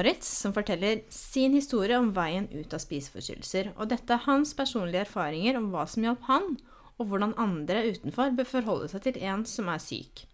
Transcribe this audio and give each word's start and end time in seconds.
Moritz, 0.00 0.28
som 0.40 0.54
forteller 0.56 1.02
sin 1.12 1.52
historie 1.52 1.98
om 2.00 2.14
veien 2.16 2.48
ut 2.54 2.72
av 2.72 2.80
spiseforstyrrelser. 2.80 3.74
Og 3.76 3.90
dette 3.92 4.16
er 4.16 4.24
hans 4.24 4.54
personlige 4.56 5.04
erfaringer 5.04 5.60
om 5.60 5.68
hva 5.74 5.84
som 5.84 6.06
hjalp 6.06 6.24
han, 6.30 6.54
og 6.96 7.10
hvordan 7.10 7.36
andre 7.40 7.84
utenfor 7.92 8.32
bør 8.36 8.48
forholde 8.48 8.88
seg 8.92 9.04
til 9.04 9.20
en 9.28 9.44
som 9.48 9.68
er 9.68 9.82
syk. 9.84 10.24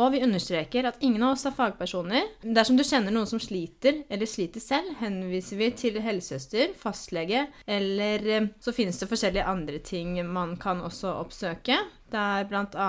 Og 0.00 0.14
vi 0.14 0.22
understreker 0.24 0.86
at 0.88 1.02
ingen 1.04 1.20
av 1.20 1.34
oss 1.34 1.44
er 1.44 1.52
fagpersoner. 1.52 2.30
Dersom 2.40 2.78
du 2.78 2.84
kjenner 2.84 3.12
noen 3.12 3.28
som 3.28 3.40
sliter, 3.42 3.98
eller 4.08 4.28
sliter 4.30 4.64
selv, 4.64 4.94
henviser 5.02 5.60
vi 5.60 5.68
til 5.76 5.98
helsesøster, 6.00 6.72
fastlege, 6.80 7.44
eller 7.68 8.24
eh, 8.24 8.48
så 8.64 8.72
finnes 8.72 8.96
det 8.96 9.10
forskjellige 9.10 9.44
andre 9.52 9.82
ting 9.84 10.16
man 10.32 10.56
kan 10.60 10.80
også 10.80 11.12
oppsøke. 11.20 11.76
Det 12.08 12.24
er 12.38 12.48
bl.a. 12.48 12.88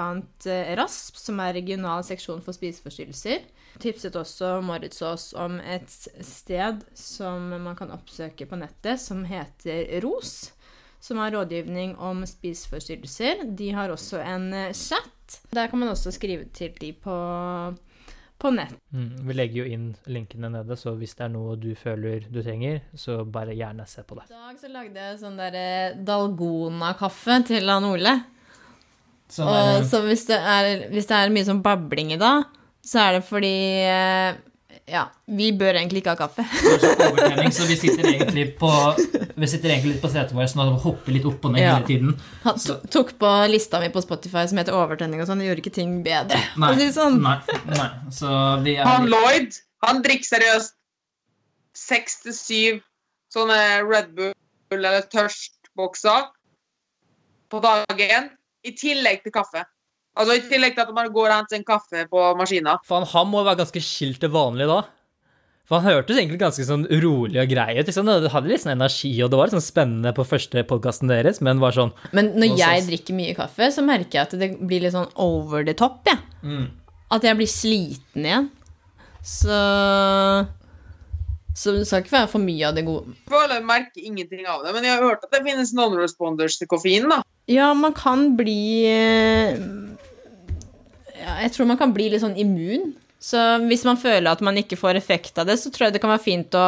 RASP, 0.79 1.19
som 1.19 1.43
er 1.43 1.57
regional 1.59 2.07
seksjon 2.07 2.43
for 2.45 2.55
spiseforstyrrelser. 2.55 3.43
Tipset 3.81 4.15
også 4.19 4.59
Moritz 4.61 5.01
oss 5.01 5.31
om 5.33 5.57
et 5.59 5.89
sted 5.89 6.83
som 6.97 7.49
man 7.55 7.77
kan 7.79 7.93
oppsøke 7.95 8.45
på 8.49 8.59
nettet, 8.59 9.01
som 9.01 9.23
heter 9.25 9.87
ROS 10.03 10.51
som 11.03 11.17
har 11.17 11.31
rådgivning 11.31 11.97
om 11.97 12.25
spiseforstyrrelser. 12.25 13.41
De 13.43 13.71
har 13.75 13.91
også 13.91 14.21
en 14.23 14.53
eh, 14.53 14.73
chat. 14.73 15.41
Der 15.51 15.67
kan 15.67 15.79
man 15.79 15.89
også 15.91 16.13
skrive 16.15 16.45
til 16.55 16.71
de 16.79 16.93
på, 16.95 17.15
på 18.39 18.51
nett. 18.55 18.77
Mm, 18.95 19.25
vi 19.27 19.35
legger 19.35 19.57
jo 19.57 19.65
inn 19.75 19.89
linkene 20.07 20.47
nede, 20.53 20.77
så 20.79 20.93
hvis 20.95 21.17
det 21.19 21.25
er 21.25 21.33
noe 21.33 21.57
du 21.59 21.73
føler 21.75 22.23
du 22.31 22.39
trenger, 22.39 22.79
så 22.95 23.19
bare 23.25 23.51
gjerne 23.57 23.83
se 23.83 24.05
på 24.07 24.15
det. 24.15 24.29
I 24.31 24.37
dag 24.37 24.61
så 24.63 24.71
lagde 24.71 25.09
jeg 25.09 25.19
sånn 25.25 25.35
derre 25.41 25.67
Dalgona-kaffe 26.07 27.41
til 27.51 27.73
han 27.73 27.89
Ole. 27.89 28.15
Sånn 29.33 29.51
Og 29.51 29.83
så 29.89 30.05
hvis 30.07 30.23
det, 30.31 30.39
er, 30.39 30.87
hvis 30.93 31.11
det 31.11 31.19
er 31.19 31.35
mye 31.35 31.49
sånn 31.51 31.63
babling 31.67 32.15
i 32.15 32.21
dag, 32.21 32.47
så 32.85 32.99
er 33.07 33.13
det 33.17 33.23
fordi 33.27 33.53
eh, 33.87 34.33
Ja, 34.91 35.05
vi 35.29 35.51
bør 35.55 35.77
egentlig 35.79 36.01
ikke 36.01 36.15
ha 36.15 36.19
kaffe. 36.19 36.43
så 37.55 37.67
vi 37.69 37.75
sitter 37.79 38.03
egentlig 38.09 38.57
på 38.59 38.69
Vi 39.37 39.47
sitter 39.47 39.69
egentlig 39.71 39.93
litt 39.93 40.01
på 40.03 40.09
setet 40.11 40.33
vårt 40.35 40.51
sånn 40.51 40.63
og 40.65 40.81
hopper 40.83 41.13
litt 41.15 41.25
opp 41.29 41.45
og 41.47 41.53
ned 41.55 41.63
Ja. 41.63 41.75
hele 41.77 41.87
tiden. 41.87 42.15
Han 42.43 42.59
tok 42.91 43.13
på 43.21 43.31
lista 43.51 43.79
mi 43.79 43.87
på 43.93 44.01
Spotify 44.03 44.43
som 44.49 44.59
heter 44.59 44.75
Overtenning 44.75 45.21
og 45.23 45.27
sånn. 45.29 45.39
Det 45.39 45.47
gjorde 45.47 45.63
ikke 45.63 45.75
ting 45.79 45.93
bedre. 46.05 46.41
Nei, 46.59 46.73
si 46.81 46.89
sånn. 46.95 47.21
nei, 47.23 47.37
nei. 47.71 47.89
Så 48.11 48.27
vi 48.65 48.75
er 48.75 48.83
Han 48.89 49.07
Lloyd, 49.11 49.55
han 49.87 50.01
drikker 50.03 50.27
seriøst 50.35 50.75
seks 51.77 52.19
til 52.25 52.35
syv 52.37 52.81
sånne 53.33 53.59
Red 53.87 54.11
Bull 54.17 54.33
eller 54.75 55.01
Tørst-bokser 55.13 56.27
på 57.53 57.59
dagen, 57.61 58.29
i 58.65 58.71
tillegg 58.77 59.23
til 59.23 59.31
kaffe. 59.35 59.63
Altså 60.13 60.35
i 60.37 60.43
tillegg 60.45 60.75
til 60.75 60.83
at 60.85 60.91
man 60.93 61.07
går 61.13 61.29
og 61.31 61.35
henter 61.39 61.57
en 61.57 61.63
kaffe 61.67 62.03
på 62.11 62.25
maskina. 62.37 62.75
Faen, 62.85 63.07
han 63.13 63.31
må 63.31 63.41
være 63.47 63.63
ganske 63.63 63.81
skilt 63.81 64.19
til 64.21 64.29
vanlig 64.33 64.67
da. 64.69 64.83
For 65.63 65.79
han 65.79 65.87
hørtes 65.87 66.17
egentlig 66.19 66.41
ganske 66.41 66.65
sånn 66.67 66.83
rolig 67.01 67.39
og 67.39 67.47
grei 67.49 67.77
ut. 67.79 67.87
Liksom. 67.87 68.09
Det 68.09 68.31
hadde 68.33 68.49
litt 68.51 68.61
sånn 68.65 68.73
energi, 68.75 69.13
og 69.23 69.29
det 69.31 69.37
var 69.39 69.47
litt 69.47 69.55
sånn 69.55 69.63
spennende 69.63 70.11
på 70.13 70.25
første 70.27 70.63
podkasten 70.67 71.07
deres, 71.09 71.39
men 71.41 71.61
var 71.63 71.71
sånn 71.73 71.93
Men 72.11 72.33
når 72.35 72.57
jeg 72.59 72.83
drikker 72.89 73.15
mye 73.15 73.35
kaffe, 73.37 73.69
så 73.71 73.81
merker 73.85 74.19
jeg 74.19 74.27
at 74.27 74.35
det 74.41 74.49
blir 74.59 74.83
litt 74.83 74.93
sånn 74.93 75.07
over 75.23 75.63
the 75.63 75.73
top, 75.73 76.01
jeg. 76.09 76.19
mm. 76.43 76.67
At 77.15 77.23
jeg 77.23 77.39
blir 77.39 77.49
sliten 77.49 78.27
igjen. 78.27 78.51
Så 79.23 79.55
Så 81.55 81.71
det 81.77 81.85
skal 81.85 82.01
ikke 82.01 82.15
være 82.15 82.29
for 82.31 82.41
mye 82.41 82.65
av 82.67 82.75
det 82.75 82.83
gode. 82.87 83.13
Føler 83.29 83.59
jeg 83.59 83.65
merker 83.69 84.01
ingenting 84.09 84.47
av 84.49 84.63
det, 84.65 84.71
men 84.73 84.83
jeg 84.87 84.95
har 84.97 85.03
hørt 85.05 85.23
at 85.23 85.31
det 85.35 85.43
finnes 85.45 85.73
non-responders 85.77 86.57
til 86.57 86.67
koffein. 86.71 87.05
da. 87.11 87.19
Ja, 87.47 87.73
man 87.77 87.93
kan 87.93 88.33
bli 88.39 88.85
eh, 88.89 89.59
ja, 91.23 91.37
Jeg 91.45 91.53
tror 91.55 91.69
man 91.71 91.79
kan 91.79 91.93
bli 91.95 92.09
litt 92.13 92.23
sånn 92.23 92.37
immun. 92.39 92.91
Så 93.23 93.39
hvis 93.69 93.85
man 93.87 93.95
føler 93.99 94.33
at 94.35 94.41
man 94.43 94.57
ikke 94.59 94.75
får 94.75 94.99
effekt 94.99 95.37
av 95.39 95.47
det, 95.47 95.55
så 95.61 95.71
tror 95.71 95.87
jeg 95.87 95.95
det 95.95 96.01
kan 96.03 96.11
være 96.11 96.25
fint 96.25 96.55
å 96.59 96.65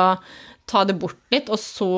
ta 0.71 0.85
det 0.87 0.95
bort 0.97 1.19
litt, 1.35 1.49
og 1.51 1.59
så 1.59 1.89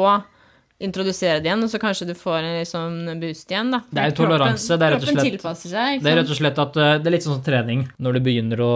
introdusere 0.82 1.40
det 1.42 1.50
igjen, 1.50 1.64
og 1.66 1.70
så 1.72 1.80
kanskje 1.82 2.06
du 2.10 2.14
får 2.18 2.46
en 2.46 2.66
sånn 2.70 2.98
boost 3.22 3.50
igjen, 3.50 3.72
da. 3.74 3.80
Det 3.90 4.02
er 4.02 4.12
jo 4.12 4.16
toleranse, 4.20 4.76
det 4.78 4.86
er 4.86 4.94
rett 4.94 5.06
og 5.06 5.08
slett- 5.10 5.62
seg. 5.64 6.02
Det 6.04 6.12
er 6.12 6.18
rett 6.20 6.34
og 6.34 6.38
slett 6.38 6.60
at 6.62 6.78
eh, 6.78 6.92
det 7.02 7.10
er 7.10 7.16
litt 7.16 7.26
sånn 7.26 7.38
som 7.40 7.46
trening. 7.48 7.88
Når 7.98 8.18
du 8.18 8.20
begynner 8.28 8.62
å 8.62 8.74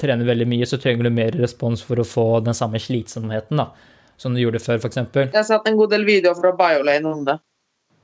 trene 0.00 0.26
veldig 0.28 0.48
mye, 0.52 0.68
så 0.68 0.76
trenger 0.80 1.08
du 1.08 1.12
mer 1.16 1.36
respons 1.40 1.80
for 1.84 1.96
å 2.02 2.04
få 2.04 2.26
den 2.44 2.56
samme 2.56 2.80
slitsomheten 2.82 3.56
da, 3.62 3.70
som 4.20 4.36
du 4.36 4.42
gjorde 4.42 4.60
før, 4.60 4.82
f.eks. 4.84 5.00
Jeg 5.16 5.32
har 5.32 5.48
sett 5.48 5.68
en 5.70 5.78
god 5.80 5.94
del 5.94 6.04
videoer 6.08 6.36
fra 6.36 6.52
BioLane 6.60 7.08
om 7.08 7.24
det. 7.24 7.38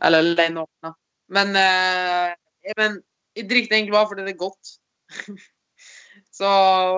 Eller 0.04 0.22
Lane 0.32 0.64
det. 0.84 0.94
Men, 1.36 1.52
eh, 1.60 2.72
men 2.76 3.00
jeg 3.36 3.48
drikker 3.50 3.68
det 3.72 3.78
egentlig 3.82 3.96
bare 3.98 4.08
fordi 4.14 4.24
det 4.24 4.32
er 4.36 4.40
godt. 4.46 4.76
så 6.38 6.50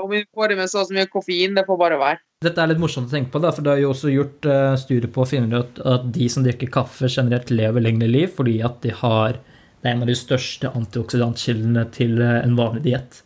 om 0.04 0.10
vi 0.12 0.24
får 0.34 0.54
i 0.54 0.58
med 0.58 0.72
så 0.72 0.84
mye 0.94 1.10
koffein, 1.10 1.54
det 1.56 1.66
får 1.68 1.80
bare 1.80 2.00
være. 2.00 2.22
Dette 2.44 2.62
er 2.62 2.70
litt 2.70 2.78
morsomt 2.78 3.10
å 3.10 3.14
tenke 3.16 3.32
på, 3.34 3.40
da, 3.42 3.50
for 3.50 3.66
det 3.66 3.72
er 3.72 3.80
jo 3.82 3.92
også 3.92 4.12
gjort 4.12 4.46
uh, 4.46 4.74
studier 4.78 5.10
på 5.10 5.24
å 5.24 5.26
finne 5.26 5.58
ut 5.58 5.80
at 5.82 6.04
de 6.14 6.28
som 6.30 6.44
drikker 6.46 6.70
kaffe, 6.70 7.10
generelt 7.10 7.50
lever 7.50 7.82
lengre 7.82 8.10
liv 8.10 8.30
fordi 8.36 8.60
at 8.62 8.78
de 8.84 8.92
har 8.94 9.40
Det 9.78 9.86
er 9.86 9.94
en 9.94 10.02
av 10.02 10.10
de 10.10 10.14
største 10.18 10.70
antioksidantkildene 10.74 11.84
til 11.94 12.16
eh, 12.18 12.40
en 12.42 12.56
vanlig 12.58 12.80
diett. 12.82 13.20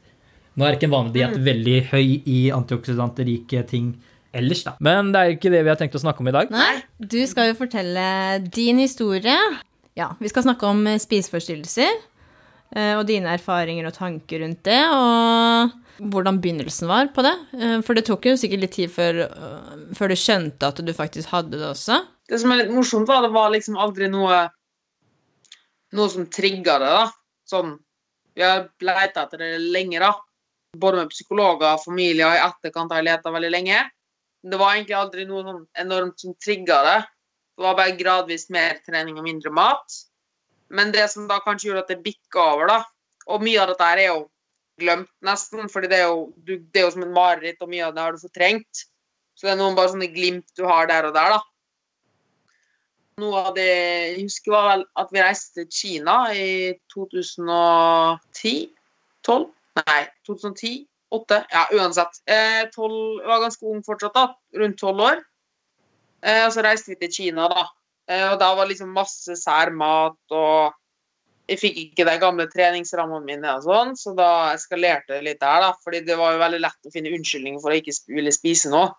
Nå 0.52 0.66
er 0.66 0.76
ikke 0.76 0.84
en 0.90 0.92
vanlig 0.92 1.14
diett 1.14 1.38
veldig 1.46 1.76
høy 1.88 2.08
i 2.28 2.40
antioksidantrike 2.52 3.62
ting 3.70 3.94
ellers, 4.36 4.60
da. 4.66 4.74
Men 4.84 5.14
det 5.14 5.22
er 5.22 5.32
ikke 5.32 5.52
det 5.52 5.62
vi 5.64 5.72
har 5.72 5.78
tenkt 5.80 5.96
å 5.96 6.02
snakke 6.02 6.20
om 6.20 6.28
i 6.28 6.34
dag. 6.34 6.52
Nei, 6.52 6.82
du 7.00 7.20
skal 7.28 7.48
jo 7.50 7.56
fortelle 7.56 8.04
din 8.52 8.82
historie. 8.84 9.36
Ja, 9.96 10.10
vi 10.20 10.28
skal 10.32 10.44
snakke 10.44 10.68
om 10.68 10.84
eh, 10.88 11.00
spiseforstyrrelser. 11.00 12.00
Eh, 12.76 12.94
Og 12.98 13.06
dine 13.08 13.32
erfaringer 13.36 13.86
og 13.88 13.94
tanker 13.96 14.42
rundt 14.44 14.62
det, 14.64 14.80
og 14.94 16.08
hvordan 16.12 16.40
begynnelsen 16.42 16.88
var 16.88 17.12
på 17.14 17.22
det. 17.26 17.34
Eh, 17.58 17.78
For 17.86 17.94
det 17.94 18.06
tok 18.08 18.26
jo 18.26 18.36
sikkert 18.40 18.64
litt 18.64 18.74
tid 18.78 18.90
før, 18.90 19.22
øh, 19.28 19.86
før 19.98 20.08
du 20.12 20.16
skjønte 20.18 20.72
at 20.72 20.82
du 20.84 20.92
faktisk 20.96 21.28
hadde 21.34 21.58
det 21.58 21.68
også. 21.68 22.00
Det 22.28 22.40
som 22.40 22.52
er 22.52 22.62
litt 22.62 22.74
morsomt, 22.74 23.08
var 23.08 23.22
det 23.22 23.32
var 23.34 23.50
liksom 23.52 23.76
aldri 23.76 24.08
noe 24.08 24.48
noe 25.92 26.08
som 26.08 26.26
trigga 26.32 26.78
det. 26.80 26.92
da. 26.92 27.06
Sånn, 27.48 27.78
Vi 28.34 28.40
har 28.40 28.70
leita 28.80 29.26
etter 29.26 29.42
det 29.42 29.58
lenge, 29.60 29.98
da. 30.00 30.14
Både 30.72 31.02
med 31.02 31.10
psykologer, 31.12 31.76
familie 31.84 32.24
og 32.24 32.32
i 32.32 32.40
etterkant 32.40 32.90
har 32.94 33.02
jeg 33.02 33.10
leta 33.10 33.32
veldig 33.34 33.50
lenge. 33.52 33.80
Det 34.42 34.58
var 34.58 34.72
egentlig 34.72 34.96
aldri 34.96 35.26
noe 35.28 35.42
sånn 35.44 35.66
enormt 35.82 36.18
som 36.18 36.32
trigga 36.40 36.78
det. 36.86 37.00
Det 37.58 37.62
var 37.66 37.76
bare 37.76 37.96
gradvis 37.98 38.48
mer 38.48 38.80
trening 38.86 39.18
og 39.20 39.26
mindre 39.26 39.52
mat. 39.52 39.98
Men 40.72 40.92
det 40.94 41.04
som 41.12 41.28
da 41.28 41.40
kanskje 41.44 41.68
gjorde 41.68 41.84
at 41.84 41.92
det 41.92 42.02
bikka 42.04 42.46
over, 42.54 42.70
da 42.70 42.80
Og 43.30 43.42
mye 43.44 43.60
av 43.62 43.70
dette 43.70 43.86
er 43.86 44.06
jo 44.08 44.22
glemt, 44.80 45.10
nesten, 45.22 45.68
fordi 45.70 45.90
det 45.92 46.00
er 46.00 46.08
jo, 46.10 46.32
du, 46.42 46.56
det 46.58 46.80
er 46.80 46.88
jo 46.88 46.94
som 46.96 47.04
et 47.04 47.14
mareritt, 47.14 47.60
og 47.62 47.70
mye 47.70 47.84
av 47.86 47.94
det 47.94 48.02
har 48.02 48.16
du 48.16 48.18
fortrengt. 48.18 48.84
Så 49.36 49.46
det 49.46 49.52
er 49.52 49.58
noen 49.60 49.76
bare 49.78 49.92
sånne 49.92 50.08
glimt 50.10 50.48
du 50.58 50.64
har 50.66 50.88
der 50.90 51.06
og 51.06 51.14
der, 51.14 51.36
da. 51.36 51.40
Noe 53.22 53.42
av 53.46 53.52
det 53.54 53.68
jeg 53.68 54.24
husker, 54.24 54.54
var 54.56 54.68
vel 54.72 54.84
at 54.98 55.12
vi 55.14 55.22
reiste 55.22 55.60
til 55.60 55.68
Kina 55.76 56.16
i 56.34 56.72
2010? 56.94 58.54
12? 59.28 59.46
Nei, 59.78 60.00
2010? 60.26 60.72
8? 61.12 61.38
Ja, 61.52 61.66
uansett. 61.76 62.22
Eh, 62.26 62.64
12, 62.72 63.20
jeg 63.20 63.28
var 63.28 63.44
ganske 63.44 63.68
ung 63.68 63.84
fortsatt, 63.86 64.16
da. 64.16 64.26
Rundt 64.58 64.80
12 64.80 65.04
år. 65.06 65.22
Eh, 66.24 66.42
og 66.46 66.52
så 66.54 66.64
reiste 66.64 66.94
vi 66.94 66.98
til 67.02 67.12
Kina, 67.18 67.46
da. 67.52 67.68
Eh, 68.10 68.28
og 68.32 68.38
da 68.40 68.52
var 68.58 68.70
liksom 68.70 68.94
masse 68.94 69.36
sær 69.38 69.72
mat, 69.76 70.18
og 70.34 70.72
jeg 71.50 71.60
fikk 71.60 71.78
ikke 71.82 72.06
de 72.08 72.16
gamle 72.22 72.46
treningsrammene 72.50 73.26
mine, 73.26 73.56
og 73.58 73.66
sånn, 73.66 73.94
så 73.98 74.14
da 74.16 74.30
eskalerte 74.54 75.16
det 75.16 75.22
litt 75.26 75.42
der, 75.42 75.66
da. 75.66 75.72
Fordi 75.84 76.02
det 76.06 76.16
var 76.18 76.34
jo 76.34 76.42
veldig 76.42 76.62
lett 76.62 76.88
å 76.88 76.94
finne 76.94 77.12
unnskyldninger 77.16 77.62
for 77.62 77.74
å 77.74 77.78
ikke 77.80 77.94
ville 78.14 78.32
spise 78.34 78.72
noe. 78.72 78.92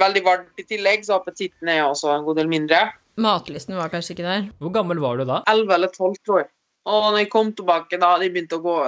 Veldig 0.00 0.24
varmt 0.26 0.58
i 0.58 0.66
tillegg, 0.66 1.04
så 1.06 1.20
appetitten 1.20 1.70
er 1.70 1.84
også 1.84 2.10
en 2.10 2.26
god 2.26 2.40
del 2.40 2.50
mindre. 2.50 2.80
Matlysten 3.20 3.76
var 3.78 3.92
kanskje 3.92 4.16
ikke 4.16 4.26
der. 4.26 4.48
Hvor 4.58 4.72
gammel 4.74 4.98
var 5.02 5.20
du 5.20 5.28
da? 5.28 5.42
11 5.50 5.74
eller 5.76 5.92
12, 5.92 6.16
tror 6.26 6.42
jeg. 6.42 6.50
Og 6.90 7.04
når 7.06 7.22
jeg 7.22 7.30
kom 7.32 7.52
tilbake, 7.56 7.98
da 8.00 8.10
hadde 8.12 8.26
jeg 8.26 8.34
begynt 8.34 8.56
å 8.56 8.64
gå 8.64 8.78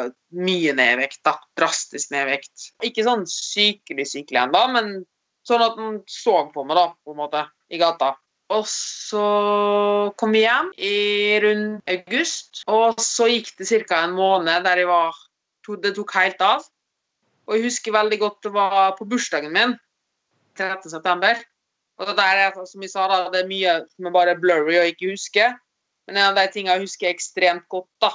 mye 0.44 0.72
ned 0.76 0.96
i 0.96 1.00
vekt. 1.04 1.20
da. 1.24 1.36
Drastisk 1.56 2.10
ned 2.12 2.26
i 2.26 2.32
vekt. 2.34 2.70
Ikke 2.84 3.04
sånn 3.06 3.22
sykelig 3.30 4.08
sykelig 4.10 4.42
ennå, 4.42 4.64
men 4.74 4.90
sånn 5.46 5.64
at 5.64 5.78
den 5.78 6.00
så 6.10 6.42
på 6.52 6.66
meg, 6.66 6.76
da, 6.76 6.90
på 7.06 7.14
en 7.14 7.20
måte, 7.22 7.44
i 7.70 7.80
gata. 7.80 8.16
Og 8.54 8.62
så 8.70 9.22
kom 10.20 10.34
vi 10.36 10.44
hjem 10.44 10.68
i 10.78 10.94
rundt 11.42 11.90
august, 11.90 12.62
og 12.70 13.00
så 13.02 13.26
gikk 13.32 13.50
det 13.58 13.66
ca. 13.66 14.04
en 14.04 14.14
måned 14.14 14.62
der 14.64 14.84
jeg 14.84 14.90
var 14.90 15.16
Det 15.66 15.96
tok 15.96 16.12
helt 16.14 16.42
av. 16.46 16.62
Og 17.46 17.56
jeg 17.56 17.64
husker 17.66 17.92
veldig 17.92 18.18
godt 18.20 18.42
det 18.46 18.52
var 18.54 18.94
på 18.98 19.04
bursdagen 19.04 19.50
min, 19.52 19.74
13. 20.54 20.90
september. 20.90 21.34
Og 21.98 22.06
det 22.06 22.16
der 22.16 22.42
er, 22.44 22.66
som 22.66 22.82
jeg 22.82 22.90
sa, 22.92 23.08
da, 23.10 23.30
det 23.32 23.42
er 23.42 23.50
mye 23.50 23.74
som 23.90 24.06
er 24.06 24.14
bare 24.14 24.36
blurry 24.38 24.76
og 24.78 24.92
ikke 24.92 25.10
husker. 25.10 25.56
Men 26.06 26.16
en 26.16 26.28
av 26.28 26.38
de 26.38 26.46
tingene 26.52 26.76
jeg 26.76 26.86
husker 26.86 27.10
ekstremt 27.10 27.66
godt, 27.72 27.90
da, 28.00 28.12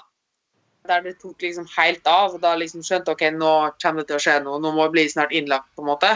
der 0.87 1.03
det 1.05 1.17
tok 1.19 1.41
liksom 1.43 1.67
helt 1.75 2.07
av, 2.07 2.35
og 2.35 2.43
da 2.43 2.53
liksom 2.55 2.85
skjønte 2.85 3.11
ok, 3.11 3.27
nå 3.35 3.51
kommer 3.83 4.01
det 4.05 4.11
til 4.11 4.19
å 4.19 4.23
skje 4.23 4.37
noe, 4.45 4.61
nå 4.63 4.71
må 4.71 4.85
jeg 4.85 4.95
bli 4.95 5.05
snart 5.11 5.35
innlagt, 5.35 5.67
på 5.75 5.83
en 5.83 5.91
måte. 5.91 6.13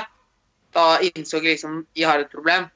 Da 0.76 0.86
innså 1.04 1.42
jeg 1.42 1.56
liksom 1.56 1.84
jeg 1.98 2.08
har 2.08 2.24
et 2.24 2.32
problem. 2.32 2.70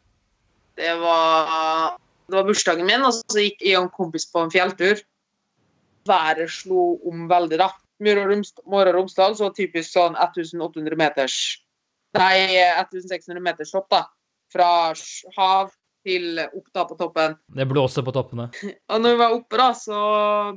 Det 0.79 0.95
var, 1.01 1.97
det 2.27 2.37
var 2.37 2.45
bursdagen 2.47 2.87
min, 2.87 3.03
og 3.03 3.17
så 3.17 3.43
gikk 3.43 3.65
jeg 3.65 3.75
og 3.75 3.89
en 3.89 3.95
kompis 3.95 4.29
på 4.31 4.45
en 4.45 4.53
fjelltur. 4.53 5.01
Været 6.07 6.51
slo 6.53 6.93
om 7.09 7.25
veldig, 7.29 7.59
da. 7.59 7.73
Møre 7.99 8.23
og 8.23 8.93
Romsdal, 8.95 9.35
så 9.35 9.49
typisk 9.51 9.91
sånn 9.91 10.15
1800 10.15 10.95
meters 10.99 11.39
Nei, 12.17 12.57
1600 12.57 13.43
meters 13.43 13.75
hopp, 13.75 13.89
da. 13.91 14.05
Fra 14.49 14.69
hav 15.35 15.67
til 16.07 16.39
opp 16.41 16.71
da 16.73 16.85
på 16.89 16.97
toppen. 16.97 17.35
Det 17.53 17.67
blåser 17.69 18.05
på 18.07 18.13
toppene. 18.15 18.47
Og 18.91 19.03
når 19.03 19.13
vi 19.13 19.19
var 19.19 19.35
oppe, 19.35 19.59
da, 19.59 19.67
så 19.77 19.99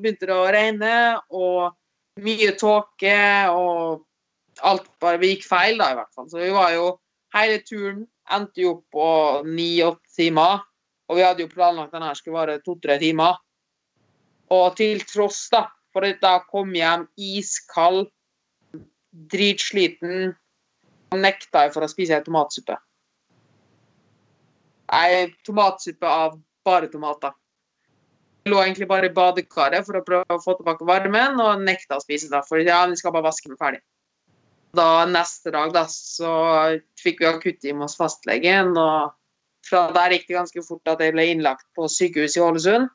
begynte 0.00 0.30
det 0.30 0.38
å 0.38 0.48
regne, 0.54 0.94
og 1.34 2.22
mye 2.22 2.54
tåke, 2.60 3.18
og 3.52 4.62
alt 4.68 4.88
bare 5.02 5.20
Vi 5.20 5.34
gikk 5.34 5.46
feil, 5.48 5.76
da, 5.80 5.90
i 5.92 5.98
hvert 5.98 6.14
fall. 6.14 6.30
Så 6.30 6.40
vi 6.40 6.52
var 6.54 6.72
jo 6.76 6.92
Hele 7.32 7.62
turen 7.64 8.02
endte 8.36 8.64
jo 8.64 8.76
opp 8.76 8.84
på 8.94 9.08
ni-åtte 9.48 10.16
timer. 10.16 10.62
Og 11.10 11.18
vi 11.18 11.24
hadde 11.26 11.44
jo 11.44 11.50
planlagt 11.52 11.92
denne 11.92 12.12
skulle 12.16 12.38
vare 12.38 12.60
to-tre 12.64 12.96
timer. 13.02 13.36
Og 14.52 14.76
til 14.76 15.02
tross, 15.08 15.46
da, 15.52 15.66
for 15.92 16.06
at 16.08 16.22
jeg 16.24 16.46
kom 16.50 16.72
hjem 16.76 17.06
iskald, 17.20 18.06
dritsliten, 19.32 20.32
nekta 21.12 21.66
jeg 21.66 21.74
for 21.74 21.84
å 21.84 21.90
spise 21.90 22.16
ei 22.16 22.24
tomatsuppe. 22.24 22.78
Ei 24.92 25.28
tomatsuppe 25.44 26.08
av 26.08 26.38
bare 26.64 26.88
tomater. 26.92 27.36
Jeg 28.42 28.52
lå 28.52 28.58
egentlig 28.64 28.88
bare 28.90 29.06
i 29.06 29.14
badekaret 29.14 29.86
for 29.86 30.00
å 30.00 30.04
prøve 30.06 30.34
å 30.34 30.42
få 30.42 30.56
tilbake 30.58 30.86
varmen, 30.88 31.38
og 31.40 31.62
nekta 31.62 31.98
å 31.98 32.02
spise 32.02 32.30
det. 32.32 32.40
For 32.48 32.60
ja, 32.64 32.80
vi 32.90 32.98
skal 32.98 33.14
bare 33.14 33.28
vaske 33.28 33.52
meg 33.52 33.60
ferdig. 33.60 33.82
Da 34.72 35.04
neste 35.04 35.52
dag 35.52 35.72
da, 35.74 35.84
så 35.88 36.32
fikk 37.00 37.20
vi 37.20 37.28
akuttime 37.28 37.84
hos 37.84 37.98
fastlegen, 37.98 38.72
og 38.80 39.12
fra 39.68 39.84
der 39.92 40.14
gikk 40.16 40.30
det 40.30 40.38
ganske 40.38 40.62
fort 40.64 40.88
at 40.88 41.02
jeg 41.04 41.12
ble 41.12 41.26
innlagt 41.28 41.66
på 41.76 41.88
sykehus 41.92 42.38
i 42.38 42.42
Ålesund. 42.42 42.88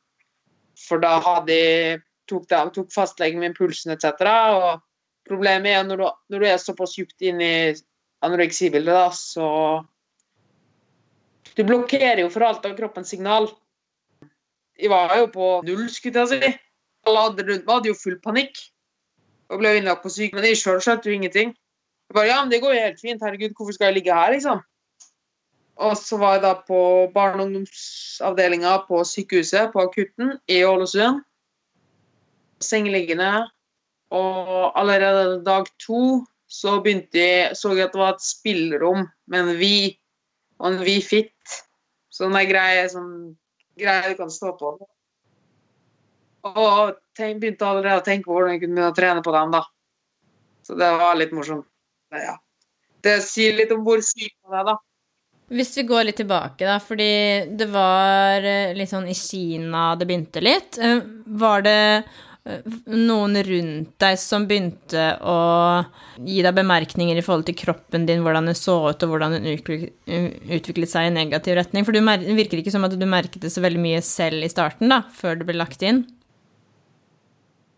For 0.88 1.01
da 1.01 1.18
hadde, 1.21 1.57
tok, 2.29 2.47
de, 2.50 2.62
tok 2.74 2.89
fastlegen 2.94 3.41
min 3.41 3.56
pulsen 3.57 3.94
etc. 3.94 4.25
Og 4.57 4.81
problemet 5.29 5.74
er 5.74 5.85
når 5.85 6.01
du, 6.01 6.07
når 6.33 6.41
du 6.44 6.47
er 6.50 6.57
såpass 6.62 6.97
dypt 6.97 7.21
inn 7.29 7.44
i 7.45 7.53
anoreksibildet, 8.25 8.97
da, 8.97 9.12
så 9.13 9.85
Du 11.57 11.63
blokkerer 11.65 12.19
jo 12.21 12.29
for 12.29 12.45
alt 12.45 12.65
av 12.69 12.75
kroppens 12.77 13.09
signal. 13.09 13.47
Jeg 14.77 14.91
var 14.94 15.15
jo 15.18 15.29
på 15.33 15.45
null, 15.65 15.88
skulle 15.89 16.25
jeg 16.25 16.41
si. 16.41 16.51
Alle 17.07 17.24
hadde 17.24 17.45
rundt 17.47 17.65
meg 17.65 17.74
hadde 17.74 17.89
jo 17.89 17.97
full 17.97 18.19
panikk 18.21 18.59
og 19.50 19.62
ble 19.62 19.77
innlagt 19.77 20.03
på 20.03 20.12
syk, 20.12 20.35
men 20.35 20.45
jeg 20.45 20.59
sjøl 20.59 20.81
skjønte 20.83 21.09
jo 21.09 21.15
ingenting. 21.15 21.56
Jeg 22.07 22.15
bare, 22.15 22.27
ja, 22.27 22.42
men 22.42 22.51
Det 22.51 22.62
går 22.63 22.74
jo 22.74 22.86
helt 22.86 23.01
fint. 23.01 23.24
Herregud, 23.24 23.56
hvorfor 23.57 23.75
skal 23.75 23.92
jeg 23.92 24.00
ligge 24.00 24.15
her, 24.15 24.31
liksom? 24.31 24.62
Og 25.77 25.98
så 25.98 26.18
var 26.18 26.38
jeg 26.38 26.44
da 26.45 26.54
på 26.68 26.80
barne- 27.13 27.44
og 27.44 27.48
ungdomsavdelinga 27.48 28.88
på 28.88 29.04
sykehuset, 29.06 29.74
på 29.74 29.83
akutten 29.83 30.39
i 30.50 30.63
Ålesund. 30.65 31.21
Sengeliggende. 32.63 33.48
Og 34.09 34.71
allerede 34.80 35.44
dag 35.45 35.68
to 35.83 36.25
så 36.48 36.80
begynte 36.81 37.19
jeg, 37.19 37.56
så 37.59 37.75
jeg 37.75 37.89
at 37.89 37.94
det 37.94 38.00
var 38.00 38.15
et 38.15 38.24
spillerom 38.24 39.07
med 39.27 39.39
en 39.39 39.57
Vi 39.60 40.00
og 40.60 40.71
en 40.71 41.01
fitt. 41.03 41.62
Sånn 42.10 42.36
ei 42.36 42.48
greie 42.50 42.88
sånn 42.89 43.36
du 43.77 44.15
kan 44.18 44.31
stå 44.31 44.56
på. 44.57 44.74
Og 46.48 46.95
tenk, 47.13 47.42
begynte 47.42 47.68
allerede 47.68 48.01
å 48.01 48.06
tenke 48.06 48.25
på 48.25 48.33
hvordan 48.33 48.56
jeg 48.56 48.63
kunne 48.63 48.74
begynne 48.74 48.94
å 48.94 48.95
trene 48.95 49.21
på 49.21 49.33
dem. 49.36 49.51
da. 49.51 49.63
Så 50.63 50.74
det 50.74 50.89
var 50.98 51.19
litt 51.19 51.36
morsomt. 51.36 51.68
Ja. 52.15 52.38
Det 53.04 53.19
sier 53.25 53.56
litt 53.57 53.71
om 53.75 53.83
hvor 53.86 54.01
syk 54.04 54.33
man 54.45 54.59
er, 54.59 54.69
da. 54.71 54.77
Hvis 55.48 55.77
vi 55.77 55.86
går 55.88 56.09
litt 56.09 56.18
tilbake, 56.19 56.65
da, 56.68 56.75
fordi 56.83 57.12
det 57.56 57.69
var 57.71 58.44
eh, 58.44 58.74
litt 58.75 58.92
sånn 58.92 59.07
i 59.07 59.15
Kina 59.15 59.94
det 59.95 60.07
begynte 60.09 60.42
litt. 60.44 60.75
Eh, 60.75 60.98
var 61.39 61.63
det 61.63 61.77
eh, 62.04 62.65
noen 62.92 63.38
rundt 63.48 63.94
deg 64.04 64.18
som 64.19 64.44
begynte 64.50 65.06
å 65.24 65.38
gi 66.19 66.42
deg 66.44 66.57
bemerkninger 66.57 67.15
i 67.15 67.24
forhold 67.24 67.48
til 67.48 67.56
kroppen 67.63 68.04
din, 68.10 68.25
hvordan 68.25 68.51
den 68.51 68.60
så 68.60 68.75
ut, 68.89 69.06
og 69.07 69.13
hvordan 69.13 69.38
den 69.38 69.48
utviklet 69.56 70.92
seg 70.92 71.07
i 71.07 71.15
negativ 71.15 71.56
retning? 71.62 71.88
For 71.88 71.95
det 71.95 72.03
virker 72.36 72.60
ikke 72.60 72.74
som 72.75 72.83
at 72.89 72.98
du 73.00 73.07
merket 73.07 73.48
det 73.48 73.53
så 73.53 73.63
veldig 73.63 73.86
mye 73.86 74.03
selv 74.03 74.44
i 74.44 74.51
starten, 74.51 74.92
da, 74.92 75.06
før 75.15 75.39
det 75.39 75.48
ble 75.48 75.56
lagt 75.62 75.86
inn? 75.88 76.03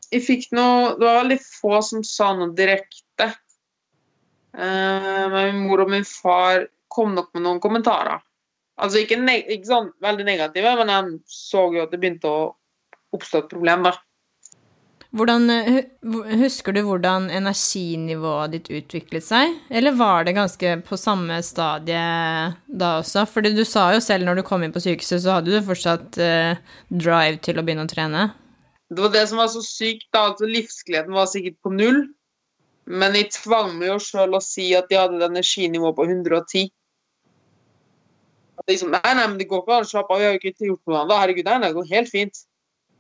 Jeg 0.10 0.26
fikk 0.26 0.48
noe 0.58 0.96
Det 0.98 1.06
var 1.06 1.20
veldig 1.20 1.38
få 1.44 1.84
som 1.86 2.02
sa 2.02 2.32
noe 2.34 2.50
direkte. 2.58 3.30
Men 4.58 5.34
min 5.34 5.64
mor 5.68 5.84
og 5.84 5.92
min 5.92 6.08
far 6.08 6.66
kom 6.90 7.14
nok 7.16 7.30
med 7.36 7.46
noen 7.46 7.62
kommentarer. 7.64 8.22
Altså 8.80 9.04
ikke, 9.04 9.20
ikke 9.52 9.68
sånn 9.68 9.90
veldig 10.04 10.26
negative, 10.28 10.76
men 10.80 10.92
jeg 10.94 11.18
så 11.30 11.68
jo 11.74 11.84
at 11.84 11.92
det 11.94 12.00
begynte 12.02 12.32
å 12.32 12.46
oppstå 13.16 13.44
et 13.44 13.52
problem 13.52 13.86
da. 13.90 13.98
Hvordan, 15.10 15.50
husker 16.38 16.76
du 16.76 16.84
hvordan 16.86 17.32
energinivået 17.34 18.52
ditt 18.54 18.68
utviklet 18.70 19.26
seg, 19.26 19.56
eller 19.74 19.96
var 19.98 20.28
det 20.28 20.36
ganske 20.38 20.76
på 20.86 21.00
samme 21.02 21.40
stadie 21.46 22.04
da 22.68 22.92
også? 23.00 23.24
Fordi 23.26 23.56
du 23.58 23.64
sa 23.66 23.88
jo 23.96 24.04
selv 24.06 24.28
når 24.28 24.40
du 24.40 24.44
kom 24.46 24.62
inn 24.64 24.76
på 24.76 24.84
sykehuset, 24.84 25.24
så 25.24 25.40
hadde 25.40 25.50
du 25.50 25.66
fortsatt 25.66 26.20
eh, 26.22 26.62
drive 26.94 27.42
til 27.42 27.58
å 27.58 27.66
begynne 27.66 27.88
å 27.88 27.90
trene? 27.90 28.28
Det 28.94 29.02
var 29.02 29.16
det 29.18 29.26
som 29.32 29.42
var 29.42 29.50
så 29.50 29.64
sykt, 29.66 30.06
da. 30.14 30.28
Altså, 30.30 30.46
livsgleden 30.50 31.18
var 31.18 31.26
sikkert 31.30 31.58
på 31.66 31.74
null. 31.74 32.04
Men 32.90 33.16
jeg 33.18 33.30
tvang 33.36 33.76
meg 33.78 33.94
jo 33.94 34.00
sjøl 34.02 34.34
å 34.34 34.42
si 34.44 34.72
at 34.78 34.90
jeg 34.90 35.02
hadde 35.02 35.20
et 35.20 35.30
energinivå 35.30 35.94
på 35.96 36.08
110 36.10 36.70
liksom, 38.70 38.92
nei, 38.94 39.14
nei, 39.16 39.26
men 39.28 39.38
det 39.40 39.48
går 39.50 39.64
ikke 39.64 39.78
an 39.78 39.88
å 39.88 39.90
slappe 39.90 40.14
av, 40.14 40.22
vi 40.22 40.28
har 40.28 40.36
jo 40.36 40.42
ikke 40.42 40.70
gjort 40.70 40.90
noe 40.90 41.02
annet. 41.02 41.18
Herregud, 41.24 41.50
nei, 41.50 41.60
det 41.64 41.76
går 41.78 41.92
helt 41.94 42.12
fint. 42.12 42.42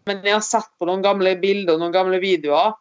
Men 0.10 0.22
jeg 0.26 0.36
har 0.36 0.46
sett 0.46 0.70
på 0.80 0.88
noen 0.90 1.04
gamle 1.06 1.36
bilder 1.42 1.76
og 1.76 1.84
noen 1.84 1.96
gamle 1.96 2.20
videoer. 2.24 2.76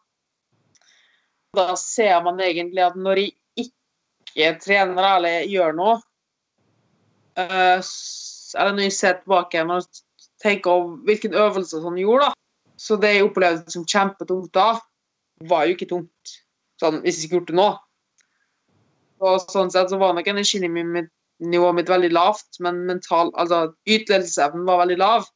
Da 1.57 1.73
ser 1.81 2.21
man 2.25 2.41
egentlig 2.45 2.85
at 2.85 2.97
når 2.99 3.23
jeg 3.23 3.35
ikke 3.65 4.51
trener 4.63 5.07
eller 5.17 5.47
gjør 5.49 5.73
noe 5.75 5.95
uh, 7.41 7.81
Eller 7.81 8.75
når 8.77 8.85
jeg 8.85 8.97
ser 8.99 9.17
tilbake 9.23 9.63
og 9.65 10.03
tenker 10.43 10.71
over 10.71 11.09
hvilken 11.09 11.35
øvelse 11.35 11.81
som 11.83 11.97
gjorde, 11.99 12.29
da. 12.29 12.35
Så 12.79 12.97
det 13.01 13.17
jeg 13.17 13.25
opplevde 13.27 13.73
som 13.75 13.87
kjempetungt 13.89 14.53
da, 14.55 14.77
var 15.51 15.67
jo 15.67 15.75
ikke 15.75 15.89
tungt 15.91 16.37
sånn, 16.81 17.01
hvis 17.05 17.21
jeg 17.21 17.29
ikke 17.29 17.39
gjorde 17.39 17.53
det 17.53 17.59
nå. 17.61 17.69
Og 19.29 19.49
sånn 19.51 19.73
sett 19.75 19.91
så 19.91 19.99
var 20.01 20.15
nok 20.15 20.29
energinivået 20.31 21.11
nivået 21.39 21.77
mitt 21.79 21.91
veldig 21.91 22.11
lavt, 22.11 22.59
men 22.65 22.81
mental, 22.89 23.31
altså 23.39 23.73
ytelsesevnen 23.87 24.67
var 24.67 24.83
veldig 24.83 24.99
lav. 24.99 25.27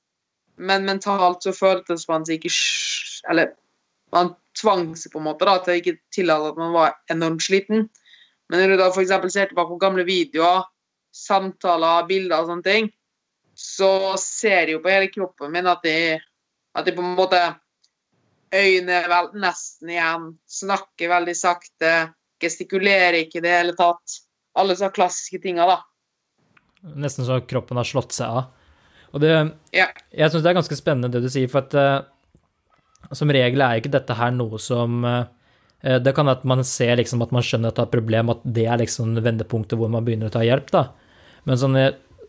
Men 0.56 0.86
mentalt 0.86 1.46
så 1.46 1.54
føltes 1.56 2.08
man 2.10 2.26
seg 2.28 2.42
ikke 2.42 2.52
Eller 3.30 3.52
man 4.12 4.34
tvang 4.58 4.96
seg 4.98 5.12
på 5.12 5.20
en 5.20 5.28
måte 5.30 5.46
da, 5.46 5.60
til 5.62 5.72
å 5.72 5.78
ikke 5.78 5.94
tillate 6.12 6.50
at 6.50 6.58
man 6.58 6.74
var 6.74 6.96
enormt 7.12 7.44
sliten. 7.44 7.86
Men 8.50 8.60
når 8.60 8.74
du 8.74 8.80
da 8.80 8.88
f.eks. 8.90 9.12
ser 9.32 9.48
tilbake 9.48 9.70
på 9.70 9.80
gamle 9.80 10.04
videoer, 10.04 10.66
samtaler, 11.14 12.08
bilder 12.08 12.42
og 12.42 12.50
sånne 12.50 12.66
ting, 12.66 12.90
så 13.54 14.12
ser 14.20 14.66
jeg 14.66 14.74
jo 14.74 14.82
på 14.82 14.90
hele 14.90 15.08
kroppen 15.12 15.54
min 15.54 15.70
at 15.70 15.86
jeg, 15.86 16.18
at 16.74 16.88
jeg 16.88 16.96
på 16.98 17.04
en 17.04 17.14
måte 17.16 17.40
Øynene 18.52 18.98
er 19.00 19.08
vel 19.08 19.30
nesten 19.40 19.92
igjen, 19.94 20.26
snakker 20.50 21.08
veldig 21.14 21.34
sakte, 21.36 21.92
gestikulerer 22.42 23.22
ikke 23.22 23.40
i 23.40 23.44
det 23.44 23.54
hele 23.54 23.76
tatt. 23.78 24.18
Alle 24.58 24.76
så 24.76 24.90
klassiske 24.92 25.40
tinga, 25.40 25.64
da. 25.70 25.78
Nesten 27.00 27.24
så 27.24 27.38
kroppen 27.48 27.78
har 27.80 27.88
slått 27.88 28.12
seg 28.16 28.28
av. 28.42 28.50
Og 29.12 29.22
det, 29.22 29.32
ja. 29.76 29.86
jeg 30.12 30.32
syns 30.32 30.44
det 30.44 30.50
er 30.50 30.58
ganske 30.58 30.76
spennende 30.76 31.12
det 31.12 31.22
du 31.24 31.30
sier, 31.32 31.48
for 31.52 31.64
at 31.64 31.76
uh, 31.76 33.12
som 33.16 33.32
regel 33.32 33.64
er 33.64 33.80
ikke 33.80 33.92
dette 33.92 34.16
her 34.16 34.32
noe 34.34 34.60
som 34.62 35.02
uh, 35.04 35.26
Det 35.82 36.14
kan 36.16 36.30
at 36.30 36.44
man 36.48 36.62
ser 36.64 36.94
liksom 37.00 37.24
at 37.24 37.32
man 37.34 37.44
skjønner 37.44 37.72
at 37.72 37.76
det 37.76 37.84
er 37.84 37.90
et 37.90 37.96
problem, 37.96 38.32
at 38.32 38.44
det 38.44 38.66
er 38.68 38.80
liksom 38.80 39.16
vendepunktet 39.18 39.80
hvor 39.80 39.92
man 39.92 40.04
begynner 40.06 40.30
å 40.30 40.34
ta 40.34 40.44
hjelp, 40.46 40.70
da. 40.72 40.86
Men 41.48 41.58
sånn, 41.58 41.78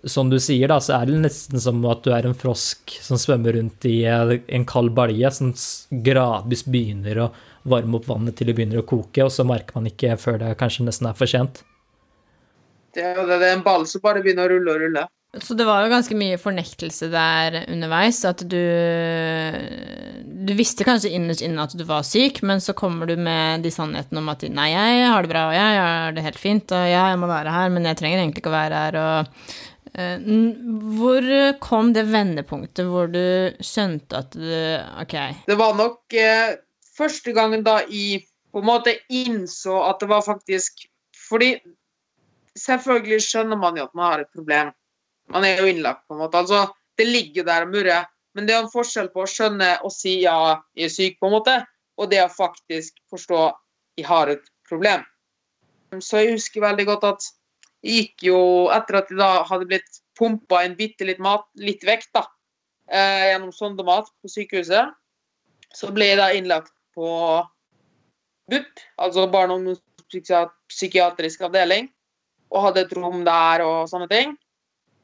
som 0.03 0.29
du 0.29 0.39
sier, 0.41 0.67
da, 0.67 0.79
så 0.83 0.97
er 0.97 1.07
det 1.07 1.21
nesten 1.23 1.61
som 1.63 1.79
at 1.87 2.03
du 2.03 2.11
er 2.15 2.27
en 2.27 2.35
frosk 2.35 2.95
som 3.03 3.19
svømmer 3.19 3.55
rundt 3.57 3.87
i 3.87 4.01
en 4.03 4.67
kald 4.67 4.91
balje, 4.97 5.31
som 5.31 5.53
gradvis 6.03 6.65
begynner 6.67 7.23
å 7.23 7.31
varme 7.69 7.99
opp 7.99 8.09
vannet 8.11 8.35
til 8.35 8.49
det 8.49 8.57
begynner 8.57 8.81
å 8.81 8.87
koke, 8.87 9.23
og 9.23 9.31
så 9.31 9.47
merker 9.47 9.79
man 9.79 9.87
ikke 9.87 10.17
før 10.19 10.41
det 10.41 10.55
kanskje 10.59 10.89
nesten 10.89 11.07
er 11.07 11.17
for 11.17 11.31
sent. 11.31 11.63
Det, 12.93 13.01
er, 13.01 13.23
det, 13.25 13.39
er 13.39 13.55
en 13.55 13.65
ball 13.65 13.87
som 13.89 14.03
bare 14.03 14.21
begynner 14.21 14.51
å 14.51 14.57
rulle 14.57 14.73
og 14.73 14.83
rulle. 14.83 15.07
Så 15.41 15.55
det 15.57 15.65
var 15.65 15.81
jo 15.81 15.89
ganske 15.89 16.13
mye 16.13 16.37
fornektelse 16.37 17.07
der 17.09 17.63
underveis, 17.63 18.19
at 18.29 18.43
du 18.45 18.59
Du 20.43 20.51
visste 20.53 20.85
kanskje 20.85 21.09
innerst 21.15 21.41
inne 21.41 21.63
at 21.63 21.73
du 21.73 21.81
var 21.87 22.03
syk, 22.05 22.43
men 22.45 22.61
så 22.61 22.75
kommer 22.77 23.09
du 23.09 23.15
med 23.15 23.63
de 23.63 23.71
sannhetene 23.73 24.21
om 24.21 24.29
at 24.29 24.43
nei, 24.45 24.69
jeg 24.75 25.07
har 25.09 25.23
det 25.23 25.31
bra, 25.31 25.47
og 25.47 25.55
jeg 25.55 25.79
har 25.79 26.13
det 26.13 26.25
helt 26.27 26.41
fint, 26.41 26.75
og 26.75 26.85
ja, 26.85 27.07
jeg 27.13 27.21
må 27.23 27.31
være 27.31 27.55
her, 27.55 27.71
men 27.73 27.87
jeg 27.87 27.97
trenger 27.97 28.21
egentlig 28.21 28.43
ikke 28.43 28.51
å 28.51 28.59
være 28.59 28.81
her, 28.83 28.99
og 28.99 29.31
Eh, 29.72 29.72
Hvor 29.93 31.27
kom 31.61 31.91
det 31.93 32.07
vendepunktet 32.09 32.87
hvor 32.89 33.11
du 33.13 33.53
skjønte 33.61 34.23
at 34.23 34.33
du 34.33 34.47
OK. 35.03 35.15
Det 35.45 35.57
var 35.59 35.75
nok 35.77 36.15
eh, 36.17 36.55
første 36.97 37.33
gangen 37.35 37.65
da 37.65 37.79
jeg 37.85 38.23
på 38.53 38.61
en 38.61 38.69
måte 38.69 38.95
innså 39.13 39.75
at 39.85 40.01
det 40.01 40.09
var 40.09 40.25
faktisk 40.25 40.87
Fordi 41.27 41.55
selvfølgelig 42.59 43.21
skjønner 43.25 43.57
man 43.57 43.77
jo 43.77 43.85
at 43.87 43.93
man 43.97 44.09
har 44.11 44.23
et 44.23 44.33
problem. 44.33 44.73
Man 45.33 45.45
er 45.47 45.61
jo 45.61 45.69
innlagt, 45.69 46.03
på 46.07 46.17
en 46.17 46.21
måte. 46.21 46.41
Altså, 46.41 46.67
det 46.99 47.07
ligger 47.07 47.45
der 47.47 47.65
og 47.65 47.71
murrer. 47.73 48.09
Men 48.35 48.47
det 48.47 48.55
er 48.55 48.63
en 48.63 48.73
forskjell 48.73 49.09
på 49.13 49.23
å 49.23 49.29
skjønne 49.29 49.69
og 49.85 49.93
si 49.93 50.19
ja, 50.23 50.35
jeg 50.77 50.89
er 50.89 50.93
syk, 50.93 51.17
på 51.21 51.29
en 51.29 51.35
måte, 51.37 51.55
og 51.97 52.09
det 52.11 52.21
å 52.23 52.29
faktisk 52.33 52.97
forstå 53.13 53.41
jeg 53.97 54.07
har 54.09 54.31
et 54.33 54.45
problem. 54.69 55.05
Så 56.01 56.23
jeg 56.23 56.35
husker 56.35 56.65
veldig 56.65 56.85
godt 56.89 57.07
at 57.11 57.27
gikk 57.83 58.23
jo, 58.29 58.39
etter 58.73 59.01
at 59.01 59.11
jeg 59.11 59.19
da 59.19 59.43
hadde 59.47 59.67
blitt 59.69 59.99
pumpa 60.17 60.63
en 60.63 60.75
bitte 60.79 61.05
litt 61.07 61.19
mat, 61.23 61.45
litt 61.59 61.83
vekt, 61.83 62.11
da, 62.15 62.25
eh, 62.87 63.33
gjennom 63.33 63.51
sondemat 63.51 64.07
på 64.21 64.31
sykehuset, 64.31 64.93
så 65.73 65.91
ble 65.93 66.11
jeg 66.11 66.21
da 66.21 66.29
innlagt 66.31 66.73
på 66.95 67.09
BUP, 68.49 68.79
altså 68.99 69.27
barne- 69.31 69.53
og 69.55 69.59
ungdomspsykiatrisk 69.63 71.41
avdeling, 71.41 71.89
og 72.53 72.67
hadde 72.67 72.85
et 72.85 72.93
rom 72.93 73.23
der 73.25 73.63
og 73.65 73.89
sånne 73.89 74.09
ting. 74.09 74.37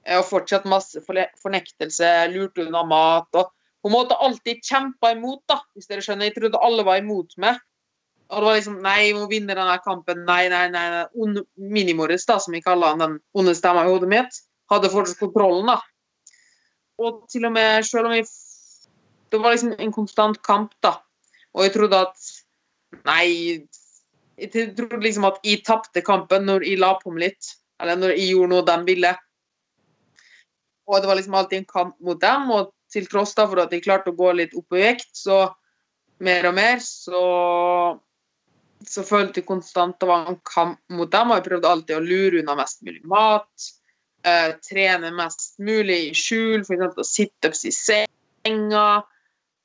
Eh, 0.06 0.18
Og 0.18 0.26
fortsatt 0.26 0.66
masse 0.66 1.02
fornektelse, 1.04 2.32
lurte 2.34 2.68
unna 2.68 2.84
mat 2.84 3.28
og 3.34 3.52
på 3.82 3.88
en 3.88 3.96
måte 3.96 4.18
alltid 4.20 4.62
kjempa 4.62 5.14
imot, 5.16 5.42
da, 5.48 5.62
hvis 5.74 5.88
dere 5.88 6.04
skjønner. 6.04 6.28
Jeg 6.28 6.36
trodde 6.36 6.60
alle 6.62 6.84
var 6.84 7.00
imot 7.00 7.38
meg. 7.38 7.60
Og 8.30 8.42
det 8.42 8.46
var 8.46 8.58
liksom 8.60 8.82
Nei, 8.86 8.98
vi 9.10 9.18
må 9.18 9.28
vinne 9.30 9.56
denne 9.58 9.78
kampen. 9.84 10.22
Nei, 10.28 10.44
nei, 10.52 10.68
nei. 10.74 10.86
nei. 10.94 11.44
Minimoris, 11.58 12.28
da, 12.30 12.38
som 12.42 12.54
vi 12.54 12.62
kaller 12.62 12.98
den 13.00 13.18
onde 13.34 13.56
stemma 13.58 13.86
i 13.86 13.90
hodet 13.90 14.10
mitt, 14.12 14.42
hadde 14.70 14.92
fortsatt 14.94 15.22
kontrollen, 15.22 15.72
da. 15.72 15.80
Og 17.02 17.24
til 17.32 17.48
og 17.48 17.56
med 17.56 17.86
selv 17.88 18.10
om 18.10 18.14
jeg 18.18 18.28
Det 19.30 19.38
var 19.38 19.54
liksom 19.54 19.76
en 19.78 19.92
konstant 19.94 20.42
kamp, 20.42 20.72
da. 20.82 20.96
Og 21.54 21.64
jeg 21.64 21.74
trodde 21.74 21.98
at 22.02 22.30
Nei, 23.06 23.66
jeg 24.40 24.74
trodde 24.78 25.04
liksom 25.04 25.28
at 25.30 25.38
jeg 25.46 25.62
tapte 25.66 26.02
kampen 26.02 26.48
når 26.48 26.66
jeg 26.66 26.80
la 26.82 26.96
på 26.98 27.14
meg 27.14 27.28
litt. 27.28 27.52
Eller 27.80 28.00
når 28.00 28.16
jeg 28.16 28.32
gjorde 28.32 28.54
noe 28.54 28.66
de 28.66 28.78
ville. 28.88 29.12
Og 30.90 31.02
det 31.02 31.10
var 31.10 31.20
liksom 31.20 31.38
alltid 31.38 31.60
en 31.60 31.70
kamp 31.70 31.96
mot 32.02 32.20
dem, 32.22 32.50
og 32.52 32.72
til 32.90 33.06
tross 33.06 33.36
da 33.38 33.46
for 33.46 33.62
at 33.62 33.74
jeg 33.74 33.86
klarte 33.86 34.10
å 34.10 34.18
gå 34.18 34.32
litt 34.34 34.56
opp 34.58 34.74
i 34.74 34.82
vekt, 34.82 35.12
så 35.14 35.44
mer 36.26 36.48
og 36.50 36.56
mer, 36.58 36.82
så 36.82 37.22
så 38.88 39.04
følte 39.04 39.42
jeg 39.42 39.48
konstant 39.48 39.98
det 40.00 40.08
var 40.08 40.30
en 40.30 40.40
kamp 40.48 40.80
mot 40.96 41.12
dem, 41.12 41.32
og 41.32 41.40
jeg 41.40 41.48
prøvde 41.50 41.72
alltid 41.72 41.98
å 41.98 42.06
lure 42.06 42.42
unna 42.42 42.56
mest 42.60 42.84
mulig 42.86 43.04
mat. 43.10 43.70
eh, 44.24 44.52
trene 44.60 45.12
mest 45.16 45.60
mulig 45.64 46.10
i 46.10 46.14
skjul, 46.16 46.66
f.eks. 46.66 47.20
opp 47.48 47.60
i 47.66 47.72
senga. 47.72 49.04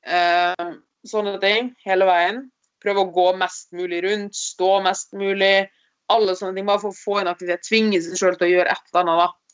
eh, 0.05 0.67
sånne 1.05 1.39
ting 1.41 1.73
hele 1.85 2.05
veien. 2.05 2.43
Prøve 2.83 3.03
å 3.03 3.11
gå 3.11 3.31
mest 3.37 3.71
mulig 3.73 4.03
rundt, 4.03 4.35
stå 4.35 4.81
mest 4.85 5.13
mulig. 5.13 5.67
Alle 6.07 6.35
sånne 6.35 6.55
ting, 6.55 6.65
Bare 6.65 6.79
for 6.79 6.93
å 6.93 6.99
få 6.99 7.19
en 7.19 7.27
aktivitet. 7.27 7.65
Tvinge 7.67 8.01
seg 8.01 8.19
sjøl 8.19 8.37
til 8.37 8.47
å 8.47 8.53
gjøre 8.53 8.71
et 8.71 8.93
eller 8.93 9.01
annet. 9.01 9.25
da 9.25 9.45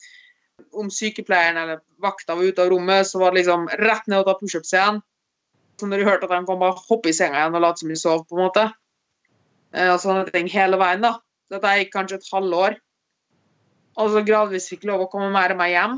om 0.71 0.89
sykepleieren 0.91 1.57
eller 1.57 1.79
vakta 2.01 2.35
var 2.35 2.43
ute 2.43 2.61
av 2.61 2.69
rommet, 2.69 3.07
så 3.07 3.19
var 3.19 3.31
det 3.31 3.41
liksom 3.41 3.67
rett 3.81 4.07
ned 4.07 4.21
og 4.21 4.27
ta 4.27 4.37
pushups 4.39 4.73
igjen. 4.73 5.01
Så 5.79 5.89
når 5.89 6.01
de 6.01 6.05
hørte 6.05 6.27
at 6.27 6.33
de 6.35 6.45
kom 6.45 6.61
bare 6.61 6.77
hoppe 6.87 7.09
i 7.09 7.15
senga 7.15 7.39
igjen 7.39 7.57
og 7.57 7.63
late 7.65 7.81
som 7.81 7.89
de 7.91 7.97
sov, 7.97 8.25
på 8.29 8.37
en 8.37 8.45
måte. 8.45 8.67
Og 9.71 9.99
sånne 10.03 10.25
ting 10.33 10.49
hele 10.51 10.79
veien, 10.79 11.03
da. 11.03 11.15
Dette 11.51 11.75
gikk 11.79 11.93
kanskje 11.93 12.19
et 12.19 12.31
halvår. 12.31 12.75
Og 13.99 14.11
så 14.11 14.23
gradvis 14.27 14.69
fikk 14.71 14.85
lov 14.87 15.05
å 15.05 15.11
komme 15.11 15.31
mer 15.33 15.53
og 15.53 15.59
mer 15.59 15.71
hjem. 15.71 15.97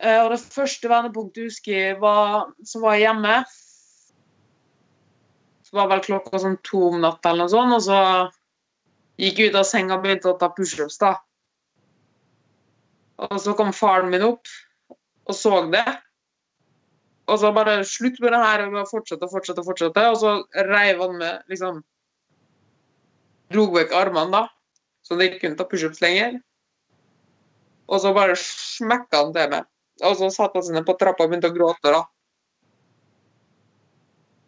Eh, 0.00 0.18
Og 0.24 0.30
det 0.32 0.40
første 0.40 0.88
vendepunktet 0.88 1.42
jeg 1.42 1.50
husker 1.50 1.98
var, 2.00 2.52
som 2.64 2.86
var 2.86 2.96
hjemme 2.96 3.42
Så 5.66 5.76
var 5.76 5.90
vel 5.90 6.00
klokka 6.02 6.40
sånn 6.40 6.56
to 6.66 6.86
om 6.88 7.02
natta 7.02 7.30
eller 7.30 7.46
noe 7.46 7.52
sånt, 7.52 7.74
og 7.76 7.82
så 7.84 7.98
gikk 9.20 9.38
jeg 9.38 9.52
ut 9.52 9.58
av 9.60 9.66
senga 9.68 9.98
og 9.98 10.02
begynte 10.02 10.32
å 10.32 10.38
ta 10.40 10.48
pushups. 10.50 10.98
Og 13.20 13.36
så 13.38 13.54
kom 13.54 13.70
faren 13.76 14.10
min 14.10 14.24
opp 14.26 14.48
og 15.28 15.36
så 15.36 15.60
det. 15.70 15.84
Og 17.30 17.38
så 17.38 17.52
bare 17.54 17.80
slutt 17.86 18.18
med 18.22 18.34
det 18.34 18.42
her, 18.42 18.66
og 18.66 18.76
å 18.80 18.86
fortsette 18.90 19.26
og 19.26 19.32
fortsette. 19.32 19.62
Og 19.62 19.68
fortsette. 19.70 20.06
Og 20.10 20.18
så 20.18 20.64
reiv 20.66 21.02
han 21.04 21.18
med 21.20 21.52
liksom 21.52 21.82
Dro 23.50 23.64
vekk 23.74 23.90
armene, 23.98 24.30
da, 24.30 24.44
så 25.02 25.16
de 25.18 25.26
ikke 25.26 25.40
kunne 25.42 25.58
ta 25.58 25.64
pushups 25.66 25.98
lenger. 26.04 26.36
Og 27.90 27.98
så 27.98 28.12
bare 28.14 28.36
smekka 28.38 29.24
han 29.24 29.32
til 29.34 29.48
meg. 29.50 29.66
Og 30.06 30.14
så 30.20 30.28
satte 30.30 30.60
han 30.60 30.66
seg 30.68 30.76
ned 30.76 30.86
på 30.86 30.94
trappa 31.00 31.26
og 31.26 31.32
begynte 31.32 31.50
å 31.50 31.56
gråte, 31.56 31.90
da. 31.90 32.04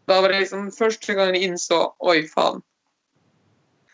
Da 0.06 0.20
var 0.22 0.30
det 0.30 0.44
liksom 0.44 0.68
første 0.74 1.16
gang 1.18 1.34
jeg 1.34 1.48
innså 1.48 1.80
Oi, 2.10 2.22
faen. 2.30 2.62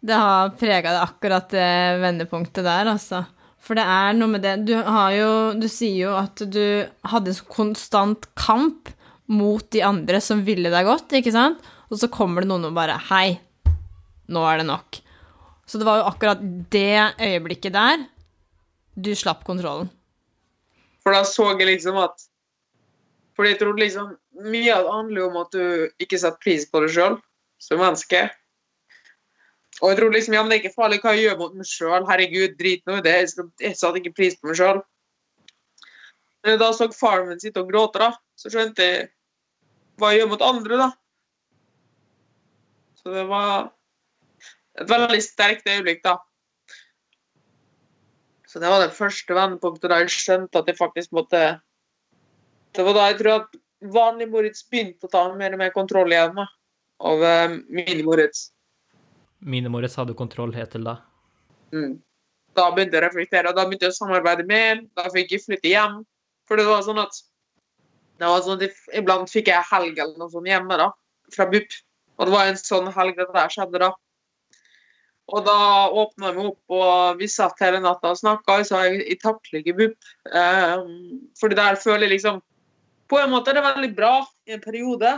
Det 0.04 0.14
har 0.14 0.52
prega 0.60 0.92
det 0.94 1.00
akkurat 1.02 1.48
det 1.56 1.72
vendepunktet 2.04 2.68
der, 2.68 2.92
altså. 2.92 3.24
For 3.64 3.78
det 3.78 3.84
er 3.84 4.14
noe 4.16 4.30
med 4.32 4.44
det 4.46 4.54
Du 4.68 4.74
har 4.76 5.12
jo 5.16 5.30
Du 5.58 5.66
sier 5.70 5.96
jo 6.06 6.14
at 6.18 6.40
du 6.40 6.86
hadde 7.10 7.34
en 7.34 7.48
konstant 7.50 8.28
kamp 8.38 8.92
mot 9.28 9.64
de 9.74 9.82
andre 9.84 10.22
som 10.24 10.40
ville 10.40 10.70
deg 10.72 10.86
godt, 10.88 11.12
ikke 11.18 11.34
sant? 11.34 11.60
Og 11.92 12.00
så 12.00 12.08
kommer 12.12 12.44
det 12.44 12.48
noen 12.48 12.70
og 12.70 12.76
bare 12.78 12.96
Hei, 13.10 13.36
nå 14.32 14.44
er 14.48 14.62
det 14.62 14.68
nok. 14.70 15.00
Så 15.68 15.76
det 15.76 15.84
var 15.84 16.00
jo 16.00 16.08
akkurat 16.08 16.40
det 16.72 17.20
øyeblikket 17.20 17.76
der 17.76 18.06
du 18.96 19.12
slapp 19.14 19.44
kontrollen. 19.46 19.90
For 21.04 21.14
da 21.14 21.22
så 21.28 21.52
jeg 21.52 21.68
liksom 21.68 22.00
at 22.00 22.24
For 23.36 23.46
jeg 23.46 23.60
trodde 23.60 23.84
liksom 23.84 24.16
Mye 24.48 24.72
av 24.74 24.86
det 24.86 24.94
handler 24.94 25.20
jo 25.20 25.28
om 25.28 25.38
at 25.42 25.54
du 25.54 26.02
ikke 26.02 26.18
setter 26.20 26.40
pris 26.42 26.64
på 26.70 26.80
deg 26.84 26.92
sjøl 26.94 27.16
som 27.58 27.80
menneske. 27.82 28.28
Og 29.78 29.90
jeg 29.90 29.98
trodde 29.98 30.16
liksom 30.16 30.34
ja, 30.34 30.42
men 30.42 30.50
det 30.50 30.58
er 30.58 30.64
ikke 30.64 30.78
farlig 30.78 31.00
hva 31.02 31.14
jeg 31.14 31.28
gjør 31.28 31.36
mot 31.42 31.58
meg 31.58 31.68
sjøl. 31.70 32.06
Herregud, 32.08 32.54
drit 32.58 32.82
nå 32.88 32.98
i 32.98 33.04
det. 33.04 33.14
Jeg 33.20 33.50
Jeg 33.62 33.78
satte 33.78 34.00
ikke 34.00 34.16
pris 34.16 34.38
på 34.38 34.50
meg 34.50 34.58
sjøl. 34.58 34.80
Men 36.46 36.58
da 36.58 36.70
så 36.74 36.88
faren 36.94 37.28
min 37.28 37.42
sitte 37.42 37.62
og 37.62 37.70
gråte, 37.70 38.00
da, 38.02 38.12
så 38.38 38.50
skjønte 38.50 38.84
jeg 38.84 39.08
hva 39.98 40.12
jeg 40.12 40.22
gjør 40.22 40.32
mot 40.32 40.44
andre, 40.46 40.78
da. 40.80 40.88
Så 42.98 43.14
det 43.14 43.24
var 43.30 43.70
et 44.78 44.90
veldig 44.90 45.20
sterkt 45.22 45.70
øyeblikk, 45.70 46.02
da. 46.06 46.18
Så 48.48 48.62
det 48.62 48.70
var 48.70 48.80
det 48.82 48.96
første 48.96 49.34
vendepunktet 49.36 49.90
da 49.90 49.98
jeg 50.00 50.14
skjønte 50.14 50.62
at 50.62 50.70
jeg 50.70 50.78
faktisk 50.78 51.12
måtte 51.12 51.40
Det 52.72 52.84
var 52.86 52.94
da 52.96 53.08
jeg 53.10 53.18
tror 53.18 53.42
at 53.42 53.58
vanlig 53.92 54.28
Moritz 54.30 54.62
begynte 54.64 55.08
å 55.08 55.12
ta 55.12 55.26
mer 55.36 55.52
og 55.56 55.60
mer 55.60 55.72
kontroll 55.74 56.12
igjen 56.12 56.36
da, 56.36 56.46
over 57.10 57.58
mini-Moritz. 57.68 58.48
Mine-Moritz 59.40 59.96
hadde 59.98 60.16
kontroll 60.18 60.52
helt 60.56 60.72
til 60.74 60.86
da. 60.86 60.98
Mm. 61.74 61.98
Da 62.58 62.68
begynte 62.74 62.96
jeg 62.96 63.04
å 63.04 63.06
reflektere, 63.06 63.54
da 63.54 63.64
begynte 63.66 63.86
jeg 63.86 63.94
å 63.94 63.98
samarbeide 63.98 64.46
mer. 64.48 64.82
Da 64.98 65.06
fikk 65.14 65.34
jeg 65.34 65.44
flytte 65.44 65.70
hjem. 65.70 66.00
For 66.48 66.58
det 66.58 66.66
var 66.66 66.82
sånn 66.86 67.00
at 67.02 67.14
det 68.18 68.26
var 68.26 68.42
sånn 68.42 68.58
at 68.58 68.96
Iblant 68.98 69.30
fikk 69.30 69.50
jeg 69.52 69.68
helg 69.70 69.98
eller 70.00 70.18
noe 70.18 70.32
sånt 70.32 70.50
hjemme 70.50 70.78
da, 70.80 70.90
fra 71.34 71.46
BUP. 71.50 71.76
Og 72.18 72.26
det 72.26 72.34
var 72.34 72.50
en 72.50 72.58
sånn 72.58 72.90
helg 72.96 73.18
det 73.18 73.28
der 73.30 73.52
skjedde, 73.52 73.82
da. 73.84 73.92
Og 75.28 75.44
da 75.44 75.58
åpna 75.92 76.32
vi 76.32 76.44
opp, 76.48 76.60
og 76.72 77.20
vi 77.20 77.28
satt 77.30 77.60
hele 77.60 77.82
natta 77.84 78.14
og 78.14 78.18
snakka. 78.18 78.58
Jeg 78.62 78.68
sa 78.70 78.82
jeg, 78.86 79.02
jeg 79.04 79.20
takler 79.22 79.60
ikke 79.60 79.76
BUP. 79.78 80.12
Eh, 80.32 80.86
fordi 81.38 81.58
der 81.58 81.78
føler 81.80 82.08
jeg 82.08 82.18
liksom 82.18 82.42
På 83.08 83.16
en 83.16 83.30
måte 83.32 83.48
er 83.48 83.56
det 83.56 83.64
veldig 83.64 83.88
bra 83.96 84.14
i 84.44 84.52
en 84.52 84.60
periode, 84.60 85.14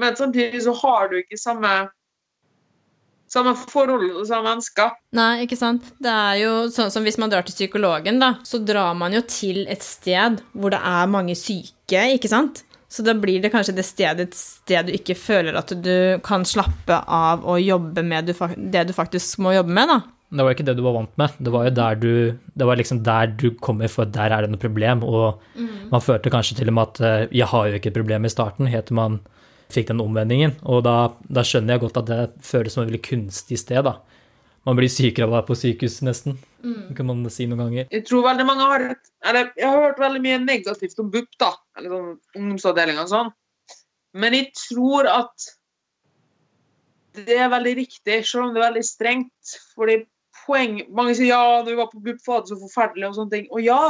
men 0.00 0.14
samtidig 0.16 0.62
så 0.64 0.72
har 0.72 1.10
du 1.10 1.18
ikke 1.18 1.36
samme 1.36 1.72
samme 3.32 3.54
forhold 3.58 4.06
og 4.12 4.24
samme 4.28 4.48
mennesker. 4.50 4.94
Nei, 5.18 5.44
ikke 5.44 5.58
sant. 5.60 5.90
Det 6.02 6.12
er 6.12 6.40
jo 6.42 6.52
sånn 6.74 6.92
som 6.94 7.06
hvis 7.06 7.18
man 7.20 7.32
drar 7.32 7.46
til 7.46 7.56
psykologen, 7.56 8.20
da, 8.22 8.34
så 8.46 8.60
drar 8.62 8.96
man 8.98 9.16
jo 9.16 9.22
til 9.28 9.64
et 9.70 9.84
sted 9.84 10.40
hvor 10.52 10.74
det 10.74 10.80
er 10.80 11.12
mange 11.12 11.36
syke, 11.38 12.08
ikke 12.16 12.30
sant? 12.32 12.64
Så 12.88 13.04
da 13.04 13.12
blir 13.12 13.42
det 13.44 13.50
kanskje 13.52 13.74
det 13.76 13.84
stedet 13.84 14.30
et 14.30 14.36
sted 14.36 14.88
du 14.88 14.94
ikke 14.96 15.16
føler 15.18 15.56
at 15.60 15.72
du 15.84 16.20
kan 16.24 16.46
slappe 16.48 17.02
av 17.04 17.44
og 17.44 17.60
jobbe 17.60 18.04
med 18.04 18.30
det 18.32 18.86
du 18.88 18.94
faktisk 18.96 19.42
må 19.44 19.52
jobbe 19.58 19.76
med, 19.76 19.92
da. 19.92 19.98
Det 20.28 20.44
var 20.44 20.52
ikke 20.52 20.64
det 20.68 20.74
du 20.76 20.82
var 20.84 20.96
vant 20.96 21.12
med. 21.20 21.36
Det 21.40 21.52
var 21.52 21.64
jo 21.64 21.72
der 21.72 21.94
du 21.96 22.12
Det 22.52 22.66
var 22.68 22.76
liksom 22.76 23.00
der 23.04 23.30
du 23.32 23.50
kommer 23.64 23.88
for 23.88 24.04
at 24.04 24.12
der 24.12 24.32
er 24.32 24.44
det 24.44 24.50
noe 24.52 24.60
problem, 24.60 25.04
og 25.04 25.40
man 25.92 26.04
følte 26.04 26.32
kanskje 26.32 26.58
til 26.58 26.68
og 26.68 26.76
med 26.76 26.88
at 26.90 27.00
eh, 27.00 27.28
jeg 27.32 27.48
har 27.48 27.68
jo 27.68 27.78
ikke 27.78 27.88
et 27.92 27.96
problem 28.00 28.24
i 28.24 28.32
starten, 28.32 28.68
heter 28.68 28.96
man 28.96 29.20
fikk 29.72 29.90
den 29.92 30.02
omvendingen. 30.02 30.56
Og 30.68 30.82
da, 30.86 30.96
da 31.28 31.44
skjønner 31.46 31.76
jeg 31.76 31.84
godt 31.86 32.00
at 32.02 32.10
det 32.10 32.20
føles 32.46 32.74
som 32.74 32.84
et 32.84 32.90
veldig 32.90 33.04
kunstig 33.04 33.60
sted, 33.60 33.82
da. 33.86 33.98
Man 34.66 34.76
blir 34.76 34.90
sykere 34.92 35.24
av 35.24 35.30
å 35.30 35.36
være 35.38 35.48
på 35.48 35.56
sykehus, 35.56 36.00
nesten, 36.04 36.34
kan 36.96 37.06
man 37.08 37.22
si 37.32 37.46
noen 37.48 37.62
ganger. 37.62 37.86
Jeg 37.94 38.04
tror 38.08 38.26
veldig 38.26 38.44
mange 38.44 38.66
har 38.68 38.82
et 38.90 39.12
Eller 39.28 39.52
jeg 39.56 39.66
har 39.66 39.84
hørt 39.86 40.00
veldig 40.02 40.20
mye 40.24 40.40
negativt 40.42 40.98
om 41.00 41.12
BUP, 41.14 41.30
da. 41.40 41.52
Eller 41.78 41.94
sånn 41.94 42.10
ungdomsavdelinga 42.36 43.06
og 43.06 43.12
sånn. 43.12 43.30
Men 44.18 44.36
jeg 44.36 44.50
tror 44.56 45.08
at 45.10 45.48
det 47.18 47.38
er 47.38 47.50
veldig 47.50 47.74
riktig, 47.80 48.20
selv 48.26 48.48
om 48.48 48.54
det 48.54 48.62
er 48.62 48.68
veldig 48.68 48.84
strengt. 48.86 49.56
Fordi 49.76 50.02
poeng 50.44 50.78
Mange 50.96 51.16
sier 51.16 51.32
ja, 51.32 51.40
når 51.62 51.70
vi 51.70 51.80
var 51.80 51.90
på 51.92 52.02
BUP, 52.04 52.20
var 52.26 52.44
det 52.44 52.52
så 52.52 52.60
forferdelig 52.60 53.08
og 53.08 53.18
sånne 53.18 53.34
ting. 53.34 53.48
Og 53.52 53.64
ja, 53.64 53.82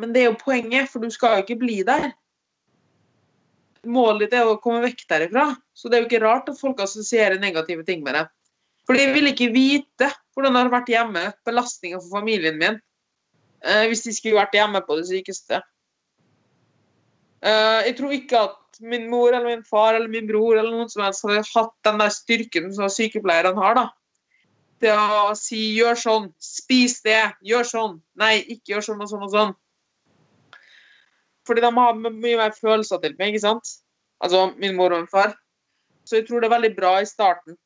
men 0.00 0.14
det 0.14 0.22
er 0.22 0.30
jo 0.30 0.38
poenget, 0.40 0.88
for 0.92 1.02
du 1.02 1.10
skal 1.12 1.38
jo 1.38 1.46
ikke 1.46 1.60
bli 1.60 1.80
der. 1.86 2.10
Målet 3.88 4.26
ditt 4.26 4.36
er 4.36 4.48
å 4.48 4.58
komme 4.60 4.82
vekk 4.84 5.06
derifra. 5.08 5.46
Så 5.72 5.88
det 5.88 5.96
er 5.96 6.04
jo 6.04 6.10
ikke 6.10 6.22
rart 6.24 6.48
at 6.52 6.60
folk 6.60 6.82
assosierer 6.84 7.40
negative 7.40 7.84
ting 7.88 8.04
med 8.04 8.18
det. 8.18 8.26
For 8.88 8.98
de 8.98 9.06
vil 9.14 9.30
ikke 9.30 9.52
vite 9.54 10.10
hvordan 10.34 10.56
det 10.56 10.62
har 10.64 10.72
vært 10.72 10.90
hjemme, 10.90 11.26
belastninga 11.46 12.00
for 12.00 12.20
familien 12.20 12.56
min, 12.58 12.80
eh, 13.62 13.84
hvis 13.88 14.02
de 14.06 14.14
skulle 14.16 14.40
vært 14.40 14.56
hjemme 14.56 14.80
på 14.86 14.96
det 14.98 15.06
sykeste. 15.10 15.60
Eh, 17.40 17.78
jeg 17.86 17.96
tror 18.00 18.16
ikke 18.16 18.42
at 18.48 18.80
min 18.80 19.08
mor 19.10 19.32
eller 19.32 19.46
min 19.46 19.64
far 19.64 19.94
eller 19.94 20.08
min 20.12 20.26
bror 20.28 20.58
eller 20.58 20.74
noen 20.74 20.90
som 20.92 21.04
helst 21.04 21.24
hadde 21.24 21.44
hatt 21.54 21.72
den 21.86 22.02
der 22.02 22.12
styrken 22.12 22.68
som 22.74 22.92
sykepleierne 22.92 23.56
har. 23.56 23.74
da. 23.78 23.86
Til 24.80 24.96
å 24.96 25.36
si 25.36 25.76
'gjør 25.76 25.96
sånn', 25.96 26.32
'spis 26.40 27.02
det', 27.04 27.36
'gjør 27.44 27.64
sånn', 27.68 28.00
'nei, 28.16 28.44
ikke 28.48 28.74
gjør 28.74 28.84
sånn 28.88 29.02
og 29.02 29.08
sånn 29.08 29.26
og 29.28 29.32
sånn'. 29.32 29.54
Fordi 31.46 31.64
de 31.64 31.70
har 31.76 31.96
mye 31.96 32.36
mer 32.36 32.52
følelser 32.56 33.00
til 33.02 33.16
meg, 33.18 33.32
ikke 33.32 33.46
sant? 33.46 33.72
Altså 34.20 34.50
min 34.60 34.76
mor 34.76 34.92
og 34.92 35.02
min 35.02 35.10
far. 35.10 35.34
Så 36.04 36.18
jeg 36.18 36.28
tror 36.28 36.42
det 36.42 36.50
er 36.50 36.56
veldig 36.56 36.72
bra 36.76 36.94
i 37.00 37.08
starten, 37.08 37.56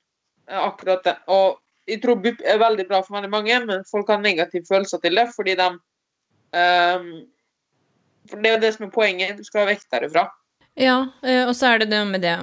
eh, 0.48 0.60
akkurat 0.60 1.04
det. 1.06 1.16
Og 1.32 1.58
jeg 1.88 2.00
tror 2.02 2.20
BUP 2.22 2.40
er 2.44 2.60
veldig 2.62 2.86
bra 2.88 3.02
for 3.04 3.18
veldig 3.18 3.30
mange, 3.32 3.58
men 3.66 3.84
folk 3.90 4.08
har 4.08 4.22
negative 4.22 4.66
følelser 4.68 5.02
til 5.02 5.18
det 5.20 5.26
fordi 5.34 5.56
de 5.58 5.68
um, 5.74 7.08
For 8.30 8.40
det 8.40 8.48
er 8.48 8.54
jo 8.54 8.60
det 8.62 8.72
som 8.74 8.86
er 8.86 8.94
poenget. 8.94 9.36
Du 9.36 9.44
skal 9.44 9.66
vekk 9.68 9.84
derifra. 9.92 10.28
Ja, 10.80 10.96
eh, 11.22 11.44
og 11.44 11.52
så 11.54 11.70
er 11.70 11.82
det 11.82 11.90
det 11.92 12.00
med 12.08 12.22
det 12.24 12.34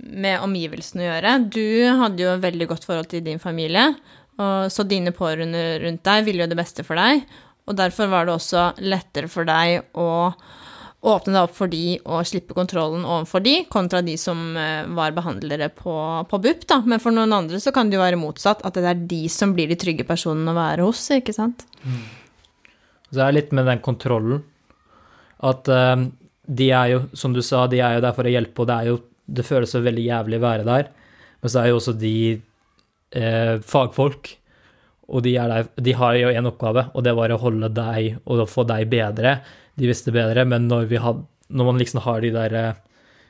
med 0.00 0.40
omgivelsene 0.40 1.02
å 1.02 1.08
gjøre. 1.08 1.32
Du 1.52 1.66
hadde 2.00 2.22
jo 2.22 2.30
et 2.32 2.44
veldig 2.44 2.68
godt 2.70 2.86
forhold 2.86 3.10
til 3.10 3.24
din 3.26 3.42
familie, 3.42 3.90
og 4.38 4.70
så 4.72 4.86
dine 4.88 5.12
pårørende 5.14 5.82
rundt 5.82 6.04
deg 6.06 6.24
ville 6.28 6.46
jo 6.46 6.52
det 6.52 6.60
beste 6.60 6.86
for 6.86 6.96
deg. 6.98 7.26
Og 7.68 7.76
derfor 7.76 8.08
var 8.12 8.26
det 8.26 8.36
også 8.36 8.70
lettere 8.84 9.28
for 9.32 9.48
deg 9.48 9.90
å 9.98 10.08
åpne 11.04 11.34
deg 11.34 11.44
opp 11.44 11.54
for 11.56 11.68
de 11.68 11.98
og 12.00 12.24
slippe 12.28 12.56
kontrollen 12.56 13.04
overfor 13.04 13.42
de, 13.44 13.58
kontra 13.72 14.00
de 14.04 14.14
som 14.20 14.56
eh, 14.56 14.86
var 14.96 15.12
behandlere 15.16 15.68
på, 15.76 15.94
på 16.30 16.40
BUP, 16.40 16.64
da. 16.70 16.80
Men 16.88 17.02
for 17.02 17.14
noen 17.14 17.34
andre 17.36 17.60
så 17.60 17.74
kan 17.76 17.90
det 17.90 17.98
jo 17.98 18.04
være 18.04 18.20
motsatt, 18.20 18.64
at 18.64 18.78
det 18.78 18.88
er 18.88 19.06
de 19.10 19.22
som 19.32 19.52
blir 19.56 19.68
de 19.70 19.78
trygge 19.80 20.06
personene 20.08 20.54
å 20.54 20.56
være 20.56 20.86
hos, 20.86 21.02
ikke 21.12 21.34
sant? 21.36 21.66
Så 23.10 23.18
det 23.20 23.26
er 23.26 23.36
litt 23.36 23.52
med 23.56 23.68
den 23.68 23.82
kontrollen. 23.84 24.40
At 25.44 25.68
uh, 25.68 26.06
de 26.46 26.70
er 26.72 26.94
jo, 26.94 27.02
som 27.12 27.34
du 27.36 27.42
sa, 27.44 27.66
de 27.68 27.82
er 27.84 27.98
jo 27.98 28.04
der 28.06 28.16
for 28.16 28.26
å 28.26 28.32
hjelpe, 28.32 28.64
og 28.64 28.70
det 28.70 28.84
jo 28.88 29.02
Det 29.24 29.40
føles 29.40 29.72
jo 29.72 29.80
veldig 29.80 30.02
jævlig 30.04 30.36
å 30.36 30.42
være 30.42 30.64
der. 30.66 30.88
Men 31.40 31.50
så 31.52 31.60
er 31.62 31.70
jo 31.70 31.76
også 31.78 31.94
de 31.96 32.16
uh, 33.16 33.54
fagfolk, 33.64 34.34
og 35.08 35.22
de, 35.24 35.32
er 35.40 35.48
der, 35.48 35.68
de 35.80 35.94
har 35.96 36.16
jo 36.16 36.32
én 36.32 36.48
oppgave, 36.48 36.88
og 36.92 37.04
det 37.04 37.14
var 37.16 37.32
å 37.32 37.40
holde 37.40 37.70
deg 37.72 38.18
og 38.24 38.44
få 38.48 38.66
deg 38.68 38.88
bedre. 38.92 39.38
De 39.80 39.88
visste 39.90 40.12
bedre, 40.14 40.44
men 40.46 40.68
når, 40.70 40.88
vi 40.90 41.00
had, 41.02 41.24
når 41.48 41.70
man 41.70 41.78
liksom 41.80 42.02
har 42.04 42.20
de 42.22 42.30
der 42.34 42.54
eh, 42.60 42.74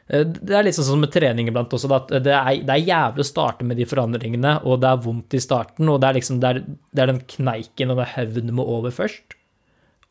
det 0.04 0.52
er 0.52 0.66
litt 0.66 0.76
sånn 0.76 0.84
som 0.84 1.00
med 1.00 1.12
trening 1.14 1.48
iblant 1.48 1.72
også, 1.72 1.88
at 1.96 2.10
det 2.26 2.34
er, 2.36 2.58
det 2.60 2.74
er 2.74 2.82
jævlig 2.90 3.24
å 3.24 3.28
starte 3.30 3.64
med 3.64 3.78
de 3.80 3.86
forandringene, 3.88 4.58
og 4.68 4.82
det 4.82 4.90
er 4.90 5.00
vondt 5.00 5.32
i 5.38 5.40
starten, 5.40 5.88
og 5.88 6.02
det 6.02 6.10
er 6.10 6.18
liksom 6.18 6.40
det 6.42 6.50
er, 6.50 6.58
det 6.92 7.04
er 7.06 7.10
den 7.14 7.22
kneiken 7.24 7.94
og 7.94 8.02
det 8.02 8.10
hevnet 8.12 8.52
må 8.52 8.66
over 8.68 8.92
først. 8.92 9.38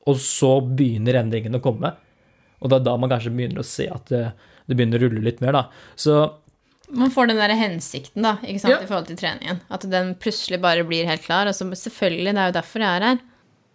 Og 0.10 0.18
så 0.20 0.56
begynner 0.66 1.22
endringene 1.22 1.62
å 1.62 1.64
komme. 1.64 1.94
Og 2.64 2.72
det 2.72 2.80
er 2.80 2.88
da 2.88 2.96
man 2.98 3.12
kanskje 3.12 3.32
begynner 3.36 3.62
å 3.62 3.68
se 3.68 3.86
at 3.92 4.10
det, 4.10 4.24
det 4.66 4.76
begynner 4.80 4.98
å 4.98 5.06
rulle 5.06 5.22
litt 5.24 5.44
mer, 5.44 5.54
da. 5.56 5.64
Så 5.96 6.18
Man 6.94 7.12
får 7.14 7.30
den 7.30 7.40
der 7.40 7.54
hensikten, 7.58 8.26
da, 8.26 8.34
ikke 8.42 8.60
sant, 8.66 8.74
Ja. 8.74 8.82
i 8.82 8.90
forhold 8.90 9.08
til 9.12 9.20
treningen. 9.22 9.62
At 9.70 9.86
den 9.90 10.16
plutselig 10.20 10.60
bare 10.64 10.84
blir 10.88 11.06
helt 11.08 11.24
klar. 11.24 11.48
Og 11.48 11.56
så 11.56 11.70
selvfølgelig, 11.70 12.34
det 12.34 12.42
er 12.42 12.50
jo 12.52 12.58
derfor 12.58 12.84
jeg 12.84 12.98
er 12.98 13.08
her. 13.12 13.22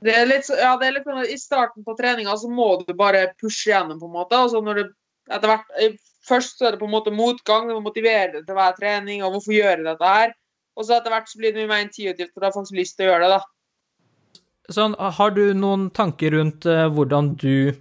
Det 0.04 0.14
er 0.14 0.28
litt, 0.30 0.46
ja, 0.54 0.76
det 0.78 0.86
er 0.86 0.94
litt 0.94 1.08
sånn 1.08 1.24
at 1.24 1.32
I 1.32 1.38
starten 1.40 1.84
på 1.86 1.96
treninga 1.98 2.36
så 2.38 2.50
må 2.50 2.68
du 2.84 2.92
bare 2.98 3.32
pushe 3.40 3.72
gjennom, 3.72 3.98
på 3.98 4.06
en 4.06 4.14
måte. 4.14 4.38
Og 4.38 4.52
så 4.52 4.62
når 4.62 4.82
det 4.82 4.86
etter 5.34 5.52
hvert 5.52 5.98
Først 6.28 6.58
så 6.58 6.66
er 6.68 6.74
det 6.74 6.80
på 6.82 6.84
en 6.84 6.92
måte 6.92 7.12
motgang, 7.14 7.68
du 7.68 7.72
må 7.72 7.86
motivere 7.86 8.34
deg 8.34 8.42
til 8.44 8.56
hver 8.58 8.74
trening, 8.76 9.22
og 9.24 9.32
hvorfor 9.32 9.54
gjøre 9.54 9.84
dette 9.86 10.08
her. 10.12 10.34
Og 10.76 10.84
så 10.84 10.98
etter 10.98 11.14
hvert 11.14 11.30
så 11.30 11.38
blir 11.40 11.54
det 11.54 11.62
mye 11.62 11.70
mer 11.70 11.84
intuitivt, 11.86 12.34
for 12.34 12.42
du 12.42 12.46
har 12.48 12.52
faktisk 12.52 12.76
lyst 12.76 12.98
til 12.98 13.06
å 13.06 13.14
gjøre 13.14 13.22
det, 13.24 13.38
da. 13.38 14.34
Sånn, 14.76 14.96
har 14.98 15.32
du 15.32 15.40
noen 15.56 15.86
tanker 15.96 16.36
rundt 16.36 16.68
uh, 16.68 16.84
hvordan 16.92 17.32
du 17.40 17.72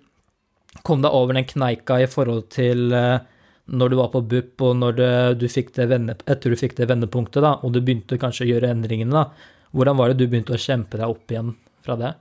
kom 0.87 1.03
deg 1.03 1.11
over 1.11 1.35
den 1.35 1.49
kneika 1.49 1.99
i 1.99 2.07
forhold 2.07 2.47
til 2.55 2.95
uh, 2.95 3.19
når 3.67 3.91
du 3.91 3.99
var 3.99 4.13
på 4.15 4.23
BUP, 4.31 4.63
og 4.63 4.79
når 4.79 4.97
det, 5.01 5.11
du 5.43 5.47
fikk 5.51 5.75
det 5.75 5.89
vende, 5.91 6.15
etter 6.23 6.55
du 6.55 6.61
fikk 6.63 6.77
det 6.79 6.87
vendepunktet, 6.87 7.43
da, 7.43 7.57
og 7.59 7.75
du 7.75 7.81
begynte 7.81 8.21
kanskje 8.21 8.47
å 8.47 8.51
gjøre 8.53 8.71
endringene, 8.77 9.11
da. 9.11 9.65
Hvordan 9.75 9.99
var 9.99 10.13
det 10.13 10.21
du 10.21 10.29
begynte 10.31 10.55
å 10.55 10.61
kjempe 10.69 11.01
deg 11.01 11.11
opp 11.11 11.35
igjen 11.35 11.51
fra 11.87 11.97
det? 11.99 12.13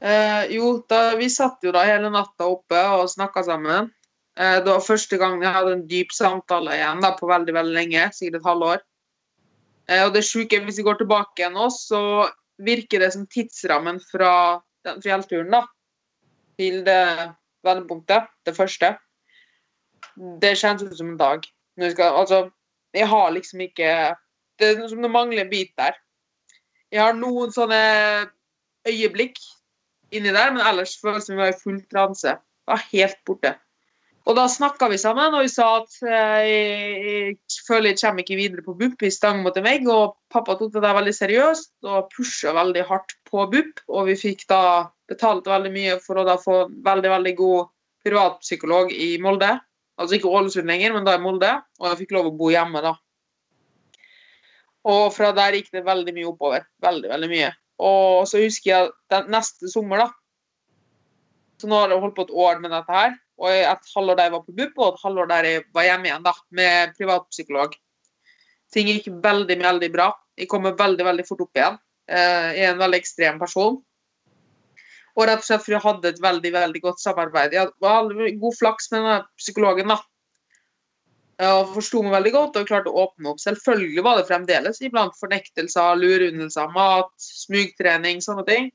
Eh, 0.00 0.44
jo, 0.54 0.72
da, 0.88 1.16
vi 1.18 1.28
satt 1.30 1.64
jo 1.66 1.72
da 1.74 1.82
hele 1.88 2.10
natta 2.14 2.46
oppe 2.46 2.82
og 2.94 3.08
snakka 3.10 3.42
sammen. 3.46 3.90
Eh, 4.38 4.58
det 4.62 4.70
var 4.70 4.84
første 4.84 5.18
gang 5.18 5.42
jeg 5.42 5.54
hadde 5.54 5.74
en 5.74 5.86
dyp 5.90 6.14
samtale 6.14 6.76
igjen 6.76 7.02
da, 7.02 7.14
på 7.18 7.30
veldig 7.30 7.56
veldig 7.56 7.74
lenge, 7.74 8.04
sikkert 8.14 8.38
et 8.38 8.46
halvår. 8.46 8.84
Eh, 9.88 10.04
og 10.04 10.14
det 10.14 10.22
sjuke, 10.26 10.62
hvis 10.64 10.78
vi 10.78 10.86
går 10.86 11.00
tilbake 11.02 11.42
igjen 11.42 11.58
nå, 11.58 11.66
så 11.74 12.28
virker 12.62 13.02
det 13.02 13.10
som 13.14 13.26
tidsrammen 13.30 13.98
fra 14.10 14.32
den 14.86 15.02
fjellturen 15.02 15.50
da, 15.54 15.64
til 16.58 16.82
det 16.86 17.02
vendepunktet, 17.66 18.30
det 18.46 18.54
første, 18.54 18.94
det 20.42 20.56
kjennes 20.58 20.86
ut 20.86 20.98
som 20.98 21.12
en 21.12 21.20
dag. 21.20 21.46
Skal, 21.78 22.14
altså, 22.22 22.48
jeg 22.94 23.06
har 23.06 23.30
liksom 23.30 23.60
ikke 23.62 23.90
Det 24.58 24.72
er 24.72 24.88
som 24.90 25.02
det 25.02 25.10
mangler 25.10 25.44
en 25.44 25.50
bit 25.50 25.70
der. 25.78 25.94
Jeg 26.90 26.98
har 26.98 27.12
noen 27.14 27.52
sånne 27.54 27.78
øyeblikk 28.86 29.40
inni 30.14 30.32
der, 30.32 30.52
men 30.54 30.64
ellers 30.64 30.96
føles 31.00 31.24
det 31.24 31.32
som 31.32 31.36
vi 31.36 31.42
var 31.42 31.54
i 31.54 31.58
full 31.62 31.80
transe. 31.90 32.36
Var 32.68 32.84
helt 32.92 33.18
borte. 33.26 33.54
Og 34.28 34.36
da 34.36 34.44
snakka 34.52 34.90
vi 34.92 34.98
sammen, 35.00 35.32
og 35.32 35.46
vi 35.46 35.48
sa 35.48 35.66
at 35.78 35.94
eh, 36.04 36.48
jeg, 36.48 37.36
føler 37.64 37.94
jeg 37.94 38.00
kommer 38.02 38.24
ikke 38.24 38.36
videre 38.36 38.64
på 38.64 38.74
BUP 38.76 39.04
i 39.08 39.12
stang 39.12 39.40
mot 39.40 39.56
en 39.56 39.64
vegg, 39.64 39.88
og 39.88 40.18
pappa 40.32 40.58
tok 40.58 40.74
det 40.74 40.82
der 40.84 40.96
veldig 40.98 41.14
seriøst 41.16 41.88
og 41.88 42.10
pusha 42.12 42.52
veldig 42.56 42.84
hardt 42.90 43.16
på 43.30 43.46
BUP, 43.48 43.80
og 43.88 44.10
vi 44.10 44.18
fikk 44.20 44.44
da 44.52 44.60
betalt 45.08 45.48
veldig 45.48 45.72
mye 45.72 45.96
for 46.04 46.20
å 46.20 46.26
da 46.28 46.36
få 46.40 46.58
veldig, 46.84 47.12
veldig 47.14 47.34
god 47.38 47.72
privatpsykolog 48.04 48.92
i 48.92 49.14
Molde. 49.24 49.54
Altså 49.98 50.18
ikke 50.18 50.30
Ålesund 50.36 50.68
lenger, 50.68 50.92
men 50.94 51.08
da 51.08 51.16
i 51.16 51.22
Molde, 51.24 51.54
og 51.80 51.88
jeg 51.88 52.02
fikk 52.04 52.18
lov 52.18 52.28
å 52.28 52.36
bo 52.36 52.52
hjemme 52.52 52.84
da. 52.84 52.92
Og 54.92 55.08
fra 55.16 55.32
der 55.36 55.56
gikk 55.56 55.72
det 55.72 55.86
veldig 55.88 56.14
mye 56.16 56.28
oppover. 56.28 56.68
Veldig, 56.84 57.08
veldig 57.16 57.32
mye. 57.32 57.48
Og 57.78 58.26
så 58.26 58.42
husker 58.42 58.70
jeg 58.72 58.92
den 59.12 59.30
neste 59.32 59.70
sommer, 59.70 60.04
da. 60.04 60.08
Så 61.58 61.70
nå 61.70 61.78
har 61.78 61.92
jeg 61.92 62.02
holdt 62.02 62.16
på 62.16 62.26
et 62.26 62.36
år 62.46 62.62
med 62.62 62.72
dette 62.74 62.94
her. 62.94 63.16
Og 63.38 63.50
et 63.54 63.92
halvår 63.94 64.18
der 64.18 64.28
jeg 64.28 64.34
var 64.34 64.46
på 64.46 64.54
BUP, 64.54 64.78
og 64.78 64.88
et 64.94 65.04
halvår 65.04 65.28
der 65.30 65.48
jeg 65.48 65.66
var 65.74 65.86
hjemme 65.86 66.10
igjen, 66.10 66.24
da, 66.26 66.34
med 66.58 66.96
privatpsykolog. 66.98 67.76
Ting 68.74 68.90
gikk 68.90 69.06
veldig, 69.24 69.56
veldig 69.62 69.90
bra. 69.94 70.08
Jeg 70.38 70.50
kommer 70.50 70.76
veldig, 70.78 71.06
veldig 71.06 71.26
fort 71.26 71.44
opp 71.46 71.58
igjen. 71.58 71.78
Eh, 72.08 72.48
Jeg 72.58 72.64
er 72.66 72.74
en 72.74 72.82
veldig 72.82 72.98
ekstrem 72.98 73.38
person. 73.40 73.78
Og 75.18 75.26
rett 75.26 75.42
og 75.42 75.46
slett 75.46 75.64
fordi 75.64 75.76
jeg 75.76 75.86
hadde 75.86 76.12
et 76.12 76.20
veldig, 76.22 76.52
veldig 76.54 76.82
godt 76.84 77.02
samarbeid. 77.02 77.54
Jeg 77.56 77.70
hadde 77.82 78.28
god 78.42 78.58
flaks 78.58 78.90
med 78.92 79.00
denne 79.00 79.16
psykologen, 79.40 79.94
da. 79.94 79.98
Og 81.46 81.72
forsto 81.76 82.00
meg 82.02 82.16
veldig 82.16 82.32
godt 82.34 82.56
og 82.58 82.66
klarte 82.66 82.90
å 82.90 83.04
åpne 83.04 83.30
opp. 83.30 83.38
Selvfølgelig 83.42 84.02
var 84.02 84.18
det 84.18 84.26
fremdeles 84.26 84.80
iblant 84.82 85.14
fornektelser, 85.20 86.00
lurundelser, 86.00 86.70
mat, 86.74 87.12
smugtrening, 87.22 88.22
sånne 88.24 88.44
ting. 88.48 88.70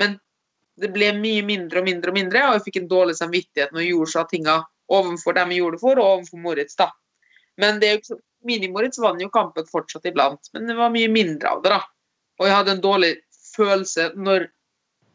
Men 0.00 0.16
det 0.80 0.88
ble 0.94 1.10
mye 1.18 1.42
mindre 1.44 1.82
og 1.82 1.88
mindre 1.88 2.12
og 2.12 2.16
mindre, 2.16 2.44
og 2.48 2.56
jeg 2.56 2.66
fikk 2.68 2.78
en 2.80 2.90
dårlig 2.90 3.18
samvittighet 3.18 3.74
når 3.74 3.84
jeg 3.84 3.92
gjorde 3.92 4.12
så 4.14 4.24
tinga 4.30 4.56
overfor 4.92 5.36
dem 5.36 5.52
jeg 5.52 5.60
gjorde 5.62 5.78
det 5.78 5.84
for, 5.84 6.00
og 6.00 6.14
overfor 6.16 6.40
Moritz. 6.46 6.76
da. 6.80 6.88
Men 7.60 7.80
det 7.80 7.88
er 7.88 7.94
jo 7.94 8.00
ikke 8.00 8.12
så, 8.14 8.20
Mini-Moritz 8.42 8.98
vant 8.98 9.22
jo 9.22 9.30
kampen 9.30 9.68
fortsatt 9.68 10.08
iblant, 10.08 10.48
men 10.54 10.66
det 10.66 10.74
var 10.74 10.90
mye 10.90 11.10
mindre 11.12 11.52
av 11.52 11.62
det. 11.62 11.76
da. 11.76 11.82
Og 12.40 12.48
jeg 12.48 12.56
hadde 12.56 12.74
en 12.74 12.82
dårlig 12.82 13.12
følelse 13.52 14.08
når 14.16 14.48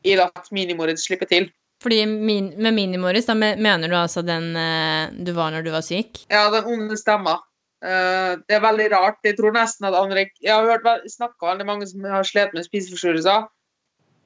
jeg 0.06 0.20
lot 0.22 0.52
Mini-Moritz 0.54 1.08
slippe 1.10 1.28
til. 1.28 1.50
Fordi 1.84 2.06
min, 2.06 2.50
med 2.58 2.74
Minimoris, 2.74 3.28
da 3.30 3.36
mener 3.38 3.90
du 3.90 3.96
altså 3.98 4.24
den 4.26 4.56
eh, 4.58 5.14
du 5.14 5.32
var 5.38 5.54
når 5.54 5.66
du 5.66 5.72
var 5.76 5.86
syk? 5.86 6.24
Ja, 6.32 6.48
den 6.54 6.66
onde 6.66 6.98
stemma. 6.98 7.38
Eh, 7.86 8.34
det 8.48 8.58
er 8.58 8.64
veldig 8.64 8.88
rart. 8.96 9.20
Jeg 9.26 9.38
tror 9.38 9.54
nesten 9.54 9.86
at 9.90 9.98
andre 9.98 10.26
Jeg 10.42 10.54
har 10.54 10.66
hørt 10.66 11.06
snakka 11.14 11.52
veldig 11.52 11.68
mange 11.70 11.90
som 11.90 12.08
har 12.10 12.26
slitt 12.26 12.56
med 12.58 12.66
spiseforstyrrelser. 12.66 13.46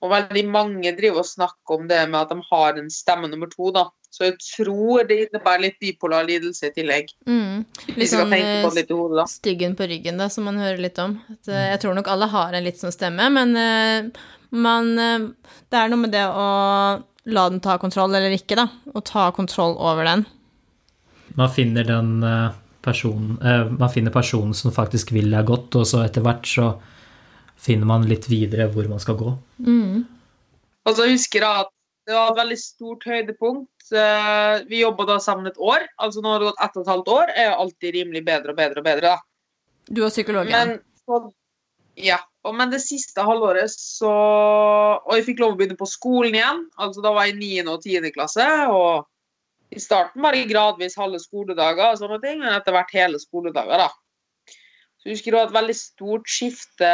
Og 0.02 0.10
veldig 0.10 0.46
mange 0.50 0.96
driver 0.98 1.22
og 1.22 1.28
snakker 1.30 1.76
om 1.76 1.90
det 1.92 2.00
med 2.10 2.22
at 2.24 2.32
de 2.32 2.40
har 2.48 2.80
en 2.80 2.90
stemme 2.90 3.28
nummer 3.28 3.52
to. 3.52 3.70
da. 3.76 3.90
Så 4.12 4.26
jeg 4.30 4.40
tror 4.44 5.04
det 5.08 5.20
innebærer 5.28 5.68
litt 5.68 5.78
bipolar 5.80 6.26
lidelse 6.28 6.72
i 6.72 6.74
tillegg. 6.76 7.12
Mm. 7.28 7.62
Litt 8.00 8.12
sånn 8.12 8.32
på 8.32 8.40
eh, 8.40 8.66
litt 8.80 8.96
hodet, 8.96 9.28
styggen 9.32 9.76
på 9.80 9.88
ryggen, 9.92 10.18
da, 10.20 10.28
som 10.32 10.48
man 10.48 10.60
hører 10.60 10.82
litt 10.84 11.00
om. 11.04 11.20
At, 11.36 11.52
jeg 11.52 11.84
tror 11.84 11.96
nok 12.00 12.10
alle 12.12 12.32
har 12.32 12.56
en 12.56 12.66
litt 12.66 12.80
sånn 12.82 12.96
stemme, 12.96 13.30
men 13.32 13.56
man 14.52 14.90
Det 14.98 15.80
er 15.80 15.88
noe 15.88 16.02
med 16.02 16.12
det 16.12 16.26
å 16.28 16.48
la 17.26 17.50
den 17.50 17.62
ta 17.64 17.78
kontroll 17.82 18.16
eller 18.16 18.34
ikke, 18.36 18.58
da. 18.60 18.68
Og 18.94 19.04
ta 19.08 19.30
kontroll 19.36 19.76
over 19.78 20.08
den. 20.08 20.26
Man 21.38 21.52
finner 21.54 21.86
den 21.88 22.24
eh, 22.28 22.56
personen 22.84 23.38
eh, 23.40 23.70
Man 23.72 23.92
finner 23.94 24.12
personen 24.12 24.54
som 24.58 24.74
faktisk 24.76 25.14
vil 25.16 25.30
deg 25.32 25.48
godt, 25.48 25.78
og 25.80 25.86
så 25.88 26.04
etter 26.06 26.26
hvert 26.26 26.48
så 26.50 26.74
finner 27.62 27.88
man 27.88 28.08
litt 28.10 28.26
videre 28.30 28.68
hvor 28.74 28.90
man 28.90 29.00
skal 29.00 29.20
gå. 29.20 29.36
Mm. 29.62 30.02
Og 30.90 30.98
så 30.98 31.06
husker 31.12 31.46
jeg 31.46 31.66
at 31.68 31.70
det 32.10 32.16
var 32.18 32.32
et 32.32 32.40
veldig 32.42 32.58
stort 32.58 33.06
høydepunkt. 33.06 33.92
Eh, 33.94 34.64
Vi 34.70 34.82
jobba 34.82 35.06
da 35.14 35.20
sammen 35.22 35.48
et 35.48 35.60
år. 35.62 35.86
Altså 36.02 36.24
nå 36.24 36.34
har 36.34 36.42
det 36.42 36.50
gått 36.50 36.64
ett 36.66 36.80
og 36.80 36.82
et 36.88 36.94
halvt 36.96 37.14
år. 37.14 37.36
Er 37.36 37.52
jo 37.52 37.60
alltid 37.66 37.96
rimelig 38.00 38.24
bedre 38.26 38.56
og 38.56 38.58
bedre 38.58 38.82
og 38.82 38.88
bedre. 38.88 39.14
da. 39.14 39.86
Du 39.92 40.02
og 40.06 40.12
psykologen. 40.14 40.52
Men, 40.52 40.82
så, 41.06 41.22
ja. 42.02 42.18
Men 42.58 42.72
det 42.72 42.80
siste 42.82 43.22
halvåret 43.22 43.70
så 43.70 44.12
Og 44.12 45.12
jeg 45.14 45.28
fikk 45.28 45.42
lov 45.44 45.54
å 45.54 45.58
begynne 45.60 45.78
på 45.78 45.90
skolen 45.90 46.38
igjen. 46.38 46.64
Altså 46.82 47.04
Da 47.06 47.12
var 47.14 47.28
jeg 47.28 47.38
i 47.38 47.62
9. 47.62 47.74
og 47.76 47.84
10. 47.86 48.10
klasse. 48.16 48.48
Og 48.74 49.06
i 49.72 49.80
starten 49.80 50.24
var 50.24 50.36
det 50.36 50.50
gradvis 50.50 50.98
halve 51.00 51.20
skoledager, 51.22 51.94
og 51.94 52.00
sånne 52.00 52.18
ting, 52.24 52.42
men 52.42 52.52
etter 52.58 52.76
hvert 52.76 52.92
hele 52.96 53.20
skoledager. 53.22 53.86
da. 53.86 54.58
Så 55.00 55.08
jeg 55.08 55.16
husker 55.16 55.38
var 55.38 55.48
et 55.48 55.56
veldig 55.56 55.76
stort 55.78 56.28
skifte 56.30 56.90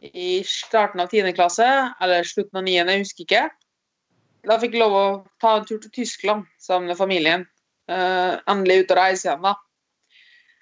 i 0.00 0.28
starten 0.46 1.02
av 1.02 1.10
10. 1.10 1.32
klasse, 1.36 1.66
eller 2.00 2.28
slutten 2.28 2.60
av 2.60 2.64
9., 2.64 2.76
jeg 2.78 3.02
husker 3.02 3.26
ikke. 3.26 3.42
Da 4.48 4.56
fikk 4.62 4.76
jeg 4.76 4.84
lov 4.84 4.94
å 4.96 5.06
ta 5.42 5.56
en 5.58 5.66
tur 5.68 5.80
til 5.82 5.92
Tyskland 5.92 6.46
sammen 6.62 6.88
med 6.88 6.96
familien. 6.96 7.44
Uh, 7.90 8.38
endelig 8.48 8.84
ut 8.84 8.94
og 8.94 9.00
reise 9.00 9.26
igjen, 9.26 9.42
da. 9.44 9.56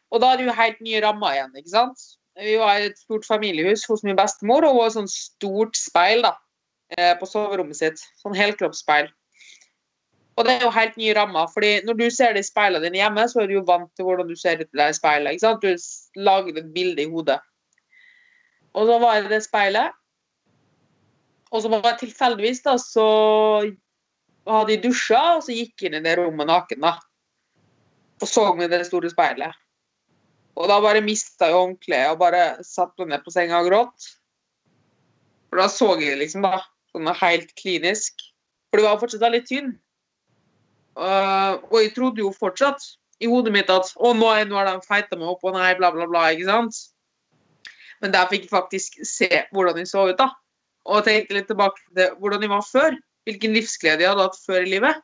Og 0.09 0.23
da 0.25 0.33
er 0.33 0.41
det 0.41 0.49
jo 0.49 0.57
helt 0.57 0.81
nye 0.83 1.03
rammer 1.05 1.37
igjen, 1.37 1.55
ikke 1.61 1.75
sant. 1.75 2.07
Vi 2.39 2.55
var 2.61 2.79
i 2.79 2.91
et 2.93 2.99
stort 2.99 3.27
familiehus 3.27 3.83
hos 3.91 4.05
min 4.07 4.17
bestemor, 4.19 4.67
og 4.67 4.77
hun 4.77 4.85
har 4.85 4.99
et 5.03 5.11
stort 5.11 5.79
speil 5.79 6.23
da, 6.23 6.37
eh, 6.95 7.15
på 7.19 7.27
soverommet 7.27 7.77
sitt. 7.77 8.03
Sånn 8.23 8.37
helkroppsspeil. 8.39 9.11
Og 10.39 10.47
det 10.47 10.55
er 10.55 10.63
jo 10.63 10.71
helt 10.71 10.97
nye 11.01 11.15
rammer, 11.19 11.49
fordi 11.51 11.81
når 11.83 11.99
du 11.99 12.05
ser 12.15 12.37
det 12.37 12.45
i 12.45 12.47
speilene 12.47 12.85
dine 12.85 13.01
hjemme, 13.01 13.25
så 13.27 13.43
er 13.43 13.49
du 13.51 13.57
jo 13.57 13.65
vant 13.67 13.91
til 13.99 14.07
hvordan 14.07 14.29
du 14.29 14.37
ser 14.39 14.61
ut 14.61 14.69
i 14.69 14.79
det 14.79 14.93
speilet. 14.95 15.35
ikke 15.35 15.47
sant? 15.49 15.65
Du 15.67 16.23
lager 16.29 16.61
et 16.61 16.75
bilde 16.75 17.03
i 17.03 17.11
hodet. 17.11 17.41
Og 18.79 18.87
så 18.87 18.99
var 19.03 19.17
jeg 19.17 19.25
i 19.25 19.33
det 19.35 19.43
speilet, 19.43 19.97
og 21.51 21.63
så 21.65 21.69
var 21.73 21.83
jeg 21.89 21.99
tilfeldigvis 22.05 22.63
da, 22.63 22.77
så 22.79 23.09
hadde 24.47 24.75
jeg 24.77 24.83
dusja, 24.85 25.23
og 25.37 25.43
så 25.43 25.57
gikk 25.57 25.83
jeg 25.83 25.91
inn 25.91 25.99
i 25.99 26.05
det 26.05 26.19
rommet 26.21 26.47
naken, 26.47 26.85
da. 26.87 26.95
Og 28.23 28.31
så 28.31 28.45
meg 28.55 28.71
det 28.71 28.85
store 28.87 29.11
speilet. 29.11 29.57
Og 30.59 30.67
da 30.71 30.79
bare 30.83 31.05
mista 31.05 31.49
jeg 31.51 31.55
håndkleet 31.55 32.13
og 32.13 32.23
bare 32.23 32.43
satte 32.67 33.05
meg 33.05 33.13
ned 33.13 33.25
på 33.27 33.33
senga 33.35 33.61
og 33.63 33.69
gråt. 33.71 34.09
For 35.49 35.63
da 35.63 35.69
så 35.71 35.93
jeg 36.03 36.19
liksom, 36.19 36.43
da, 36.45 36.65
sånn 36.93 37.09
helt 37.21 37.53
klinisk. 37.61 38.25
For 38.69 38.81
det 38.81 38.89
var 38.89 38.99
fortsatt 39.01 39.33
litt 39.33 39.47
tynn. 39.49 39.77
Uh, 40.99 41.63
og 41.71 41.77
jeg 41.79 41.93
trodde 41.95 42.25
jo 42.25 42.33
fortsatt 42.35 42.83
i 43.23 43.29
hodet 43.31 43.53
mitt 43.55 43.71
at 43.71 43.93
å, 43.97 44.11
nå, 44.19 44.29
er- 44.35 44.49
nå 44.51 44.59
har 44.59 44.67
de 44.67 44.87
feita 44.87 45.19
meg 45.19 45.31
opp, 45.31 45.45
og 45.47 45.55
nei, 45.55 45.71
bla, 45.79 45.93
bla, 45.95 46.09
bla. 46.11 46.27
ikke 46.35 46.49
sant? 46.51 46.81
Men 48.03 48.15
der 48.15 48.29
fikk 48.31 48.47
jeg 48.47 48.53
faktisk 48.53 48.99
se 49.07 49.29
hvordan 49.55 49.79
jeg 49.81 49.91
så 49.91 50.09
ut, 50.11 50.19
da. 50.19 50.31
Og 50.89 51.05
tenkte 51.07 51.37
litt 51.37 51.49
tilbake 51.51 51.83
til 51.95 52.15
hvordan 52.19 52.45
jeg 52.45 52.53
var 52.53 52.67
før. 52.67 52.99
Hvilken 53.29 53.55
livsglede 53.57 54.05
jeg 54.05 54.11
hadde 54.11 54.27
hatt 54.27 54.39
før 54.43 54.63
i 54.65 54.71
livet. 54.75 55.01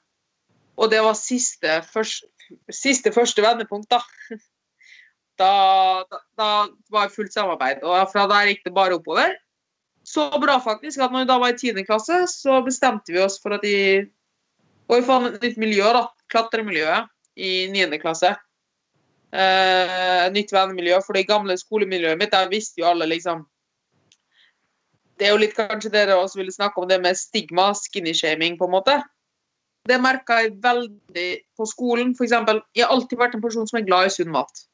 Og 0.80 0.90
det 0.90 1.02
var 1.04 1.14
siste, 1.18 1.78
først, 1.92 2.26
siste 2.72 3.12
første 3.14 3.42
vendepunkt, 3.44 3.90
da. 3.92 4.00
Da, 5.38 6.04
da. 6.10 6.20
da 6.38 6.48
var 6.94 7.08
det 7.08 7.16
fullt 7.16 7.34
samarbeid. 7.34 7.82
Og 7.82 8.10
fra 8.12 8.26
der 8.30 8.50
gikk 8.50 8.64
det 8.66 8.74
bare 8.74 8.98
oppover. 8.98 9.34
Så 10.04 10.28
bra 10.40 10.58
faktisk 10.60 11.00
at 11.00 11.12
når 11.12 11.24
vi 11.24 11.30
da 11.30 11.38
var 11.40 11.54
i 11.54 11.58
10. 11.58 11.84
klasse, 11.88 12.26
så 12.28 12.60
bestemte 12.64 13.12
vi 13.12 13.22
oss 13.24 13.38
for 13.42 13.56
at 13.56 13.64
de 13.64 14.10
Og 14.84 14.98
vi 14.98 15.06
fant 15.06 15.30
et 15.30 15.40
nytt 15.40 15.56
miljø, 15.56 15.86
da. 15.96 16.02
Klatremiljøet 16.28 17.08
i 17.40 17.70
9. 17.72 17.98
klasse. 18.02 18.34
Eh, 19.32 20.26
nytt 20.30 20.52
vennemiljø. 20.52 20.98
For 21.06 21.16
det 21.16 21.26
gamle 21.26 21.56
skolemiljøet 21.56 22.20
mitt, 22.20 22.34
der 22.34 22.52
visste 22.52 22.82
jo 22.82 22.90
alle 22.90 23.08
liksom 23.08 23.46
Det 25.18 25.28
er 25.28 25.30
jo 25.30 25.38
litt 25.40 25.54
kanskje 25.54 25.92
dere 25.94 26.16
også 26.18 26.40
ville 26.40 26.52
snakke 26.52 26.82
om 26.82 26.88
det 26.90 26.98
med 27.00 27.14
stigma, 27.14 27.68
skinny-shaming, 27.78 28.56
på 28.58 28.66
en 28.66 28.72
måte. 28.72 28.96
Det 29.86 30.00
merka 30.02 30.40
jeg 30.42 30.56
veldig 30.62 31.28
på 31.56 31.66
skolen. 31.70 32.16
For 32.18 32.26
eksempel, 32.26 32.60
jeg 32.74 32.84
har 32.84 32.92
alltid 32.92 33.20
vært 33.20 33.36
en 33.38 33.44
person 33.44 33.68
som 33.70 33.78
er 33.78 33.86
glad 33.86 34.08
i 34.08 34.10
sunn 34.10 34.32
mat. 34.34 34.64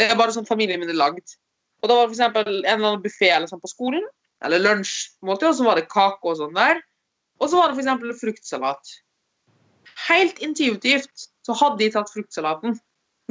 Det 0.00 0.08
er 0.08 0.16
bare 0.16 0.32
sånn 0.32 0.48
familien 0.48 0.80
min 0.80 0.88
er 0.88 0.96
lagd. 0.96 1.36
Og 1.84 1.90
da 1.90 1.96
var 1.96 2.08
det 2.08 2.14
eksempel 2.16 2.48
en 2.48 2.64
eller 2.64 2.88
annen 2.94 3.04
buffé 3.04 3.30
sånn 3.48 3.60
på 3.60 3.68
skolen, 3.68 4.04
eller 4.44 4.62
lunsjmåltid, 4.64 5.48
og 5.50 5.56
så 5.58 5.66
var 5.66 5.76
det 5.76 5.90
kake 5.92 6.30
og 6.30 6.38
sånn 6.38 6.56
der. 6.56 6.80
Og 7.40 7.50
så 7.52 7.60
var 7.60 7.70
det 7.70 7.82
eksempel 7.82 8.14
fruktsalat. 8.16 8.94
Helt 10.06 10.40
intuitivt 10.44 11.26
så 11.44 11.56
hadde 11.56 11.82
de 11.82 11.90
tatt 11.92 12.12
fruktsalaten 12.12 12.78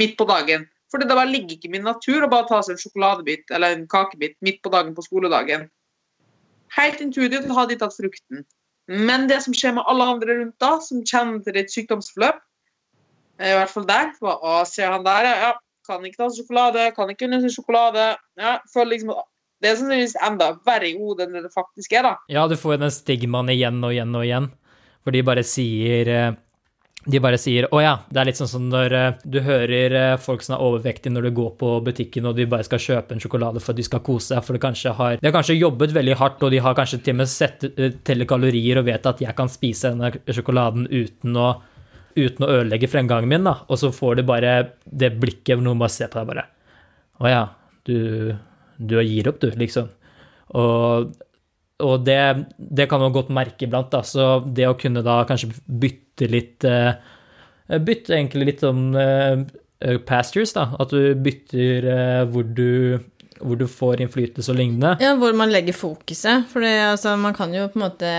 midt 0.02 0.16
på 0.20 0.28
dagen. 0.30 0.68
For 0.90 1.02
det 1.02 1.10
bare 1.10 1.30
ligger 1.30 1.56
ikke 1.56 1.70
i 1.70 1.74
min 1.76 1.86
natur 1.86 2.26
å 2.26 2.30
bare 2.32 2.48
ta 2.50 2.62
seg 2.66 2.76
en 2.76 2.82
sjokoladebit 2.82 3.52
eller 3.54 3.76
en 3.76 3.86
kakebit 3.90 4.38
midt 4.46 4.62
på 4.66 4.72
dagen 4.74 4.96
på 4.98 5.06
skoledagen. 5.06 5.68
Helt 6.78 7.02
intuitivt 7.02 7.50
hadde 7.54 7.74
de 7.74 7.80
tatt 7.82 7.98
frukten. 7.98 8.46
Men 8.90 9.28
det 9.30 9.42
som 9.46 9.54
skjer 9.54 9.76
med 9.78 9.86
alle 9.90 10.06
andre 10.16 10.38
rundt 10.40 10.58
da, 10.62 10.76
som 10.82 11.04
kjenner 11.06 11.42
til 11.46 11.58
ditt 11.58 11.74
sykdomsforløp, 11.74 12.42
i 13.40 13.54
hvert 13.56 13.72
fall 13.72 13.86
der, 13.88 14.10
var 14.20 14.42
å 14.44 14.54
ser 14.68 14.90
han 14.92 15.06
der, 15.06 15.28
ja, 15.30 15.36
ja, 15.46 15.52
kan 15.90 16.06
ikke 16.08 16.22
ta 16.22 16.30
sjokolade, 16.36 16.88
kan 16.96 17.12
ikke 17.12 17.28
unne 17.28 17.42
seg 17.44 17.56
sjokolade. 17.58 18.12
Ja, 18.40 18.60
føler 18.74 18.96
liksom 18.96 19.18
Det 19.60 19.68
er 19.68 19.76
sannsynligvis 19.76 20.14
enda 20.24 20.54
verre 20.64 20.88
i 20.88 20.94
hodet 20.96 21.26
enn 21.28 21.44
det 21.44 21.50
faktisk 21.52 21.92
er, 21.92 22.06
da. 22.06 22.14
Ja, 22.32 22.46
du 22.48 22.56
får 22.56 22.78
jo 22.78 22.84
den 22.86 22.94
stigmaen 22.96 23.50
igjen 23.52 23.82
og 23.84 23.92
igjen 23.92 24.14
og 24.16 24.24
igjen, 24.24 24.46
for 25.04 25.12
de 25.12 25.24
bare 25.28 25.44
sier 25.44 26.12
eh, 26.14 26.38
de 27.08 27.20
bare 27.24 27.38
sier 27.40 27.68
'Å 27.72 27.80
ja'. 27.80 28.00
Det 28.12 28.20
er 28.20 28.28
litt 28.28 28.40
sånn 28.40 28.52
som 28.52 28.66
når 28.68 28.94
eh, 28.94 29.14
du 29.24 29.40
hører 29.40 29.96
eh, 29.96 30.18
folk 30.20 30.44
som 30.44 30.56
er 30.56 30.64
overvektige 30.66 31.14
når 31.14 31.30
du 31.30 31.32
går 31.38 31.52
på 31.62 31.70
butikken 31.86 32.28
og 32.28 32.36
de 32.36 32.46
bare 32.46 32.68
skal 32.68 32.82
kjøpe 32.84 33.16
en 33.16 33.24
sjokolade 33.24 33.62
for 33.64 33.72
at 33.72 33.80
de 33.80 33.86
skal 33.88 34.04
kose 34.04 34.34
seg, 34.34 34.44
for 34.44 34.54
de 34.54 34.60
kanskje 34.60 34.94
har, 34.98 35.16
de 35.16 35.28
har 35.28 35.36
kanskje 35.36 35.56
jobbet 35.56 35.96
veldig 35.96 36.18
hardt, 36.20 36.44
og 36.44 36.52
de 36.52 36.60
har 36.60 36.76
kanskje 36.76 37.00
til 37.04 37.16
og 37.16 37.22
med 37.22 37.32
sett 37.32 37.64
eh, 37.72 38.26
kalorier 38.28 38.82
og 38.82 38.86
vet 38.86 39.06
at 39.06 39.22
jeg 39.24 39.36
kan 39.36 39.48
spise 39.48 39.94
denne 39.94 40.12
sjokoladen 40.28 40.90
uten 40.92 41.40
å, 41.40 41.54
uten 42.16 42.46
å 42.46 42.52
ødelegge 42.60 42.90
fremgangen 42.92 43.30
min, 43.30 43.48
da. 43.48 43.60
Og 43.70 43.80
så 43.82 43.92
får 43.96 44.20
du 44.20 44.26
bare 44.28 44.54
det 44.86 45.14
blikket 45.22 45.56
hvor 45.58 45.66
noen 45.66 45.82
bare 45.82 45.94
ser 45.94 46.12
på 46.12 46.22
deg 46.22 46.30
bare 46.32 46.46
'Å 47.20 47.28
ja, 47.28 47.42
du, 47.84 48.36
du 48.80 48.96
gir 49.04 49.28
opp, 49.28 49.42
du', 49.42 49.52
liksom. 49.60 49.90
Og 50.56 51.12
og 51.80 52.04
det, 52.04 52.20
det 52.58 52.90
kan 52.92 53.00
man 53.00 53.14
godt 53.16 53.32
merke 53.32 53.66
iblant. 53.66 53.92
Da. 53.94 54.04
Så 54.04 54.42
det 54.44 54.68
å 54.68 54.78
kunne 54.80 55.04
da 55.06 55.22
kanskje 55.28 55.54
bytte 55.66 56.28
litt 56.32 56.68
eh, 56.68 56.92
Bytte 57.70 58.16
egentlig 58.18 58.46
litt 58.48 58.64
om 58.66 58.96
eh, 58.98 59.44
pastures, 60.10 60.56
da. 60.56 60.72
At 60.82 60.90
du 60.90 61.14
bytter 61.22 61.86
eh, 61.94 62.24
hvor, 62.34 62.48
du, 62.58 62.98
hvor 63.40 63.60
du 63.60 63.66
får 63.72 64.04
innflytelse 64.04 64.52
og 64.52 64.58
lignende. 64.60 64.96
Ja, 65.04 65.14
hvor 65.20 65.36
man 65.38 65.52
legger 65.54 65.76
fokuset. 65.78 66.48
For 66.52 66.66
altså, 66.66 67.16
man 67.20 67.36
kan 67.38 67.54
jo 67.56 67.68
på 67.72 67.80
en 67.80 67.86
måte 67.86 68.12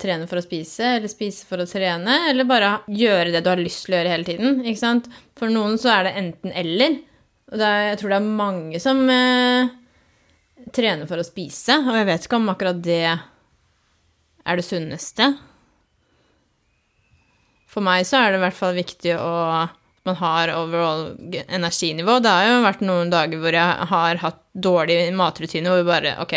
trene 0.00 0.28
for 0.30 0.40
å 0.40 0.44
spise, 0.44 0.96
eller 0.96 1.12
spise 1.12 1.46
for 1.48 1.62
å 1.62 1.68
trene, 1.68 2.16
eller 2.30 2.48
bare 2.48 2.72
gjøre 2.88 3.34
det 3.34 3.44
du 3.44 3.50
har 3.52 3.62
lyst 3.62 3.86
til 3.86 3.96
å 3.96 4.00
gjøre 4.00 4.14
hele 4.14 4.28
tiden. 4.28 4.62
ikke 4.64 4.82
sant? 4.82 5.10
For 5.38 5.52
noen 5.52 5.78
så 5.80 5.92
er 5.96 6.08
det 6.08 6.16
enten-eller. 6.22 6.98
Og 7.52 7.60
det 7.60 7.68
er, 7.68 7.86
jeg 7.90 8.00
tror 8.00 8.14
det 8.14 8.18
er 8.18 8.34
mange 8.40 8.80
som 8.80 9.02
eh, 9.12 9.72
trener 10.72 11.10
for 11.10 11.20
å 11.20 11.26
spise, 11.26 11.76
og 11.84 11.98
jeg 11.98 12.08
vet 12.08 12.26
ikke 12.26 12.40
om 12.40 12.52
akkurat 12.52 12.80
det 12.84 13.02
er 13.12 14.58
det 14.58 14.66
sunneste. 14.66 15.28
For 17.72 17.84
meg 17.84 18.04
så 18.08 18.20
er 18.20 18.32
det 18.32 18.40
i 18.40 18.44
hvert 18.46 18.58
fall 18.58 18.74
viktig 18.76 19.14
å 19.16 19.32
man 20.04 20.18
har 20.18 20.50
overall 20.56 21.04
energinivå. 21.48 22.18
Det 22.22 22.32
har 22.32 22.48
jo 22.48 22.60
vært 22.66 22.84
noen 22.86 23.12
dager 23.12 23.42
hvor 23.42 23.54
jeg 23.54 23.88
har 23.92 24.20
hatt 24.22 24.40
dårlig 24.52 24.98
matrutine, 25.16 25.70
hvor 25.70 25.82
vi 25.82 25.90
bare 25.90 26.16
Ok, 26.22 26.34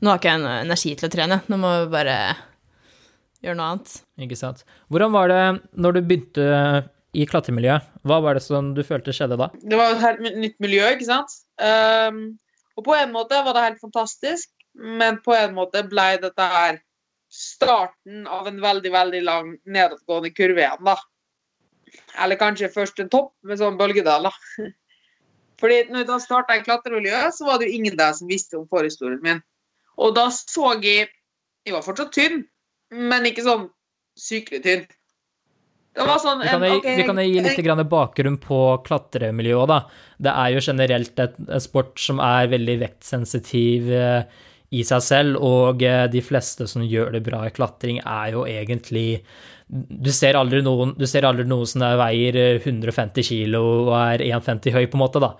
nå 0.00 0.12
har 0.12 0.20
ikke 0.20 0.32
jeg 0.32 0.42
noe 0.44 0.58
energi 0.64 0.94
til 0.96 1.08
å 1.08 1.12
trene. 1.12 1.40
Nå 1.50 1.58
må 1.60 1.72
vi 1.84 1.90
bare 1.92 2.16
gjøre 3.44 3.58
noe 3.58 3.70
annet. 3.74 3.94
Ikke 4.26 4.38
sant? 4.38 4.64
Hvordan 4.92 5.14
var 5.14 5.32
det 5.32 5.42
når 5.76 5.96
du 5.96 6.00
begynte 6.02 6.48
i 7.16 7.26
klatremiljøet? 7.28 7.92
Hva 8.06 8.20
var 8.24 8.36
det 8.36 8.44
som 8.44 8.72
du 8.76 8.82
følte 8.86 9.14
skjedde 9.16 9.38
da? 9.40 9.50
Det 9.60 9.78
var 9.78 9.94
et 9.94 10.02
helt 10.04 10.24
nytt 10.26 10.58
miljø, 10.62 10.88
ikke 10.96 11.08
sant? 11.08 11.32
Um, 11.60 12.36
og 12.76 12.84
på 12.88 12.96
en 12.96 13.14
måte 13.14 13.40
var 13.44 13.56
det 13.56 13.64
helt 13.70 13.84
fantastisk, 13.84 14.50
men 14.76 15.20
på 15.24 15.32
en 15.36 15.56
måte 15.56 15.84
ble 15.88 16.10
dette 16.22 16.48
her 16.52 16.80
starten 17.32 18.26
av 18.30 18.48
en 18.48 18.60
veldig, 18.62 18.92
veldig 18.92 19.22
lang 19.24 19.54
nedadgående 19.64 20.32
kurve 20.36 20.62
igjen, 20.62 20.84
da. 20.86 20.96
Eller 22.22 22.38
kanskje 22.40 22.70
først 22.72 22.98
en 23.02 23.08
topp 23.12 23.32
med 23.46 23.58
sånn 23.60 23.76
bølgedal, 23.80 24.28
da. 24.28 24.32
Fordi 25.60 25.78
når 25.88 26.04
da 26.08 26.18
starta 26.20 26.56
i 26.58 26.64
klatremiljøet, 26.66 27.32
så 27.36 27.46
var 27.48 27.58
det 27.60 27.70
jo 27.70 27.78
ingen 27.78 27.96
der 27.96 28.12
som 28.16 28.28
visste 28.28 28.58
om 28.58 28.66
forhistorien 28.68 29.22
min. 29.24 29.40
Og 29.96 30.14
da 30.16 30.26
så 30.32 30.74
jeg 30.84 31.08
Jeg 31.66 31.74
var 31.74 31.82
fortsatt 31.82 32.12
tynn, 32.14 32.44
men 32.94 33.24
ikke 33.26 33.42
sånn 33.42 33.64
sykelig 34.16 34.60
tynn. 34.62 34.84
Det 35.96 36.04
var 36.06 36.20
sånn 36.22 36.38
Vi 36.44 36.46
kan, 36.52 36.62
en- 36.62 36.76
gi- 36.84 36.92
vi 37.00 37.06
kan 37.08 37.16
gi 37.18 37.40
litt 37.42 37.58
grann 37.64 37.80
bakgrunn 37.90 38.36
på 38.38 38.58
klatremiljøet, 38.86 39.66
da. 39.66 39.78
Det 40.20 40.30
er 40.30 40.52
jo 40.54 40.60
generelt 40.62 41.18
et, 41.18 41.34
et 41.48 41.62
sport 41.64 41.98
som 41.98 42.20
er 42.22 42.46
veldig 42.52 42.76
vektsensitiv 42.84 43.90
eh, 43.90 44.22
i 44.74 44.82
seg 44.86 45.02
selv, 45.04 45.36
og 45.46 45.82
eh, 45.86 46.06
de 46.10 46.22
fleste 46.24 46.66
som 46.70 46.82
gjør 46.82 47.12
det 47.14 47.22
bra 47.26 47.44
i 47.46 47.52
klatring, 47.54 48.00
er 48.02 48.32
jo 48.34 48.46
egentlig 48.50 49.22
Du 49.66 50.12
ser 50.14 50.38
aldri 50.38 50.60
noen, 50.62 50.94
ser 51.06 51.26
aldri 51.26 51.46
noen 51.46 51.66
som 51.66 51.84
veier 52.00 52.36
eh, 52.38 52.58
150 52.58 53.26
kilo 53.26 53.62
og 53.86 53.94
er 53.98 54.26
1,50 54.26 54.74
høy, 54.74 54.84
på 54.90 54.98
en 54.98 55.04
måte, 55.04 55.22
da. 55.22 55.34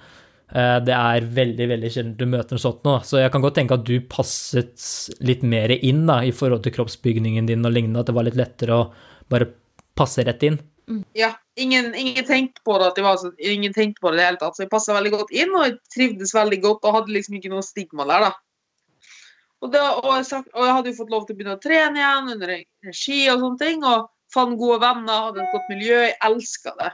Eh, 0.55 0.79
Det 0.87 0.95
er 0.95 1.27
veldig 1.41 1.69
veldig 1.75 1.91
sjelden 1.91 2.17
du 2.19 2.27
møter 2.31 2.55
noe 2.55 2.62
sånt 2.62 2.87
nå, 2.87 3.01
så 3.03 3.19
jeg 3.23 3.35
kan 3.35 3.43
godt 3.43 3.59
tenke 3.59 3.75
at 3.75 3.87
du 3.87 3.99
passet 4.07 5.19
litt 5.27 5.43
mer 5.43 5.75
inn 5.75 6.07
da, 6.07 6.23
i 6.23 6.35
forhold 6.35 6.62
til 6.62 6.77
kroppsbygningen 6.79 7.51
din 7.51 7.67
og 7.67 7.75
lignende, 7.75 8.01
at 8.03 8.11
det 8.11 8.15
var 8.15 8.29
litt 8.29 8.39
lettere 8.39 8.79
å 8.79 8.89
bare 9.31 9.51
passe 9.97 10.23
rett 10.23 10.43
inn. 10.47 10.61
Ja, 11.19 11.33
ingen, 11.59 11.95
ingen 11.99 12.25
tenkte 12.29 12.62
på 12.62 12.77
det 12.79 12.93
at 12.93 12.99
jeg 13.01 13.07
var 13.09 13.17
så, 13.19 13.33
ingen 13.43 13.73
tenkte 13.75 14.05
på 14.05 14.12
det 14.12 14.21
i 14.21 14.21
det 14.21 14.27
hele 14.29 14.39
tatt, 14.39 14.55
så 14.55 14.62
jeg 14.62 14.71
passa 14.71 14.95
veldig 14.95 15.11
godt 15.17 15.33
inn, 15.35 15.55
og 15.57 15.65
jeg 15.67 15.79
trivdes 15.91 16.35
veldig 16.37 16.61
godt 16.62 16.87
og 16.87 17.01
hadde 17.01 17.17
liksom 17.17 17.39
ikke 17.41 17.51
noe 17.51 17.65
stigma 17.67 18.07
der, 18.07 18.29
da. 18.29 18.46
Og, 19.67 19.73
det, 19.73 19.83
og, 19.83 20.11
jeg, 20.15 20.29
sagt, 20.29 20.53
og 20.55 20.63
jeg 20.63 20.77
hadde 20.77 20.93
jo 20.93 20.99
fått 21.01 21.11
lov 21.11 21.27
til 21.27 21.35
å 21.35 21.39
begynne 21.39 21.57
å 21.57 21.63
trene 21.63 21.99
igjen 21.99 22.31
under 22.37 22.53
regi 22.87 23.19
og 23.33 23.43
sånne 23.43 23.61
ting, 23.65 23.83
og 23.83 24.07
fant 24.33 24.59
gode 24.61 24.79
venner, 24.85 25.29
hadde 25.29 25.43
et 25.43 25.57
godt 25.57 25.73
miljø, 25.73 26.01
jeg 26.07 26.19
elska 26.29 26.75
det. 26.79 26.93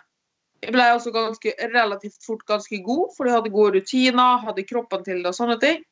Jeg 0.63 0.75
ble 0.77 0.89
også 0.95 1.13
ganske, 1.13 1.55
relativt 1.75 2.25
fort 2.25 2.45
ganske 2.49 2.79
god, 2.87 3.07
fordi 3.17 3.33
jeg 3.33 3.39
hadde 3.41 3.55
gode 3.55 3.77
rutiner, 3.77 4.45
hadde 4.47 4.67
kroppen 4.69 5.05
til 5.05 5.21
det 5.21 5.33
og 5.33 5.37
sånne 5.37 5.59
ting. 5.63 5.83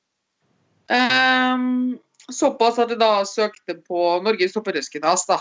Um, 0.90 1.98
såpass 2.32 2.80
at 2.82 2.90
jeg 2.94 3.02
da 3.02 3.12
søkte 3.28 3.76
på 3.84 4.04
Norges 4.24 4.54
toppidrettsgymnas, 4.56 5.26
da 5.28 5.40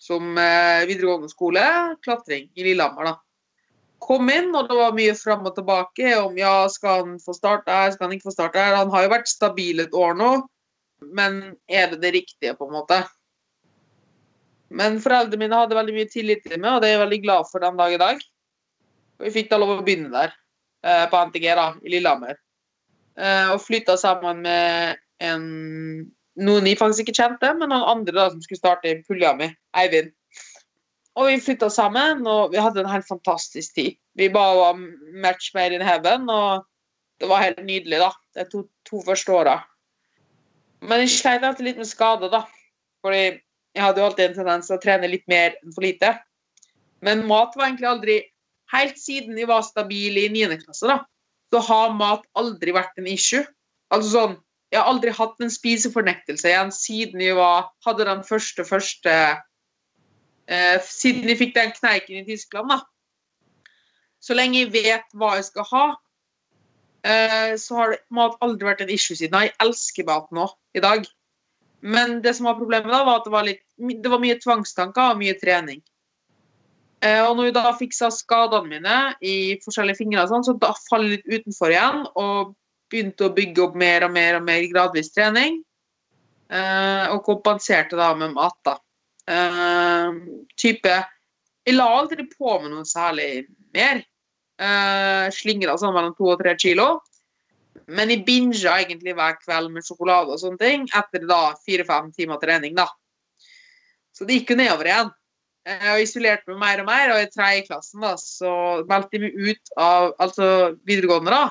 som 0.00 0.38
eh, 0.38 0.86
videregående 0.88 1.28
skole, 1.28 1.62
klatring 2.02 2.48
i 2.54 2.64
Lillehammer. 2.64 3.04
da. 3.04 3.18
Kom 4.00 4.30
inn, 4.32 4.48
og 4.56 4.68
det 4.70 4.78
var 4.78 4.96
mye 4.96 5.14
fram 5.14 5.44
og 5.44 5.54
tilbake 5.58 6.14
om 6.22 6.38
ja, 6.40 6.64
skal 6.72 7.02
han 7.02 7.18
få 7.20 7.34
starte 7.36 7.74
her, 7.74 7.92
skal 7.92 8.08
han 8.08 8.16
ikke 8.16 8.30
få 8.30 8.34
starte 8.34 8.62
her. 8.62 8.78
Han 8.78 8.92
har 8.94 9.04
jo 9.04 9.12
vært 9.12 9.28
stabil 9.28 9.84
et 9.84 9.96
år 9.96 10.16
nå, 10.16 10.30
men 11.02 11.40
er 11.70 11.90
det 11.92 12.00
det 12.02 12.12
riktige, 12.16 12.54
på 12.58 12.68
en 12.68 12.76
måte? 12.76 13.00
Men 14.70 15.00
foreldrene 15.02 15.40
mine 15.40 15.58
hadde 15.58 15.78
veldig 15.78 15.96
mye 15.96 16.10
tillit 16.10 16.44
til 16.46 16.60
meg, 16.60 16.76
og 16.76 16.82
det 16.82 16.90
er 16.90 16.96
jeg 16.96 17.04
veldig 17.04 17.22
glad 17.24 17.48
for 17.50 17.64
den 17.64 17.80
dag 17.80 17.94
i 17.94 18.00
dag. 18.02 18.22
Og 19.18 19.26
vi 19.26 19.34
fikk 19.34 19.50
da 19.50 19.58
lov 19.58 19.74
å 19.74 19.82
begynne 19.82 20.12
der, 20.14 20.36
eh, 20.84 21.04
på 21.10 21.24
NTG 21.26 21.48
da, 21.58 21.66
i 21.82 21.92
Lillehammer. 21.96 22.38
Eh, 23.18 23.50
og 23.52 23.60
flytta 23.64 23.96
sammen 24.00 24.42
med 24.46 25.00
en 25.20 25.46
noen 26.40 26.68
jeg 26.68 26.78
faktisk 26.80 27.08
ikke 27.08 27.18
kjente, 27.18 27.52
men 27.58 27.68
noen 27.72 27.88
andre 27.90 28.16
da, 28.16 28.30
som 28.32 28.40
skulle 28.44 28.60
starte 28.60 28.88
i 28.88 29.02
pulja 29.04 29.34
mi, 29.36 29.50
Eivind. 29.76 30.12
Og 31.18 31.26
vi 31.26 31.40
flytta 31.42 31.68
sammen, 31.74 32.22
og 32.30 32.54
vi 32.54 32.60
hadde 32.62 32.84
en 32.84 32.90
helt 32.90 33.08
fantastisk 33.08 33.74
tid. 33.76 33.98
Vi 34.16 34.30
bare 34.32 34.56
var 34.56 34.78
match 35.20 35.50
made 35.54 35.74
in 35.74 35.84
heaven, 35.84 36.28
og 36.30 36.64
det 37.20 37.28
var 37.28 37.42
helt 37.42 37.60
nydelig, 37.66 37.98
da. 38.00 38.12
De 38.38 38.46
to, 38.48 38.62
to 38.88 39.02
første 39.04 39.34
åra. 39.34 39.58
Men 40.80 41.04
jeg 41.04 41.14
sleit 41.18 41.44
alltid 41.44 41.66
litt 41.66 41.80
med 41.80 41.88
skader, 41.88 42.32
da. 42.32 42.44
Fordi 43.04 43.22
jeg 43.24 43.84
hadde 43.84 44.02
jo 44.02 44.08
alltid 44.08 44.26
en 44.30 44.36
tendens 44.40 44.68
til 44.68 44.76
å 44.76 44.82
trene 44.82 45.10
litt 45.10 45.26
mer 45.30 45.54
enn 45.60 45.74
for 45.74 45.84
lite. 45.84 46.14
Men 47.04 47.26
mat 47.28 47.56
var 47.56 47.70
egentlig 47.70 47.90
aldri 47.90 48.20
Helt 48.70 49.00
siden 49.02 49.34
jeg 49.34 49.48
var 49.50 49.64
stabil 49.66 50.14
i 50.14 50.28
9. 50.30 50.60
klasse, 50.60 50.86
da, 50.86 51.00
så 51.50 51.58
har 51.66 51.96
mat 51.98 52.22
aldri 52.38 52.70
vært 52.70 53.00
en 53.02 53.08
issue. 53.10 53.42
Altså 53.90 54.12
sånn 54.12 54.36
jeg 54.70 54.78
har 54.78 54.86
aldri 54.86 55.10
hatt 55.10 55.40
en 55.42 55.50
spisefornektelse 55.50 56.46
igjen 56.46 56.70
siden 56.74 57.22
jeg 57.24 57.34
var, 57.34 57.72
hadde 57.82 58.06
den 58.06 58.20
første 58.26 58.62
første 58.62 59.14
eh, 60.46 60.76
Siden 60.86 61.26
jeg 61.26 61.40
fikk 61.40 61.56
den 61.56 61.72
kneiken 61.74 62.20
i 62.20 62.26
Tyskland, 62.28 62.70
da. 62.70 62.78
Så 64.22 64.36
lenge 64.38 64.60
jeg 64.60 64.70
vet 64.70 65.18
hva 65.18 65.32
jeg 65.38 65.48
skal 65.48 65.66
ha, 65.72 65.84
så 67.00 67.76
har 67.78 67.94
mat 68.12 68.34
aldri 68.44 68.66
vært 68.68 68.82
en 68.84 68.90
issue 68.92 69.16
siden. 69.16 69.46
Jeg 69.46 69.54
elsker 69.64 70.04
mat 70.04 70.26
nå 70.36 70.44
i 70.76 70.82
dag. 70.84 71.06
Men 71.80 72.18
det 72.22 72.34
som 72.36 72.48
var 72.50 72.58
problemet 72.58 72.92
da, 72.92 73.04
var 73.06 73.20
at 73.20 73.28
det 73.28 73.32
var, 73.32 73.46
litt, 73.48 73.62
det 73.78 74.12
var 74.12 74.20
mye 74.20 74.36
tvangstanker 74.42 75.14
og 75.14 75.20
mye 75.22 75.36
trening. 75.40 75.80
Eh, 77.00 77.22
og 77.24 77.36
når 77.36 77.48
jeg 77.48 77.56
da 77.56 77.72
fiksa 77.78 78.10
skadene 78.12 78.68
mine 78.68 78.96
i 79.24 79.36
forskjellige 79.64 80.02
fingre, 80.02 80.26
sånn, 80.28 80.44
så 80.44 80.56
da 80.60 80.74
faller 80.90 81.14
jeg 81.14 81.20
litt 81.20 81.40
utenfor 81.40 81.72
igjen. 81.72 82.02
og 82.14 82.56
begynte 82.90 83.28
å 83.28 83.30
bygge 83.30 83.62
opp 83.62 83.76
mer 83.78 84.02
og 84.02 84.10
mer 84.10 84.40
og 84.40 84.42
mer 84.42 84.64
gradvis 84.66 85.12
trening. 85.14 85.60
Eh, 86.50 87.04
og 87.14 87.22
kompenserte 87.22 87.94
da 87.94 88.10
med 88.18 88.34
mat, 88.34 88.56
da. 88.66 88.76
Eh, 89.30 90.16
type 90.58 90.96
Jeg 91.68 91.76
la 91.76 91.84
aldri 91.86 92.24
på 92.26 92.56
med 92.58 92.72
noe 92.72 92.88
særlig 92.88 93.46
mer. 93.76 94.00
Eh, 94.60 95.28
Slingra 95.32 95.76
sånn 95.80 95.94
mellom 95.96 96.16
to 96.18 96.32
og 96.34 96.40
tre 96.42 96.56
kilo. 96.60 96.88
Men 97.90 98.12
jeg 98.12 98.24
binga 98.26 98.74
egentlig 98.76 99.14
hver 99.18 99.38
kveld 99.40 99.72
med 99.74 99.86
sjokolade 99.86 100.34
og 100.34 100.42
sånne 100.42 100.60
ting 100.60 100.84
etter 100.94 101.24
da 101.26 101.54
fire-fem 101.64 102.10
timer 102.14 102.38
trening, 102.42 102.76
da. 102.76 102.86
Så 104.14 104.26
det 104.28 104.40
gikk 104.40 104.52
jo 104.52 104.60
nedover 104.60 104.90
igjen. 104.90 105.14
Jeg 105.66 105.86
har 105.86 106.02
isolert 106.02 106.46
meg 106.48 106.60
mer 106.60 106.82
og 106.82 106.86
mer, 106.88 107.14
og 107.14 107.22
i 107.22 107.30
tredje 107.30 107.64
klassen 107.68 108.04
da, 108.04 108.14
så 108.20 108.52
meldte 108.88 109.16
jeg 109.16 109.26
meg 109.26 109.50
ut 109.50 109.72
av 109.80 110.12
altså 110.22 110.46
videregående, 110.88 111.34
da 111.34 111.48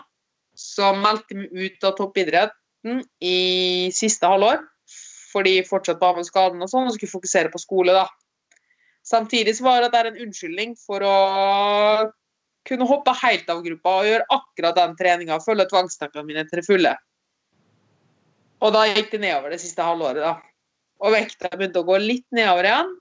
så 0.60 0.92
meldte 0.98 1.34
jeg 1.34 1.40
meg 1.40 1.66
ut 1.66 1.88
av 1.88 1.96
toppidretten 1.98 3.02
i 3.24 3.38
siste 3.96 4.28
halvår. 4.28 4.62
Fordi 5.30 5.60
jeg 5.60 5.70
fortsatt 5.70 6.02
var 6.02 6.18
med 6.18 6.26
skaden 6.26 6.64
og 6.66 6.72
sånn, 6.72 6.88
og 6.90 6.96
skulle 6.96 7.14
fokusere 7.14 7.52
på 7.54 7.62
skole, 7.62 7.94
da. 7.94 8.08
Samtidig 9.06 9.56
så 9.58 9.68
var 9.68 9.86
det 9.86 10.02
en 10.02 10.18
unnskyldning 10.26 10.74
for 10.82 11.06
å 11.06 11.18
kunne 12.70 12.88
hoppe 12.90 13.14
helt 13.24 13.50
av 13.52 13.64
gruppa 13.66 13.96
og 14.00 14.10
gjøre 14.10 14.28
akkurat 14.36 14.78
den 14.78 14.96
treninga, 15.00 15.40
følge 15.44 15.68
tvangstankene 15.72 16.28
mine 16.28 16.46
til 16.48 16.62
det 16.62 16.68
fulle. 16.68 16.94
Og 18.60 18.74
da 18.76 18.86
gikk 18.90 19.14
det 19.14 19.22
nedover 19.24 19.54
det 19.54 19.62
siste 19.64 19.84
halvåret, 19.86 20.24
da. 20.24 20.36
Og 21.00 21.16
vekta 21.16 21.52
begynte 21.54 21.82
å 21.82 21.88
gå 21.88 22.00
litt 22.04 22.28
nedover 22.36 22.68
igjen. 22.68 22.96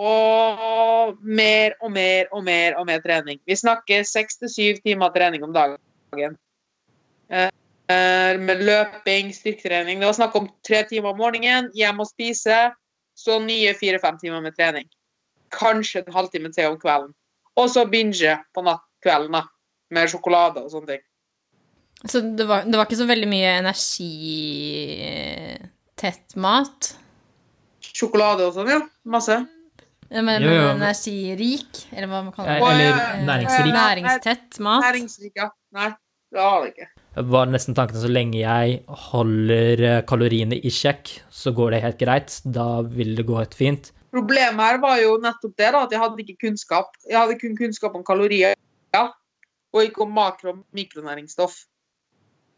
Og 0.00 1.16
mer 1.26 1.74
og 1.82 1.90
mer 1.92 2.28
og 2.30 2.44
mer 2.46 2.76
og 2.78 2.86
mer 2.88 3.00
trening. 3.02 3.40
Vi 3.46 3.56
snakker 3.58 4.06
seks 4.06 4.38
til 4.38 4.52
syv 4.52 4.84
timer 4.84 5.10
trening 5.14 5.42
om 5.44 5.52
dagen. 5.56 5.80
Eh, 7.90 8.38
med 8.38 8.62
løping, 8.62 9.32
styrketrening. 9.34 9.98
Det 9.98 10.06
var 10.06 10.18
snakk 10.20 10.36
om 10.38 10.46
tre 10.66 10.84
timer 10.86 11.10
om 11.10 11.18
morgenen, 11.18 11.72
hjem 11.74 12.04
og 12.04 12.08
spise. 12.12 12.68
Så 13.18 13.40
nye 13.42 13.74
fire-fem 13.76 14.16
timer 14.22 14.44
med 14.44 14.54
trening. 14.56 14.86
Kanskje 15.52 16.04
en 16.04 16.14
halvtime 16.14 16.52
til 16.54 16.70
om 16.70 16.78
kvelden. 16.80 17.10
Og 17.58 17.66
så 17.72 17.82
binge 17.90 18.38
på 18.54 18.62
nattkvelden 19.00 19.32
da, 19.32 19.42
med 19.90 20.08
sjokolade 20.10 20.60
og 20.64 20.70
sånne 20.70 20.86
ting. 20.86 21.00
Så 22.08 22.20
det 22.36 22.46
var, 22.48 22.62
det 22.64 22.76
var 22.78 22.84
ikke 22.86 22.96
så 22.96 23.06
veldig 23.08 23.28
mye 23.28 23.58
energitett 23.60 26.36
mat? 26.40 26.94
Sjokolade 27.84 28.46
og 28.46 28.54
sånn, 28.54 28.68
ja. 28.70 28.80
Masse. 29.04 29.36
Ja, 30.10 30.22
men, 30.26 30.42
Jo, 30.42 30.48
jo, 30.50 30.54
men- 30.74 30.82
energirik, 30.82 31.86
eller 31.92 32.06
hva 32.08 32.22
man 32.24 32.32
kaller 32.32 32.58
det. 32.58 32.62
Eller 32.62 32.90
Eh, 32.90 32.96
næringsrik. 33.26 33.72
Næringstett 33.74 34.58
mat. 34.60 34.82
Næringsrik, 34.82 35.32
ja. 35.36 35.50
Nei, 35.72 35.90
det 36.32 36.40
har 36.40 36.60
det 36.64 36.72
ikke. 36.74 36.86
Det 37.14 37.24
var 37.28 37.46
nesten 37.46 37.74
tanken 37.74 37.96
så 37.96 38.08
lenge 38.08 38.34
jeg 38.40 38.82
holder 38.88 39.80
eh, 39.98 40.02
kaloriene 40.02 40.54
i 40.64 40.70
sjekk, 40.70 41.20
så 41.30 41.52
går 41.54 41.70
det 41.72 41.82
helt 41.82 41.98
greit. 41.98 42.40
Da 42.44 42.82
vil 42.82 43.14
det 43.16 43.26
gå 43.26 43.36
helt 43.38 43.54
fint. 43.54 43.92
Problemet 44.10 44.56
her 44.58 44.78
var 44.78 44.96
jo 44.98 45.18
nettopp 45.18 45.56
det, 45.56 45.72
da, 45.72 45.82
at 45.84 45.90
jeg 45.92 46.00
hadde 46.00 46.16
ikke 46.18 46.36
kunnskap. 46.48 46.86
Jeg 47.08 47.18
hadde 47.18 47.38
kun 47.38 47.56
kunnskap 47.56 47.94
om 47.94 48.02
kalorier, 48.02 48.54
og 49.72 49.84
ikke 49.86 50.02
om 50.04 50.12
makro- 50.14 50.52
og 50.54 50.64
mikronæringsstoff. 50.76 51.54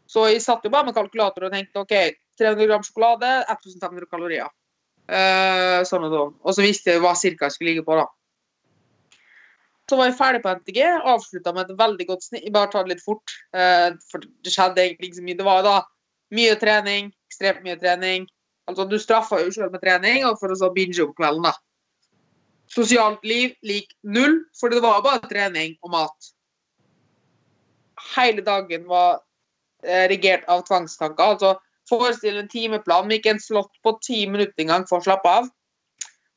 Så 0.09 0.27
jeg 0.29 0.41
satt 0.43 0.65
jo 0.65 0.71
bare 0.73 0.87
med 0.89 0.95
kalkulator 0.97 1.47
og 1.47 1.53
tenkte 1.53 1.83
OK, 1.83 1.93
300 2.39 2.67
gram 2.69 2.83
sjokolade, 2.85 3.29
1500 3.47 4.09
kalorier. 4.11 4.51
Eh, 5.07 5.79
sånn 5.87 6.05
og 6.07 6.13
sånn. 6.13 6.35
Og 6.43 6.55
så 6.55 6.65
visste 6.65 6.93
jeg 6.93 7.03
hva 7.03 7.13
cirka 7.17 7.47
jeg 7.47 7.55
skulle 7.55 7.73
ligge 7.73 7.85
på, 7.87 7.97
da. 7.99 8.07
Så 9.89 9.97
var 9.99 10.07
jeg 10.07 10.17
ferdig 10.17 10.43
på 10.43 10.53
NTG, 10.59 10.79
avslutta 11.11 11.51
med 11.55 11.69
et 11.69 11.79
veldig 11.79 12.05
godt 12.07 12.23
snitt. 12.23 12.45
Jeg 12.45 12.53
bare 12.55 12.71
tar 12.71 12.85
det 12.85 12.95
litt 12.95 13.03
fort, 13.03 13.33
eh, 13.53 13.89
for 14.09 14.23
det 14.23 14.53
skjedde 14.53 14.79
egentlig 14.83 15.11
ikke 15.11 15.19
så 15.19 15.25
mye. 15.25 15.39
Det 15.41 15.47
var 15.47 15.65
da 15.65 15.75
mye 16.33 16.55
trening, 16.61 17.11
ekstremt 17.29 17.65
mye 17.65 17.79
trening. 17.81 18.27
Altså, 18.69 18.87
du 18.87 18.95
straffa 18.99 19.41
jo 19.41 19.51
sjøl 19.51 19.71
med 19.73 19.83
trening, 19.83 20.23
og 20.25 20.39
for 20.39 20.53
å 20.53 20.57
så 20.57 20.71
binge 20.73 21.03
om 21.03 21.11
kvelden, 21.17 21.43
da. 21.43 21.53
Sosialt 22.71 23.25
liv 23.27 23.57
lik 23.61 23.91
null, 24.03 24.39
for 24.57 24.71
det 24.71 24.81
var 24.81 25.03
bare 25.03 25.27
trening 25.27 25.75
og 25.83 25.91
mat. 25.91 26.32
Hele 28.15 28.43
dagen 28.45 28.87
var 28.89 29.21
eh, 29.85 30.07
regert 30.11 30.47
av 30.51 30.63
tvangstanker. 30.67 31.35
Altså, 31.35 31.55
forestill 31.89 32.39
en 32.39 32.49
timeplan 32.51 33.07
med 33.07 33.19
ikke 33.19 33.35
en 33.35 33.43
slått 33.43 33.73
på 33.83 33.97
ti 34.05 34.23
minutter 34.29 34.65
engang 34.65 34.87
for 34.89 35.01
å 35.01 35.07
slappe 35.07 35.29
av, 35.41 35.49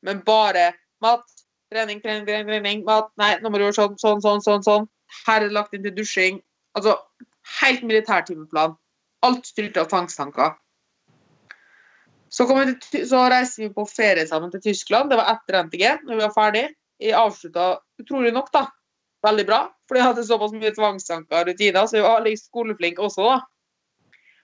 men 0.05 0.21
bare 0.27 0.71
mat, 1.03 1.23
trening, 1.71 2.01
trening, 2.03 2.25
trening, 2.27 2.49
trening 2.49 2.83
mat 2.87 3.09
Nei, 3.19 3.35
nå 3.41 3.51
må 3.51 3.59
du 3.59 3.67
gjøre 3.67 3.77
sånn, 3.79 3.97
sånn, 4.01 4.23
sånn, 4.23 4.43
sånn. 4.43 4.65
sånn. 4.65 4.87
Her 5.25 5.41
er 5.41 5.47
det 5.47 5.55
lagt 5.55 5.75
inn 5.75 5.85
til 5.85 5.95
dusjing. 5.95 6.39
Altså, 6.77 6.97
helt 7.61 7.83
militærtimeplan. 7.87 8.75
Alt 9.25 9.49
styrt 9.49 9.79
av 9.79 9.89
tvangstanker. 9.91 10.55
Så, 12.29 12.45
til, 12.91 13.05
så 13.07 13.23
reiste 13.31 13.63
vi 13.63 13.69
på 13.73 13.85
ferie 13.89 14.27
sammen 14.27 14.51
til 14.51 14.63
Tyskland. 14.65 15.11
Det 15.11 15.19
var 15.19 15.31
etter 15.31 15.61
NTG, 15.63 15.85
når 16.03 16.13
vi 16.13 16.25
var 16.25 16.35
ferdig. 16.35 16.65
Jeg 17.01 17.15
avslutta 17.17 17.69
utrolig 18.01 18.33
nok, 18.35 18.51
da. 18.53 18.67
Veldig 19.27 19.45
bra, 19.47 19.61
for 19.89 19.99
jeg 19.99 20.07
hadde 20.07 20.25
såpass 20.27 20.53
mye 20.55 20.71
tvangstanker 20.75 21.41
og 21.41 21.49
rutiner, 21.49 21.87
så 21.89 21.99
jeg 21.99 22.05
var 22.05 22.23
litt 22.23 22.39
skoleflink 22.39 22.99
også, 23.03 23.27
da. 23.27 23.39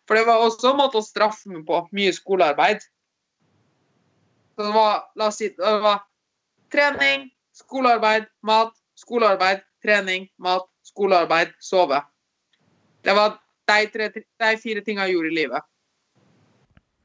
For 0.09 0.19
det 0.19 0.25
var 0.27 0.43
også 0.43 0.73
en 0.73 0.81
måte 0.81 0.99
å 0.99 1.05
straffe 1.05 1.51
meg 1.51 1.63
på. 1.67 1.77
Mye 1.95 2.11
skolearbeid. 2.15 2.83
Så 4.53 4.65
det 4.67 4.73
var, 4.75 5.05
la 5.15 5.29
oss 5.31 5.39
si, 5.39 5.49
det 5.55 5.75
var 5.85 6.03
trening, 6.73 7.29
skolearbeid, 7.55 8.27
mat, 8.45 8.73
skolearbeid, 8.99 9.63
trening, 9.85 10.27
mat, 10.43 10.67
skolearbeid, 10.85 11.53
sove. 11.63 12.01
Det 13.03 13.15
var 13.15 13.37
de, 13.69 13.85
tre, 13.93 14.09
de 14.13 14.51
fire 14.59 14.83
tingene 14.83 15.07
jeg 15.07 15.15
gjorde 15.15 15.31
i 15.31 15.37
livet. 15.37 15.69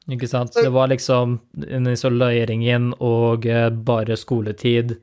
Ikke 0.09 0.29
sant? 0.29 0.53
Så 0.53 0.65
det 0.65 0.73
var 0.73 0.89
liksom 0.89 1.37
den 1.53 1.87
isoleringen 1.91 2.91
og 2.97 3.45
eh, 3.45 3.69
bare 3.69 4.17
skoletid 4.17 4.97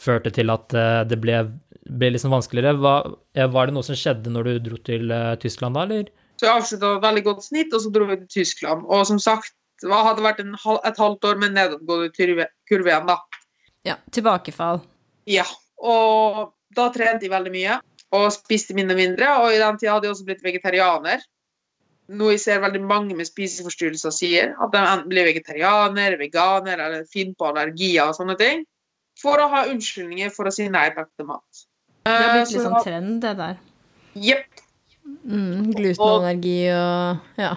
førte 0.00 0.30
til 0.34 0.52
at 0.54 0.74
eh, 0.78 1.00
det 1.10 1.18
ble, 1.22 1.40
ble 1.84 2.12
liksom 2.14 2.32
vanskeligere. 2.34 2.78
Var, 2.80 3.10
var 3.52 3.68
det 3.68 3.74
noe 3.76 3.86
som 3.86 3.98
skjedde 3.98 4.32
når 4.32 4.48
du 4.48 4.52
dro 4.70 4.80
til 4.86 5.12
eh, 5.14 5.34
Tyskland 5.42 5.76
da, 5.78 5.84
eller? 5.88 6.10
Så 6.40 6.48
jeg 6.48 6.58
avslutta 6.58 6.96
et 6.96 7.04
veldig 7.04 7.24
godt 7.28 7.44
snitt, 7.46 7.74
og 7.76 7.84
så 7.84 7.92
dro 7.94 8.08
vi 8.08 8.16
til 8.22 8.30
Tyskland. 8.40 8.86
Og 8.90 9.04
som 9.06 9.20
sagt, 9.22 9.54
det 9.82 9.92
hadde 9.92 10.24
vært 10.24 10.40
en, 10.42 10.54
hal- 10.64 10.80
et 10.88 10.98
halvt 10.98 11.28
år 11.28 11.40
med 11.42 11.54
nedadgående 11.54 12.10
kurve 12.14 12.90
igjen, 12.90 13.06
da. 13.10 13.18
Ja, 13.86 13.98
tilbakefall. 14.16 14.80
Ja. 15.30 15.44
Og 15.84 16.54
da 16.74 16.88
trente 16.94 17.26
jeg 17.26 17.32
veldig 17.34 17.52
mye, 17.54 17.78
og 18.14 18.30
spiste 18.34 18.74
mindre 18.76 18.96
og 18.96 19.00
mindre. 19.02 19.30
Og 19.44 19.54
i 19.54 19.60
den 19.60 19.78
tida 19.78 19.94
hadde 19.94 20.08
jeg 20.08 20.16
også 20.16 20.26
blitt 20.28 20.44
vegetarianer. 20.46 21.22
Noe 22.14 22.34
jeg 22.34 22.42
ser 22.42 22.62
veldig 22.64 22.82
mange 22.84 23.16
med 23.16 23.28
spiseforstyrrelser 23.28 24.12
sier. 24.14 24.54
At 24.60 24.72
de 24.74 24.80
enten 24.80 25.10
blir 25.12 25.28
vegetarianer, 25.28 26.18
veganer 26.20 26.80
eller 26.80 27.06
finner 27.10 27.36
på 27.38 27.50
allergier 27.50 28.08
og 28.08 28.16
sånne 28.18 28.36
ting. 28.40 28.64
For 29.20 29.38
å 29.38 29.46
ha 29.52 29.62
unnskyldninger 29.70 30.32
for 30.34 30.50
å 30.50 30.54
si 30.54 30.66
nei 30.72 30.88
takk 30.96 31.12
til 31.14 31.28
mat. 31.30 31.64
Det 32.04 32.12
Eh, 32.12 32.32
blitt 32.34 32.50
litt 32.52 32.64
sånn 32.66 32.82
trend, 32.84 33.20
det 33.22 33.32
der. 33.38 33.60
Jepp. 34.20 34.60
Mm, 35.24 35.70
glutenallergi 35.72 36.58
og 36.72 37.40
ja. 37.40 37.54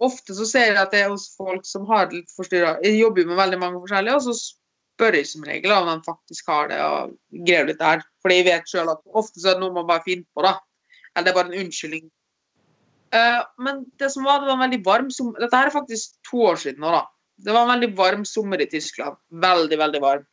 ofte 0.00 0.36
så 0.36 0.46
ser 0.48 0.70
jeg 0.70 0.78
at 0.80 0.92
det 0.92 1.02
er 1.04 1.10
hos 1.12 1.26
folk 1.36 1.64
som 1.68 1.84
har 1.88 2.08
det 2.08 2.22
litt 2.22 2.32
forstyrra. 2.32 2.78
Jeg 2.84 2.96
jobber 2.96 3.22
jo 3.22 3.28
med 3.28 3.40
veldig 3.40 3.58
mange 3.60 3.80
forskjellige, 3.82 4.16
og 4.16 4.24
så 4.24 4.34
spør 4.38 5.18
jeg 5.18 5.28
som 5.28 5.44
regel 5.44 5.72
om 5.76 5.90
de 5.90 5.96
faktisk 6.06 6.48
har 6.48 6.68
det, 6.72 6.80
og 6.80 7.44
greier 7.44 7.68
litt 7.68 7.80
der. 7.80 8.04
Fordi 8.24 8.38
jeg 8.40 8.48
vet 8.48 8.72
sjøl 8.72 8.92
at 8.92 9.02
ofte 9.12 9.40
så 9.40 9.52
er 9.52 9.58
det 9.58 9.64
noe 9.64 9.76
man 9.76 9.88
bare 9.88 10.04
finner 10.06 10.24
på, 10.32 10.44
da. 10.44 10.54
Eller 11.12 11.26
det 11.26 11.32
er 11.32 11.38
bare 11.40 11.52
en 11.52 11.64
unnskyldning. 11.64 12.06
Eh, 13.14 13.40
men 13.68 13.82
det 14.00 14.10
som 14.14 14.24
var, 14.24 14.40
det 14.40 14.48
var 14.48 14.56
en 14.56 14.64
veldig 14.64 14.80
varm 14.86 15.10
sommer. 15.12 15.44
Dette 15.44 15.60
her 15.60 15.68
er 15.68 15.76
faktisk 15.76 16.16
to 16.30 16.40
år 16.48 16.60
siden 16.62 16.80
nå, 16.84 16.94
da. 16.94 17.04
Det 17.44 17.52
var 17.52 17.66
en 17.66 17.74
veldig 17.74 17.90
varm 17.98 18.24
sommer 18.28 18.62
i 18.64 18.70
Tyskland. 18.70 19.20
Veldig, 19.44 19.78
veldig 19.78 20.00
varm. 20.04 20.24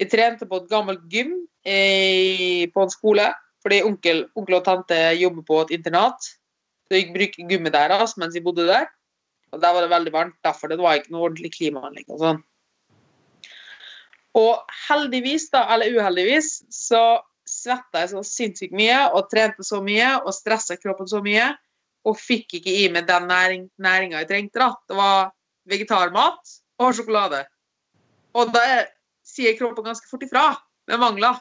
Jeg 0.00 0.12
trente 0.12 0.48
på 0.48 0.60
et 0.60 0.70
gammelt 0.70 1.08
gym 1.12 1.34
eh, 1.64 2.68
på 2.72 2.84
en 2.84 2.92
skole, 2.92 3.28
fordi 3.62 3.82
onkel, 3.86 4.24
onkel 4.36 4.58
og 4.58 4.64
tante 4.66 4.98
jobber 5.18 5.46
på 5.46 5.60
et 5.62 5.74
internat. 5.78 6.32
Så 6.88 6.98
jeg 6.98 7.12
bruker 7.14 7.48
gymmet 7.48 7.74
deres 7.74 8.16
mens 8.20 8.34
jeg 8.36 8.44
bodde 8.44 8.66
der. 8.68 8.88
Og 9.52 9.60
der 9.60 9.74
var 9.74 9.84
det 9.84 9.92
veldig 9.92 10.12
varmt, 10.12 10.38
derfor 10.44 10.68
det 10.68 10.80
var 10.80 10.96
ikke 10.96 11.12
noe 11.12 11.28
ordentlig 11.28 11.52
klimaanlegg. 11.52 12.08
og 12.08 12.22
sånn. 12.22 12.40
Og 14.38 14.72
heldigvis, 14.88 15.50
da, 15.52 15.66
eller 15.74 15.92
uheldigvis, 15.92 16.62
så 16.72 17.20
svetta 17.48 18.00
jeg 18.00 18.12
så 18.14 18.22
sinnssykt 18.24 18.74
mye 18.76 18.96
og 19.12 19.28
trente 19.32 19.64
så 19.66 19.82
mye 19.84 20.14
og 20.22 20.32
stressa 20.32 20.78
kroppen 20.80 21.10
så 21.10 21.20
mye. 21.24 21.50
Og 22.08 22.16
fikk 22.18 22.56
ikke 22.58 22.72
i 22.80 22.88
meg 22.90 23.06
den 23.06 23.28
næring, 23.30 23.68
næringa 23.78 24.22
jeg 24.22 24.30
trengte. 24.30 24.58
da. 24.58 24.72
Det 24.88 24.96
var 24.96 25.30
vegetarmat 25.68 26.56
og 26.80 26.94
sjokolade. 26.96 27.44
Og 28.34 28.52
da 28.52 28.58
er- 28.58 28.88
sier 29.22 29.56
kroppen 29.58 29.84
ganske 29.84 30.08
fort 30.10 30.22
ifra 30.22 30.56
med 30.88 30.98
mangler. 30.98 31.38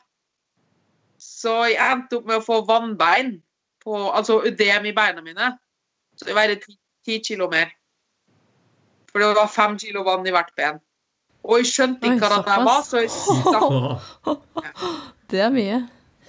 Så 1.21 1.53
jeg 1.69 1.77
endte 1.85 2.17
opp 2.17 2.29
med 2.29 2.39
å 2.39 2.45
få 2.45 2.61
vannbein, 2.65 3.35
på, 3.81 3.97
altså 4.13 4.39
ødem 4.45 4.87
i 4.89 4.93
beina 4.93 5.21
mine. 5.25 5.51
Så 6.17 6.27
det 6.27 6.35
veide 6.37 6.57
ti, 6.61 6.75
ti 7.05 7.17
kilo 7.25 7.47
mer. 7.49 7.69
For 9.11 9.21
det 9.21 9.31
var 9.37 9.49
fem 9.51 9.77
kilo 9.81 10.03
vann 10.05 10.25
i 10.27 10.33
hvert 10.33 10.51
ben. 10.57 10.79
Og 11.41 11.61
jeg 11.61 11.71
skjønte 11.71 12.09
ikke 12.11 12.29
hva 12.29 12.41
det 12.45 12.57
var, 12.67 12.83
så 12.85 13.01
jeg 13.01 13.09
stakk, 13.13 14.35
Det 15.31 15.39
er 15.41 15.49
mye. 15.53 15.79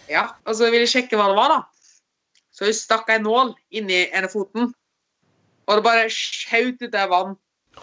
ja, 0.08 0.28
og 0.46 0.54
så 0.56 0.68
ville 0.70 0.86
jeg 0.86 0.92
sjekke 0.94 1.18
hva 1.18 1.28
det 1.32 1.36
var, 1.36 1.52
da. 1.52 1.60
Så 2.52 2.68
jeg 2.68 2.76
stakk 2.78 3.08
ei 3.12 3.20
nål 3.20 3.52
inni 3.74 4.04
ene 4.12 4.28
foten. 4.32 4.72
Og 5.66 5.78
det 5.78 5.84
bare 5.84 6.08
skjøt 6.12 6.80
ut 6.84 6.96
av 6.98 7.12
vann 7.12 7.34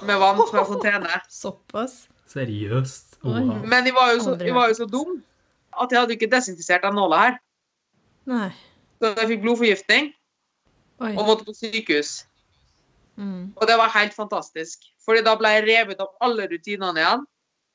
med 0.05 0.21
vann 0.21 0.41
fra 0.49 0.63
en 0.63 0.69
fontene. 0.73 1.21
Såpass. 1.29 2.03
Seriøst? 2.29 3.19
Wow. 3.25 3.55
Men 3.65 3.85
jeg 3.89 3.95
var 3.97 4.13
jo 4.13 4.21
så, 4.23 4.35
jeg 4.41 4.53
var 4.55 4.69
jo 4.69 4.77
så 4.77 4.85
dum 4.89 5.17
at 5.73 5.91
jeg 5.93 5.99
hadde 6.01 6.15
ikke 6.17 6.31
desinfisert 6.31 6.85
den 6.85 6.97
nåla 6.97 7.19
her. 7.23 7.37
Nei. 8.29 8.49
Så 8.99 9.13
jeg 9.15 9.29
fikk 9.33 9.43
blodforgiftning 9.45 10.09
Oi. 10.99 11.13
og 11.15 11.23
måtte 11.27 11.45
på 11.47 11.55
sykehus. 11.55 12.23
Mm. 13.19 13.51
Og 13.55 13.67
det 13.67 13.75
var 13.79 13.91
helt 13.95 14.15
fantastisk. 14.15 14.83
Fordi 15.05 15.23
da 15.25 15.35
ble 15.39 15.51
jeg 15.57 15.67
revet 15.67 16.01
av 16.03 16.11
alle 16.23 16.47
rutinene 16.51 16.99
igjen. 16.99 17.25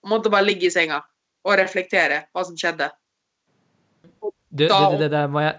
Og 0.04 0.12
måtte 0.12 0.32
bare 0.32 0.46
ligge 0.46 0.68
i 0.68 0.72
senga 0.72 1.00
og 1.44 1.58
reflektere 1.60 2.22
hva 2.32 2.44
som 2.46 2.56
skjedde. 2.56 2.90
Du, 4.54 4.66
Da- 4.68 4.90
det, 4.90 4.98
det, 4.98 4.98
det 5.04 5.10
der 5.16 5.30
må 5.32 5.40
jeg 5.42 5.54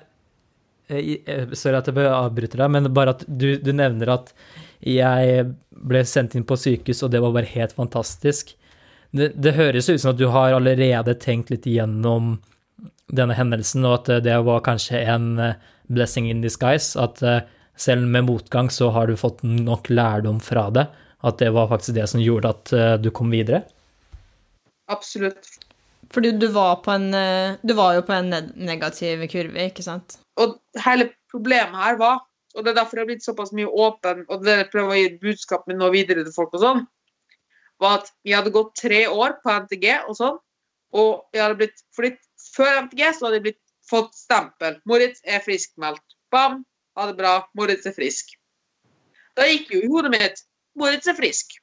eh, 0.87 1.09
eh, 1.27 1.53
Sorry 1.57 1.77
at 1.81 1.89
jeg 1.89 1.97
bør 1.97 2.13
avbryte 2.13 2.57
deg, 2.61 2.71
men 2.71 2.89
bare 2.93 3.15
at 3.17 3.25
du, 3.27 3.55
du 3.59 3.71
nevner 3.75 4.13
at 4.15 4.31
jeg 4.85 5.47
ble 5.69 6.01
sendt 6.05 6.35
inn 6.37 6.45
på 6.47 6.57
sykehus, 6.59 7.01
og 7.03 7.11
det 7.13 7.21
var 7.23 7.33
bare 7.35 7.49
helt 7.49 7.73
fantastisk. 7.75 8.53
Det, 9.15 9.31
det 9.39 9.55
høres 9.55 9.87
ut 9.89 10.01
som 10.01 10.11
at 10.11 10.19
du 10.19 10.27
har 10.33 10.57
allerede 10.57 11.15
tenkt 11.23 11.53
litt 11.53 11.67
igjennom 11.69 12.35
denne 13.13 13.35
hendelsen, 13.37 13.85
og 13.85 14.01
at 14.01 14.11
eh, 14.11 14.23
det 14.25 14.37
var 14.47 14.63
kanskje 14.65 15.03
en 15.13 15.27
eh, 15.41 15.59
blessing 15.93 16.29
in 16.31 16.43
disguise. 16.43 16.97
At 16.99 17.21
eh, 17.23 17.43
selv 17.77 18.07
med 18.11 18.27
motgang 18.29 18.71
så 18.73 18.89
har 18.95 19.07
du 19.07 19.17
fått 19.19 19.43
nok 19.43 19.89
lærdom 19.91 20.41
fra 20.43 20.67
det. 20.73 20.87
At 21.25 21.39
det 21.41 21.51
var 21.55 21.69
faktisk 21.71 21.95
det 21.97 22.07
som 22.11 22.21
gjorde 22.21 22.51
at 22.51 23.01
du 23.01 23.07
kom 23.09 23.31
videre. 23.33 23.63
Absolutt. 24.93 25.47
Fordi 26.13 26.35
du 26.37 26.45
var 26.53 26.83
på 26.85 26.93
en 26.93 27.07
Du 27.65 27.73
var 27.73 27.95
jo 27.95 28.03
på 28.05 28.13
en 28.13 28.29
negativ 28.53 29.23
kurve, 29.31 29.65
ikke 29.71 29.81
sant? 29.81 30.19
Og 30.37 30.59
hele 30.85 31.09
problemet 31.31 31.73
her 31.81 31.97
var, 31.97 32.21
og 32.53 32.63
det 32.63 32.71
er 32.71 32.77
derfor 32.77 32.99
jeg 32.99 33.07
har 33.07 33.09
blitt 33.09 33.25
såpass 33.25 33.55
mye 33.57 33.67
åpen, 33.67 34.21
og 34.29 34.45
det 34.45 34.69
prøver 34.69 34.93
å 34.93 34.99
gi 34.99 35.09
budskap 35.23 35.65
med 35.67 35.81
noe 35.81 35.89
videre 35.95 36.27
til 36.27 36.35
folk 36.35 36.53
og 36.53 36.61
sånn, 36.61 36.85
var 37.81 37.99
at 37.99 38.11
vi 38.23 38.33
hadde 38.35 38.53
gått 38.55 38.75
tre 38.79 39.05
år 39.07 39.37
på 39.43 39.51
NTG 39.65 39.87
og 40.07 40.17
sånn, 40.17 40.39
og 40.95 41.35
jeg 41.35 41.43
hadde 41.43 41.59
blitt 41.59 41.83
flytt 41.95 42.21
før 42.55 42.85
NTG 42.85 43.03
så 43.11 43.27
hadde 43.27 43.39
jeg 43.39 43.45
blitt 43.49 43.61
fått 43.89 44.15
stempel. 44.17 44.79
Moritz 44.89 45.21
er 45.27 45.43
friskmeldt. 45.45 46.03
Bam! 46.33 46.63
Ha 46.95 47.09
det 47.09 47.17
bra. 47.19 47.37
Moritz 47.57 47.87
er 47.89 47.95
frisk. 47.95 48.31
Da 49.35 49.47
gikk 49.49 49.73
jo 49.73 49.81
i 49.83 49.91
hodet 49.91 50.13
mitt 50.13 50.45
Moritz 50.79 51.07
er 51.11 51.17
frisk. 51.17 51.57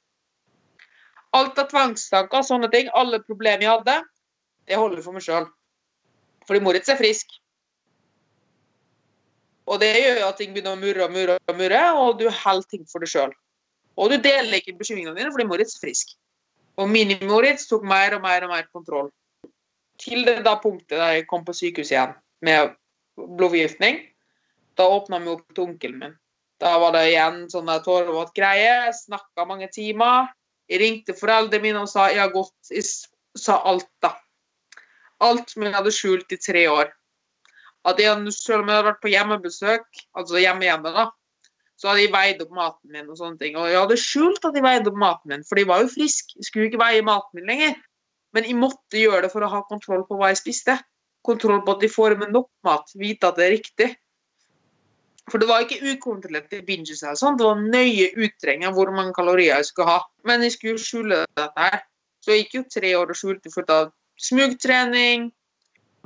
Alt 1.37 1.57
av 1.61 1.71
tvangstanker, 1.71 2.43
og 2.43 2.45
sånne 2.45 2.69
ting, 2.73 2.91
alle 2.93 3.23
problemer 3.25 3.65
jeg 3.65 3.73
hadde, 3.73 3.95
det 4.69 4.77
holder 4.77 5.01
for 5.05 5.17
meg 5.17 5.25
sjøl. 5.25 5.47
Fordi 6.49 6.61
Moritz 6.65 6.93
er 6.93 7.01
frisk. 7.01 7.31
Og 9.71 9.81
det 9.81 9.93
gjør 9.95 10.21
jo 10.21 10.29
at 10.29 10.41
ting 10.41 10.53
begynner 10.53 10.77
å 10.77 10.81
murre 10.81 11.07
og 11.07 11.15
murre, 11.15 11.39
og 11.49 11.57
murre, 11.57 11.83
og 11.97 12.21
du 12.21 12.27
holder 12.29 12.69
ting 12.69 12.85
for 12.91 13.05
deg 13.05 13.13
sjøl. 13.13 13.33
Og 13.97 14.13
du 14.13 14.19
deler 14.23 14.59
ikke 14.59 14.77
bekymringene 14.79 15.17
dine 15.19 15.33
fordi 15.35 15.49
Moritz 15.49 15.77
er 15.77 15.87
frisk. 15.87 16.15
Og 16.81 16.89
Mini-Moritz 16.89 17.67
tok 17.69 17.85
mer 17.85 18.17
og 18.17 18.23
mer 18.25 18.47
og 18.47 18.55
mer 18.55 18.69
kontroll. 18.73 19.11
Til 20.01 20.25
det 20.27 20.41
da 20.47 20.57
punktet 20.61 20.97
da 20.97 21.13
jeg 21.13 21.29
kom 21.31 21.45
på 21.45 21.55
sykehus 21.55 21.93
igjen 21.93 22.15
med 22.43 22.73
blodforgiftning, 23.17 24.01
da 24.79 24.89
åpna 24.89 25.21
vi 25.21 25.31
opp 25.35 25.45
til 25.53 25.67
onkelen 25.67 26.01
min. 26.01 26.15
Da 26.63 26.73
var 26.81 26.95
det 26.97 27.05
igjen 27.11 27.45
sånne 27.53 27.77
der 27.77 27.85
tårevåt 27.85 28.33
greie. 28.35 28.89
Snakka 28.97 29.45
mange 29.47 29.69
timer. 29.75 30.33
Jeg 30.71 30.81
ringte 30.81 31.19
foreldrene 31.19 31.67
mine 31.67 31.85
og 31.85 31.91
sa 31.91 32.09
jeg 32.09 32.23
har 32.23 32.33
gått 32.33 32.73
Jeg 32.73 32.87
sa 33.39 33.59
alt, 33.69 33.91
da. 34.05 34.15
Alt 35.23 35.53
som 35.53 35.65
jeg 35.67 35.75
hadde 35.75 35.95
skjult 35.95 36.35
i 36.35 36.41
tre 36.41 36.67
år 36.71 36.91
at 37.89 37.99
jeg, 37.99 38.33
selv 38.35 38.63
om 38.63 38.71
jeg 38.71 38.79
hadde 38.79 38.89
vært 38.91 39.03
på 39.03 39.11
hjemmebesøk, 39.11 40.03
altså 40.19 40.43
hjemme-hjemme, 40.43 40.93
da, 40.95 41.09
så 41.83 41.91
hadde 41.91 42.05
jeg 42.05 42.13
veid 42.15 42.43
opp 42.45 42.53
maten 42.55 42.93
min 42.95 43.09
og 43.11 43.17
sånne 43.19 43.41
ting. 43.41 43.57
Og 43.59 43.67
jeg 43.67 43.81
hadde 43.81 43.99
skjult 43.99 44.45
at 44.47 44.55
jeg 44.55 44.63
veide 44.63 44.87
opp 44.93 44.99
maten 45.03 45.33
min, 45.33 45.41
for 45.49 45.59
jeg 45.59 45.67
var 45.67 45.81
jo 45.83 45.89
friske. 45.91 46.37
Skulle 46.47 46.69
ikke 46.69 46.79
veie 46.79 47.03
maten 47.03 47.41
min 47.41 47.51
lenger. 47.51 47.73
Men 48.37 48.47
jeg 48.47 48.55
måtte 48.55 49.01
gjøre 49.01 49.25
det 49.25 49.33
for 49.33 49.43
å 49.43 49.51
ha 49.51 49.65
kontroll 49.67 50.05
på 50.07 50.21
hva 50.21 50.31
jeg 50.31 50.39
spiste. 50.45 50.77
Kontroll 51.27 51.65
på 51.67 51.75
at 51.75 51.83
jeg 51.83 51.91
får 51.91 52.15
med 52.21 52.31
nok 52.37 52.47
mat. 52.69 52.95
Vite 52.95 53.33
at 53.33 53.41
det 53.41 53.49
er 53.49 53.55
riktig. 53.57 53.89
For 55.27 55.43
det 55.43 55.49
var 55.51 55.67
ikke 55.67 55.83
ukontrollerte 55.91 56.63
binges. 56.67 57.03
her, 57.03 57.19
sånn. 57.19 57.35
Det 57.41 57.51
var 57.51 57.59
nøye 57.59 58.13
utregning 58.15 58.69
av 58.71 58.79
hvor 58.79 58.95
mange 58.95 59.15
kalorier 59.19 59.57
jeg 59.57 59.73
skulle 59.73 59.91
ha. 59.91 59.99
Men 60.23 60.47
jeg 60.47 60.55
skulle 60.55 60.87
skjule 60.87 61.25
dette 61.35 61.67
her. 61.67 61.83
Så 62.23 62.31
jeg 62.31 62.45
gikk 62.45 62.57
jo 62.61 62.65
tre 62.79 62.95
år 62.95 63.11
og 63.11 63.19
skjulte 63.19 63.51
fullt 63.51 63.75
av 63.75 63.91
smugtrening, 64.23 65.33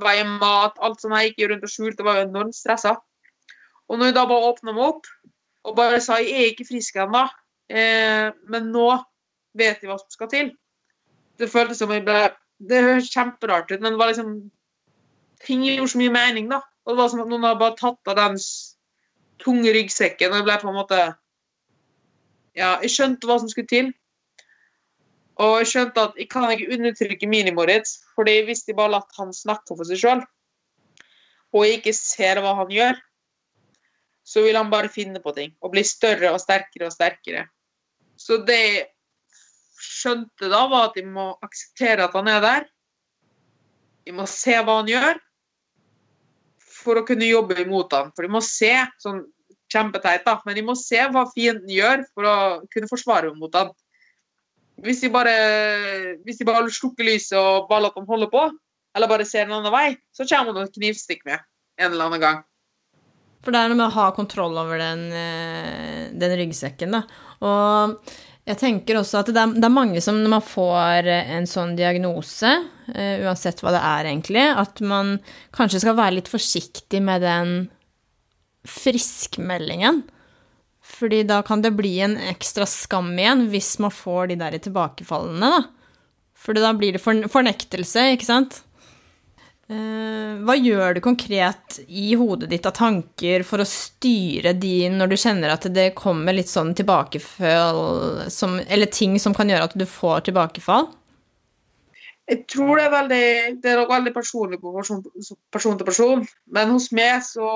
veie 0.01 0.25
mat, 0.25 0.81
alt 0.81 1.05
sånt. 1.05 1.21
jeg 1.21 1.35
gikk 1.35 1.51
rundt 1.51 1.69
og 1.69 1.73
skjulte, 1.73 2.05
var 2.07 2.23
jo 2.23 2.29
enormt 2.31 2.57
stressa. 2.57 2.97
Og 3.93 4.01
når 4.01 4.09
jeg 4.09 4.17
da 4.17 4.25
bare 4.31 4.53
åpna 4.55 4.73
meg 4.73 4.89
opp 4.89 5.11
og 5.67 5.75
bare 5.77 6.01
sa 6.03 6.21
jeg 6.23 6.33
er 6.33 6.53
ikke 6.53 6.69
frisk 6.69 6.99
ennå, 7.03 7.25
eh, 7.71 8.31
men 8.53 8.71
nå 8.75 8.89
vet 9.57 9.83
jeg 9.83 9.91
hva 9.91 9.99
som 9.99 10.13
skal 10.13 10.31
til 10.31 10.53
Det 11.37 11.51
føltes 11.53 11.81
som 11.83 11.91
jeg 11.93 12.05
ble 12.07 12.29
Det 12.57 12.83
høres 12.85 13.11
kjemperart 13.13 13.73
ut, 13.73 13.81
men 13.81 13.95
det 13.95 14.01
var 14.01 14.13
liksom 14.13 14.37
Ting 15.45 15.67
gjorde 15.67 15.91
så 15.93 16.01
mye 16.01 16.15
mening, 16.15 16.47
da. 16.49 16.63
Og 16.87 16.95
det 16.95 17.03
var 17.03 17.11
som 17.13 17.21
at 17.21 17.29
noen 17.29 17.45
hadde 17.45 17.61
bare 17.61 17.77
tatt 17.77 18.09
av 18.09 18.17
den 18.17 18.39
tunge 19.43 19.73
ryggsekken, 19.75 20.33
og 20.33 20.39
jeg 20.39 20.47
ble 20.47 20.57
på 20.63 20.71
en 20.71 20.79
måte 20.79 21.01
Ja, 22.57 22.79
jeg 22.81 22.95
skjønte 22.95 23.29
hva 23.29 23.37
som 23.43 23.51
skulle 23.53 23.69
til. 23.69 23.91
Og 25.37 25.59
jeg 25.61 25.69
skjønte 25.75 26.07
at 26.09 26.17
jeg 26.17 26.31
kan 26.33 26.47
ikke 26.49 26.71
undertrykke 26.73 27.29
Mini-Moritz, 27.29 27.99
fordi 28.17 28.39
hvis 28.47 28.65
de 28.65 28.77
bare 28.79 28.95
latt 28.95 29.19
han 29.19 29.35
snakke 29.37 29.77
for 29.77 29.85
seg 29.85 30.01
sjøl, 30.01 30.23
og 31.53 31.67
jeg 31.67 31.83
ikke 31.83 31.93
ser 31.97 32.41
hva 32.41 32.55
han 32.57 32.73
gjør, 32.73 32.97
så 34.27 34.43
vil 34.43 34.59
han 34.59 34.73
bare 34.73 34.91
finne 34.91 35.23
på 35.23 35.33
ting 35.37 35.55
og 35.63 35.73
bli 35.75 35.85
større 35.87 36.33
og 36.35 36.41
sterkere 36.43 36.89
og 36.89 36.95
sterkere. 36.95 37.45
Så 38.19 38.41
det 38.49 38.59
jeg 38.59 38.87
skjønte 39.79 40.51
da, 40.51 40.65
var 40.73 40.91
at 40.91 40.99
jeg 40.99 41.07
må 41.13 41.31
akseptere 41.45 42.09
at 42.09 42.17
han 42.17 42.31
er 42.33 42.43
der. 42.43 42.67
Jeg 44.07 44.17
må 44.17 44.27
se 44.31 44.57
hva 44.57 44.81
han 44.81 44.91
gjør, 44.91 45.21
for 46.87 46.99
å 47.01 47.07
kunne 47.07 47.29
jobbe 47.29 47.59
imot 47.63 47.95
han. 47.95 48.13
For 48.17 48.27
de 48.27 48.33
må 48.33 48.43
se 48.45 48.73
sånn 49.03 49.23
kjempeteit, 49.73 50.25
da, 50.27 50.39
men 50.47 50.59
de 50.59 50.65
må 50.67 50.77
se 50.79 51.01
hva 51.13 51.27
fienden 51.33 51.71
gjør 51.73 52.05
for 52.15 52.29
å 52.31 52.37
kunne 52.73 52.91
forsvare 52.91 53.33
mot 53.37 53.55
han. 53.59 53.73
Hvis 54.85 55.03
de 55.05 55.11
bare, 55.13 55.37
hvis 56.27 56.39
de 56.41 56.47
bare 56.47 56.67
slukker 56.73 57.07
lyset 57.07 57.39
og 57.39 57.71
bare 57.71 57.87
lar 57.87 57.95
dem 57.97 58.09
holde 58.09 58.29
på, 58.33 58.45
eller 58.97 59.11
bare 59.11 59.27
ser 59.29 59.47
en 59.47 59.57
annen 59.59 59.73
vei, 59.73 59.97
så 60.15 60.27
kommer 60.29 60.55
han 60.55 60.69
og 60.69 60.75
knivstikker 60.75 61.31
med 61.31 61.41
en 61.81 61.91
eller 61.93 62.09
annen 62.09 62.23
gang. 62.23 62.45
For 63.47 63.55
det 63.55 63.61
er 63.63 63.71
noe 63.71 63.79
med 63.79 63.87
å 63.87 63.95
ha 63.95 64.09
kontroll 64.11 64.57
over 64.59 64.81
den, 64.83 65.05
eh, 65.15 66.07
den 66.19 66.33
ryggsekken, 66.41 66.97
da. 66.97 67.05
Og 67.47 68.17
jeg 68.47 68.59
tenker 68.59 68.99
også 68.99 69.21
at 69.21 69.31
det 69.31 69.39
er, 69.39 69.53
det 69.55 69.69
er, 69.69 69.75
mange 69.75 70.03
som 70.03 70.19
når 70.19 70.33
man 70.33 70.43
får 70.43 71.07
en 71.13 71.47
sånn 71.47 71.77
diagnose, 71.79 72.51
uh, 72.91 73.15
uansett 73.27 73.63
hva 73.63 73.73
det 73.75 73.85
er 73.87 74.11
egentlig, 74.11 74.43
at 74.51 74.83
man 74.83 75.17
kanskje 75.55 75.83
skal 75.83 75.97
være 75.99 76.17
litt 76.19 76.31
forsiktig 76.31 77.01
med 77.07 77.23
den 77.27 77.55
friskmeldingen. 78.67 80.03
Fordi 80.87 81.23
da 81.27 81.41
kan 81.47 81.63
det 81.63 81.75
bli 81.79 81.97
en 82.03 82.19
ekstra 82.35 82.67
skam 82.71 83.15
igjen 83.15 83.49
hvis 83.55 83.77
man 83.83 83.95
får 83.95 84.31
de 84.31 84.41
der 84.43 84.59
tilbakefallene, 84.63 85.55
da. 85.55 85.65
For 86.39 86.55
da 86.55 86.75
blir 86.75 86.95
det 86.95 87.03
fornektelse, 87.03 88.11
ikke 88.15 88.27
sant? 88.27 88.61
Uh, 89.67 90.39
hva 90.47 90.55
gjør 90.55 90.95
du 90.95 91.01
konkret 91.03 91.81
i 91.91 92.13
hodet 92.15 92.47
ditt 92.53 92.67
av 92.69 92.75
tanker 92.77 93.43
for 93.43 93.59
å 93.59 93.67
styre 93.67 94.53
de 94.55 94.87
når 94.95 95.11
du 95.11 95.17
kjenner 95.19 95.51
at 95.51 95.65
det 95.75 95.89
kommer 95.99 96.37
litt 96.37 96.53
sånn 96.53 96.71
tilbakefall 96.79 98.29
som, 98.31 98.61
Eller 98.63 98.87
ting 98.95 99.17
som 99.19 99.35
kan 99.35 99.51
gjøre 99.51 99.67
at 99.67 99.75
du 99.75 99.83
får 99.91 100.29
tilbakefall? 100.29 100.87
Jeg 102.31 102.45
tror 102.51 102.79
det 102.79 102.85
er 102.85 102.95
veldig 102.95 103.27
Det 103.65 103.73
er 103.73 103.83
veldig 103.91 104.13
personlig 104.15 104.61
på 104.63 104.71
person, 104.77 105.03
person 105.51 105.81
til 105.81 105.89
person. 105.89 106.23
Men 106.47 106.71
hos 106.71 106.87
meg 106.95 107.25
så 107.27 107.49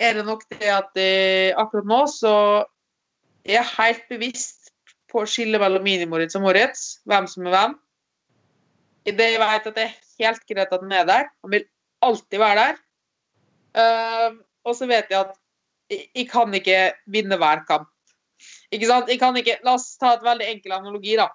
er 0.00 0.14
det 0.14 0.24
nok 0.28 0.46
det 0.54 0.70
at 0.70 0.94
jeg, 0.96 1.50
akkurat 1.58 1.88
nå 1.90 2.04
så 2.12 2.34
er 3.42 3.58
jeg 3.58 3.72
helt 3.76 4.06
bevisst 4.12 4.70
på 5.10 5.24
å 5.24 5.28
skille 5.28 5.58
mellom 5.58 5.82
Mini-Moritz 5.84 6.38
og 6.38 6.46
Moritz, 6.46 7.00
hvem 7.08 7.26
som 7.30 7.50
er 7.50 7.56
hvem. 7.56 7.76
Det 9.10 9.28
jeg 9.32 9.42
vet 9.42 9.68
at 9.72 9.82
er 9.82 9.98
helt 10.20 10.46
greit 10.48 10.72
at 10.72 10.84
han 10.84 10.94
er 10.94 11.06
der. 11.08 11.28
Han 11.44 11.54
vil 11.56 11.66
alltid 12.04 12.40
være 12.40 12.64
der. 12.64 12.80
Uh, 13.70 14.40
og 14.66 14.76
så 14.76 14.88
vet 14.90 15.10
jeg 15.12 15.20
at 15.20 15.36
jeg, 15.90 16.06
jeg, 16.14 16.26
kan 16.30 16.54
ikke 16.54 16.78
vinne 17.10 17.38
hver 17.40 17.64
kamp. 17.68 17.90
Ikke 18.72 18.88
sant? 18.88 19.10
Jeg 19.10 19.20
kan 19.20 19.36
ikke, 19.36 19.58
La 19.66 19.76
oss 19.78 19.92
ta 20.00 20.14
et 20.16 20.26
veldig 20.26 20.48
enkel 20.54 20.74
analogi. 20.78 21.16
da. 21.20 21.28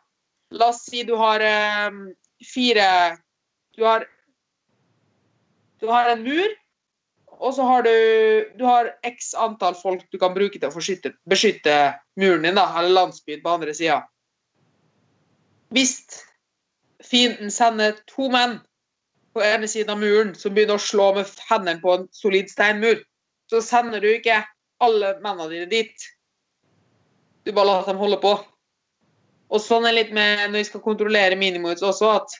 La 0.55 0.71
oss 0.73 0.85
si 0.89 1.03
du 1.07 1.15
har 1.19 1.43
uh, 1.43 2.03
fire 2.43 2.89
Du 3.75 3.83
har 3.83 4.05
Du 5.81 5.89
har 5.91 6.09
en 6.09 6.23
mur 6.23 6.53
og 7.39 7.53
så 7.53 7.63
har 7.63 7.83
du, 7.83 7.95
du 8.57 8.63
har 8.65 8.91
x 9.03 9.33
antall 9.37 9.75
folk 9.75 10.05
du 10.11 10.17
kan 10.21 10.33
bruke 10.35 10.59
til 10.59 10.69
å 10.69 10.73
beskytte, 10.73 11.13
beskytte 11.29 11.75
muren 12.19 12.45
din, 12.47 12.55
da, 12.55 12.67
eller 12.79 12.95
landsbyen 12.95 13.43
på 13.43 13.55
andre 13.57 13.73
sida. 13.75 13.99
Hvis 15.75 15.97
fienden 17.03 17.51
sender 17.51 17.97
to 18.09 18.29
menn 18.31 18.59
på 19.35 19.43
ene 19.43 19.67
siden 19.67 19.91
av 19.91 19.99
muren 19.99 20.33
som 20.39 20.53
begynner 20.55 20.79
å 20.79 20.81
slå 20.81 21.09
med 21.17 21.31
hendene 21.49 21.81
på 21.83 21.93
en 21.93 22.05
solid 22.15 22.47
steinmur, 22.51 23.01
så 23.51 23.61
sender 23.61 24.01
du 24.01 24.09
ikke 24.13 24.39
alle 24.83 25.15
mennene 25.23 25.49
dine 25.51 25.67
dit. 25.71 26.05
Du 27.43 27.51
bare 27.51 27.67
lar 27.67 27.89
dem 27.89 27.99
holde 27.99 28.19
på. 28.23 28.37
Og 29.53 29.61
sånn 29.61 29.85
er 29.85 29.93
det 29.93 29.99
litt 29.99 30.15
med 30.15 30.47
når 30.47 30.63
vi 30.63 30.69
skal 30.69 30.83
kontrollere 30.85 31.37
minimums 31.37 31.83
også, 31.85 32.15
at 32.21 32.39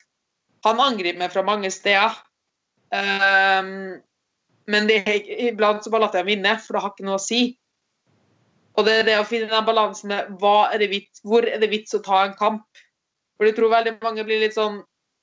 han 0.66 0.82
angriper 0.82 1.20
meg 1.20 1.36
fra 1.36 1.43
mange 1.46 1.70
steder. 1.74 2.16
Um, 2.96 4.00
men 4.72 4.89
det, 4.89 5.04
iblant 5.52 5.86
så 5.86 5.91
bare 5.93 6.08
lar 6.08 6.16
jeg 6.16 6.26
ham 6.26 6.32
vinne, 6.32 6.56
for 6.64 6.74
det 6.74 6.86
har 6.86 6.96
ikke 6.96 7.06
noe 7.12 7.20
å 7.20 7.26
si. 7.28 7.43
Og 8.76 8.88
det 8.88 8.98
er 9.02 9.08
det 9.08 9.20
å 9.20 9.28
finne 9.28 9.52
den 9.52 9.68
balansen 9.68 10.12
med 10.12 10.41
er 10.41 10.88
vits, 10.91 11.22
hvor 11.24 11.46
er 11.48 11.62
det 11.62 11.72
vits 11.72 11.96
å 11.96 12.04
ta 12.04 12.26
en 12.26 12.36
kamp. 12.39 12.66
For 13.36 13.48
jeg 13.48 13.60
tror 13.60 13.72
veldig 13.72 13.98
mange 14.02 14.26
blir 14.28 14.41
litt 14.41 14.56
sånn 14.56 14.82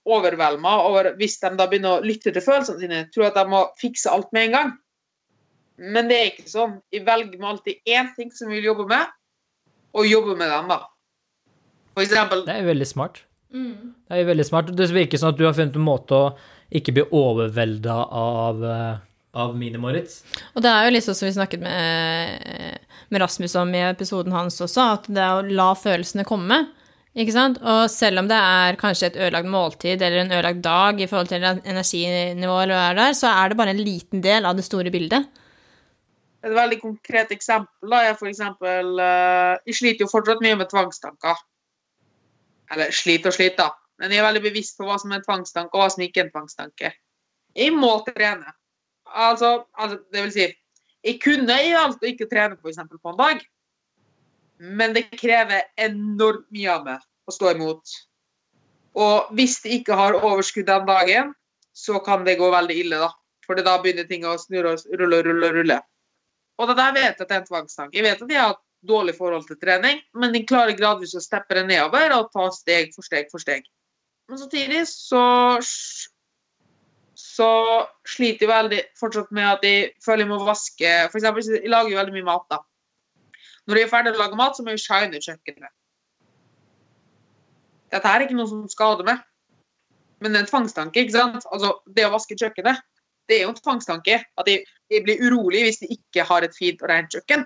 overvelda 0.09 0.77
over 0.87 1.13
hvis 1.19 1.39
de 1.43 1.53
da 1.59 1.67
begynner 1.71 1.99
å 1.99 2.07
lytte 2.07 2.33
til 2.33 2.45
følelsene 2.45 2.81
sine, 2.83 3.03
tror 3.15 3.29
at 3.29 3.39
de 3.39 3.45
må 3.53 3.65
fikse 3.81 4.11
alt 4.11 4.33
med 4.35 4.49
en 4.49 4.57
gang. 4.57 4.73
Men 5.83 6.09
det 6.11 6.19
er 6.19 6.31
ikke 6.33 6.51
sånn. 6.51 6.79
Jeg 6.93 7.05
velger 7.07 7.39
meg 7.39 7.51
alltid 7.55 7.93
én 7.97 8.11
ting 8.17 8.33
som 8.35 8.51
jeg 8.51 8.61
vil 8.61 8.73
jobbe 8.73 8.89
med, 8.91 9.13
og 9.97 10.09
jobber 10.09 10.39
med 10.39 10.51
den, 10.53 10.73
da. 10.73 10.81
For 11.93 12.05
eksempel 12.05 12.47
Det 12.47 12.57
er 12.57 12.67
veldig 12.67 12.89
smart. 12.89 13.23
Mm. 13.53 13.95
Det 14.09 14.19
er 14.19 14.29
veldig 14.29 14.49
smart. 14.49 14.75
Det 14.77 14.91
virker 14.93 15.21
som 15.21 15.33
at 15.33 15.39
du 15.41 15.45
har 15.45 15.57
funnet 15.57 15.77
en 15.77 15.85
måte 15.85 16.17
å 16.17 16.29
ikke 16.73 16.95
bli 16.97 17.09
overvelda 17.13 17.97
av 18.17 18.63
uh 18.65 18.93
av 19.33 19.57
Mini-Moritz. 19.57 20.21
Og 20.53 20.65
det 20.65 20.71
er 20.71 20.87
jo 20.87 20.95
liksom 20.97 21.17
som 21.17 21.29
vi 21.29 21.35
snakket 21.37 21.63
med, 21.65 22.79
med, 23.09 23.23
Rasmus 23.23 23.57
om 23.61 23.75
i 23.75 23.85
episoden 23.87 24.35
hans 24.37 24.61
også, 24.61 24.89
at 24.99 25.09
det 25.09 25.23
er 25.25 25.39
å 25.39 25.47
la 25.61 25.71
følelsene 25.79 26.27
komme. 26.29 26.63
Ikke 27.13 27.35
sant? 27.35 27.59
Og 27.61 27.91
selv 27.93 28.23
om 28.23 28.29
det 28.31 28.39
er 28.41 28.79
kanskje 28.81 29.11
et 29.11 29.19
ødelagt 29.21 29.51
måltid 29.53 30.01
eller 30.01 30.23
en 30.23 30.33
ødelagt 30.33 30.63
dag 30.65 31.01
i 31.01 31.09
forhold 31.11 31.29
til 31.29 31.45
energinivået 31.45 32.73
er 32.73 32.97
der, 32.97 33.13
så 33.13 33.29
er 33.29 33.53
det 33.53 33.59
bare 33.59 33.75
en 33.75 33.83
liten 33.85 34.23
del 34.25 34.49
av 34.49 34.57
det 34.57 34.65
store 34.65 34.91
bildet. 34.95 35.29
Et 36.43 36.55
veldig 36.57 36.79
konkret 36.81 37.31
eksempel 37.31 37.93
da, 37.93 38.01
er 38.03 38.17
eksempel 38.27 38.97
uh, 38.99 39.61
Jeg 39.69 39.77
sliter 39.79 40.07
jo 40.07 40.11
fortsatt 40.11 40.41
mye 40.43 40.57
med 40.59 40.73
tvangstanker. 40.73 41.45
Eller 42.73 42.91
sliter 42.97 43.31
og 43.31 43.37
sliter, 43.37 43.61
da. 43.61 43.69
Men 44.01 44.11
jeg 44.11 44.23
er 44.23 44.27
veldig 44.31 44.43
bevisst 44.49 44.81
på 44.81 44.89
hva 44.89 44.97
som 44.99 45.13
er 45.13 45.21
en 45.21 45.27
tvangstanke, 45.27 45.77
og 45.77 45.85
hva 45.85 45.93
som 45.93 46.03
ikke 46.03 46.23
er 46.23 46.27
en 46.27 46.33
tvangstanke. 46.33 46.95
Jeg 47.55 47.77
må 47.77 47.93
trene. 48.09 48.57
Altså, 49.13 49.67
altså, 49.77 50.01
det 50.13 50.25
vil 50.25 50.33
si 50.33 50.49
Jeg 51.05 51.19
kunne 51.21 51.59
valgt 51.75 52.03
å 52.03 52.09
ikke 52.09 52.31
trene 52.31 52.57
for 52.57 52.73
på 52.73 53.13
en 53.13 53.21
dag, 53.21 53.43
men 54.63 54.95
det 54.95 55.09
krever 55.11 55.67
enormt 55.81 56.47
mye 56.55 56.71
av 56.71 56.85
meg 56.87 57.05
å 57.27 57.35
stå 57.35 57.53
imot. 57.57 57.95
Og 58.99 59.33
hvis 59.37 59.59
de 59.65 59.79
ikke 59.79 59.97
har 59.99 60.19
overskudd 60.21 60.69
den 60.69 60.87
dagen, 60.87 61.33
så 61.73 61.99
kan 62.05 62.27
det 62.27 62.39
gå 62.39 62.51
veldig 62.53 62.77
ille, 62.85 63.01
da. 63.03 63.11
For 63.43 63.59
da 63.59 63.79
begynner 63.83 64.07
ting 64.07 64.27
å 64.29 64.37
snurre 64.39 64.77
og 64.77 65.01
rulle 65.01 65.19
og 65.19 65.27
rulle 65.27 65.49
og 65.49 65.57
rulle. 65.59 65.79
Og 66.61 66.69
det 66.69 66.77
der 66.79 66.95
vet 66.95 67.07
jeg 67.09 67.25
at 67.25 67.29
det 67.29 67.35
er 67.35 67.41
en 67.41 67.49
tvangstanke. 67.49 67.97
Jeg 67.97 68.07
vet 68.07 68.23
at 68.23 68.31
de 68.31 68.39
har 68.39 68.53
hatt 68.53 68.63
dårlig 68.87 69.15
forhold 69.17 69.47
til 69.49 69.59
trening, 69.59 70.01
men 70.15 70.35
de 70.35 70.45
klarer 70.47 70.79
gradvis 70.79 71.17
å 71.19 71.23
steppe 71.23 71.57
det 71.59 71.65
nedover 71.67 72.15
og 72.19 72.31
ta 72.35 72.49
steg 72.55 72.93
for 72.95 73.07
steg 73.07 73.31
for 73.33 73.43
steg. 73.43 73.67
Men 74.31 74.39
samtidig 74.39 74.85
så 74.91 75.23
så 77.23 77.49
sliter 78.09 78.47
jeg 78.47 78.51
veldig 78.51 78.81
fortsatt 78.99 79.31
med 79.35 79.47
at 79.47 79.65
jeg 79.67 79.91
føler 80.05 80.25
jeg 80.25 80.31
må 80.31 80.39
vaske 80.45 80.91
For 81.11 81.21
eksempel, 81.21 81.45
jeg 81.55 81.71
lager 81.71 81.93
jo 81.93 81.99
veldig 82.01 82.15
mye 82.17 82.27
mat, 82.27 82.47
da. 82.51 82.59
Når 83.67 83.79
de 83.79 83.83
er 83.85 83.91
ferdig 83.91 84.13
å 84.15 84.19
lage 84.19 84.39
mat, 84.39 84.57
så 84.57 84.65
må 84.65 84.75
vi 84.75 84.83
shine 84.83 85.15
ut 85.15 85.27
kjøkkenet. 85.27 85.71
Dette 87.93 88.09
er 88.09 88.25
ikke 88.25 88.37
noe 88.39 88.49
som 88.49 88.65
skader 88.73 89.07
meg, 89.07 89.21
men 90.23 90.33
det 90.33 90.41
er 90.41 90.45
en 90.47 90.51
tvangstanke. 90.51 91.03
ikke 91.03 91.15
sant? 91.15 91.47
Altså, 91.53 91.75
Det 91.87 92.07
å 92.07 92.13
vaske 92.15 92.39
kjøkkenet, 92.39 92.81
det 93.29 93.39
er 93.39 93.45
jo 93.45 93.53
en 93.53 93.59
tvangstanke. 93.59 94.21
At 94.39 94.49
de, 94.49 94.59
de 94.91 95.03
blir 95.05 95.23
urolig 95.23 95.67
hvis 95.67 95.83
de 95.83 95.91
ikke 95.95 96.25
har 96.29 96.47
et 96.47 96.57
fint 96.57 96.83
og 96.83 96.91
rent 96.91 97.13
kjøkken. 97.13 97.45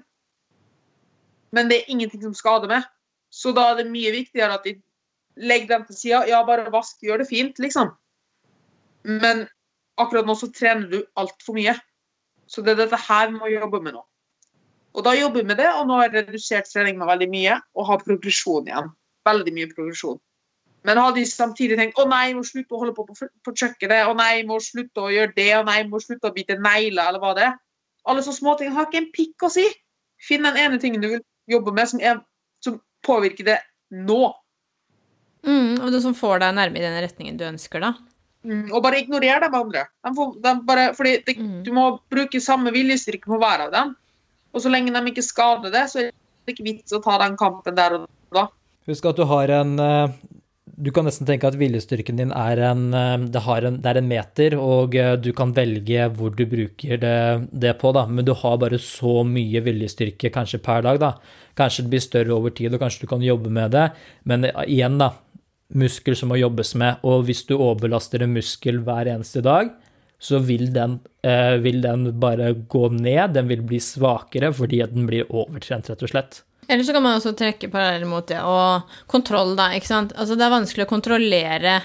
Men 1.57 1.71
det 1.71 1.81
er 1.81 1.93
ingenting 1.93 2.23
som 2.25 2.37
skader 2.37 2.71
meg. 2.71 2.87
Så 3.33 3.53
da 3.57 3.71
er 3.71 3.81
det 3.81 3.91
mye 3.91 4.13
viktigere 4.15 4.57
at 4.57 4.65
de 4.67 4.77
legger 5.37 5.75
dem 5.75 5.87
til 5.89 5.99
sida. 5.99 6.23
Ja, 6.31 6.43
bare 6.47 6.73
vask, 6.73 7.01
gjør 7.05 7.23
det 7.23 7.29
fint, 7.31 7.59
liksom. 7.63 7.93
Men 9.07 9.47
akkurat 10.01 10.27
nå 10.29 10.37
så 10.39 10.49
trener 10.53 10.89
du 10.91 11.01
altfor 11.19 11.57
mye. 11.57 11.77
Så 12.47 12.63
det 12.63 12.75
er 12.75 12.85
dette 12.85 13.01
her 13.09 13.31
vi 13.31 13.41
må 13.41 13.51
jobbe 13.51 13.83
med 13.83 13.97
nå. 13.97 14.05
Og 14.97 15.05
da 15.05 15.13
jobber 15.17 15.43
vi 15.43 15.51
med 15.51 15.61
det, 15.61 15.69
og 15.77 15.89
nå 15.89 15.99
har 15.99 16.09
jeg 16.09 16.23
redusert 16.23 16.71
trening 16.73 16.97
med 17.01 17.09
veldig 17.11 17.29
mye 17.33 17.59
og 17.77 17.91
har 17.91 18.05
progresjon 18.05 18.71
igjen. 18.71 18.89
Veldig 19.29 19.53
mye 19.53 19.69
progresjon. 19.75 20.17
Men 20.87 21.01
hadde 21.03 21.19
de 21.19 21.27
samtidig 21.29 21.77
tenkt 21.81 21.99
å 21.99 22.07
nei, 22.09 22.29
jeg 22.31 22.37
må 22.39 22.45
slutte 22.47 22.77
å 22.77 22.81
holde 22.81 22.95
på 22.95 23.05
på, 23.09 23.17
på 23.45 23.55
kjøkkenet, 23.59 24.07
å 24.07 24.15
nei, 24.17 24.31
jeg 24.39 24.47
må 24.49 24.61
slutte 24.63 25.03
å 25.03 25.11
gjøre 25.11 25.35
det, 25.37 25.51
å 25.59 25.65
nei, 25.67 25.81
jeg 25.81 25.89
må 25.91 26.01
slutte 26.01 26.31
å 26.31 26.35
bite 26.37 26.57
negler, 26.63 27.11
eller 27.11 27.23
hva 27.23 27.33
det 27.37 27.49
er. 27.49 27.57
Alle 28.07 28.23
sånne 28.23 28.39
småting 28.39 28.73
har 28.77 28.87
ikke 28.87 29.01
en 29.03 29.13
pikk 29.15 29.47
å 29.49 29.51
si. 29.51 29.67
Finn 30.23 30.47
den 30.47 30.59
ene 30.63 30.79
tingen 30.81 31.03
du 31.03 31.09
vil 31.11 31.25
jobbe 31.51 31.75
med 31.75 31.91
som, 31.91 32.01
er, 32.01 32.23
som 32.63 32.79
påvirker 33.05 33.49
det 33.51 33.59
nå. 33.91 34.31
Mm, 35.47 35.83
og 35.83 35.91
det 35.95 36.05
som 36.07 36.15
får 36.17 36.41
deg 36.45 36.55
nærme 36.57 36.79
i 36.79 36.87
den 36.87 37.01
retningen 37.03 37.39
du 37.39 37.45
ønsker, 37.51 37.83
da. 37.83 37.93
Mm, 38.47 38.71
og 38.71 38.79
bare 38.85 39.03
ignorer 39.03 39.43
de 39.43 39.51
andre. 39.51 39.85
De 40.07 40.15
får, 40.15 40.35
de 40.43 40.55
bare, 40.71 40.89
fordi 40.95 41.17
det, 41.27 41.37
mm. 41.43 41.61
Du 41.67 41.73
må 41.75 41.89
bruke 42.13 42.41
samme 42.43 42.71
viljestyrke 42.75 43.27
på 43.27 43.43
hver 43.43 43.67
av 43.67 43.75
dem. 43.75 43.95
Og 44.57 44.65
så 44.65 44.73
lenge 44.73 44.95
de 44.95 45.13
ikke 45.13 45.25
skader 45.25 45.75
det, 45.75 45.85
så 45.93 46.01
er 46.01 46.11
det 46.11 46.57
ikke 46.57 46.71
vits 46.71 46.97
å 46.97 47.03
ta 47.05 47.19
den 47.21 47.37
kampen 47.37 47.77
der 47.77 47.99
og 48.01 48.09
da. 48.33 48.49
Husk 48.89 49.07
at 49.11 49.19
du 49.19 49.27
har 49.29 49.51
en 49.53 49.77
uh, 49.83 50.17
du 50.77 50.91
kan 50.93 51.07
nesten 51.09 51.27
tenke 51.29 51.49
at 51.49 51.57
viljestyrken 51.57 52.19
din 52.21 52.33
er 52.37 52.61
en 52.69 52.91
eh, 52.95 53.25
det, 53.33 53.41
en 53.41 53.79
det, 53.81 53.89
er 53.89 54.01
en 54.01 54.09
meter, 54.11 54.57
og 54.61 54.97
eh, 54.99 55.15
du 55.17 55.31
kan 55.37 55.55
velge 55.57 56.09
hvor 56.19 56.35
du 56.37 56.45
bruker 56.49 57.01
det, 57.01 57.21
det, 57.53 57.73
på, 57.81 57.93
da. 57.97 58.05
Men 58.07 58.27
du 58.29 58.35
har 58.37 58.59
bare 58.61 58.79
så 58.83 59.23
mye 59.25 59.63
viljestyrke 59.65 60.31
kanskje 60.35 60.61
per 60.65 60.85
dag, 60.85 61.01
da. 61.01 61.15
Kanskje 61.57 61.87
det 61.87 61.95
blir 61.95 62.05
større 62.05 62.37
over 62.37 62.53
tid, 62.53 62.77
og 62.77 62.85
kanskje 62.85 63.07
du 63.07 63.13
kan 63.15 63.25
jobbe 63.25 63.53
med 63.53 63.73
det. 63.73 63.87
Men 64.29 64.51
igjen, 64.67 65.01
da. 65.01 65.15
Muskel 65.77 66.15
som 66.15 66.31
må 66.31 66.37
jobbes 66.39 66.77
med. 66.79 67.01
Og 67.09 67.25
hvis 67.27 67.47
du 67.49 67.57
overbelaster 67.57 68.23
en 68.23 68.37
muskel 68.37 68.83
hver 68.85 69.09
eneste 69.17 69.41
dag, 69.47 69.73
så 70.19 70.41
vil 70.43 70.71
den, 70.73 70.99
eh, 71.23 71.57
vil 71.63 71.81
den 71.85 72.09
bare 72.21 72.53
gå 72.55 72.89
ned. 72.93 73.35
Den 73.37 73.49
vil 73.49 73.63
bli 73.63 73.81
svakere 73.83 74.53
fordi 74.55 74.83
at 74.83 74.95
den 74.95 75.07
blir 75.09 75.29
overtrent, 75.29 75.91
rett 75.91 76.03
og 76.03 76.13
slett. 76.13 76.43
Eller 76.69 76.83
så 76.83 76.93
kan 76.93 77.05
man 77.05 77.21
også 77.21 77.37
trekke 77.37 77.71
paralleller 77.71 78.11
mot 78.11 78.27
det. 78.27 78.41
Og 78.43 78.83
kontroll, 79.07 79.55
da. 79.59 79.71
ikke 79.77 79.91
sant? 79.93 80.15
Altså, 80.17 80.35
det 80.35 80.47
er 80.47 80.57
vanskelig 80.57 80.87
å 80.87 80.91
kontrollere 80.91 81.81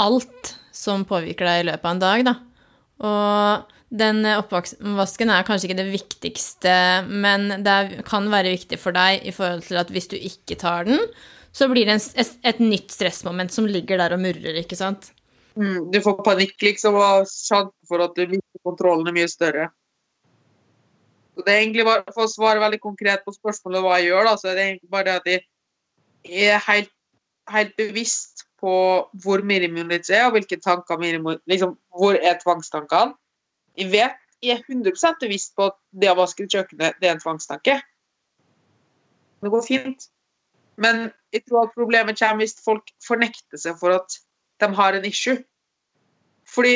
alt 0.00 0.54
som 0.74 1.04
påvirker 1.08 1.48
deg 1.48 1.62
i 1.62 1.68
løpet 1.70 1.84
av 1.84 1.94
en 1.94 2.02
dag, 2.02 2.24
da. 2.28 2.34
Og 3.00 3.76
den 3.90 4.22
oppvasken 4.28 5.32
er 5.32 5.46
kanskje 5.46 5.70
ikke 5.70 5.80
det 5.80 5.90
viktigste, 5.90 6.74
men 7.08 7.64
det 7.64 8.04
kan 8.08 8.28
være 8.30 8.52
viktig 8.54 8.78
for 8.78 8.94
deg 8.94 9.24
i 9.26 9.34
forhold 9.34 9.64
til 9.66 9.80
at 9.80 9.90
hvis 9.90 10.10
du 10.12 10.16
ikke 10.18 10.58
tar 10.60 10.86
den, 10.86 11.00
så 11.50 11.66
blir 11.70 11.88
det 11.88 11.98
et, 12.14 12.60
nytt 12.62 12.92
stressmoment 12.94 13.50
som 13.50 13.66
ligger 13.66 13.98
der 13.98 14.14
og 14.14 14.22
murrer, 14.22 14.60
ikke 14.62 14.78
sant? 14.78 15.10
Mm, 15.60 15.90
du 15.92 16.00
får 16.00 16.22
panikk, 16.24 16.56
liksom, 16.62 16.96
og 16.96 17.28
sjansen 17.28 17.88
for 17.88 18.00
at 18.00 18.16
du 18.16 18.24
mister 18.30 18.62
kontrollen 18.64 19.10
er 19.10 19.16
mye 19.16 19.28
større. 19.28 19.66
Så 21.34 21.44
det 21.44 21.52
er 21.52 21.62
egentlig 21.64 21.84
bare, 21.88 22.04
For 22.14 22.24
å 22.24 22.32
svare 22.32 22.62
veldig 22.62 22.80
konkret 22.80 23.26
på 23.26 23.34
spørsmålet 23.36 23.84
hva 23.84 23.98
jeg 23.98 24.10
gjør, 24.10 24.28
da, 24.28 24.36
så 24.40 24.50
er 24.50 24.56
det 24.56 24.64
egentlig 24.66 24.92
bare 24.94 25.18
at 25.20 25.28
jeg 25.28 25.42
er 26.48 26.64
helt, 26.64 26.92
helt 27.52 27.76
bevisst 27.76 28.46
på 28.60 28.72
hvor 29.24 29.44
minimumnytt 29.44 30.08
er, 30.12 30.26
og 30.28 30.36
hvilke 30.36 30.60
tanker 30.60 31.00
minimum, 31.00 31.38
liksom, 31.48 31.76
Hvor 31.96 32.16
er 32.16 32.40
tvangstankene? 32.40 33.16
Jeg 33.78 33.92
vet, 33.92 34.16
jeg 34.42 34.56
er 34.56 34.64
100% 34.64 35.20
bevisst 35.20 35.54
på 35.56 35.68
at 35.68 35.76
det 35.92 36.10
å 36.10 36.16
vaske 36.18 36.48
kjøkkenet 36.48 36.96
det 37.00 37.08
er 37.08 37.18
en 37.18 37.22
tvangstanke. 37.22 37.76
Det 39.40 39.52
går 39.52 39.64
fint. 39.64 40.08
Men 40.80 41.10
jeg 41.32 41.44
tror 41.44 41.68
at 41.68 41.76
problemet 41.76 42.18
kommer 42.18 42.44
hvis 42.44 42.56
folk 42.64 42.88
fornekter 43.04 43.60
seg 43.60 43.76
for 43.80 44.00
at 44.00 44.16
de 44.60 44.68
har 44.76 44.96
en 44.96 45.04
issue. 45.08 45.36
Fordi 46.50 46.74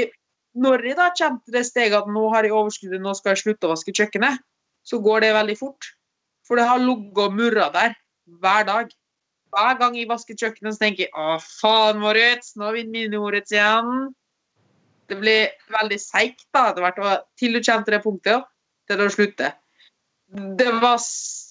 når 0.55 0.87
jeg 0.87 0.99
da 0.99 1.11
kommer 1.18 1.43
til 1.43 1.57
det 1.57 1.64
steget 1.66 1.97
at 1.99 2.11
nå 2.11 2.25
har 2.33 2.47
jeg 2.47 2.55
overskuddet, 2.55 3.03
nå 3.03 3.14
skal 3.18 3.35
jeg 3.35 3.43
slutte 3.43 3.66
å 3.66 3.72
vaske 3.75 3.95
kjøkkenet, 3.95 4.43
så 4.87 5.01
går 5.03 5.25
det 5.25 5.33
veldig 5.35 5.57
fort. 5.59 5.89
For 6.47 6.61
det 6.61 6.68
har 6.68 6.83
ligget 6.83 7.22
og 7.25 7.35
murra 7.35 7.70
der 7.75 7.97
hver 8.41 8.68
dag. 8.68 8.93
Hver 9.55 9.79
gang 9.81 9.97
jeg 9.97 10.11
vasker 10.11 10.39
kjøkkenet, 10.39 10.77
så 10.77 10.83
tenker 10.83 11.07
jeg 11.07 11.12
å, 11.14 11.39
faen, 11.43 12.01
Moritz, 12.03 12.55
nå 12.59 12.70
vinner 12.75 13.05
Mini-Moritz 13.05 13.55
igjen. 13.55 14.09
Det 15.11 15.18
blir 15.20 15.53
veldig 15.72 15.99
seigt 16.01 16.47
da, 16.55 16.70
etter 16.70 16.85
hvert. 16.85 17.29
Til 17.39 17.55
du 17.55 17.61
kommer 17.61 17.87
til 17.87 17.97
det 17.97 18.03
punktet, 18.05 18.49
til 18.89 19.01
det 19.01 19.12
slutter. 19.14 19.55
Det 20.59 20.72
var 20.83 20.99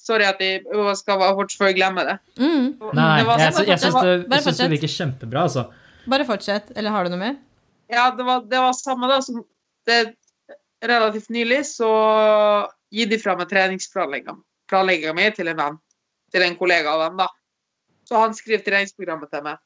Sorry 0.04 0.26
at 0.28 0.42
jeg 0.44 0.66
skal 1.00 1.22
fortsatt 1.38 1.78
glemme 1.78 2.04
det. 2.04 2.18
Mm. 2.36 2.66
Nei, 2.92 3.06
det 3.22 3.28
var, 3.30 3.40
jeg, 3.40 3.54
jeg, 3.56 3.68
jeg 3.72 3.80
syns 3.80 3.96
det, 4.04 4.56
det 4.58 4.72
virker 4.74 4.92
kjempebra, 4.92 5.46
altså. 5.48 5.70
Bare 6.12 6.26
fortsett. 6.28 6.74
Eller 6.76 6.92
har 6.92 7.08
du 7.08 7.14
noe 7.14 7.22
mer? 7.22 7.38
Ja, 7.94 8.10
det 8.18 8.26
var, 8.26 8.46
det 8.50 8.60
var 8.60 8.74
samme 8.74 9.08
da 9.12 9.20
som 9.22 9.44
det 9.86 10.16
relativt 10.84 11.30
nylig 11.30 11.62
så 11.68 11.90
gi 12.94 13.06
de 13.10 13.20
fra 13.22 13.36
meg 13.38 13.52
treningsplanlegginga 13.52 15.14
mi 15.18 15.28
til 15.36 15.52
en 15.52 15.60
venn, 15.60 15.78
til 16.34 16.46
en 16.46 16.58
kollega 16.58 16.96
av 16.96 17.06
venn, 17.06 17.22
da. 17.22 17.30
Så 18.10 18.20
han 18.20 18.36
skrev 18.36 18.64
treningsprogrammet 18.66 19.32
til 19.32 19.46
meg. 19.46 19.62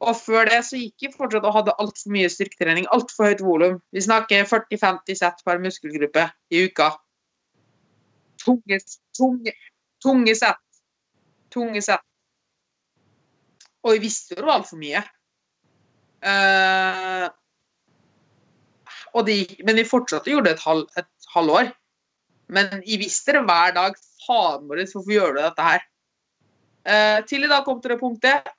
Og 0.00 0.16
før 0.16 0.48
det 0.48 0.62
så 0.64 0.78
gikk 0.80 1.04
jeg 1.04 1.12
fortsatt 1.12 1.44
og 1.44 1.54
hadde 1.58 1.76
altfor 1.82 2.14
mye 2.14 2.30
styrketrening, 2.32 2.88
altfor 2.94 3.28
høyt 3.28 3.42
volum. 3.44 3.78
Vi 3.92 4.02
snakker 4.06 4.48
40-50 4.48 5.18
sett 5.20 5.42
per 5.44 5.60
muskelgruppe 5.60 6.24
i 6.48 6.64
uka. 6.70 6.88
Tunge, 8.40 8.80
tunge, 9.16 9.52
tunge 10.00 10.36
sett. 10.40 10.62
Tunge 11.52 11.82
sett. 11.84 12.06
Og 13.84 13.96
jeg 13.96 14.04
visste 14.06 14.34
jo 14.34 14.40
det 14.40 14.48
var 14.48 14.62
altfor 14.62 14.80
mye. 14.80 15.04
Uh, 16.20 17.28
de, 19.26 19.36
men 19.66 19.80
vi 19.80 19.86
fortsatte 19.88 20.30
å 20.30 20.36
gjøre 20.36 20.48
det 20.48 20.56
et, 20.58 20.64
halv, 20.66 20.86
et 21.00 21.30
halvår. 21.34 21.72
Men 22.50 22.80
jeg 22.84 23.00
visste 23.02 23.36
det 23.36 23.44
hver 23.48 23.74
dag. 23.76 23.98
Faen 24.26 24.68
vår, 24.68 24.84
hvorfor 24.92 25.14
gjør 25.14 25.36
du 25.36 25.40
dette 25.42 25.64
her? 25.64 25.86
Uh, 26.84 27.18
til 27.28 27.44
i 27.44 27.50
dag 27.50 27.64
kom 27.66 27.80
til 27.80 27.94
det 27.94 28.00
punktet 28.00 28.52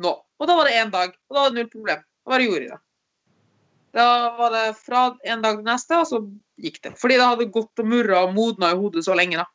nå. 0.00 0.14
Og 0.40 0.48
da 0.48 0.56
var 0.56 0.68
det 0.68 0.78
én 0.80 0.92
dag, 0.92 1.12
og 1.28 1.36
da 1.36 1.42
var 1.42 1.52
det 1.52 1.60
null 1.60 1.72
problem. 1.72 2.04
Da 2.24 2.34
bare 2.34 2.46
gjorde 2.46 2.64
jeg 2.64 2.72
det. 2.72 2.80
Da 3.96 4.06
var 4.38 4.52
det 4.54 4.66
fra 4.78 5.06
en 5.26 5.42
dag 5.42 5.58
til 5.58 5.66
neste, 5.66 5.98
og 5.98 6.06
så 6.08 6.20
gikk 6.62 6.78
det. 6.84 6.92
Fordi 7.00 7.16
det 7.18 7.26
hadde 7.26 7.48
gått 7.52 7.82
og 7.82 7.88
murra 7.90 8.22
og 8.26 8.36
modna 8.36 8.70
i 8.70 8.78
hodet 8.78 9.02
så 9.06 9.16
lenge. 9.18 9.40
da. 9.40 9.48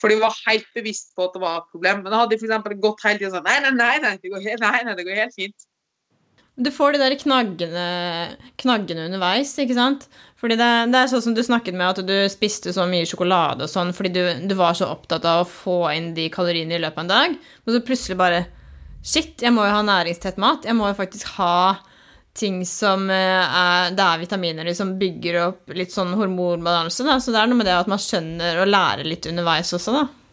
Fordi 0.00 0.16
jeg 0.16 0.22
var 0.22 0.40
helt 0.46 0.68
bevisst 0.76 1.12
på 1.16 1.26
at 1.26 1.36
det 1.36 1.42
var 1.42 1.60
et 1.60 1.70
problem. 1.72 2.02
Men 2.02 2.12
da 2.12 2.22
hadde 2.22 2.36
de 2.36 2.40
f.eks. 2.40 2.76
gått 2.82 3.04
hele 3.04 3.20
tida 3.20 3.32
sånn 3.34 3.46
nei 3.48 3.58
nei 3.64 3.72
nei, 3.76 3.94
nei, 4.04 4.14
det 4.20 4.58
nei, 4.60 4.78
nei, 4.88 4.96
det 4.96 5.06
går 5.06 5.22
helt 5.22 5.36
fint. 5.36 5.68
Du 6.56 6.70
får 6.72 6.94
de 6.94 7.00
der 7.02 7.14
knaggene, 7.20 7.86
knaggene 8.56 9.10
underveis, 9.10 9.50
ikke 9.60 9.76
sant? 9.76 10.06
Fordi 10.40 10.56
det, 10.56 10.68
det, 10.92 11.00
er 11.02 11.10
sånn 11.10 11.24
som 11.26 11.34
du 11.36 11.42
snakket 11.44 11.76
med, 11.76 11.90
at 11.90 12.08
du 12.08 12.14
spiste 12.32 12.72
så 12.72 12.86
mye 12.88 13.08
sjokolade 13.08 13.66
og 13.66 13.72
sånn 13.72 13.92
fordi 13.96 14.12
du, 14.14 14.22
du, 14.48 14.54
var 14.56 14.76
så 14.76 14.88
opptatt 14.92 15.24
av 15.28 15.42
å 15.42 15.48
få 15.48 15.76
inn 15.92 16.14
de 16.16 16.30
kaloriene 16.32 16.78
i 16.78 16.80
løpet 16.80 16.96
av 16.96 17.04
en 17.04 17.12
dag, 17.12 17.36
og 17.64 17.74
så 17.74 17.82
plutselig 17.84 18.20
bare 18.20 18.46
Shit, 19.06 19.36
jeg 19.38 19.54
må 19.54 19.62
jo 19.62 19.70
ha 19.70 19.82
næringstett 19.86 20.38
mat. 20.42 20.64
Jeg 20.66 20.74
må 20.74 20.88
jo 20.88 20.96
faktisk 20.98 21.28
ha 21.36 21.76
ting 22.34 22.56
som 22.66 23.04
eh, 23.14 23.38
er 23.38 23.92
Det 23.94 24.02
er 24.02 24.18
vitaminer 24.24 24.70
som 24.74 24.96
bygger 24.98 25.38
opp 25.44 25.76
litt 25.78 25.94
sånn 25.94 26.10
hormonbalanse, 26.18 27.06
da. 27.06 27.20
Så 27.22 27.30
det 27.30 27.38
er 27.38 27.52
noe 27.52 27.60
med 27.60 27.68
det 27.70 27.76
at 27.76 27.92
man 27.92 28.02
skjønner 28.02 28.64
og 28.64 28.72
lærer 28.72 29.06
litt 29.06 29.28
underveis 29.30 29.70
også, 29.78 29.94
da 29.94 30.25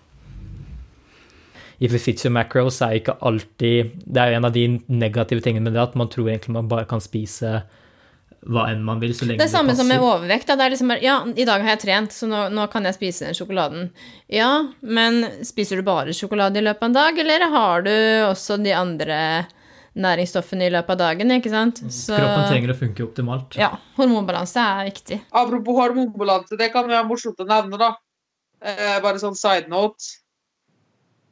fits 1.80 2.26
your 2.26 2.34
macros 2.34 2.82
er 2.82 3.00
ikke 3.00 3.18
alltid 3.22 3.94
Det 4.06 4.22
er 4.22 4.32
jo 4.32 4.38
en 4.38 4.46
av 4.46 4.54
de 4.54 4.66
negative 4.88 5.42
tingene 5.42 5.70
med 5.70 5.74
det 5.74 5.82
at 5.82 5.96
man 5.96 6.10
tror 6.10 6.30
egentlig 6.30 6.54
man 6.54 6.70
bare 6.72 6.86
kan 6.90 7.02
spise 7.04 7.64
hva 8.44 8.66
enn 8.74 8.84
man 8.84 9.00
vil, 9.00 9.14
så 9.16 9.24
lenge 9.24 9.40
det, 9.40 9.48
det 9.48 9.54
samme 9.54 9.76
som 9.78 9.88
med 9.88 10.02
overvekt. 10.04 10.50
Da. 10.50 10.58
Det 10.60 10.66
er 10.66 10.74
liksom 10.74 10.94
Ja, 11.04 11.18
i 11.24 11.46
dag 11.48 11.64
har 11.64 11.76
jeg 11.76 11.84
trent, 11.86 12.16
så 12.16 12.28
nå, 12.28 12.42
nå, 12.52 12.68
kan 12.72 12.84
jeg 12.88 12.98
spise 12.98 13.28
den 13.30 13.38
sjokoladen. 13.38 13.90
Ja, 14.32 14.50
men 14.82 15.24
spiser 15.48 15.80
du 15.80 15.86
bare 15.88 16.16
sjokolade 16.16 16.60
i 16.60 16.66
løpet 16.66 16.84
av 16.84 16.90
en 16.90 16.98
dag, 16.98 17.22
eller 17.24 17.46
har 17.54 17.86
du 17.88 17.94
også 18.28 18.60
de 18.64 18.74
andre 18.76 19.20
næringsstoffene 19.94 20.68
i 20.68 20.74
løpet 20.74 20.96
av 20.96 21.02
dagen, 21.04 21.36
ikke 21.38 21.54
sant? 21.54 21.84
Mm. 21.86 21.94
Så, 21.94 22.18
Kroppen 22.18 22.50
trenger 22.50 22.74
å 22.74 22.78
funke 22.80 23.06
optimalt. 23.06 23.58
Ja. 23.60 23.70
Hormonbalanse 24.00 24.64
er 24.64 24.90
viktig. 24.90 25.20
Apropos 25.44 25.78
hormonbalanse, 25.78 26.58
det 26.60 26.72
kan 26.74 26.90
være 26.90 27.06
morsomt 27.08 27.40
å 27.44 27.48
nevne, 27.48 27.80
da. 27.80 27.94
Eh, 28.64 28.98
bare 29.04 29.22
sånn 29.22 29.38
side 29.38 29.72
note. 29.72 30.23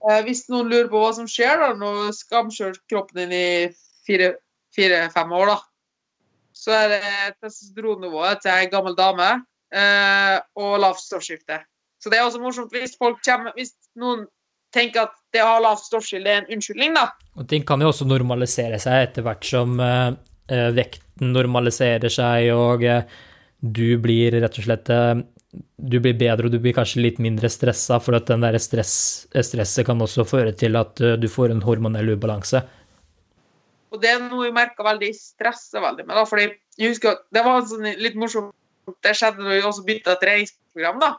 Eh, 0.09 0.21
hvis 0.25 0.47
noen 0.49 0.69
lurer 0.71 0.89
på 0.89 1.01
hva 1.01 1.11
som 1.13 1.27
skjer 1.29 1.59
da, 1.61 1.73
når 1.77 2.13
skamkjører 2.17 2.79
kroppen 2.89 3.21
din 3.21 3.35
i 3.37 3.49
fire-fem 4.07 5.33
år, 5.37 5.53
da, 5.53 5.57
så 6.57 6.73
er 6.75 6.87
det 6.95 7.01
testosteronnivået 7.41 8.41
til 8.43 8.53
ei 8.53 8.69
gammel 8.71 8.95
dame 8.97 9.29
eh, 9.73 10.37
og 10.57 10.79
lavt 10.81 11.03
stoffskifte. 11.03 11.61
Så 12.01 12.09
det 12.09 12.17
er 12.17 12.25
også 12.25 12.41
morsomt 12.41 12.73
hvis 12.73 12.97
kommer, 12.97 13.53
hvis 13.55 13.75
noen 13.99 14.25
tenker 14.73 15.05
at 15.05 15.15
det 15.35 15.43
å 15.43 15.51
ha 15.51 15.59
lavt 15.61 15.85
stoffskifte 15.85 16.29
er 16.29 16.41
en 16.41 16.53
unnskyldning, 16.55 16.95
da. 16.97 17.11
Og 17.37 17.47
ting 17.51 17.65
kan 17.67 17.81
jo 17.81 17.91
også 17.91 18.07
normalisere 18.09 18.79
seg 18.81 19.07
etter 19.07 19.25
hvert 19.27 19.45
som 19.45 19.77
eh, 19.79 20.13
eh 20.51 20.71
vekten 20.75 21.35
normaliserer 21.35 22.09
seg, 22.09 22.49
og 22.55 22.83
eh, 22.87 23.05
du 23.61 23.99
blir 24.01 24.39
rett 24.41 24.57
og 24.57 24.65
slett 24.65 24.89
eh, 24.89 25.21
du 25.51 25.97
blir 25.99 26.15
bedre, 26.15 26.47
og 26.47 26.53
du 26.53 26.59
blir 26.63 26.75
kanskje 26.75 27.03
litt 27.03 27.17
mindre 27.23 27.49
stressa, 27.51 27.99
for 28.03 28.15
at 28.15 28.29
den 28.29 28.43
der 28.45 28.57
stress, 28.61 28.93
stresset 29.33 29.87
kan 29.87 29.99
også 30.01 30.25
føre 30.27 30.53
til 30.55 30.77
at 30.79 31.01
eh, 31.03 31.17
du 31.19 31.27
får 31.31 31.51
en 31.51 31.63
hormonell 31.65 32.13
ubalanse. 32.15 32.61
Og 33.91 33.99
det 33.99 34.13
er 34.13 34.21
noe 34.23 34.47
jeg 34.47 34.55
merka 34.55 34.85
veldig 34.87 35.11
stresser 35.17 35.83
veldig 35.83 36.05
med. 36.07 36.15
da, 36.15 36.23
fordi 36.27 36.47
jeg 36.79 36.93
husker 36.93 37.17
Det 37.35 37.41
var 37.43 37.65
sånn 37.67 37.89
litt 37.99 38.15
morsomt 38.15 38.53
Det 39.03 39.11
skjedde 39.17 39.43
når 39.43 39.57
vi 39.57 39.65
også 39.67 39.83
bytta 39.89 40.15
treningsprogram 40.21 41.01
da, 41.01 41.09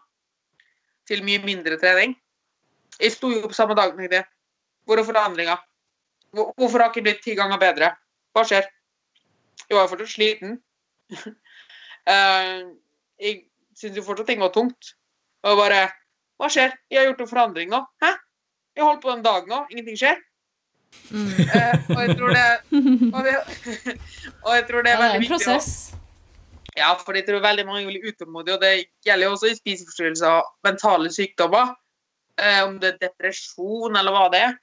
til 1.08 1.20
mye 1.26 1.42
mindre 1.44 1.76
trening. 1.82 2.16
Jeg 2.96 3.12
sto 3.12 3.28
jo 3.32 3.42
opp 3.44 3.52
samme 3.56 3.76
dag 3.76 3.92
og 3.92 4.00
tenkte 4.00 4.24
Hvor 4.88 4.98
er 4.98 5.08
forandringa? 5.08 5.58
Hvorfor 6.32 6.80
har 6.80 6.88
jeg 6.88 6.94
ikke 6.94 7.06
blitt 7.10 7.24
ti 7.26 7.36
ganger 7.36 7.60
bedre? 7.60 7.92
Hva 8.32 8.46
skjer? 8.48 8.64
Jeg 9.68 9.76
var 9.76 9.90
fortsatt 9.90 10.14
sliten. 10.14 10.56
uh, 12.08 12.72
jeg 13.22 13.44
syntes 13.82 14.00
jo 14.00 14.06
fortsatt 14.06 14.30
ting 14.30 14.42
var 14.42 14.52
tungt. 14.54 14.94
Og 15.46 15.58
bare 15.58 15.86
Hva 16.40 16.48
skjer? 16.50 16.74
Jeg 16.90 16.98
har 16.98 17.10
gjort 17.10 17.22
en 17.22 17.30
forandring 17.30 17.70
nå. 17.70 17.82
Hæ? 18.02 18.12
Jeg 18.76 18.86
holdt 18.86 19.02
på 19.02 19.12
en 19.12 19.24
dag 19.24 19.48
nå, 19.50 19.58
ingenting 19.70 19.98
skjer. 20.00 20.20
Mm. 21.12 21.28
Uh, 21.28 21.76
og 21.94 22.00
jeg 22.02 22.16
tror 22.18 22.34
det 22.36 22.46
og, 23.14 23.20
det, 23.24 23.34
og 24.44 24.50
jeg 24.56 24.64
tror 24.68 24.84
det 24.84 24.92
er 24.92 25.02
veldig 25.02 25.20
viktig. 25.22 25.36
Prosess. 25.36 25.70
Ja, 26.76 26.90
for 26.96 27.16
jeg 27.16 27.26
tror 27.28 27.44
veldig 27.44 27.66
mange 27.68 27.84
blir 27.88 28.08
utålmodige, 28.08 28.56
og 28.56 28.64
det 28.64 28.72
gjelder 29.04 29.28
jo 29.28 29.36
også 29.36 29.50
i 29.50 29.56
spiseforstyrrelser 29.58 30.38
og 30.40 30.50
mentale 30.64 31.12
sykdommer. 31.12 31.74
Eh, 32.40 32.60
om 32.64 32.78
det 32.80 32.94
er 32.94 33.00
depresjon 33.08 33.98
eller 34.00 34.14
hva 34.14 34.28
det 34.32 34.40
er. 34.48 34.54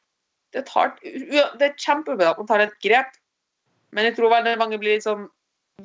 det, 0.55 0.63
tar, 0.65 0.95
det 1.03 1.65
er 1.67 1.75
kjempebra 1.77 2.31
at 2.31 2.39
man 2.41 2.47
tar 2.49 2.63
et 2.63 2.77
grep, 2.81 3.11
men 3.93 4.07
jeg 4.07 4.15
tror 4.17 4.33
veldig 4.33 4.55
mange 4.57 4.79
blir 4.81 4.97
litt 4.97 5.05
sånn 5.05 5.27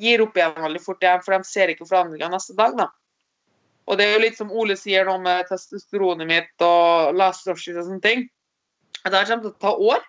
gir 0.01 0.22
opp 0.24 0.39
igjen 0.39 0.57
veldig 0.64 0.80
fort 0.82 1.05
igjen, 1.05 1.20
for 1.24 1.37
de 1.37 1.49
ser 1.49 1.72
ikke 1.72 1.87
forandringa 1.89 2.30
neste 2.32 2.57
dag. 2.59 2.72
da. 2.78 2.89
Og 3.85 3.99
det 4.01 4.07
er 4.07 4.14
jo 4.14 4.22
litt 4.24 4.39
som 4.39 4.53
Ole 4.55 4.76
sier 4.80 5.05
nå 5.09 5.18
med 5.20 5.45
testosteronet 5.51 6.28
mitt 6.28 6.64
og 6.64 7.16
last 7.18 7.49
og 7.51 7.61
sånne 7.61 8.01
ting. 8.05 8.26
Det 9.05 9.12
her 9.12 9.28
kommer 9.28 9.45
til 9.45 9.53
å 9.53 9.61
ta 9.61 9.72
år, 9.76 10.05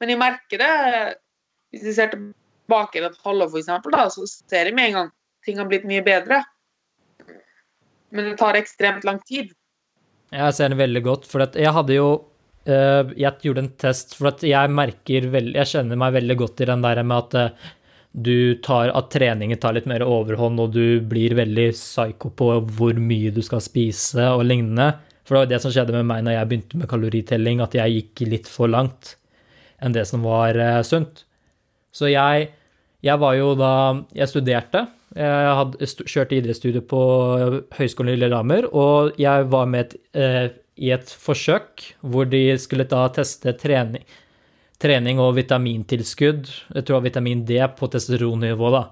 men 0.00 0.12
jeg 0.12 0.20
merker 0.20 0.62
det 0.62 0.72
hvis 1.74 1.88
jeg 1.88 1.96
ser 1.96 2.12
tilbake 2.12 3.02
et 3.02 3.18
halvår, 3.26 3.50
for 3.50 3.60
eksempel, 3.60 3.96
da, 3.96 4.06
så 4.12 4.26
ser 4.28 4.70
jeg 4.70 4.76
med 4.76 4.92
en 4.92 4.98
gang 5.00 5.10
ting 5.46 5.58
har 5.60 5.68
blitt 5.70 5.86
mye 5.88 6.04
bedre. 6.06 6.42
Men 8.14 8.30
det 8.30 8.38
tar 8.40 8.58
ekstremt 8.58 9.06
lang 9.06 9.18
tid. 9.26 9.50
Jeg 10.34 10.54
ser 10.56 10.72
det 10.72 10.80
veldig 10.80 11.02
godt, 11.06 11.26
for 11.30 11.42
jeg 11.46 11.72
hadde 11.74 11.94
jo 11.94 12.06
uh, 12.66 13.12
Jeg 13.14 13.38
gjorde 13.46 13.62
en 13.62 13.72
test, 13.78 14.16
for 14.18 14.34
jeg 14.42 14.72
merker 14.74 15.28
veldig 15.30 15.54
Jeg 15.54 15.70
kjenner 15.70 16.00
meg 16.00 16.16
veldig 16.16 16.36
godt 16.40 16.62
i 16.64 16.66
den 16.66 16.82
der 16.82 17.02
med 17.06 17.16
at 17.20 17.36
uh, 17.38 17.68
du 18.16 18.56
tar 18.64 18.88
At 18.96 19.10
treningen 19.12 19.58
tar 19.60 19.74
litt 19.76 19.86
mer 19.86 20.00
overhånd, 20.00 20.60
og 20.62 20.72
du 20.72 21.00
blir 21.04 21.34
veldig 21.36 21.68
psyko 21.76 22.30
på 22.32 22.48
hvor 22.78 22.96
mye 22.96 23.32
du 23.34 23.42
skal 23.44 23.60
spise 23.60 24.24
og 24.32 24.46
lignende. 24.48 24.94
For 25.26 25.36
det 25.36 25.42
var 25.42 25.50
det 25.50 25.60
som 25.62 25.74
skjedde 25.74 25.96
med 25.98 26.08
meg 26.08 26.24
når 26.24 26.38
jeg 26.38 26.48
begynte 26.48 26.80
med 26.80 26.88
kaloritelling, 26.88 27.60
at 27.60 27.76
jeg 27.76 27.96
gikk 27.98 28.26
litt 28.30 28.48
for 28.48 28.72
langt 28.72 29.16
enn 29.82 29.92
det 29.92 30.06
som 30.08 30.24
var 30.24 30.56
uh, 30.56 30.80
sunt. 30.86 31.26
Så 31.92 32.08
jeg, 32.08 32.48
jeg 33.04 33.20
var 33.20 33.34
jo 33.36 33.52
da 33.58 33.72
Jeg 34.16 34.32
studerte 34.32 34.86
jeg 35.16 35.56
hadde 35.56 35.88
kjørt 36.10 36.34
idrettsstudiet 36.36 36.86
på 36.90 37.00
Høgskolen 37.76 38.12
i 38.12 38.18
Lillehammer, 38.20 38.66
og 38.68 39.16
jeg 39.20 39.46
var 39.52 39.68
med 39.70 39.86
et, 39.86 39.94
eh, 40.12 40.48
i 40.76 40.90
et 40.92 41.08
forsøk 41.08 41.94
hvor 42.02 42.28
de 42.28 42.58
skulle 42.60 42.84
da 42.84 43.06
teste 43.08 43.54
trening, 43.56 44.04
trening 44.82 45.20
og 45.22 45.34
vitamintilskudd, 45.38 46.50
jeg 46.74 46.86
tror 46.86 47.04
vitamin 47.04 47.44
D, 47.48 47.58
på 47.78 47.88
testosteronnivå, 47.92 48.70
da. 48.74 48.84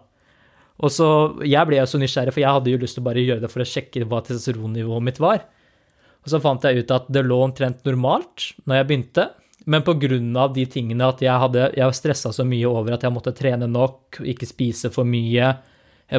Og 0.82 0.90
så, 0.90 1.08
Jeg 1.46 1.68
ble 1.68 1.78
jo 1.78 1.86
så 1.86 2.00
nysgjerrig, 2.02 2.32
for 2.34 2.42
jeg 2.42 2.56
hadde 2.56 2.72
jo 2.72 2.80
lyst 2.82 2.96
til 2.98 3.04
å 3.04 3.08
bare 3.08 3.22
gjøre 3.22 3.44
det 3.44 3.50
for 3.52 3.62
å 3.62 3.68
sjekke 3.68 4.06
hva 4.08 4.22
testosteronnivået 4.24 5.06
mitt 5.06 5.20
var. 5.22 5.44
Og 6.24 6.32
så 6.32 6.40
fant 6.40 6.64
jeg 6.64 6.82
ut 6.82 6.94
at 6.94 7.06
det 7.12 7.22
lå 7.26 7.38
omtrent 7.44 7.84
normalt 7.84 8.54
når 8.64 8.80
jeg 8.80 8.88
begynte, 8.88 9.28
men 9.66 9.84
pga. 9.84 10.48
de 10.52 10.64
tingene 10.66 11.06
at 11.06 11.22
jeg 11.22 11.40
hadde 11.40 11.70
jeg 11.76 11.96
stressa 11.96 12.32
så 12.32 12.44
mye 12.44 12.66
over 12.68 12.96
at 12.96 13.04
jeg 13.04 13.12
måtte 13.12 13.32
trene 13.32 13.68
nok, 13.68 14.20
ikke 14.20 14.48
spise 14.48 14.90
for 14.92 15.04
mye, 15.04 15.54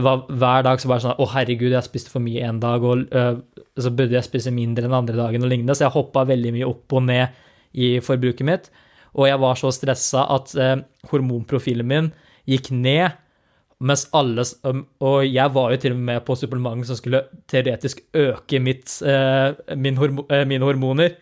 var, 0.01 0.23
hver 0.29 0.63
dag 0.65 0.81
så 0.81 0.89
var 0.89 0.97
det 0.97 1.05
sånn 1.05 1.19
Å, 1.21 1.27
herregud, 1.35 1.71
jeg 1.71 1.85
spiste 1.85 2.09
for 2.09 2.23
mye 2.23 2.41
en 2.47 2.59
dag, 2.59 2.83
og 2.83 3.05
øh, 3.13 3.37
så 3.77 3.91
burde 3.93 4.17
jeg 4.17 4.25
spise 4.25 4.53
mindre 4.53 4.87
enn 4.87 4.97
andre 4.97 5.17
dagen 5.17 5.45
og 5.45 5.51
lignende. 5.51 5.75
Så 5.77 5.85
jeg 5.85 5.93
hoppa 5.93 6.25
veldig 6.25 6.55
mye 6.55 6.69
opp 6.69 6.95
og 6.97 7.05
ned 7.05 7.37
i 7.77 7.99
forbruket 8.03 8.47
mitt. 8.47 8.71
Og 9.15 9.29
jeg 9.29 9.41
var 9.41 9.59
så 9.59 9.71
stressa 9.73 10.25
at 10.35 10.55
eh, 10.59 10.81
hormonprofilen 11.11 11.87
min 11.87 12.09
gikk 12.49 12.71
ned. 12.75 13.21
Mens 13.85 14.05
alle 14.15 14.45
Og 15.03 15.25
jeg 15.27 15.51
var 15.51 15.73
jo 15.73 15.79
til 15.83 15.91
og 15.91 16.03
med 16.07 16.21
på 16.23 16.37
supplement 16.39 16.85
som 16.87 16.95
skulle 16.95 17.25
teoretisk 17.51 17.99
øke 18.15 18.59
mitt, 18.63 19.01
eh, 19.03 19.51
min 19.75 19.97
hormo, 19.99 20.27
mine 20.47 20.63
hormoner. 20.63 21.17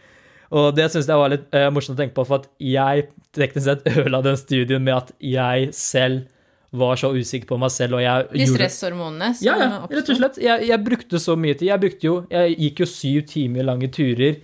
Og 0.54 0.76
det 0.78 0.92
syns 0.94 1.10
jeg 1.10 1.18
var 1.18 1.32
litt 1.34 1.48
morsomt 1.74 1.98
å 1.98 2.02
tenke 2.04 2.14
på, 2.14 2.28
for 2.30 2.44
at 2.44 2.50
jeg 2.62 3.08
teknisk 3.34 3.66
sett 3.66 3.88
ødela 3.90 4.22
den 4.22 4.38
studien 4.38 4.84
med 4.86 5.00
at 5.00 5.10
jeg 5.18 5.72
selv 5.74 6.28
var 6.74 6.98
så 6.98 7.12
usikker 7.14 7.48
på 7.52 7.60
meg 7.62 7.70
selv, 7.74 8.00
og 8.00 8.02
jeg 8.02 8.30
De 8.32 8.48
stresshormonene 8.50 9.30
ja, 9.46 9.58
ja, 9.62 9.68
rett 9.92 10.10
og 10.10 10.18
slett. 10.18 10.40
Jeg, 10.42 10.66
jeg, 10.72 10.82
brukte 10.86 11.22
så 11.22 11.36
mye 11.38 11.58
tid. 11.58 11.68
Jeg 11.70 11.84
brukte 11.84 12.08
jo 12.08 12.16
Jeg 12.34 12.56
gikk 12.58 12.82
jo 12.84 12.88
syv 12.90 13.20
timer 13.30 13.68
lange 13.70 13.90
turer 13.94 14.32
eh, 14.32 14.42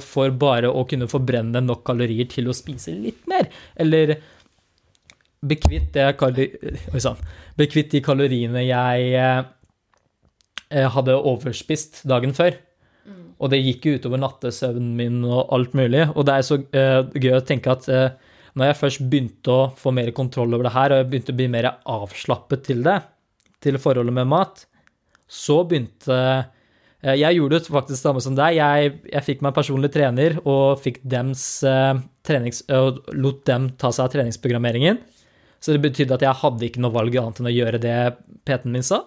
for 0.00 0.30
bare 0.38 0.70
å 0.70 0.84
kunne 0.88 1.08
forbrenne 1.10 1.60
nok 1.60 1.82
kalorier 1.84 2.28
til 2.30 2.46
å 2.48 2.54
spise 2.56 2.94
litt 2.94 3.26
mer. 3.28 3.48
Eller 3.76 4.14
bekvitt, 5.42 5.96
bekvitt 7.58 7.94
de 7.94 8.02
kaloriene 8.04 8.62
jeg 8.64 9.08
eh, 9.18 10.88
hadde 10.96 11.18
overspist 11.18 12.02
dagen 12.08 12.34
før. 12.36 12.56
Mm. 13.06 13.22
Og 13.42 13.52
det 13.52 13.62
gikk 13.62 13.88
jo 13.88 13.96
utover 13.98 14.22
nattesøvnen 14.22 14.92
min 14.98 15.22
og 15.26 15.52
alt 15.54 15.74
mulig. 15.78 16.06
Og 16.14 16.26
det 16.28 16.36
er 16.36 16.46
så 16.46 16.60
eh, 16.62 17.00
gøy 17.18 17.38
å 17.38 17.46
tenke 17.46 17.74
at 17.74 17.88
eh, 17.90 18.10
når 18.58 18.68
jeg 18.70 18.80
først 18.82 19.06
begynte 19.08 19.52
å 19.52 19.70
få 19.78 19.94
mer 19.96 20.12
kontroll 20.14 20.54
over 20.54 20.68
det 20.68 20.76
her, 20.76 20.92
og 20.92 21.02
jeg 21.02 21.10
begynte 21.10 21.34
å 21.34 21.40
bli 21.40 21.50
mer 21.50 21.70
avslappet 21.88 22.66
til 22.68 22.82
det, 22.86 22.98
til 23.62 23.78
forholdet 23.80 24.14
med 24.14 24.28
mat, 24.30 24.66
så 25.32 25.62
begynte 25.66 26.18
eh, 26.18 26.50
Jeg 27.02 27.34
gjorde 27.34 27.58
det 27.58 27.66
faktisk 27.66 27.98
samme 27.98 28.20
som 28.22 28.36
deg. 28.38 28.60
Jeg, 28.60 28.90
jeg 29.10 29.26
fikk 29.26 29.40
meg 29.42 29.56
personlig 29.56 29.90
trener 29.90 30.36
og 30.46 30.84
dems 31.02 31.44
uh, 31.66 31.96
trenings... 32.22 32.62
Og 32.70 33.00
lot 33.18 33.40
dem 33.48 33.72
ta 33.74 33.90
seg 33.90 34.06
av 34.06 34.12
treningsprogrammeringen. 34.12 35.00
Så 35.62 35.74
det 35.74 35.82
betydde 35.82 36.14
at 36.14 36.22
jeg 36.22 36.40
hadde 36.42 36.68
ikke 36.68 36.82
noe 36.82 36.94
valg 36.94 37.16
annet 37.18 37.40
enn 37.42 37.50
å 37.50 37.54
gjøre 37.54 37.80
det 37.82 37.96
PT-en 38.46 38.74
min 38.74 38.86
sa. 38.86 39.00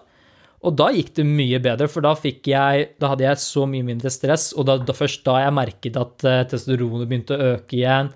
Og 0.66 0.76
da 0.76 0.90
gikk 0.92 1.14
det 1.16 1.24
mye 1.28 1.60
bedre, 1.62 1.88
for 1.88 2.04
da, 2.04 2.12
jeg, 2.20 2.86
da 3.00 3.10
hadde 3.12 3.26
jeg 3.26 3.40
så 3.40 3.64
mye 3.70 3.84
mindre 3.86 4.12
stress, 4.12 4.50
og 4.56 4.68
da, 4.68 4.76
da 4.80 4.96
først 4.96 5.24
da 5.24 5.38
jeg 5.44 5.56
merket 5.56 5.98
at 6.00 6.24
uh, 6.26 6.40
testosteronet 6.48 7.08
begynte 7.08 7.36
å 7.36 7.50
øke 7.54 7.80
igjen, 7.80 8.12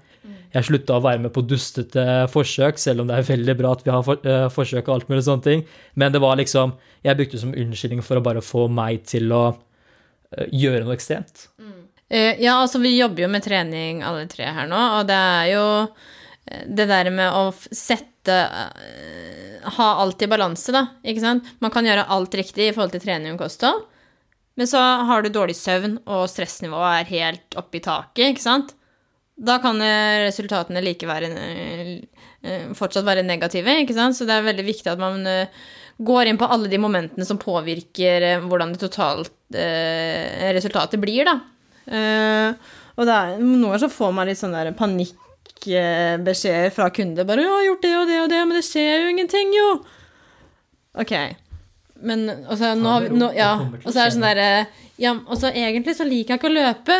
jeg 0.51 0.67
slutta 0.67 0.97
å 0.99 1.05
være 1.05 1.23
med 1.23 1.33
på 1.33 1.45
dustete 1.47 2.05
forsøk, 2.33 2.81
selv 2.81 3.05
om 3.05 3.09
det 3.09 3.21
er 3.21 3.29
veldig 3.29 3.55
bra 3.61 3.75
at 3.77 3.85
vi 3.87 3.93
har 3.95 4.05
for, 4.05 4.21
uh, 4.27 4.49
forsøk 4.53 4.89
og 4.89 4.97
alt 4.97 5.13
mulig 5.13 5.23
sånne 5.29 5.47
ting. 5.47 5.67
Men 5.95 6.13
det 6.13 6.21
var 6.23 6.37
liksom 6.41 6.77
Jeg 7.01 7.17
brukte 7.17 7.39
det 7.39 7.41
som 7.41 7.55
unnskyldning 7.57 8.03
for 8.05 8.19
å 8.19 8.25
bare 8.25 8.43
få 8.45 8.67
meg 8.69 9.07
til 9.09 9.31
å 9.33 9.45
uh, 9.55 9.61
gjøre 10.31 10.85
noe 10.85 10.97
ekstremt. 10.97 11.49
Mm. 11.61 11.77
Uh, 12.11 12.35
ja, 12.43 12.57
altså 12.57 12.81
vi 12.83 12.97
jobber 12.97 13.25
jo 13.25 13.31
med 13.33 13.45
trening 13.47 14.03
alle 14.07 14.27
tre 14.31 14.49
her 14.51 14.71
nå, 14.71 14.81
og 14.99 15.07
det 15.11 15.19
er 15.19 15.53
jo 15.55 15.67
det 16.67 16.89
der 16.91 17.13
med 17.15 17.31
å 17.31 17.51
sette 17.55 18.33
Ha 19.77 19.87
alt 20.03 20.23
i 20.25 20.29
balanse, 20.29 20.73
da, 20.75 20.83
ikke 21.07 21.23
sant? 21.23 21.47
Man 21.63 21.71
kan 21.73 21.87
gjøre 21.87 22.09
alt 22.11 22.35
riktig 22.37 22.67
i 22.69 22.73
forhold 22.75 22.93
til 22.97 23.03
trening 23.05 23.37
og 23.37 23.45
kosthold, 23.45 23.85
men 24.59 24.69
så 24.69 24.81
har 25.09 25.23
du 25.23 25.31
dårlig 25.33 25.55
søvn, 25.57 25.99
og 26.11 26.27
stressnivået 26.29 26.99
er 26.99 27.11
helt 27.15 27.57
oppe 27.61 27.79
i 27.79 27.83
taket, 27.85 28.33
ikke 28.33 28.45
sant? 28.45 28.75
da 29.41 29.57
kan 29.63 29.81
resultatene 30.27 30.83
like 30.85 31.09
være, 31.09 31.31
eh, 32.43 32.73
fortsatt 32.77 33.07
være 33.07 33.25
negative. 33.25 33.81
ikke 33.81 33.97
sant? 33.97 34.17
Så 34.17 34.27
det 34.29 34.37
er 34.37 34.49
veldig 34.49 34.67
viktig 34.67 34.91
at 34.93 35.01
man 35.01 35.27
eh, 35.27 35.49
går 36.01 36.31
inn 36.31 36.39
på 36.41 36.49
alle 36.49 36.71
de 36.73 36.81
momentene 36.81 37.27
som 37.29 37.41
påvirker 37.41 38.27
eh, 38.27 38.45
hvordan 38.45 38.75
det 38.75 38.83
totalt 38.83 39.37
resultatet 39.51 41.01
blir, 41.03 41.27
da. 41.27 41.33
Og 42.95 43.07
det 43.09 43.15
er, 43.17 43.41
noen 43.41 43.65
ganger 43.65 43.81
så 43.83 43.89
får 43.91 44.13
man 44.15 44.29
litt 44.29 44.39
sånn 44.39 44.55
der 44.55 44.71
panikkbeskjeder 44.79 46.71
fra 46.71 46.87
kunder. 46.95 47.27
Bare 47.27 47.43
'Jeg 47.43 47.51
har 47.51 47.65
gjort 47.67 47.83
det 47.83 47.95
og 47.97 48.07
det 48.07 48.19
og 48.21 48.29
det, 48.31 48.43
men 48.47 48.55
det 48.55 48.63
skjer 48.69 49.03
jo 49.03 49.09
ingenting, 49.11 49.51
jo'. 49.57 49.73
OK. 51.03 51.15
Men 52.07 52.29
også, 52.47 52.75
nå, 52.79 52.93
nå, 53.13 53.33
ja, 53.37 53.53
og 53.59 53.91
så 53.91 54.05
er 54.05 54.05
det 54.05 54.15
sånn 54.15 54.29
derre 54.29 54.51
Ja, 55.01 55.15
og 55.17 55.37
så 55.41 55.51
egentlig 55.51 55.97
så 55.97 56.05
liker 56.05 56.35
jeg 56.35 56.41
ikke 56.41 56.51
å 56.51 56.55
løpe. 56.55 56.97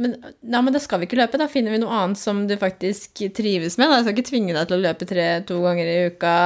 Men, 0.00 0.16
ja, 0.40 0.60
men 0.64 0.72
da 0.72 0.80
skal 0.80 1.02
vi 1.02 1.06
ikke 1.06 1.18
løpe. 1.20 1.36
Da 1.40 1.50
finner 1.52 1.74
vi 1.74 1.82
noe 1.82 1.92
annet 1.92 2.18
som 2.18 2.46
du 2.48 2.54
faktisk 2.56 3.20
trives 3.36 3.76
med. 3.76 3.90
Da. 3.90 3.98
Jeg 3.98 4.06
skal 4.06 4.16
ikke 4.16 4.30
tvinge 4.30 4.54
deg 4.56 4.70
til 4.70 4.78
å 4.78 4.84
løpe 4.86 5.08
tre, 5.08 5.26
to 5.44 5.58
ganger 5.60 5.90
i 5.90 5.98
uka 6.08 6.36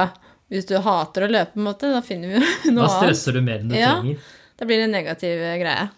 hvis 0.51 0.67
du 0.69 0.77
hater 0.83 1.25
å 1.25 1.31
løpe. 1.31 1.53
på 1.53 1.61
en 1.61 1.67
måte. 1.67 1.91
Da 1.91 2.01
finner 2.05 2.33
vi 2.33 2.39
noe 2.41 2.51
annet. 2.71 2.81
Da 2.83 2.89
stresser 3.01 3.37
du 3.37 3.41
mer 3.43 3.63
enn 3.63 3.71
du 3.71 3.77
ja, 3.77 3.97
trenger. 3.99 4.29
Da 4.57 4.67
blir 4.69 4.81
det 4.81 4.87
en 4.87 4.95
negativ 4.95 5.43
greie. 5.63 5.89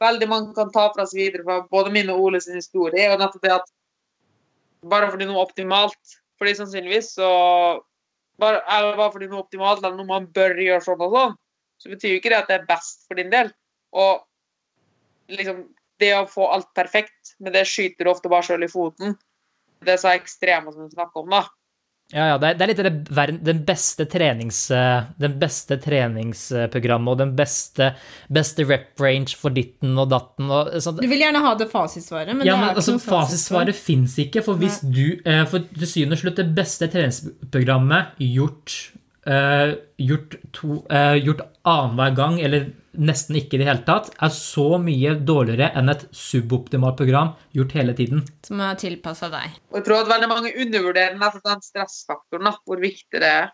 Veldig 0.00 0.28
mange 0.30 0.54
kan 0.56 0.72
ta 0.72 0.86
fra 0.94 1.04
seg 1.06 1.20
videre 1.20 1.44
fra 1.44 1.58
både 1.70 1.92
min 1.94 2.10
og 2.12 2.24
Ole 2.24 2.40
sin 2.40 2.56
historie. 2.56 3.10
og 3.12 3.20
nettopp 3.20 3.44
det 3.44 3.54
at 3.58 3.70
Bare 4.90 5.10
fordi 5.12 5.26
noe 5.28 5.36
er 5.36 5.44
optimalt 5.44 6.14
for 6.40 6.48
de 6.48 6.54
sannsynligvis, 6.56 7.10
så 7.18 7.28
bare, 8.40 8.62
Eller 8.64 8.96
bare 8.96 9.12
fordi 9.12 9.26
noe 9.28 9.42
er 9.42 9.44
optimalt, 9.44 9.82
eller 9.84 9.98
noe 9.98 10.08
man 10.08 10.28
bør 10.32 10.56
gjøre 10.56 10.80
sånn 10.86 11.02
og 11.04 11.12
sånn, 11.12 11.34
så 11.76 11.90
betyr 11.92 12.14
jo 12.14 12.20
ikke 12.22 12.32
det 12.32 12.38
at 12.38 12.48
det 12.48 12.56
er 12.56 12.70
best 12.70 13.04
for 13.04 13.20
din 13.20 13.28
del. 13.32 13.50
Og 13.92 14.22
liksom 15.36 15.66
det 16.00 16.14
å 16.16 16.24
få 16.28 16.48
alt 16.48 16.70
perfekt, 16.76 17.34
men 17.38 17.52
det 17.52 17.66
skyter 17.68 18.08
du 18.08 18.12
ofte 18.14 18.32
bare 18.32 18.46
sjøl 18.46 18.64
i 18.64 18.70
foten. 18.72 19.18
Det 19.84 19.94
er 19.94 20.00
så 20.00 20.14
ekstreme 20.14 20.72
som 20.72 20.88
du 20.88 20.96
snakker 20.96 21.24
om, 21.24 21.36
da. 21.36 21.42
Ja, 22.10 22.24
ja, 22.32 22.38
det 22.42 22.48
er, 22.48 22.56
det 22.58 22.64
er 22.64 22.70
litt 22.72 22.80
det, 22.82 23.24
den 23.46 23.60
beste 23.66 24.06
trenings, 24.10 24.64
den 25.22 25.36
beste 25.38 25.76
treningsprogrammet 25.78 27.12
og 27.12 27.20
den 27.20 27.34
beste, 27.38 27.92
beste 28.26 28.66
rep 28.66 28.98
range 28.98 29.38
for 29.38 29.54
ditten 29.54 29.94
og 29.94 30.10
datten 30.10 30.50
og. 30.50 30.72
Du 30.98 31.06
vil 31.06 31.22
gjerne 31.22 31.42
ha 31.44 31.52
det 31.60 31.68
fasitsvaret, 31.70 32.34
men 32.34 32.48
ja, 32.48 32.56
det 32.56 32.58
er 32.58 32.66
men, 32.66 32.80
altså, 32.82 32.96
Fasitsvaret 33.04 33.78
fins 33.78 34.16
ikke, 34.20 34.42
for 34.46 34.58
hvis 34.58 34.80
Nei. 34.82 34.92
du 34.96 35.28
eh, 35.28 35.44
For 35.50 35.62
til 35.70 35.86
syvende 35.86 36.18
og 36.18 36.24
slutt, 36.24 36.40
det 36.40 36.50
beste 36.56 36.90
treningsprogrammet 36.90 38.18
gjort, 38.26 38.76
uh, 39.30 39.76
gjort, 40.00 40.36
to, 40.56 40.80
uh, 40.90 41.16
gjort 41.20 41.46
annenhver 41.68 42.16
gang, 42.18 42.40
eller 42.42 42.70
nesten 42.98 43.38
ikke 43.38 43.56
i 43.56 43.60
det 43.62 43.68
hele 43.68 43.84
tatt, 43.86 44.10
er 44.18 44.32
så 44.34 44.78
mye 44.82 45.14
dårligere 45.26 45.70
enn 45.78 45.92
et 45.92 46.02
suboptimalt 46.16 46.98
program 46.98 47.32
gjort 47.56 47.76
hele 47.78 47.94
tiden. 47.98 48.24
Som 48.46 48.62
er 48.64 48.78
tilpassa 48.80 49.30
deg. 49.32 49.54
Og 49.70 49.80
jeg 49.80 49.86
tror 49.86 50.02
at 50.02 50.10
veldig 50.10 50.30
mange 50.30 50.52
undervurderer 50.64 51.16
den 51.46 51.64
stressfaktoren, 51.64 52.50
hvor 52.66 52.82
viktig 52.82 53.22
det 53.22 53.30
er. 53.30 53.48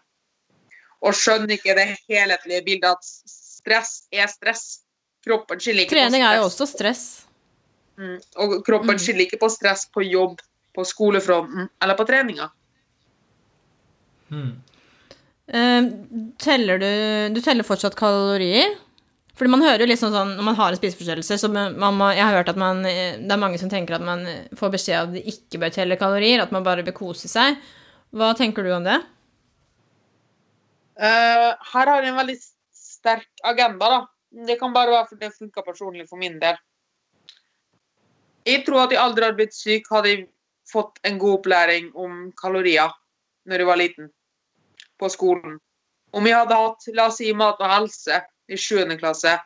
Og 1.04 1.14
skjønner 1.14 1.58
ikke 1.58 1.76
det 1.76 1.90
helhetlige 2.08 2.64
bildet 2.66 2.96
at 2.96 3.04
stress 3.04 4.06
er 4.14 4.30
stress. 4.32 4.66
Kroppen 5.26 5.60
skiller 5.60 5.84
ikke 5.84 5.96
Trening 5.96 6.22
på 6.22 6.22
stress. 6.22 6.22
Trening 6.22 6.28
er 6.30 6.38
jo 6.38 6.46
også 6.48 6.68
stress. 6.70 7.04
Mm. 7.96 8.16
Og 8.44 8.56
kroppen 8.64 8.96
mm. 8.96 9.02
skiller 9.02 9.26
ikke 9.26 9.40
på 9.42 9.50
stress 9.52 9.84
på 9.92 10.04
jobb 10.06 10.40
på 10.76 10.84
skolefronten 10.84 11.68
eller 11.82 11.96
på 11.96 12.04
treninga. 12.08 12.48
Eh, 15.46 15.82
teller 16.42 16.80
du 16.82 16.90
Du 17.34 17.40
teller 17.40 17.64
fortsatt 17.64 17.96
kalorier? 17.98 18.74
Fordi 19.36 19.52
man 19.52 19.64
hører 19.64 19.84
jo 19.84 19.88
liksom 19.90 20.14
sånn 20.14 20.30
Når 20.38 20.46
man 20.46 20.56
har 20.56 20.72
en 20.72 20.78
spiseforstyrrelse, 20.78 21.36
så 21.36 21.50
Jeg 21.52 22.24
har 22.24 22.36
hørt 22.38 22.48
at 22.48 22.56
man 22.60 22.82
Det 22.82 23.32
er 23.32 23.40
mange 23.40 23.58
som 23.60 23.68
tenker 23.72 23.98
at 23.98 24.04
man 24.04 24.24
får 24.56 24.72
beskjed 24.72 25.02
om 25.02 25.10
at 25.10 25.18
de 25.18 25.34
ikke 25.34 25.60
bør 25.60 25.74
telle 25.74 25.98
kalorier, 26.00 26.42
at 26.42 26.52
man 26.52 26.64
bare 26.64 26.84
bør 26.86 26.96
kose 26.96 27.28
seg. 27.28 27.58
Hva 28.16 28.32
tenker 28.38 28.64
du 28.64 28.72
om 28.72 28.86
det? 28.86 28.96
Uh, 30.96 31.52
her 31.72 31.90
har 31.90 32.00
jeg 32.00 32.08
en 32.08 32.16
veldig 32.16 32.36
sterk 32.72 33.44
agenda, 33.44 33.88
da. 33.92 33.98
Det 34.46 34.56
kan 34.60 34.72
bare 34.72 34.94
være 34.94 35.08
fordi 35.10 35.26
det 35.26 35.36
funka 35.36 35.64
personlig 35.66 36.06
for 36.08 36.20
min 36.20 36.38
del. 36.40 36.56
Jeg 38.46 38.64
tror 38.64 38.84
at 38.84 38.94
jeg 38.94 39.02
aldri 39.02 39.26
hadde 39.26 39.38
blitt 39.40 39.56
syk 39.56 39.90
hadde 39.90 40.12
jeg 40.12 40.24
fått 40.70 41.00
en 41.06 41.18
god 41.18 41.40
opplæring 41.40 41.90
om 41.98 42.30
kalorier 42.40 42.94
når 43.46 43.62
jeg 43.62 43.68
var 43.68 43.78
liten, 43.78 44.08
på 44.98 45.10
skolen. 45.12 45.58
Om 46.16 46.26
jeg 46.26 46.38
hadde 46.40 46.58
hatt, 46.58 46.88
la 46.96 47.06
oss 47.10 47.20
si, 47.20 47.28
mat 47.36 47.60
og 47.62 47.70
helse 47.70 48.22
i 48.48 48.58
7. 48.58 48.84
klasse 49.00 49.36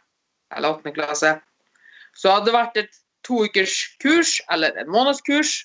eller 0.57 0.77
8. 0.81 0.93
klasse, 0.95 1.35
så 2.17 2.35
hadde 2.35 2.51
det 2.51 2.57
vært 2.57 2.79
et 2.81 3.01
to 3.27 3.45
ukers 3.47 3.75
kurs 4.03 4.39
eller 4.51 4.75
en 4.81 4.91
månedskurs, 4.91 5.65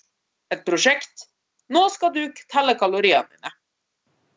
et 0.53 0.61
prosjekt. 0.67 1.27
Nå 1.73 1.87
skal 1.89 2.13
du 2.13 2.23
telle 2.51 2.75
kaloriene 2.77 3.25
dine. 3.31 3.53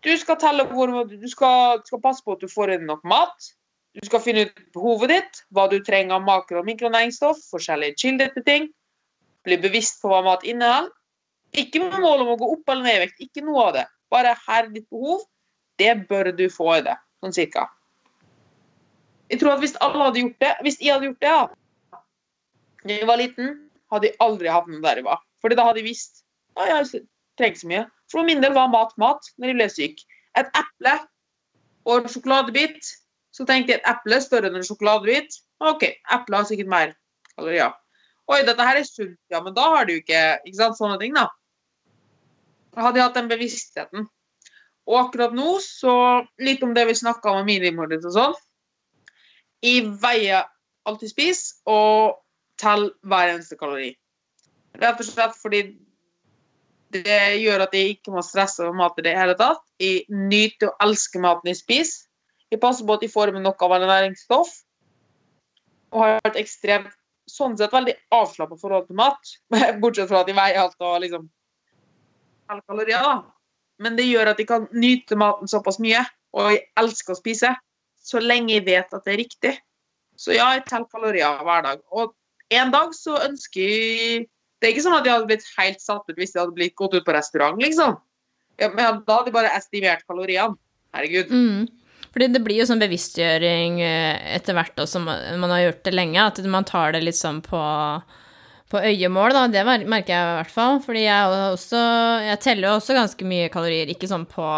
Du 0.07 0.15
skal, 0.17 0.39
telle 0.41 0.65
hvor, 0.71 0.91
du 1.11 1.29
skal, 1.29 1.83
skal 1.85 2.01
passe 2.01 2.25
på 2.25 2.37
at 2.37 2.43
du 2.43 2.49
får 2.49 2.77
inn 2.77 2.87
nok 2.89 3.03
mat. 3.09 3.51
Du 3.99 4.05
skal 4.07 4.23
finne 4.23 4.47
ut 4.47 4.61
behovet 4.77 5.11
ditt, 5.11 5.41
hva 5.53 5.67
du 5.71 5.81
trenger 5.85 6.17
av 6.17 6.25
makro- 6.25 6.61
og 6.61 6.69
mikronæringsstoff, 6.69 7.41
forskjellige 7.51 7.99
kilder 8.05 8.31
til 8.35 8.47
ting. 8.47 8.69
Bli 9.45 9.59
bevisst 9.61 9.99
på 10.03 10.13
hva 10.13 10.23
mat 10.25 10.47
inneholder. 10.47 10.95
Ikke 11.59 11.81
med 11.81 11.97
mål 12.03 12.27
om 12.27 12.35
å 12.35 12.39
gå 12.39 12.51
opp 12.55 12.71
eller 12.71 12.85
ned 12.85 12.99
i 12.99 13.03
vekt, 13.07 13.23
ikke 13.25 13.45
noe 13.47 13.69
av 13.71 13.75
det. 13.79 13.87
Bare 14.13 14.37
her 14.47 14.67
er 14.67 14.73
ditt 14.73 14.89
behov. 14.93 15.25
Det 15.81 15.95
bør 16.09 16.31
du 16.37 16.47
få 16.53 16.73
i 16.77 16.85
det, 16.85 16.95
sånn 17.23 17.35
cirka. 17.35 17.67
Jeg 19.29 19.41
tror 19.41 19.55
at 19.55 19.63
hvis 19.63 19.77
alle 19.85 20.05
hadde 20.05 20.23
gjort 20.23 20.45
det, 20.45 20.53
hvis 20.65 20.79
jeg 20.81 20.95
hadde 20.95 21.11
gjort 21.11 21.25
det, 21.25 21.33
ja, 21.33 22.01
da 22.85 22.97
jeg 22.97 23.09
var 23.11 23.21
liten, 23.21 23.51
hadde 23.93 24.09
jeg 24.09 24.17
aldri 24.25 24.53
havnet 24.53 24.85
der 24.85 25.01
jeg 25.01 25.07
var. 25.09 25.21
Fordi 25.43 25.59
da 25.59 25.67
hadde 25.69 25.83
jeg 25.83 25.91
visst 25.91 26.23
at 26.59 26.71
jeg 26.71 27.03
trenger 27.39 27.61
så 27.61 27.71
mye. 27.71 27.85
For 28.11 28.25
min 28.27 28.41
del 28.43 28.55
var 28.57 28.71
mat 28.73 28.95
mat 29.01 29.29
når 29.37 29.53
jeg 29.53 29.59
ble 29.59 29.69
syk. 29.73 30.07
Et 30.39 30.49
eple 30.57 30.95
og 31.89 32.03
en 32.03 32.13
sjokoladebit. 32.13 32.95
Så 33.35 33.45
tenkte 33.47 33.75
jeg 33.75 33.83
et 33.83 33.91
eple 33.91 34.21
større 34.25 34.51
enn 34.51 34.59
en 34.59 34.67
sjokoladebit. 34.67 35.37
OK, 35.65 35.85
eplet 36.15 36.39
har 36.39 36.49
sikkert 36.49 36.73
mer 36.73 36.95
kalorier. 37.35 37.75
Oi, 38.29 38.43
dette 38.45 38.65
her 38.65 38.77
er 38.77 38.85
sunt, 38.85 39.17
ja, 39.33 39.41
men 39.41 39.55
da 39.57 39.71
har 39.73 39.87
du 39.89 39.95
ikke 39.97 40.21
ikke 40.45 40.59
sant, 40.59 40.77
sånne 40.77 40.99
ting, 41.01 41.15
da. 41.17 41.29
Hadde 42.77 43.01
jeg 43.01 43.07
hatt 43.07 43.17
den 43.17 43.31
bevisstheten. 43.31 44.09
Og 44.89 44.99
akkurat 45.01 45.33
nå, 45.37 45.57
så 45.65 45.95
litt 46.45 46.63
om 46.65 46.75
det 46.77 46.85
vi 46.91 46.97
snakka 46.99 47.33
om 47.39 47.49
minimordet 47.49 48.05
og 48.05 48.15
sånn. 48.15 48.37
Jeg 49.65 49.89
veier 50.03 50.47
alt 50.89 51.03
jeg 51.05 51.13
spiser, 51.13 51.59
og 51.69 52.19
teller 52.61 52.95
hver 53.07 53.35
eneste 53.35 53.59
kalori. 53.59 53.93
Rett 54.79 55.01
og 55.03 55.07
slett 55.07 55.37
fordi 55.39 55.63
det 56.95 57.19
gjør 57.43 57.67
at 57.67 57.75
jeg 57.77 57.97
ikke 57.97 58.15
må 58.15 58.23
stresse 58.25 58.65
med 58.65 58.79
mat 58.79 59.01
i 59.01 59.05
det 59.05 59.17
hele 59.17 59.35
tatt. 59.39 59.61
Jeg 59.81 60.07
nyter 60.09 60.71
og 60.71 60.87
elsker 60.87 61.23
maten 61.23 61.51
jeg 61.51 61.61
spiser. 61.61 62.07
Jeg 62.49 62.63
passer 62.63 62.87
på 62.89 62.97
at 62.97 63.03
jeg 63.05 63.13
får 63.13 63.29
i 63.29 63.35
meg 63.37 63.45
nok 63.45 63.63
av 63.67 63.75
næringsstoff. 63.83 64.55
Og 65.93 66.05
har 66.05 66.21
vært 66.25 66.39
ekstremt, 66.41 66.95
sånn 67.29 67.59
sett 67.61 67.75
veldig 67.75 67.93
avslappa 68.17 68.57
forhold 68.61 68.87
til 68.89 68.97
mat. 68.97 69.35
Bortsett 69.83 70.09
fra 70.09 70.23
at 70.23 70.31
jeg 70.31 70.39
veier 70.39 70.63
alt 70.63 70.79
og 70.81 71.03
liksom 71.05 71.29
kalorier, 72.49 73.05
da. 73.05 73.19
Men 73.85 73.99
det 73.99 74.09
gjør 74.09 74.33
at 74.33 74.41
jeg 74.41 74.49
kan 74.49 74.65
nyte 74.73 75.19
maten 75.21 75.51
såpass 75.51 75.77
mye, 75.83 76.01
og 76.35 76.49
jeg 76.51 76.65
elsker 76.81 77.15
å 77.15 77.19
spise, 77.19 77.53
så 78.09 78.23
lenge 78.23 78.55
jeg 78.57 78.67
vet 78.69 78.95
at 78.95 79.05
det 79.05 79.15
er 79.15 79.21
riktig. 79.21 79.55
Så 80.19 80.35
ja, 80.35 80.49
jeg 80.57 80.67
teller 80.67 80.89
kalorier 80.91 81.45
hver 81.47 81.65
dag. 81.67 81.83
Og 81.95 82.15
en 82.55 82.73
dag 82.75 82.95
så 82.97 83.19
ønsker 83.27 83.61
jeg 83.63 84.27
Det 84.59 84.67
er 84.67 84.73
ikke 84.73 84.83
sånn 84.89 84.97
at 84.97 85.07
jeg 85.07 85.15
hadde 85.15 85.29
blitt 85.29 85.51
helt 85.55 85.83
satt 85.83 86.09
ut 86.09 86.17
hvis 86.19 86.33
jeg 86.35 86.41
hadde 86.41 86.57
blitt 86.57 86.75
gått 86.75 86.97
ut 86.97 87.05
på 87.07 87.15
restaurant, 87.15 87.61
liksom. 87.63 87.93
Ja, 88.59 88.73
men 88.73 89.05
da 89.07 89.19
hadde 89.21 89.31
jeg 89.31 89.37
bare 89.37 89.53
estimert 89.55 90.03
kaloriene. 90.09 90.59
Herregud. 90.97 91.31
Mm. 91.31 91.69
Fordi 92.11 92.27
det 92.35 92.41
blir 92.43 92.59
jo 92.59 92.67
sånn 92.67 92.83
bevisstgjøring 92.83 93.79
eh, 93.85 94.35
etter 94.35 94.57
hvert 94.57 94.81
også, 94.83 95.05
man 95.05 95.53
har 95.53 95.61
gjort 95.63 95.85
det 95.87 95.95
lenge, 95.95 96.25
at 96.25 96.41
man 96.51 96.67
tar 96.67 96.97
det 96.97 97.05
litt 97.05 97.19
sånn 97.19 97.39
på, 97.45 97.61
på 98.73 98.83
øyemål, 98.83 99.37
da. 99.37 99.45
Det 99.53 99.65
merker 99.69 100.15
jeg 100.15 100.19
i 100.19 100.37
hvert 100.41 100.55
fall. 100.57 100.81
Fordi 100.83 101.05
jeg, 101.05 101.39
også, 101.53 101.83
jeg 102.27 102.43
teller 102.43 102.71
jo 102.71 102.77
også 102.81 102.99
ganske 102.99 103.31
mye 103.31 103.53
kalorier, 103.55 103.95
ikke 103.95 104.11
sånn 104.11 104.27
på 104.27 104.49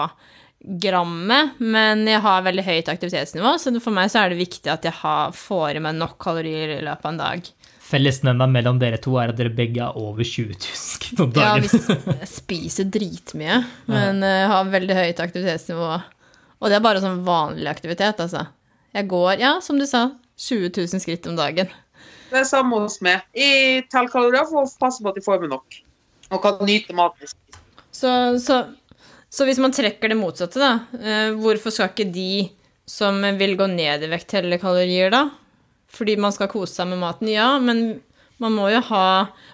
grammet, 0.61 1.57
men 1.59 2.05
jeg 2.09 2.21
har 2.21 2.43
veldig 2.45 2.65
høyt 2.67 2.91
aktivitetsnivå, 2.93 3.55
så 3.61 3.73
for 3.81 3.97
meg 3.97 4.11
så 4.13 4.25
er 4.25 4.33
det 4.35 4.41
viktig 4.43 4.69
at 4.73 4.85
jeg 4.85 4.93
har, 5.01 5.33
får 5.37 5.79
i 5.79 5.83
meg 5.85 5.97
nok 5.97 6.19
kalorier 6.21 6.77
i 6.77 6.85
løpet 6.85 7.07
av 7.09 7.13
en 7.15 7.21
dag. 7.23 7.51
Fellesnevna 7.91 8.47
mellom 8.47 8.79
dere 8.79 9.01
to 9.03 9.17
er 9.19 9.33
at 9.33 9.39
dere 9.41 9.51
begge 9.57 9.83
er 9.83 9.97
over 9.99 10.23
20 10.23 10.53
000 10.53 10.79
skritt 10.79 11.23
om 11.25 11.33
Ja, 11.35 11.57
dagen. 11.57 12.07
jeg 12.21 12.31
spiser 12.31 12.87
dritmye, 12.93 13.57
men 13.91 14.23
eh, 14.27 14.47
har 14.53 14.69
veldig 14.71 14.99
høyt 15.01 15.23
aktivitetsnivå. 15.25 15.91
Og 16.61 16.69
det 16.69 16.77
er 16.77 16.85
bare 16.85 17.03
sånn 17.03 17.23
vanlig 17.27 17.71
aktivitet, 17.73 18.21
altså. 18.21 18.45
Jeg 18.95 19.09
går, 19.11 19.41
ja, 19.41 19.57
som 19.65 19.79
du 19.81 19.87
sa, 19.89 20.11
20 20.39 20.71
000 20.77 21.03
skritt 21.03 21.27
om 21.31 21.39
dagen. 21.39 21.71
Det 22.31 22.39
er 22.45 22.47
samme 22.47 22.79
hos 22.85 23.01
meg. 23.03 23.25
I 23.35 23.81
teller 23.91 24.13
kalorier 24.13 24.47
for 24.47 24.63
å 24.67 24.71
passe 24.79 25.03
på 25.03 25.11
at 25.11 25.19
jeg 25.19 25.27
får 25.27 25.41
med 25.43 25.55
nok. 25.57 25.81
Og 26.31 26.43
kan 26.45 26.61
nyte 26.67 26.95
maten. 26.95 27.33
Så, 27.91 28.11
så, 28.39 28.61
så 29.31 29.47
hvis 29.47 29.61
man 29.63 29.75
trekker 29.75 30.11
det 30.11 30.19
motsatte, 30.19 30.59
da, 30.59 30.73
eh, 30.99 31.31
hvorfor 31.39 31.75
skal 31.75 31.93
ikke 31.93 32.11
de 32.11 32.51
som 32.91 33.23
vil 33.39 33.55
gå 33.59 33.69
ned 33.71 34.03
i 34.03 34.11
vekt, 34.11 34.33
telle 34.33 34.59
kalorier, 34.59 35.13
da? 35.15 35.29
Fordi 35.91 36.17
man 36.19 36.35
skal 36.35 36.51
kose 36.51 36.75
seg 36.75 36.91
med 36.91 36.99
maten, 37.03 37.31
ja, 37.31 37.53
men 37.63 38.01
man 38.43 38.57
må 38.57 38.71
jo 38.73 38.81
ha 38.89 39.05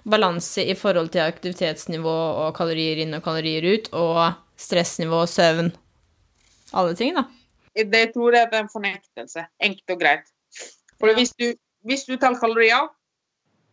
balanse 0.09 0.65
i 0.65 0.77
forhold 0.79 1.11
til 1.13 1.27
aktivitetsnivå 1.27 2.17
og 2.47 2.57
kalorier 2.57 3.03
inn 3.03 3.17
og 3.19 3.25
kalorier 3.25 3.67
ut, 3.67 3.91
og 3.93 4.37
stressnivå 4.57 5.25
og 5.25 5.31
søvn. 5.31 5.73
Alle 6.77 6.97
ting, 6.97 7.17
da. 7.17 7.27
Det 7.77 8.01
jeg 8.07 8.13
tror 8.15 8.37
jeg 8.37 8.49
er 8.49 8.63
en 8.63 8.73
fornektelse. 8.73 9.45
Enkelt 9.63 9.93
og 9.93 10.01
greit. 10.01 10.31
For 10.97 11.13
hvis 11.19 11.35
du, 11.37 11.51
hvis 11.85 12.07
du 12.09 12.15
teller 12.17 12.41
kalorier 12.41 12.89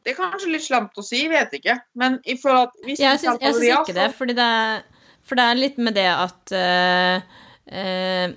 Det 0.03 0.11
er 0.11 0.17
kanskje 0.17 0.49
litt 0.51 0.65
slemt 0.65 0.97
å 0.99 1.03
si, 1.05 1.21
vet 1.31 1.53
ikke. 1.55 1.77
Men 1.95 2.17
i 2.27 2.33
forhold 2.35 2.73
til 2.73 2.89
hvis 2.89 2.99
jeg 2.99 3.21
syns 3.21 3.61
ikke 3.63 3.93
det, 3.95 4.09
fordi 4.17 4.33
det 4.35 4.43
er, 4.43 4.81
for 5.27 5.39
det 5.39 5.45
er 5.47 5.59
litt 5.59 5.77
med 5.81 5.95
det 5.97 6.09
at 6.11 6.55
uh, 6.55 7.43
uh, 7.71 8.27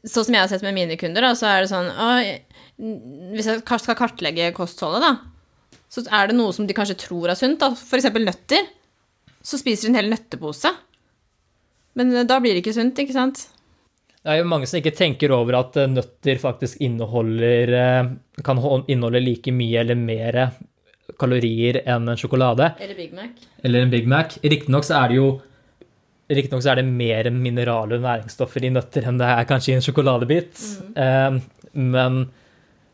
Sånn 0.00 0.24
som 0.24 0.32
jeg 0.32 0.40
har 0.40 0.48
sett 0.48 0.62
med 0.64 0.72
mine 0.72 0.96
kunder, 0.96 1.26
da, 1.26 1.34
så 1.36 1.44
er 1.50 1.60
det 1.60 1.68
sånn 1.68 1.90
uh, 1.92 2.20
Hvis 3.36 3.50
jeg 3.50 3.60
skal 3.60 3.98
kartlegge 3.98 4.46
kostholdet, 4.56 5.04
da, 5.04 5.74
så 5.92 6.04
er 6.08 6.30
det 6.30 6.38
noe 6.38 6.54
som 6.56 6.68
de 6.68 6.76
kanskje 6.76 6.96
tror 7.02 7.28
er 7.28 7.36
sunt, 7.36 7.60
da. 7.60 7.74
For 7.76 7.98
eksempel 7.98 8.24
nøtter. 8.24 8.68
Så 9.44 9.58
spiser 9.60 9.88
de 9.88 9.92
en 9.92 9.98
hel 9.98 10.08
nøttepose. 10.12 10.70
Men 11.98 12.12
eh, 12.14 12.26
da 12.28 12.38
blir 12.40 12.54
det 12.54 12.62
ikke 12.62 12.76
sunt, 12.76 12.98
ikke 13.02 13.16
sant? 13.16 13.42
Det 14.20 14.32
er 14.32 14.40
jo 14.42 14.48
mange 14.48 14.68
som 14.68 14.78
ikke 14.80 14.94
tenker 14.96 15.32
over 15.32 15.56
at 15.62 15.78
nøtter 15.90 16.40
faktisk 16.40 16.80
inneholder 16.84 17.74
eh, 17.76 18.10
kan 18.44 18.60
inneholde 18.60 19.22
like 19.24 19.52
mye 19.56 19.80
eller 19.80 19.96
mer 19.98 20.40
kalorier 21.20 21.80
enn 21.82 22.08
en 22.08 22.18
sjokolade 22.20 22.70
Eller 22.78 22.96
Big 22.96 23.14
Mac. 23.16 23.32
eller 23.64 23.84
en 23.84 23.92
Big 23.92 24.06
Mac. 24.08 24.36
Riktignok 24.44 24.86
så 24.86 25.00
er 25.02 25.10
det 25.10 25.18
jo 25.18 25.30
Riktignok 26.30 26.62
så 26.62 26.70
er 26.72 26.78
det 26.80 26.86
mer 26.86 27.26
mineraler 27.34 27.98
og 27.98 28.04
næringsstoffer 28.04 28.62
i 28.64 28.70
nøtter 28.70 29.08
enn 29.10 29.18
det 29.18 29.26
er 29.34 29.48
kanskje 29.50 29.72
i 29.72 29.76
en 29.78 29.82
sjokoladebit. 29.82 30.60
Eh, 30.94 31.38
men 31.74 32.20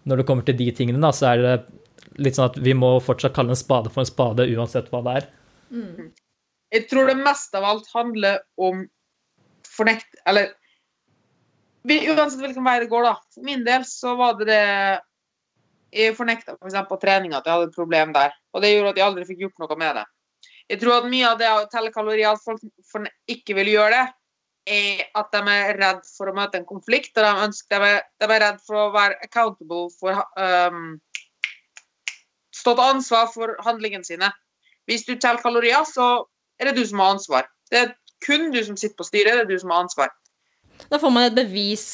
når 0.09 0.23
det 0.23 0.27
kommer 0.29 0.47
til 0.47 0.57
de 0.57 0.71
tingene, 0.73 1.03
da, 1.03 1.11
så 1.13 1.35
er 1.35 1.43
det 1.45 1.57
litt 2.23 2.39
sånn 2.39 2.49
at 2.49 2.57
vi 2.65 2.73
må 2.79 2.95
fortsatt 3.05 3.35
kalle 3.37 3.53
en 3.53 3.59
spade 3.61 3.91
for 3.93 4.01
en 4.05 4.09
spade 4.09 4.47
uansett 4.57 4.89
hva 4.93 5.03
det 5.05 5.17
er. 5.21 5.27
Jeg 6.73 6.87
tror 6.91 7.11
det 7.11 7.19
mest 7.21 7.55
av 7.59 7.67
alt 7.69 7.91
handler 7.93 8.41
om 8.57 8.87
fornekt... 9.77 10.17
Eller 10.27 10.55
vi- 11.87 12.07
uansett 12.09 12.41
hvilken 12.41 12.65
vei 12.67 12.79
det 12.83 12.89
går, 12.91 13.05
da. 13.11 13.15
For 13.35 13.45
min 13.47 13.65
del 13.67 13.85
så 13.87 14.17
var 14.19 14.39
det 14.41 14.49
det 14.49 14.63
Jeg 15.97 16.17
fornekta 16.17 16.57
f.eks. 16.57 16.75
på 16.89 16.99
trening 17.05 17.35
at 17.37 17.45
jeg 17.47 17.53
hadde 17.55 17.69
et 17.71 17.77
problem 17.77 18.13
der. 18.17 18.33
Og 18.53 18.63
det 18.65 18.73
gjorde 18.73 18.95
at 18.95 18.99
jeg 19.01 19.07
aldri 19.07 19.27
fikk 19.29 19.45
gjort 19.45 19.63
noe 19.63 19.77
med 19.79 20.01
det. 20.01 20.07
Jeg 20.71 20.81
tror 20.83 20.99
at 20.99 21.11
mye 21.11 21.27
av 21.29 21.39
det 21.39 21.51
å 21.53 21.67
telle 21.71 21.93
kalorier, 21.95 22.35
at 22.35 22.43
folk 22.43 23.11
ikke 23.31 23.55
vil 23.59 23.75
gjøre 23.77 23.93
det, 23.95 24.07
er 24.67 25.03
at 25.15 25.29
de 25.31 25.43
er 25.53 25.77
redd 25.79 26.01
for 26.11 26.31
å 26.31 26.35
møte 26.35 26.59
en 26.59 26.67
konflikt. 26.67 27.13
Og 27.15 27.23
de, 27.23 27.45
ønsker, 27.47 27.83
de, 27.83 27.91
er, 27.99 28.09
de 28.19 28.27
er 28.27 28.43
redd 28.43 28.59
for 28.67 28.81
å 28.81 28.95
være 28.95 29.19
accountable 29.23 29.87
for 30.01 30.25
um, 30.39 30.97
Stå 32.57 32.73
til 32.73 32.89
ansvar 32.97 33.27
for 33.31 33.53
handlingene 33.67 34.07
sine. 34.07 34.31
Hvis 34.89 35.05
du 35.05 35.13
teller 35.21 35.43
kalorier, 35.43 35.85
så 35.87 36.25
er 36.59 36.71
det 36.71 36.79
du 36.79 36.87
som 36.89 37.03
har 37.03 37.13
ansvar. 37.15 37.51
Det 37.71 37.83
er 37.83 37.93
kun 38.25 38.49
du 38.55 38.59
som 38.65 38.79
sitter 38.81 38.97
på 38.97 39.07
styret, 39.07 39.37
det 39.37 39.45
er 39.45 39.51
du 39.51 39.59
som 39.61 39.75
har 39.75 39.85
ansvar. 39.85 40.15
Da 40.89 40.99
får 40.99 41.13
man 41.13 41.29
et 41.29 41.37
bevis 41.37 41.85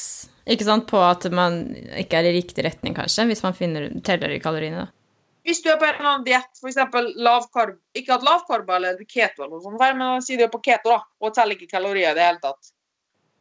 sant, 0.63 0.87
på 0.87 1.01
at 1.03 1.27
man 1.35 1.61
ikke 1.99 2.21
er 2.21 2.29
i 2.29 2.35
riktig 2.37 2.65
retning, 2.65 2.95
kanskje, 2.95 3.27
hvis 3.29 3.43
man 3.43 3.57
finner, 3.57 3.89
teller 4.07 4.33
i 4.33 4.41
kaloriene. 4.43 4.85
da. 4.85 5.02
Hvis 5.43 5.59
du 5.63 5.69
er 5.71 5.79
på 5.79 5.87
en 5.87 5.97
eller 5.97 6.09
annen 6.09 6.25
diett, 6.27 6.51
f.eks. 6.59 6.79
lavkarb 7.19 7.75
Ikke 7.99 8.15
at 8.15 8.23
lavkarb 8.23 8.69
eller 8.77 8.99
keto, 9.03 9.43
eller 9.43 9.57
noe 9.57 9.63
sånt, 9.63 9.81
men 9.99 10.23
si 10.23 10.37
du 10.39 10.45
er 10.45 10.51
på 10.53 10.61
keto 10.63 10.93
da, 10.93 11.01
og 11.19 11.35
teller 11.35 11.57
ikke 11.57 11.75
kalorier 11.75 12.13
i 12.13 12.17
det 12.17 12.27
hele 12.27 12.43
tatt, 12.43 12.71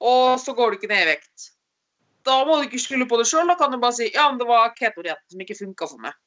og 0.02 0.40
så 0.42 0.54
går 0.58 0.72
du 0.72 0.80
ikke 0.80 0.90
ned 0.90 1.04
i 1.04 1.12
vekt. 1.12 1.52
Da 2.26 2.40
må 2.46 2.58
du 2.58 2.66
ikke 2.66 2.80
skylde 2.82 3.06
på 3.10 3.18
det 3.18 3.26
sjøl. 3.30 3.46
Da 3.50 3.56
kan 3.58 3.72
du 3.72 3.78
bare 3.82 3.96
si 3.96 4.08
ja, 4.10 4.28
men 4.30 4.40
det 4.40 4.48
var 4.48 4.74
ketodietten 4.76 5.34
som 5.34 5.44
ikke 5.44 5.58
funka 5.58 5.88
for 5.90 6.02
meg. 6.02 6.18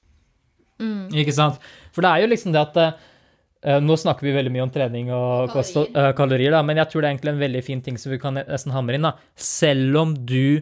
Mm. 0.79 1.11
Ikke 1.23 1.35
sant? 1.35 1.59
For 1.95 2.03
det 2.03 2.11
er 2.11 2.23
jo 2.23 2.31
liksom 2.33 2.55
det 2.55 2.63
at 2.65 2.79
uh, 2.83 3.77
Nå 3.81 3.95
snakker 3.97 4.27
vi 4.27 4.33
veldig 4.35 4.51
mye 4.53 4.65
om 4.67 4.71
trening 4.73 5.07
og 5.15 5.49
kost 5.49 5.77
og 5.79 5.95
eh, 5.97 6.11
kalorier, 6.13 6.51
da, 6.53 6.59
men 6.61 6.77
jeg 6.77 6.91
tror 6.91 7.01
det 7.01 7.07
er 7.07 7.13
egentlig 7.15 7.31
en 7.31 7.39
veldig 7.39 7.61
fin 7.65 7.79
ting 7.81 7.95
som 7.97 8.11
vi 8.13 8.19
kan 8.21 8.37
nesten 8.37 8.75
hamre 8.75 8.99
inn. 8.99 9.07
da. 9.07 9.15
Selv 9.41 9.97
om 10.03 10.11
du 10.29 10.61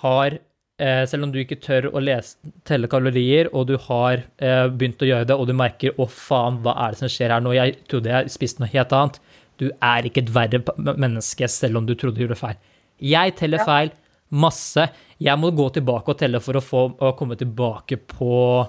har 0.00 0.38
Selv 0.78 1.26
om 1.26 1.32
du 1.34 1.40
ikke 1.42 1.58
tør 1.58 1.88
å 1.90 1.98
lese, 1.98 2.36
telle 2.68 2.86
kalorier, 2.90 3.48
og 3.50 3.66
du 3.66 3.74
har 3.88 4.20
eh, 4.38 4.66
begynt 4.70 5.02
å 5.02 5.08
gjøre 5.08 5.26
det, 5.26 5.34
og 5.34 5.48
du 5.48 5.54
merker 5.58 5.90
'å, 5.96 6.06
faen, 6.06 6.60
hva 6.62 6.76
er 6.84 6.94
det 6.94 7.00
som 7.00 7.10
skjer 7.10 7.34
her 7.34 7.42
nå', 7.42 7.54
jeg 7.56 7.74
trodde 7.90 8.12
jeg 8.12 8.30
spiste 8.30 8.62
noe 8.62 8.70
helt 8.70 8.94
annet. 8.94 9.18
Du 9.58 9.72
er 9.82 10.06
ikke 10.06 10.22
et 10.22 10.34
verre 10.34 10.62
menneske 10.94 11.48
selv 11.50 11.80
om 11.80 11.86
du 11.86 11.96
trodde 11.98 12.20
du 12.20 12.26
gjorde 12.26 12.38
feil. 12.38 12.58
Jeg 13.02 13.34
teller 13.38 13.64
feil 13.66 13.90
masse. 14.30 14.86
Jeg 15.18 15.40
må 15.40 15.50
gå 15.50 15.66
tilbake 15.74 16.12
og 16.12 16.18
telle 16.20 16.40
for 16.42 16.58
å 16.58 16.62
få 16.62 16.84
å 17.02 17.14
komme 17.18 17.38
tilbake 17.38 17.98
på 18.14 18.68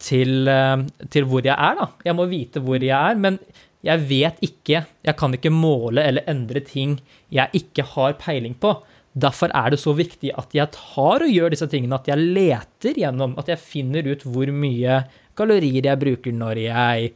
til, 0.00 0.48
eh, 0.48 0.76
til 1.10 1.26
hvor 1.28 1.44
jeg 1.44 1.56
er, 1.56 1.76
da. 1.76 1.90
Jeg 2.04 2.16
må 2.16 2.28
vite 2.30 2.62
hvor 2.64 2.80
jeg 2.80 2.96
er, 2.96 3.16
men 3.20 3.38
jeg 3.82 4.08
vet 4.08 4.40
ikke 4.44 4.84
Jeg 5.04 5.16
kan 5.16 5.32
ikke 5.32 5.48
måle 5.48 6.02
eller 6.04 6.26
endre 6.28 6.60
ting 6.60 6.98
jeg 7.32 7.48
ikke 7.54 7.84
har 7.94 8.12
peiling 8.20 8.54
på. 8.54 8.74
Derfor 9.12 9.50
er 9.58 9.72
det 9.72 9.80
så 9.82 9.92
viktig 9.98 10.30
at 10.38 10.52
jeg 10.54 10.70
tar 10.74 11.24
og 11.24 11.32
gjør 11.32 11.50
disse 11.50 11.66
tingene, 11.70 11.98
at 11.98 12.06
jeg 12.06 12.20
leter 12.20 12.98
gjennom, 13.02 13.34
at 13.40 13.48
jeg 13.50 13.62
finner 13.62 14.06
ut 14.06 14.22
hvor 14.22 14.52
mye 14.54 15.00
kalorier 15.38 15.88
jeg 15.88 15.98
bruker 15.98 16.36
når 16.36 16.60
jeg 16.62 17.08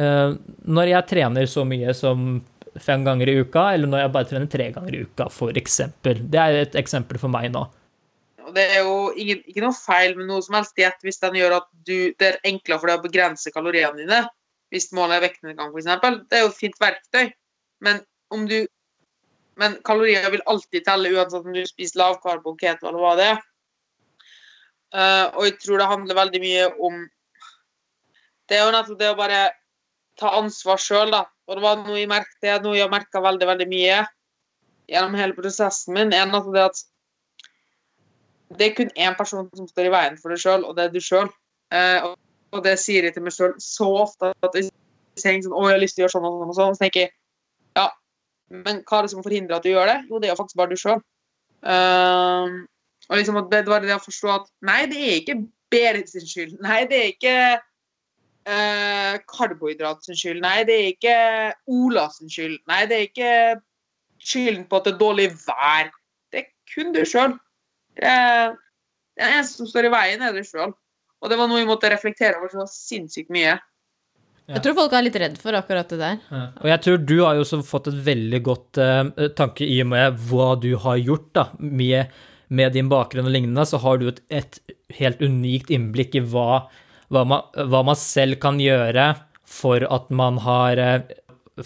uh, 0.00 0.34
Når 0.66 0.90
jeg 0.90 1.08
trener 1.10 1.46
så 1.50 1.66
mye 1.68 1.94
som 1.94 2.40
fem 2.80 3.04
ganger 3.06 3.30
i 3.30 3.36
uka, 3.42 3.72
eller 3.74 3.90
når 3.90 4.04
jeg 4.04 4.12
bare 4.14 4.28
trener 4.30 4.50
tre 4.50 4.70
ganger 4.74 4.96
i 4.96 5.04
uka, 5.06 5.28
eksempel. 5.58 6.24
Det 6.30 6.40
er 6.40 6.58
et 6.64 6.76
eksempel 6.78 7.18
for 7.18 7.32
meg 7.32 7.50
nå. 7.54 7.64
Det 8.54 8.62
er 8.74 8.82
jo 8.82 9.10
ingen, 9.14 9.42
ikke 9.46 9.62
noe 9.62 9.76
feil 9.76 10.16
med 10.18 10.26
noe 10.30 10.42
som 10.42 10.56
helst 10.58 10.74
diett 10.78 11.02
hvis 11.06 11.20
den 11.22 11.38
gjør 11.38 11.60
at 11.60 11.68
du, 11.86 12.10
det 12.18 12.26
er 12.26 12.38
enklere 12.50 12.80
for 12.80 12.90
deg 12.90 12.98
å 12.98 13.04
begrense 13.04 13.52
kaloriene 13.54 14.02
dine. 14.02 14.20
Hvis 14.70 14.90
målet 14.94 15.18
er 15.18 15.26
vektnedgang, 15.28 15.70
f.eks. 15.74 15.90
Det 16.30 16.38
er 16.38 16.44
jo 16.44 16.50
et 16.50 16.58
fint 16.58 16.78
verktøy. 16.82 17.30
Men 17.86 18.02
om 18.34 18.46
du 18.50 18.58
men 19.58 19.78
kalorier 19.84 20.28
vil 20.30 20.44
alltid 20.46 20.84
telle, 20.86 21.10
uansett 21.14 21.46
om 21.46 21.54
du 21.54 21.62
spiser 21.66 22.00
lavkarbo, 22.00 22.54
keto 22.60 22.88
eller 22.88 23.02
hva 23.02 23.14
det 23.18 23.30
er. 23.32 23.40
Uh, 24.90 25.26
og 25.38 25.44
jeg 25.46 25.58
tror 25.62 25.78
det 25.78 25.90
handler 25.90 26.18
veldig 26.18 26.38
mye 26.42 26.62
om 26.82 26.94
Det 28.50 28.56
er 28.56 28.64
jo 28.64 28.72
nettopp 28.74 28.98
det 28.98 29.10
å 29.12 29.18
bare 29.18 29.42
ta 30.18 30.32
ansvar 30.34 30.80
sjøl, 30.82 31.12
da. 31.14 31.20
Og 31.46 31.58
det 31.58 31.62
var 31.62 31.76
noe 31.84 32.00
jeg 32.00 32.10
merket, 32.10 32.40
det 32.42 32.50
er 32.50 32.64
noe 32.64 32.74
jeg 32.74 32.82
har 32.82 32.90
merka 32.90 33.22
veldig, 33.22 33.46
veldig 33.46 33.66
mye 33.70 34.00
gjennom 34.90 35.14
hele 35.14 35.36
prosessen 35.36 35.94
min, 35.94 36.10
er 36.10 36.26
nettopp 36.26 36.56
det 36.56 36.64
at 36.64 36.80
det 38.58 38.66
er 38.66 38.74
kun 38.74 38.90
én 38.98 39.14
person 39.14 39.46
som 39.54 39.68
står 39.70 39.86
i 39.86 39.92
veien 39.94 40.18
for 40.18 40.34
deg 40.34 40.42
sjøl, 40.42 40.66
og 40.66 40.74
det 40.74 40.88
er 40.88 40.94
du 40.94 40.98
sjøl. 41.04 41.30
Uh, 41.70 42.10
og, 42.10 42.16
og 42.56 42.64
det 42.66 42.74
sier 42.82 43.06
jeg 43.06 43.14
til 43.14 43.22
meg 43.22 43.36
sjøl 43.36 43.54
så 43.62 43.86
ofte 44.00 44.32
at 44.34 44.58
jeg 44.58 44.72
tenker 45.20 45.46
sånn 45.46 45.54
Å, 45.54 45.66
jeg 45.68 45.76
har 45.76 45.82
lyst 45.84 45.98
til 45.98 46.02
å 46.02 46.04
gjøre 46.08 46.14
sånn 46.16 46.26
og 46.26 46.40
sånn, 46.40 46.50
og 46.50 46.58
sånn. 46.58 46.74
Så 46.74 46.82
tenker 46.82 47.04
jeg 47.04 47.14
men 48.50 48.82
hva 48.82 48.98
er 48.98 49.06
det 49.06 49.12
som 49.14 49.24
forhindrer 49.24 49.58
at 49.58 49.66
du 49.66 49.70
gjør 49.70 49.88
det? 49.90 49.96
Jo, 50.10 50.18
det 50.22 50.30
er 50.30 50.38
faktisk 50.38 50.58
bare 50.58 50.74
du 50.74 50.80
sjøl. 50.80 51.00
og 53.10 53.16
liksom 53.18 53.38
at 53.40 53.50
det 53.52 53.64
var 53.68 53.82
det 53.84 53.94
å 53.94 54.02
forstå 54.02 54.30
at 54.34 54.46
nei, 54.66 54.84
det 54.90 55.00
er 55.00 55.18
ikke 55.20 55.42
Berit 55.70 56.10
sin 56.10 56.26
skyld. 56.26 56.56
Nei, 56.64 56.80
det 56.90 56.96
er 56.98 57.10
ikke 57.12 57.34
uh, 58.50 59.14
karbohydrat 59.30 60.02
sin 60.02 60.18
skyld. 60.18 60.40
Nei, 60.42 60.64
det 60.66 60.76
er 60.76 60.88
ikke 60.90 61.16
Ola 61.70 62.08
sin 62.10 62.32
skyld. 62.32 62.56
Nei, 62.66 62.80
det 62.90 62.96
er 62.96 63.06
ikke 63.06 63.34
skylden 64.18 64.66
på 64.66 64.80
at 64.80 64.88
det 64.88 64.94
er 64.96 65.02
dårlig 65.04 65.28
vær. 65.44 65.92
Det 66.32 66.42
er 66.42 66.48
kun 66.74 66.90
du 66.96 67.04
sjøl. 67.06 67.36
Det 67.94 69.28
eneste 69.28 69.60
som 69.60 69.70
står 69.70 69.88
i 69.88 69.94
veien, 69.94 70.22
er 70.26 70.34
du 70.34 70.42
sjøl. 70.46 70.74
Og 71.20 71.30
det 71.30 71.38
var 71.38 71.50
noe 71.50 71.60
vi 71.62 71.68
måtte 71.68 71.90
reflektere 71.92 72.40
over 72.40 72.50
så 72.52 72.66
sinnssykt 72.72 73.30
mye. 73.32 73.58
Jeg 74.50 74.64
tror 74.64 74.76
folk 74.80 74.94
er 74.96 75.04
litt 75.06 75.18
redd 75.22 75.38
for 75.40 75.56
akkurat 75.58 75.92
det 75.92 76.00
der. 76.00 76.18
Og 76.60 76.68
jeg 76.70 76.82
tror 76.84 77.00
du 77.06 77.16
har 77.22 77.38
jo 77.38 77.44
også 77.44 77.60
fått 77.66 77.90
et 77.92 78.00
veldig 78.08 78.40
godt 78.46 78.80
eh, 78.82 79.30
tanke 79.38 79.66
i 79.66 79.78
og 79.84 79.90
med 79.92 80.20
hva 80.30 80.50
du 80.60 80.72
har 80.82 80.98
gjort, 81.00 81.28
da. 81.36 81.46
Med, 81.58 82.12
med 82.50 82.74
din 82.74 82.90
bakgrunn 82.90 83.30
og 83.30 83.34
lignende, 83.34 83.66
så 83.68 83.80
har 83.84 84.00
du 84.00 84.08
et, 84.10 84.22
et 84.32 84.60
helt 84.98 85.22
unikt 85.22 85.70
innblikk 85.74 86.18
i 86.18 86.24
hva, 86.32 86.64
hva, 87.14 87.24
man, 87.28 87.46
hva 87.70 87.84
man 87.86 87.98
selv 87.98 88.40
kan 88.42 88.58
gjøre 88.62 89.12
for 89.50 89.86
at 89.86 90.10
man 90.14 90.38
har 90.46 90.78
eh, 90.78 91.16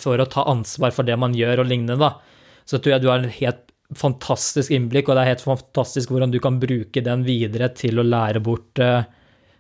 For 0.01 0.19
å 0.19 0.27
ta 0.27 0.43
ansvar 0.51 0.91
for 0.97 1.07
det 1.07 1.15
man 1.21 1.37
gjør 1.37 1.63
og 1.63 1.69
lignende, 1.71 2.01
da. 2.01 2.17
Så 2.67 2.81
tror 2.81 2.97
jeg 2.97 3.05
du 3.05 3.11
har 3.13 3.23
et 3.23 3.41
helt 3.41 3.65
fantastisk 3.95 4.73
innblikk, 4.73 5.09
og 5.09 5.17
det 5.17 5.25
er 5.25 5.35
helt 5.35 5.45
fantastisk 5.45 6.11
hvordan 6.11 6.33
du 6.33 6.41
kan 6.43 6.57
bruke 6.61 7.03
den 7.05 7.23
videre 7.27 7.69
til 7.77 8.01
å 8.01 8.07
lære 8.07 8.43
bort 8.45 8.81
eh, 8.83 9.05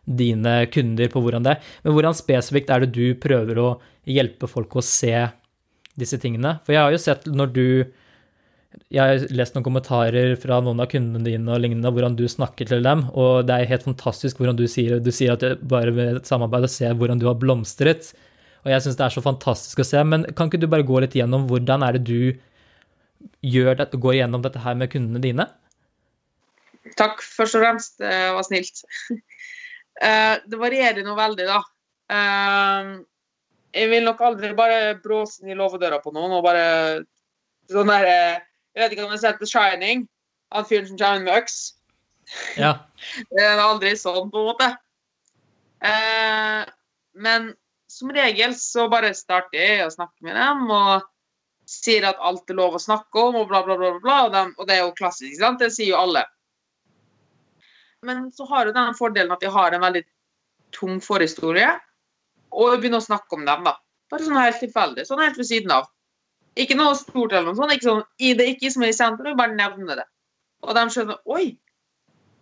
dine 0.04 0.56
kunder 0.72 1.10
på 1.12 1.22
hvordan 1.24 1.46
det 1.46 1.54
er. 1.54 1.74
Men 1.84 1.96
hvordan 1.96 2.16
spesifikt 2.16 2.70
er 2.72 2.84
det 2.84 2.94
du 2.96 3.18
prøver 3.20 3.60
å 3.60 3.68
hjelpe 4.08 4.48
folk 4.50 4.76
å 4.76 4.84
se 4.84 5.14
disse 5.98 6.18
tingene? 6.20 6.58
For 6.64 6.76
jeg 6.76 6.82
har 6.82 6.94
jo 6.94 7.04
sett 7.04 7.30
når 7.30 7.54
du 7.54 7.68
Jeg 8.90 8.98
har 8.98 9.26
lest 9.30 9.54
noen 9.54 9.62
kommentarer 9.62 10.32
fra 10.34 10.56
noen 10.58 10.80
av 10.82 10.88
kundene 10.90 11.22
dine 11.22 11.52
og 11.54 11.60
lignende, 11.62 11.92
hvordan 11.94 12.16
du 12.18 12.24
snakker 12.26 12.66
til 12.66 12.82
dem, 12.82 13.04
og 13.14 13.46
det 13.46 13.54
er 13.54 13.68
helt 13.70 13.84
fantastisk 13.86 14.40
hvordan 14.40 14.56
du 14.58 14.66
sier 14.66 14.98
Du 14.98 15.12
sier 15.14 15.36
at 15.36 15.62
bare 15.62 15.92
ved 15.94 16.16
et 16.16 16.26
samarbeid 16.26 16.66
å 16.66 16.72
se 16.72 16.90
hvordan 16.90 17.22
du 17.22 17.28
har 17.28 17.38
blomstret. 17.38 18.10
Og 18.64 18.72
jeg 18.72 18.82
syns 18.82 18.98
det 18.98 19.06
er 19.06 19.14
så 19.14 19.22
fantastisk 19.22 19.78
å 19.78 19.86
se. 19.86 20.02
Men 20.02 20.24
kan 20.34 20.50
ikke 20.50 20.58
du 20.58 20.66
bare 20.66 20.86
gå 20.86 20.98
litt 21.04 21.14
gjennom 21.14 21.46
hvordan 21.46 21.86
er 21.86 21.96
det 21.96 22.04
du 22.08 22.34
gjør 23.44 23.78
det, 23.78 23.92
går 23.94 24.18
gjennom 24.18 24.42
dette 24.42 24.62
her 24.64 24.74
med 24.74 24.90
kundene 24.92 25.22
dine? 25.22 25.46
Takk, 26.98 27.22
først 27.22 27.56
og 27.58 27.64
fremst. 27.64 27.96
Det 28.02 28.12
var 28.36 28.46
snilt. 28.46 28.84
Eh, 30.02 30.36
det 30.46 30.58
varierer 30.58 31.06
nå 31.06 31.14
veldig, 31.18 31.46
da. 31.46 31.60
Uh, 32.10 33.04
jeg 33.74 33.90
vil 33.90 34.04
nok 34.06 34.20
aldri 34.22 34.50
bare 34.54 34.96
bråse 35.02 35.46
i 35.48 35.56
låvedøra 35.56 36.00
på 36.02 36.12
noen 36.14 36.34
og 36.36 36.44
bare 36.44 36.66
sånn 37.72 37.88
der 37.88 38.04
eh, 38.06 38.42
Jeg 38.74 38.82
vet 38.82 38.92
ikke 38.92 39.06
om 39.06 39.14
jeg 39.14 39.16
har 39.16 39.22
sett 39.22 39.40
The 39.40 39.48
Shining? 39.48 40.04
Han 40.52 40.66
fyren 40.68 40.90
som 40.90 40.98
kommer 41.00 41.24
med 41.24 41.38
øks. 41.38 41.58
Ja. 42.58 42.74
Det 43.32 43.42
er 43.42 43.62
aldri 43.62 43.94
sånn, 43.98 44.30
på 44.34 44.42
en 44.42 44.48
måte. 44.50 44.68
Uh, 45.84 46.62
men 47.14 47.52
som 47.90 48.10
regel 48.14 48.54
så 48.58 48.88
bare 48.90 49.12
starter 49.14 49.60
jeg 49.60 49.84
å 49.86 49.92
snakke 49.94 50.26
med 50.26 50.34
dem 50.38 50.70
og 50.74 51.04
sier 51.70 52.06
at 52.08 52.20
alt 52.20 52.50
er 52.50 52.58
lov 52.58 52.76
å 52.76 52.82
snakke 52.82 53.20
om, 53.28 53.38
og 53.40 53.48
bla, 53.48 53.62
bla, 53.64 53.76
bla. 53.78 53.94
bla, 53.94 54.02
bla 54.02 54.16
og, 54.26 54.32
dem, 54.34 54.54
og 54.58 54.68
det 54.68 54.76
er 54.76 54.82
jo 54.82 54.96
klassisk, 54.98 55.30
ikke 55.30 55.44
sant? 55.44 55.62
Det 55.62 55.70
sier 55.72 55.92
jo 55.92 56.00
alle. 56.00 56.24
Men 58.04 58.28
så 58.34 58.46
har 58.50 58.68
jo 58.68 58.76
den 58.76 58.94
fordelen 58.98 59.34
at 59.34 59.42
de 59.42 59.50
har 59.52 59.74
en 59.74 59.84
veldig 59.84 60.04
tung 60.74 61.00
forhistorie, 61.02 61.70
og 62.54 62.78
begynner 62.78 63.02
å 63.02 63.08
snakke 63.08 63.36
om 63.36 63.44
dem, 63.46 63.66
da. 63.66 63.76
Bare 64.12 64.26
sånn 64.26 64.38
helt 64.38 64.60
tilfeldig. 64.62 65.06
Sånn 65.08 65.22
helt 65.22 65.38
ved 65.40 65.48
siden 65.48 65.74
av. 65.74 65.88
Ikke 66.60 66.76
noe 66.78 66.94
stort 66.98 67.32
eller 67.32 67.48
noe 67.48 67.58
sånt. 67.58 67.74
Ikke 67.74 67.88
sånn, 67.88 68.04
i 68.22 68.34
det 68.38 68.46
ikke 68.52 68.70
som 68.70 68.84
er 68.86 68.92
i 68.92 68.96
sentrum, 68.96 69.36
bare 69.38 69.56
nevner 69.56 70.02
det. 70.02 70.06
Og 70.64 70.76
de 70.76 70.84
skjønner 70.92 71.34
Oi, 71.34 71.56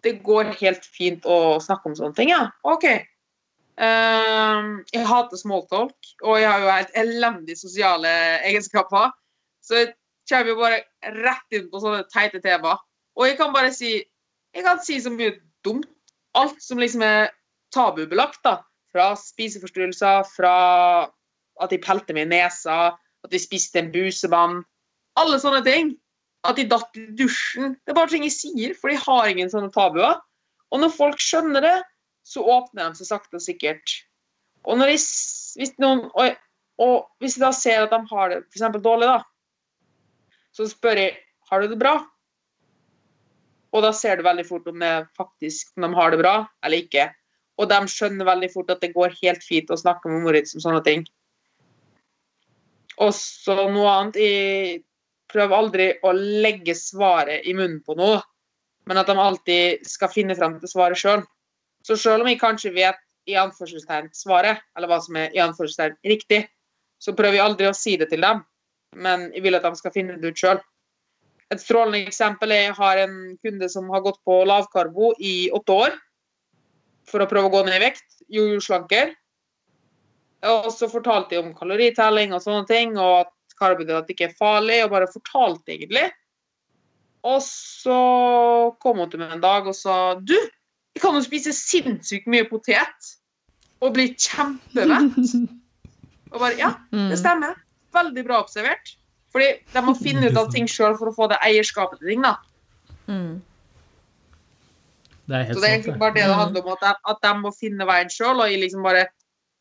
det 0.04 0.18
går 0.26 0.52
helt 0.60 0.84
fint 0.84 1.24
å 1.28 1.58
snakke 1.62 1.90
om 1.90 1.96
sånne 1.98 2.18
ting, 2.18 2.32
ja. 2.32 2.44
OK. 2.68 2.86
Um, 3.80 4.82
jeg 4.92 5.08
hater 5.08 5.40
smalltalk, 5.40 5.96
og 6.26 6.36
jeg 6.42 6.50
har 6.50 6.60
jo 6.60 6.72
helt 6.74 6.98
elendige 7.02 7.62
sosiale 7.62 8.10
egenskaper. 8.48 9.14
Så 9.64 9.78
jeg 9.78 9.94
kommer 10.28 10.52
jo 10.52 10.58
bare 10.60 10.82
rett 11.22 11.56
inn 11.56 11.70
på 11.72 11.80
sånne 11.82 12.04
teite 12.12 12.42
temaer. 12.44 12.82
Og 13.16 13.28
jeg 13.28 13.38
kan 13.40 13.52
bare 13.54 13.72
si 13.74 14.00
Jeg 14.52 14.66
kan 14.66 14.80
si 14.84 14.98
så 15.00 15.08
mye 15.08 15.32
dumt. 15.66 15.88
Alt 16.38 16.62
som 16.64 16.80
liksom 16.80 17.04
er 17.04 17.32
tabubelagt, 17.74 18.40
da. 18.46 18.60
Fra 18.92 19.12
spiseforstyrrelser, 19.16 20.26
fra 20.34 20.56
at 21.62 21.72
de 21.72 21.80
pelte 21.80 22.14
meg 22.16 22.26
i 22.26 22.32
nesa, 22.34 22.92
at 23.22 23.32
de 23.32 23.40
spiste 23.40 23.80
en 23.80 23.90
busemann. 23.92 24.62
Alle 25.20 25.38
sånne 25.40 25.62
ting. 25.66 25.94
At 26.48 26.58
de 26.58 26.66
datt 26.68 26.96
i 26.98 27.06
dusjen. 27.16 27.76
Det 27.84 27.92
er 27.92 27.98
bare 27.98 28.10
ting 28.10 28.26
jeg 28.26 28.34
sier, 28.34 28.76
for 28.78 28.90
de 28.90 29.00
har 29.00 29.30
ingen 29.30 29.50
sånne 29.52 29.72
tabuer. 29.74 30.18
Og 30.72 30.80
når 30.82 30.94
folk 30.96 31.20
skjønner 31.22 31.64
det, 31.64 31.76
så 32.26 32.42
åpner 32.46 32.90
de 32.90 33.00
seg 33.00 33.10
sakte 33.12 33.38
og 33.38 33.44
sikkert. 33.44 33.98
Og 34.66 34.78
når 34.78 34.92
de, 34.92 34.98
hvis 35.58 35.74
noen, 35.82 36.06
og, 36.14 36.38
og 36.82 36.94
hvis 37.22 37.36
de 37.36 37.44
da 37.44 37.52
ser 37.54 37.84
at 37.84 37.92
de 37.92 38.00
har 38.10 38.32
det 38.32 38.42
for 38.54 38.82
dårlig, 38.82 39.10
da, 39.10 39.20
så 40.54 40.68
spør 40.70 41.00
jeg 41.00 41.16
har 41.50 41.62
du 41.62 41.72
det 41.72 41.80
bra. 41.80 41.98
Og 43.72 43.84
da 43.84 43.92
ser 43.96 44.18
du 44.18 44.26
veldig 44.26 44.44
fort 44.48 44.68
om 44.68 44.80
det 44.82 44.92
faktisk 45.16 45.72
om 45.76 45.86
de 45.86 45.92
har 45.96 46.12
det 46.12 46.20
bra 46.20 46.34
eller 46.64 46.84
ikke. 46.84 47.08
Og 47.60 47.68
de 47.70 47.78
skjønner 47.88 48.28
veldig 48.28 48.50
fort 48.52 48.72
at 48.72 48.82
det 48.84 48.92
går 48.94 49.16
helt 49.22 49.44
fint 49.44 49.70
å 49.72 49.80
snakke 49.80 50.10
med 50.10 50.24
Moritz 50.26 50.56
om 50.56 50.64
sånne 50.64 50.82
ting. 50.86 51.04
Og 53.00 53.12
så 53.16 53.56
noe 53.72 53.92
annet 53.92 54.18
Jeg 54.20 54.82
prøver 55.32 55.56
aldri 55.56 55.86
å 56.04 56.12
legge 56.12 56.74
svaret 56.76 57.46
i 57.48 57.54
munnen 57.56 57.80
på 57.80 57.96
noe, 57.96 58.18
men 58.84 58.98
at 59.00 59.08
de 59.08 59.14
alltid 59.16 59.86
skal 59.88 60.10
finne 60.12 60.36
frem 60.36 60.58
til 60.60 60.68
svaret 60.68 61.00
sjøl. 61.00 61.22
Så 61.86 61.96
sjøl 61.96 62.20
om 62.20 62.28
jeg 62.28 62.40
kanskje 62.42 62.74
vet 62.74 63.00
i 63.30 63.38
anførselstegn 63.40 64.10
svaret, 64.12 64.60
eller 64.76 64.90
hva 64.90 64.98
som 65.00 65.16
er 65.16 65.32
i 65.32 65.40
anførselstegn 65.40 65.96
riktig, 66.04 66.42
så 67.00 67.14
prøver 67.16 67.38
jeg 67.38 67.46
aldri 67.46 67.70
å 67.70 67.76
si 67.76 67.96
det 67.96 68.10
til 68.10 68.20
dem, 68.20 68.42
men 69.00 69.30
jeg 69.32 69.46
vil 69.46 69.56
at 69.56 69.64
de 69.64 69.72
skal 69.78 69.94
finne 69.94 70.18
det 70.20 70.34
ut 70.34 70.42
sjøl. 70.44 70.60
Et 71.52 71.60
strålende 71.60 72.06
eksempel 72.06 72.54
er 72.54 72.68
jeg 72.68 72.76
har 72.78 73.02
en 73.02 73.16
kunde 73.44 73.68
som 73.68 73.90
har 73.92 74.04
gått 74.04 74.22
på 74.24 74.38
lavkarbo 74.48 75.12
i 75.20 75.50
åtte 75.52 75.76
år 75.86 75.98
for 77.08 77.20
å 77.20 77.28
prøve 77.28 77.50
å 77.50 77.52
gå 77.52 77.60
ned 77.66 77.76
i 77.76 77.82
vekt, 77.82 78.06
jojo-slanker. 78.32 79.12
Og 80.48 80.70
så 80.74 80.88
fortalte 80.90 81.36
jeg 81.36 81.44
om 81.44 81.52
kaloritelling 81.54 82.32
og 82.34 82.42
sånne 82.42 82.64
ting, 82.70 82.96
og 82.96 83.26
at 83.26 83.56
karbohydrat 83.58 84.10
ikke 84.10 84.30
er 84.30 84.38
farlig, 84.38 84.80
og 84.84 84.94
bare 84.94 85.10
fortalte 85.10 85.74
egentlig. 85.74 86.08
Og 87.26 87.38
så 87.46 87.98
kom 88.82 89.02
hun 89.02 89.10
til 89.10 89.22
meg 89.22 89.36
en 89.36 89.44
dag 89.44 89.68
og 89.70 89.76
sa 89.78 89.98
du, 90.18 90.34
jeg 90.92 91.02
kan 91.04 91.14
jo 91.16 91.22
spise 91.24 91.54
sinnssykt 91.56 92.26
mye 92.30 92.48
potet 92.48 93.12
og 93.82 93.94
bli 93.96 94.12
kjempevett. 94.14 95.20
Og 96.32 96.40
bare 96.40 96.56
ja, 96.56 96.70
det 96.88 97.18
stemmer. 97.20 97.58
Veldig 97.92 98.22
bra 98.24 98.38
observert. 98.40 98.94
Fordi 99.32 99.48
de 99.72 99.82
må 99.84 99.94
finne 99.96 100.28
ut 100.28 100.36
av 100.36 100.50
ting 100.52 100.68
sjøl 100.68 100.98
for 100.98 101.10
å 101.10 101.16
få 101.16 101.28
det 101.32 101.40
eierskapet 101.44 102.02
til 102.02 102.12
ting. 102.12 102.26
da. 102.26 102.36
Mm. 103.08 103.40
Det 105.26 105.38
er 105.38 105.54
Så 105.54 105.60
det 105.60 105.68
er 105.68 105.76
egentlig 105.76 105.98
bare 106.00 106.16
det 106.16 106.26
det 106.26 106.40
handler 106.40 106.66
om, 106.66 106.72
at 106.74 106.82
de, 106.84 106.92
at 107.12 107.22
de 107.24 107.32
må 107.40 107.52
finne 107.56 107.86
veien 107.88 108.10
sjøl, 108.12 108.42
og 108.42 108.50
jeg 108.50 108.60
liksom 108.60 108.84
bare 108.84 109.06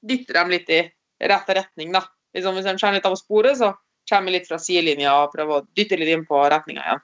dytter 0.02 0.42
dem 0.42 0.52
litt 0.52 0.74
i 0.74 0.82
rett 1.32 1.54
retning. 1.56 1.94
da. 1.96 2.04
Liksom 2.36 2.58
Hvis 2.58 2.68
de 2.68 2.76
kommer 2.78 2.98
litt 2.98 3.08
av 3.08 3.16
sporet, 3.20 3.58
så 3.58 3.74
kommer 4.10 4.32
vi 4.32 4.38
litt 4.40 4.50
fra 4.50 4.60
sidelinja 4.60 5.14
og 5.22 5.32
prøver 5.36 5.62
å 5.62 5.66
dytte 5.78 6.00
litt 6.00 6.12
inn 6.12 6.28
på 6.28 6.42
retninga 6.52 6.84
igjen. 6.84 7.04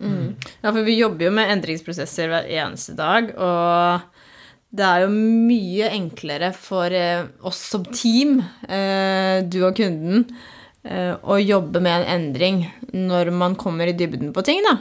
Mm. 0.00 0.28
Ja, 0.62 0.70
for 0.70 0.84
vi 0.86 0.96
jobber 0.96 1.26
jo 1.26 1.34
med 1.36 1.50
endringsprosesser 1.52 2.30
hver 2.30 2.46
eneste 2.48 2.94
dag, 2.96 3.32
og 3.36 4.06
det 4.70 4.86
er 4.86 5.04
jo 5.04 5.10
mye 5.12 5.90
enklere 5.96 6.52
for 6.56 6.94
eh, 6.94 7.26
oss 7.46 7.60
som 7.72 7.84
team, 7.90 8.38
eh, 8.68 9.42
du 9.44 9.60
og 9.66 9.76
kunden, 9.76 10.28
å 10.80 11.36
jobbe 11.36 11.82
med 11.84 11.92
en 11.92 12.06
endring 12.14 12.62
når 12.96 13.28
man 13.36 13.52
kommer 13.60 13.90
i 13.90 13.92
dybden 13.92 14.30
på 14.32 14.44
ting, 14.46 14.62
da. 14.64 14.78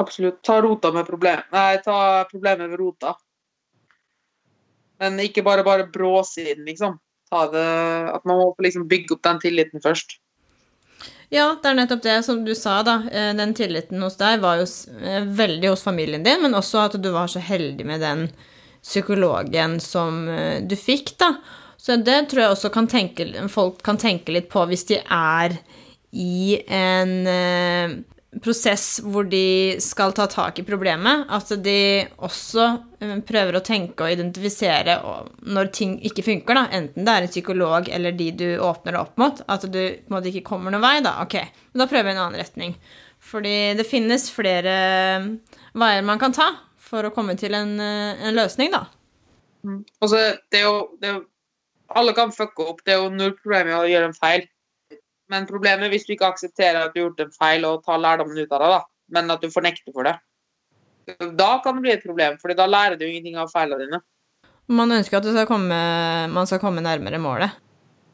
Absolutt. 0.00 0.40
Ta 0.42 0.60
rota 0.62 0.90
med 0.92 1.06
problem. 1.06 1.42
Nei, 1.52 1.78
ta 1.84 2.24
problemet 2.30 2.72
ved 2.72 2.80
rota. 2.80 3.14
Men 5.00 5.20
ikke 5.22 5.44
bare 5.44 5.64
bare 5.64 5.86
bråsiden, 5.92 6.64
liksom. 6.68 6.98
Ta 7.30 7.46
det, 7.52 7.68
at 8.10 8.26
man 8.26 8.40
må 8.40 8.50
liksom 8.58 8.88
bygge 8.90 9.14
opp 9.16 9.22
den 9.24 9.40
tilliten 9.44 9.82
først. 9.84 10.18
Ja, 11.30 11.52
det 11.62 11.70
er 11.70 11.76
nettopp 11.78 12.02
det 12.02 12.16
som 12.26 12.42
du 12.44 12.52
sa, 12.58 12.80
da. 12.82 12.96
Eh, 13.12 13.30
Den 13.38 13.54
tilliten 13.54 14.02
hos 14.02 14.18
deg 14.18 14.42
var 14.42 14.58
jo 14.60 14.66
eh, 14.98 15.22
veldig 15.24 15.70
hos 15.70 15.84
familien 15.86 16.24
din, 16.26 16.42
men 16.42 16.58
også 16.58 16.86
at 16.88 16.98
du 16.98 17.12
var 17.14 17.30
så 17.30 17.38
heldig 17.38 17.86
med 17.86 18.02
den 18.02 18.26
psykologen 18.82 19.78
som 19.80 20.24
eh, 20.28 20.58
du 20.66 20.74
fikk, 20.76 21.14
da. 21.22 21.36
Så 21.90 21.96
det 21.98 22.20
tror 22.30 22.44
jeg 22.44 22.54
også 22.54 22.68
kan 22.70 22.86
tenke, 22.86 23.24
folk 23.50 23.80
kan 23.82 23.96
tenke 23.98 24.30
litt 24.30 24.46
på 24.52 24.62
hvis 24.70 24.84
de 24.86 25.00
er 25.02 25.56
i 26.14 26.54
en 26.70 27.14
eh, 27.26 27.94
prosess 28.38 29.00
hvor 29.02 29.26
de 29.26 29.74
skal 29.82 30.14
ta 30.14 30.28
tak 30.30 30.60
i 30.62 30.64
problemet, 30.68 31.24
at 31.34 31.50
de 31.64 32.04
også 32.22 32.66
eh, 33.02 33.16
prøver 33.26 33.58
å 33.58 33.62
tenke 33.66 34.06
og 34.06 34.14
identifisere 34.14 35.00
når 35.50 35.72
ting 35.74 35.96
ikke 36.06 36.22
funker, 36.28 36.60
da, 36.60 36.68
enten 36.78 37.08
det 37.08 37.16
er 37.16 37.26
en 37.26 37.32
psykolog 37.32 37.90
eller 37.90 38.14
de 38.20 38.28
du 38.38 38.46
åpner 38.62 38.94
det 38.94 39.02
opp 39.02 39.18
mot, 39.18 39.42
at 39.50 39.66
du 39.66 39.80
på 39.80 40.12
en 40.12 40.14
måte 40.14 40.30
ikke 40.30 40.46
kommer 40.46 40.70
noen 40.70 40.86
vei, 40.86 40.94
da, 41.02 41.16
ok, 41.24 41.36
da 41.74 41.88
prøver 41.90 42.06
vi 42.06 42.14
en 42.14 42.22
annen 42.28 42.38
retning. 42.38 42.76
Fordi 43.32 43.56
det 43.82 43.88
finnes 43.88 44.28
flere 44.30 44.76
veier 45.74 46.06
man 46.06 46.22
kan 46.22 46.38
ta 46.38 46.52
for 46.78 47.10
å 47.10 47.10
komme 47.18 47.34
til 47.34 47.58
en, 47.58 47.74
eh, 47.82 48.22
en 48.30 48.38
løsning, 48.38 48.70
da. 48.78 48.86
Og 49.66 50.06
så 50.14 50.22
det 50.54 50.62
er 50.62 50.68
jo, 50.70 50.78
det 51.02 51.10
er 51.10 51.18
jo 51.18 51.26
Alle 51.98 52.14
kan 52.14 52.32
fucke 52.34 52.66
opp. 52.70 52.82
Det 52.86 52.94
er 52.94 53.02
jo 53.02 53.12
null 53.14 53.34
problem 53.38 53.72
å 53.74 53.84
gjøre 53.88 54.10
en 54.10 54.16
feil. 54.16 54.46
Men 55.30 55.46
problemet 55.46 55.86
er 55.86 55.92
hvis 55.92 56.06
du 56.08 56.14
ikke 56.14 56.30
aksepterer 56.30 56.82
at 56.82 56.94
du 56.94 57.00
har 57.00 57.08
gjort 57.08 57.24
en 57.24 57.34
feil, 57.34 57.66
og 57.66 57.84
tar 57.86 58.02
lærdommen 58.02 58.38
ut 58.38 58.52
av 58.52 58.62
det, 58.62 58.70
da. 58.74 58.80
men 59.16 59.34
at 59.34 59.42
du 59.42 59.50
fornekter 59.52 59.94
for 59.94 60.08
det. 60.08 60.16
Da 61.38 61.50
kan 61.64 61.78
det 61.78 61.84
bli 61.84 61.92
et 61.94 62.06
problem, 62.06 62.36
for 62.42 62.54
da 62.54 62.66
lærer 62.70 62.98
du 62.98 63.06
ingenting 63.06 63.38
av 63.40 63.50
feilene 63.50 63.86
dine. 63.86 64.00
Man 64.70 64.94
ønsker 64.94 65.18
at 65.18 65.26
skal 65.26 65.48
komme, 65.50 65.78
man 66.30 66.46
skal 66.46 66.60
komme 66.62 66.82
nærmere 66.82 67.18
målet. 67.22 67.56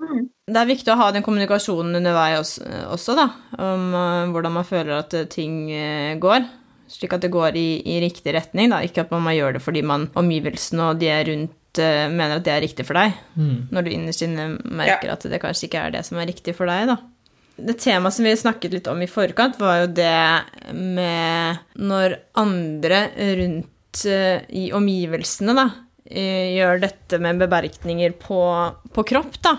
Mm. 0.01 0.29
Det 0.47 0.61
er 0.61 0.69
viktig 0.69 0.93
å 0.93 0.99
ha 1.01 1.09
den 1.13 1.25
kommunikasjonen 1.27 1.99
underveis 1.99 2.57
også, 2.93 3.17
da, 3.19 3.27
om 3.61 3.89
eh, 3.97 4.29
hvordan 4.33 4.55
man 4.55 4.69
føler 4.69 4.95
at 5.01 5.17
eh, 5.17 5.29
ting 5.33 5.67
eh, 5.75 6.15
går. 6.21 6.45
Slik 6.93 7.17
at 7.17 7.25
det 7.25 7.33
går 7.35 7.57
i, 7.59 7.69
i 7.83 7.97
riktig 8.05 8.37
retning, 8.37 8.71
da. 8.71 8.83
Ikke 8.87 9.03
at 9.03 9.13
man 9.13 9.27
gjør 9.35 9.57
det 9.57 9.65
fordi 9.65 9.83
man, 9.83 10.07
omgivelsene 10.17 10.93
og 10.93 11.01
de 11.01 11.11
er 11.11 11.27
rundt 11.33 11.57
mener 11.83 12.39
at 12.39 12.47
det 12.47 12.55
er 12.55 12.65
riktig 12.65 12.87
for 12.89 12.99
deg. 12.99 13.15
Mm. 13.35 13.69
Når 13.75 13.85
du 13.85 13.93
innerst 13.93 14.25
inne 14.27 14.49
merker 14.65 15.13
at 15.13 15.27
det 15.29 15.43
kanskje 15.43 15.69
ikke 15.69 15.85
er 15.85 15.95
det 15.97 16.03
som 16.09 16.21
er 16.21 16.29
riktig 16.31 16.57
for 16.57 16.71
deg, 16.71 16.91
da. 16.93 16.99
Det 17.57 17.79
temaet 17.81 18.13
som 18.13 18.27
vi 18.29 18.35
snakket 18.37 18.75
litt 18.75 18.89
om 18.93 19.01
i 19.01 19.09
forkant, 19.09 19.57
var 19.61 19.81
jo 19.81 19.93
det 19.97 20.75
med 20.77 21.63
når 21.81 22.19
andre 22.37 23.07
rundt 23.39 24.03
eh, 24.05 24.45
i 24.53 24.67
omgivelsene, 24.77 25.55
da, 25.57 25.71
eh, 26.05 26.53
gjør 26.59 26.83
dette 26.85 27.21
med 27.23 27.41
bemerkninger 27.41 28.19
på, 28.21 28.43
på 28.93 29.07
kropp, 29.09 29.41
da. 29.47 29.57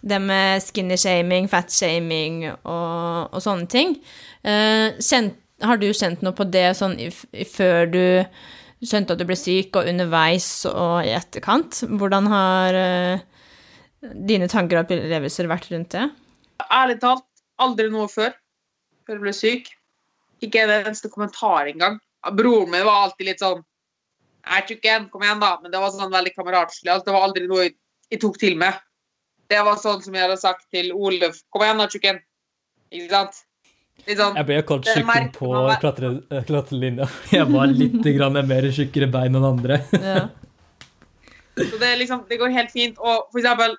Det 0.00 0.20
med 0.20 0.64
skinny 0.64 0.96
shaming, 1.00 1.48
fat 1.52 1.72
shaming 1.72 2.46
og, 2.50 3.32
og 3.32 3.40
sånne 3.44 3.68
ting. 3.72 3.96
Eh, 4.44 4.96
kjent, 5.00 5.36
har 5.60 5.80
du 5.80 5.90
kjent 5.92 6.22
noe 6.24 6.36
på 6.36 6.46
det 6.48 6.70
sånn 6.78 6.96
i, 7.00 7.10
i, 7.36 7.44
før 7.44 7.88
du 7.88 8.04
skjønte 8.88 9.14
at 9.14 9.20
du 9.20 9.26
ble 9.28 9.36
syk, 9.36 9.74
og 9.76 9.88
underveis 9.90 10.48
og 10.70 11.04
i 11.04 11.12
etterkant? 11.16 11.82
Hvordan 12.00 12.28
har 12.32 12.78
eh, 12.78 13.24
dine 14.00 14.48
tanker 14.50 14.80
og 14.80 14.86
opplevelser 14.86 15.50
vært 15.50 15.68
rundt 15.72 15.96
det? 15.96 16.06
Ærlig 16.68 17.00
talt, 17.02 17.26
aldri 17.60 17.90
noe 17.92 18.08
før. 18.08 18.32
Før 19.04 19.18
jeg 19.18 19.24
ble 19.26 19.34
syk. 19.36 19.72
Ikke 20.44 20.64
en 20.64 20.72
eneste 20.78 21.10
kommentar 21.12 21.68
engang. 21.68 21.98
Broren 22.36 22.72
min 22.72 22.84
var 22.84 23.06
alltid 23.06 23.30
litt 23.30 23.40
sånn 23.40 23.62
Jeg 24.40 24.56
er 24.56 24.66
tjukken, 24.68 25.06
kom 25.12 25.24
igjen, 25.24 25.40
da. 25.42 25.54
Men 25.60 25.72
det 25.72 25.80
var 25.82 25.92
sånn 25.92 26.12
veldig 26.12 26.32
kameratslig. 26.32 26.88
Altså, 26.88 27.10
det 27.10 27.14
var 27.16 27.26
aldri 27.26 27.48
noe 27.48 27.66
jeg 27.68 28.20
tok 28.22 28.38
til 28.40 28.56
meg. 28.60 28.80
Det 29.52 29.60
var 29.66 29.76
sånn 29.82 30.00
som 30.00 30.14
jeg 30.16 30.24
hadde 30.24 30.40
sagt 30.40 30.64
til 30.72 30.94
Oluf. 30.96 31.42
Kom 31.52 31.64
igjen, 31.66 31.82
da, 31.82 31.88
tjukken. 31.92 32.20
Ikke 32.90 33.10
sant? 33.12 33.42
Sånn. 34.06 34.36
Jeg 34.38 34.46
ble 34.48 34.60
kalt 34.66 34.88
tjukken 34.88 35.30
på 35.34 35.50
klatre- 35.82 36.22
eh, 36.30 36.44
klatrelinja. 36.48 37.06
Jeg 37.36 37.46
var 37.50 37.70
litt 37.70 38.06
grann 38.16 38.38
mer 38.48 38.68
tjukkere 38.74 39.10
bein 39.12 39.36
enn 39.38 39.46
andre. 39.46 39.80
Ja. 39.94 40.28
Så 41.60 41.76
det, 41.80 41.90
liksom, 42.00 42.24
det 42.30 42.38
går 42.40 42.54
helt 42.54 42.72
fint. 42.72 42.98
Og 42.98 43.28
for 43.32 43.42
eksempel 43.42 43.76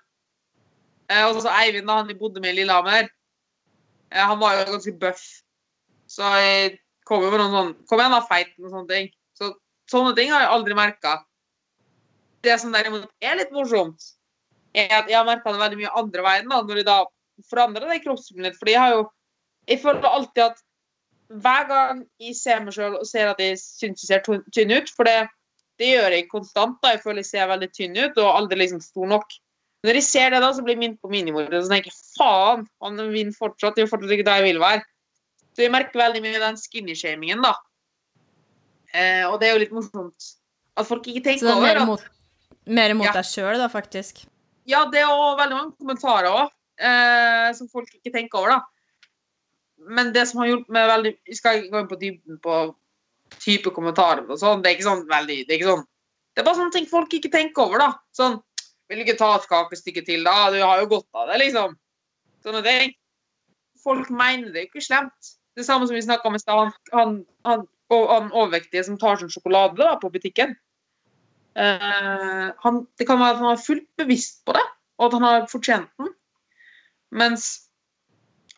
også, 1.12 1.42
også 1.42 1.54
Eivind, 1.62 1.88
da 1.90 1.98
han 2.00 2.08
vi 2.08 2.18
bodde 2.20 2.44
med 2.44 2.54
i 2.54 2.62
Lillehammer, 2.62 3.10
eh, 4.12 4.22
han 4.22 4.40
var 4.40 4.60
jo 4.60 4.70
ganske 4.76 4.94
bøff. 5.02 5.24
Så 6.12 6.28
jeg 6.44 6.78
kom 7.08 7.24
jo 7.24 7.32
med 7.32 7.42
noen 7.42 7.56
sånn 7.56 7.74
Kom 7.90 8.02
igjen, 8.02 8.16
da, 8.16 8.22
feit, 8.28 8.54
og 8.62 8.70
sånne 8.70 8.90
ting. 8.92 9.12
Så 9.38 9.54
sånne 9.92 10.16
ting 10.18 10.32
har 10.32 10.46
jeg 10.46 10.54
aldri 10.56 10.78
merka. 10.78 11.18
Det 12.46 12.58
som 12.62 12.74
derimot 12.74 13.10
er 13.22 13.40
litt 13.40 13.52
morsomt, 13.54 14.14
er 14.74 14.92
at 15.02 15.10
jeg 15.12 15.18
har 15.18 15.28
merka 15.28 15.52
det 15.52 15.62
veldig 15.62 15.82
mye 15.82 15.96
andre 16.00 16.24
veien, 16.26 16.48
da, 16.50 16.62
når 16.64 16.82
jeg 16.82 16.88
da 16.88 17.00
forandrer 17.50 17.90
det 17.90 18.04
kroppsbildet 18.04 18.52
litt 18.52 18.60
Fordi 18.60 18.74
jeg 18.76 18.82
har 18.82 18.94
jo 18.96 19.04
Jeg 19.68 19.80
føler 19.82 20.08
alltid 20.10 20.44
at 20.44 20.62
hver 21.32 21.68
gang 21.70 22.02
jeg 22.20 22.36
ser 22.36 22.60
meg 22.60 22.74
sjøl 22.76 22.98
og 23.00 23.06
ser 23.08 23.30
at 23.32 23.40
jeg 23.40 23.58
syns 23.62 24.02
jeg 24.04 24.08
ser 24.10 24.42
tynn- 24.52 24.74
ut 24.76 24.90
For 24.90 25.04
det, 25.08 25.30
det 25.80 25.94
gjør 25.94 26.12
jeg 26.12 26.28
konstant. 26.30 26.78
da, 26.84 26.92
Jeg 26.92 27.02
føler 27.04 27.22
jeg 27.24 27.26
ser 27.30 27.48
veldig 27.48 27.70
tynn 27.74 27.96
ut 27.98 28.18
og 28.18 28.36
aldri 28.36 28.58
liksom 28.60 28.82
stor 28.82 29.08
nok. 29.08 29.26
Når 29.84 29.94
jeg 29.98 30.04
ser 30.04 30.30
det, 30.30 30.42
da, 30.42 30.52
så 30.54 30.62
blir 30.62 30.76
jeg 30.76 30.80
minnet 30.84 31.02
på 31.02 31.10
minimor. 31.10 31.48
Og 31.48 31.64
så 31.64 31.70
tenker 31.72 31.90
jeg 31.90 32.00
faen, 32.18 32.68
han 32.84 32.98
vinner 33.14 33.34
fortsatt. 33.34 33.76
Det 33.76 33.82
er 33.82 33.88
jo 33.88 33.92
fortsatt 33.96 34.12
ikke 34.14 34.28
der 34.28 34.42
jeg 34.44 34.54
vil 34.54 34.60
være. 34.62 34.84
Så 35.56 35.64
jeg 35.64 35.72
merker 35.74 36.00
veldig 36.00 36.22
mye 36.22 36.40
den 36.40 36.56
skinny-shamingen, 36.60 37.42
da. 37.42 37.56
Eh, 38.94 39.24
og 39.30 39.40
det 39.40 39.48
er 39.50 39.54
jo 39.56 39.62
litt 39.64 39.72
morsomt 39.76 40.28
at 40.78 40.88
folk 40.88 41.08
ikke 41.08 41.22
Så 41.24 41.24
tenker 41.24 41.48
det 41.48 41.56
er 41.56 41.62
mer 41.64 41.74
det 41.80 41.82
er 41.82 41.86
mot, 41.90 42.04
mer 42.68 42.94
mot 43.00 43.06
Ja. 43.08 43.14
deg 43.14 43.26
sjøl, 43.26 43.58
da, 43.58 43.68
faktisk. 43.72 44.26
Ja, 44.68 44.86
det 44.92 45.00
er 45.02 45.08
også 45.10 45.38
veldig 45.40 45.58
mange 45.58 45.74
kommentarer 45.80 46.30
òg, 46.30 46.52
eh, 46.78 47.54
som 47.58 47.68
folk 47.72 47.88
ikke 47.96 48.14
tenker 48.14 48.38
over, 48.40 48.50
da. 48.50 48.62
Men 49.88 50.14
det 50.14 50.28
som 50.30 50.42
har 50.42 50.52
gjort 50.52 50.70
meg 50.74 50.90
veldig 50.90 51.12
Jeg 51.28 51.38
skal 51.40 51.60
ikke 51.60 51.74
gå 51.74 51.82
inn 51.82 51.90
på 51.90 52.00
dybden 52.02 52.40
på 52.44 52.60
type 53.42 53.72
kommentarer 53.74 54.28
og 54.28 54.40
sånn. 54.40 54.62
Det 54.62 54.70
er 54.70 54.78
ikke 54.78 54.90
sånn 54.90 55.06
veldig 55.10 55.38
Det 55.48 55.58
er 55.58 55.68
sånn 55.70 55.86
Det 56.36 56.42
er 56.42 56.48
bare 56.48 56.60
sånne 56.60 56.76
ting 56.76 56.88
folk 56.90 57.14
ikke 57.16 57.32
tenker 57.34 57.66
over, 57.66 57.82
da. 57.82 57.92
Sånn 58.16 58.40
Vil 58.92 59.02
du 59.02 59.06
ikke 59.06 59.20
ta 59.20 59.34
et 59.38 59.50
kakestykke 59.50 60.04
til, 60.08 60.26
da? 60.28 60.50
Du 60.54 60.60
har 60.62 60.82
jo 60.84 60.90
godt 60.92 61.08
av 61.16 61.32
det, 61.32 61.38
liksom. 61.46 61.78
Sånne 62.44 62.64
ting. 62.66 62.98
Folk 63.82 64.10
mener 64.14 64.52
det 64.52 64.68
ikke 64.68 64.84
slemt. 64.84 65.36
Det 65.56 65.64
samme 65.64 65.88
som 65.88 65.96
vi 65.96 66.04
snakka 66.04 66.28
om 66.28 66.36
i 66.36 66.42
stad. 66.42 66.74
Han, 66.92 67.16
han, 67.48 67.64
han 67.88 68.28
overvektige 68.36 68.84
som 68.88 68.98
tar 69.00 69.22
sånn 69.22 69.32
sjokolade 69.32 69.80
da, 69.80 69.96
på 70.02 70.12
butikken. 70.12 70.58
Uh, 71.56 72.52
han, 72.64 72.84
det 73.00 73.08
kan 73.08 73.20
være 73.20 73.36
at 73.36 73.42
han 73.42 73.54
er 73.54 73.64
fullt 73.64 73.88
bevisst 74.00 74.42
på 74.48 74.56
det, 74.56 74.64
og 75.00 75.08
at 75.08 75.18
han 75.18 75.28
har 75.28 75.48
fortjent 75.52 75.92
den. 76.00 76.12
Mens 77.12 77.48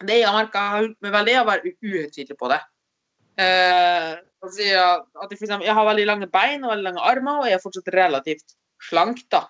det 0.02 0.20
jeg 0.20 0.28
har 0.30 0.38
merka 0.40 0.64
meg 1.04 1.14
veldig, 1.14 1.34
er 1.34 1.42
å 1.44 1.50
være 1.50 1.74
uhøytidelig 1.84 2.38
på 2.40 2.50
det. 2.52 2.60
Eh, 3.42 4.12
altså, 4.44 4.56
så 4.58 4.66
jeg 4.66 4.78
at 4.84 5.32
jeg, 5.32 5.38
for 5.38 5.48
eksempel, 5.48 5.68
jeg 5.68 5.78
har 5.78 5.90
veldig 5.90 6.06
lange 6.10 6.30
bein 6.34 6.64
og 6.64 6.74
veldig 6.74 6.88
lange 6.90 7.08
armer, 7.14 7.42
og 7.42 7.50
jeg 7.50 7.58
er 7.58 7.64
fortsatt 7.64 7.94
relativt 7.96 8.56
slank, 8.90 9.24
da. 9.34 9.46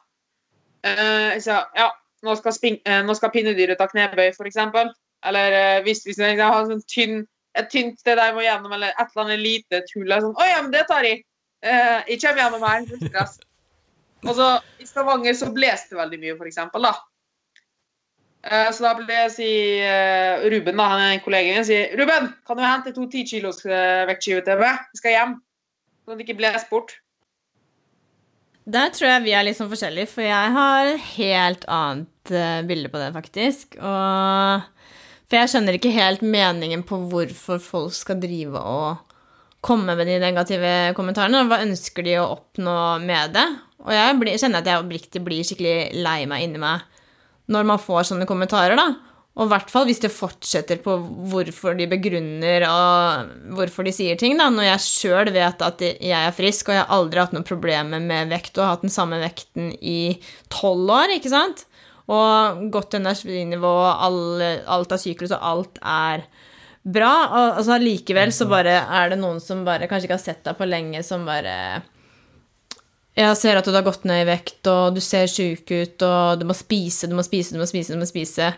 Eh, 0.83 1.39
så, 1.43 1.61
ja, 1.77 1.89
nå 2.23 2.35
skal, 2.39 2.55
spin, 2.55 2.79
eh, 2.85 3.01
nå 3.05 3.15
skal 3.17 3.31
pinnedyret 3.33 3.79
ta 3.79 3.87
knebøy, 3.91 4.31
eksempel. 4.45 4.91
Eller 5.23 5.55
eh, 5.59 5.83
hvis, 5.85 6.03
hvis 6.07 6.19
jeg 6.19 6.39
har 6.39 6.67
sånn 6.67 6.83
tynn, 6.91 7.23
et 7.57 7.69
tynt 7.71 7.99
sted 8.01 8.19
jeg 8.19 8.35
må 8.35 8.43
gjennom, 8.43 8.73
eller 8.75 8.93
et 8.93 9.05
eller 9.05 9.25
annet 9.25 9.41
lite 9.43 9.83
tull. 9.91 10.11
Sånn, 10.11 10.35
Å 10.35 10.49
ja, 10.49 10.59
men 10.61 10.71
det 10.73 10.85
tar 10.89 11.05
jeg. 11.07 11.23
Eh, 11.63 11.99
jeg 12.11 12.21
kommer 12.23 12.43
gjennom 12.43 12.67
her. 12.67 13.33
Og 14.27 14.37
så 14.37 14.49
I 14.79 14.87
Stavanger 14.87 15.35
så 15.35 15.49
blåste 15.51 15.93
det 15.93 15.99
veldig 15.99 16.19
mye, 16.21 16.35
for 16.39 16.49
eksempel, 16.49 16.87
da. 16.87 16.93
Eh, 18.43 18.69
Så 18.75 18.83
da 18.83 18.91
ble 18.97 19.07
jeg 19.07 19.31
si 19.37 19.51
eh, 19.79 20.43
Ruben, 20.51 20.75
da, 20.79 20.89
han 20.91 21.05
er 21.05 21.23
kollega 21.23 21.55
min, 21.55 21.67
sier 21.67 21.95
Ruben, 21.99 22.33
kan 22.47 22.59
du 22.59 22.65
hente 22.65 22.93
to 22.95 23.07
10 23.07 23.23
kilos 23.29 23.63
eh, 23.65 24.03
vektskiver 24.09 24.43
til 24.47 24.59
meg? 24.59 24.83
Vi 24.91 24.99
skal 24.99 25.15
hjem. 25.15 25.37
Sånn 26.03 26.15
at 26.15 26.19
det 26.19 26.27
ikke 26.27 26.39
blir 26.41 26.59
bort. 26.71 26.97
Der 28.73 28.91
tror 28.95 29.09
jeg 29.09 29.23
vi 29.25 29.33
er 29.35 29.43
litt 29.43 29.59
sånn 29.59 29.71
forskjellige, 29.71 30.11
for 30.11 30.23
jeg 30.23 30.51
har 30.55 30.91
helt 31.17 31.65
annet 31.71 32.31
bilde 32.67 32.91
på 32.91 32.99
det, 32.99 33.09
faktisk. 33.15 33.75
Og 33.75 34.69
For 35.27 35.39
jeg 35.39 35.51
skjønner 35.51 35.75
ikke 35.75 35.91
helt 35.91 36.21
meningen 36.23 36.83
på 36.87 36.99
hvorfor 37.11 37.59
folk 37.63 37.95
skal 37.95 38.21
drive 38.23 38.59
og 38.59 39.17
komme 39.63 39.95
med 39.97 40.07
de 40.07 40.19
negative 40.21 40.71
kommentarene. 40.95 41.41
og 41.43 41.51
Hva 41.51 41.63
ønsker 41.63 42.05
de 42.07 42.15
å 42.21 42.29
oppnå 42.37 42.77
med 43.03 43.35
det? 43.35 43.45
Og 43.83 43.91
jeg 43.95 44.19
blir, 44.19 44.39
kjenner 44.39 44.63
at 44.63 44.69
jeg 44.71 44.83
oppriktig 44.83 45.23
blir 45.23 45.47
skikkelig 45.47 46.03
lei 46.03 46.19
meg 46.29 46.47
inni 46.47 46.63
meg 46.63 46.83
når 47.51 47.65
man 47.67 47.81
får 47.81 48.11
sånne 48.11 48.27
kommentarer, 48.29 48.79
da. 48.79 48.93
Og 49.33 49.47
i 49.47 49.49
hvert 49.49 49.71
fall 49.73 49.87
hvis 49.89 50.01
det 50.03 50.11
fortsetter 50.13 50.77
på 50.83 50.93
hvorfor 51.31 51.73
de 51.73 51.87
begrunner 51.89 52.67
og 52.67 53.31
hvorfor 53.57 53.87
de 53.87 53.93
sier 53.95 54.17
ting, 54.19 54.37
da. 54.37 54.51
Når 54.53 54.67
jeg 54.67 54.83
sjøl 54.85 55.31
vet 55.33 55.63
at 55.65 55.81
jeg 55.81 56.13
er 56.19 56.35
frisk, 56.37 56.69
og 56.69 56.77
jeg 56.77 56.83
har 56.83 56.93
aldri 56.93 57.23
hatt 57.23 57.33
noen 57.33 57.47
problemer 57.47 58.03
med 58.03 58.29
vekt 58.33 58.59
og 58.59 58.67
har 58.67 58.75
hatt 58.75 58.85
den 58.85 58.93
samme 58.93 59.17
vekten 59.23 59.71
i 59.81 60.15
tolv 60.53 60.93
år, 60.93 61.15
ikke 61.17 61.33
sant? 61.33 61.65
Og 62.13 62.67
godt 62.73 62.99
energinivå, 62.99 63.73
alt 64.05 64.93
av 64.93 65.01
syklus, 65.01 65.33
og 65.33 65.49
alt 65.49 65.81
er 65.81 66.27
bra. 66.83 67.13
Og 67.25 67.59
altså, 67.63 67.79
likevel 67.81 68.33
så 68.35 68.45
bare 68.51 68.83
er 68.85 69.13
det 69.13 69.21
noen 69.21 69.41
som 69.41 69.65
bare 69.65 69.89
kanskje 69.89 70.11
ikke 70.11 70.19
har 70.19 70.27
sett 70.27 70.43
deg 70.45 70.59
på 70.59 70.69
lenge, 70.69 71.01
som 71.07 71.25
bare 71.25 71.81
jeg 73.13 73.37
ser 73.37 73.59
at 73.59 73.67
du 73.67 73.75
har 73.75 73.85
gått 73.85 74.07
ned 74.09 74.23
i 74.23 74.29
vekt, 74.31 74.61
og 74.71 74.95
du 74.95 75.01
ser 75.03 75.29
sjuk 75.29 75.69
ut, 75.69 76.05
og 76.07 76.41
du 76.41 76.47
må 76.49 76.55
spise, 76.57 77.09
du 77.09 77.13
må 77.17 77.25
spise, 77.25 77.53
du 77.53 77.61
må 77.61 77.69
spise, 77.69 77.93
du 77.93 78.01
må 78.01 78.09
spise. 78.09 78.49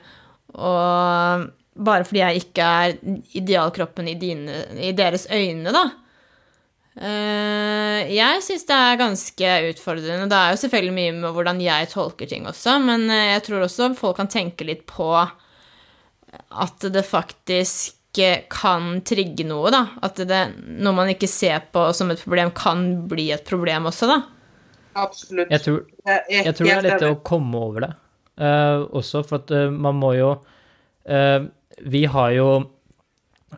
Og 0.55 1.49
bare 1.75 2.07
fordi 2.07 2.21
jeg 2.21 2.43
ikke 2.45 2.71
er 2.79 2.95
idealkroppen 3.35 4.07
i, 4.07 4.15
dine, 4.19 4.63
i 4.79 4.93
deres 4.95 5.27
øyne, 5.27 5.73
da. 5.75 5.89
Eh, 6.95 8.13
jeg 8.15 8.43
syns 8.45 8.63
det 8.69 8.75
er 8.75 9.01
ganske 9.01 9.55
utfordrende. 9.73 10.29
Det 10.31 10.37
er 10.39 10.53
jo 10.53 10.61
selvfølgelig 10.61 10.95
mye 10.95 11.15
med 11.17 11.35
hvordan 11.35 11.59
jeg 11.63 11.89
tolker 11.91 12.29
ting 12.31 12.47
også, 12.47 12.77
men 12.83 13.09
eh, 13.11 13.33
jeg 13.33 13.43
tror 13.49 13.65
også 13.65 13.91
folk 13.99 14.15
kan 14.21 14.31
tenke 14.31 14.67
litt 14.67 14.85
på 14.87 15.09
at 15.15 16.87
det 16.95 17.03
faktisk 17.07 18.21
eh, 18.23 18.45
kan 18.51 19.01
trigge 19.07 19.43
noe, 19.47 19.73
da. 19.75 19.83
At 20.07 20.23
det, 20.23 20.41
noe 20.79 20.95
man 20.95 21.11
ikke 21.11 21.27
ser 21.27 21.67
på 21.75 21.89
som 21.95 22.15
et 22.15 22.23
problem, 22.23 22.55
kan 22.55 22.87
bli 23.11 23.27
et 23.35 23.43
problem 23.47 23.91
også, 23.91 24.07
da. 24.13 24.21
Absolutt. 24.95 25.51
Jeg 25.51 25.61
tror, 25.65 25.83
Jeg 26.31 26.55
tror 26.55 26.67
det 26.67 26.75
er 26.75 26.85
lett 26.87 27.07
å 27.09 27.15
komme 27.25 27.59
over 27.59 27.87
det 27.87 27.93
Uh, 28.35 28.83
også, 28.91 29.21
for 29.23 29.39
at 29.39 29.51
uh, 29.55 29.69
man 29.71 29.95
må 29.95 30.09
jo 30.17 30.33
uh, 31.07 31.45
Vi 31.87 32.01
har 32.11 32.33
jo 32.35 32.47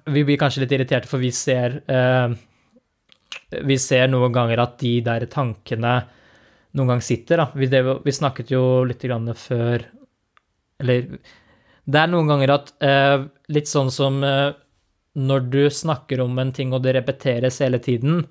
Vi 0.06 0.22
blir 0.22 0.38
kanskje 0.38 0.62
litt 0.62 0.76
irriterte, 0.76 1.10
for 1.10 1.18
vi 1.18 1.32
ser 1.34 1.80
Vi 3.66 3.78
ser 3.82 4.06
noen 4.12 4.36
ganger 4.36 4.62
at 4.62 4.76
de 4.84 5.00
der 5.02 5.26
tankene 5.34 5.96
noen 6.78 6.92
gang 6.92 7.02
sitter, 7.02 7.42
da. 7.42 7.48
Vi, 7.58 7.66
det, 7.72 7.82
vi 8.06 8.14
snakket 8.14 8.52
jo 8.54 8.84
litt 8.86 9.02
grann 9.02 9.32
før 9.34 9.82
Eller 10.84 11.10
det 11.88 12.04
er 12.04 12.12
noen 12.12 12.30
ganger 12.30 12.54
at 12.54 12.74
Litt 13.50 13.72
sånn 13.72 13.90
som 13.90 14.22
når 14.22 15.50
du 15.50 15.64
snakker 15.74 16.22
om 16.22 16.38
en 16.38 16.52
ting, 16.54 16.70
og 16.76 16.84
det 16.86 16.94
repeteres 17.00 17.58
hele 17.64 17.80
tiden, 17.82 18.28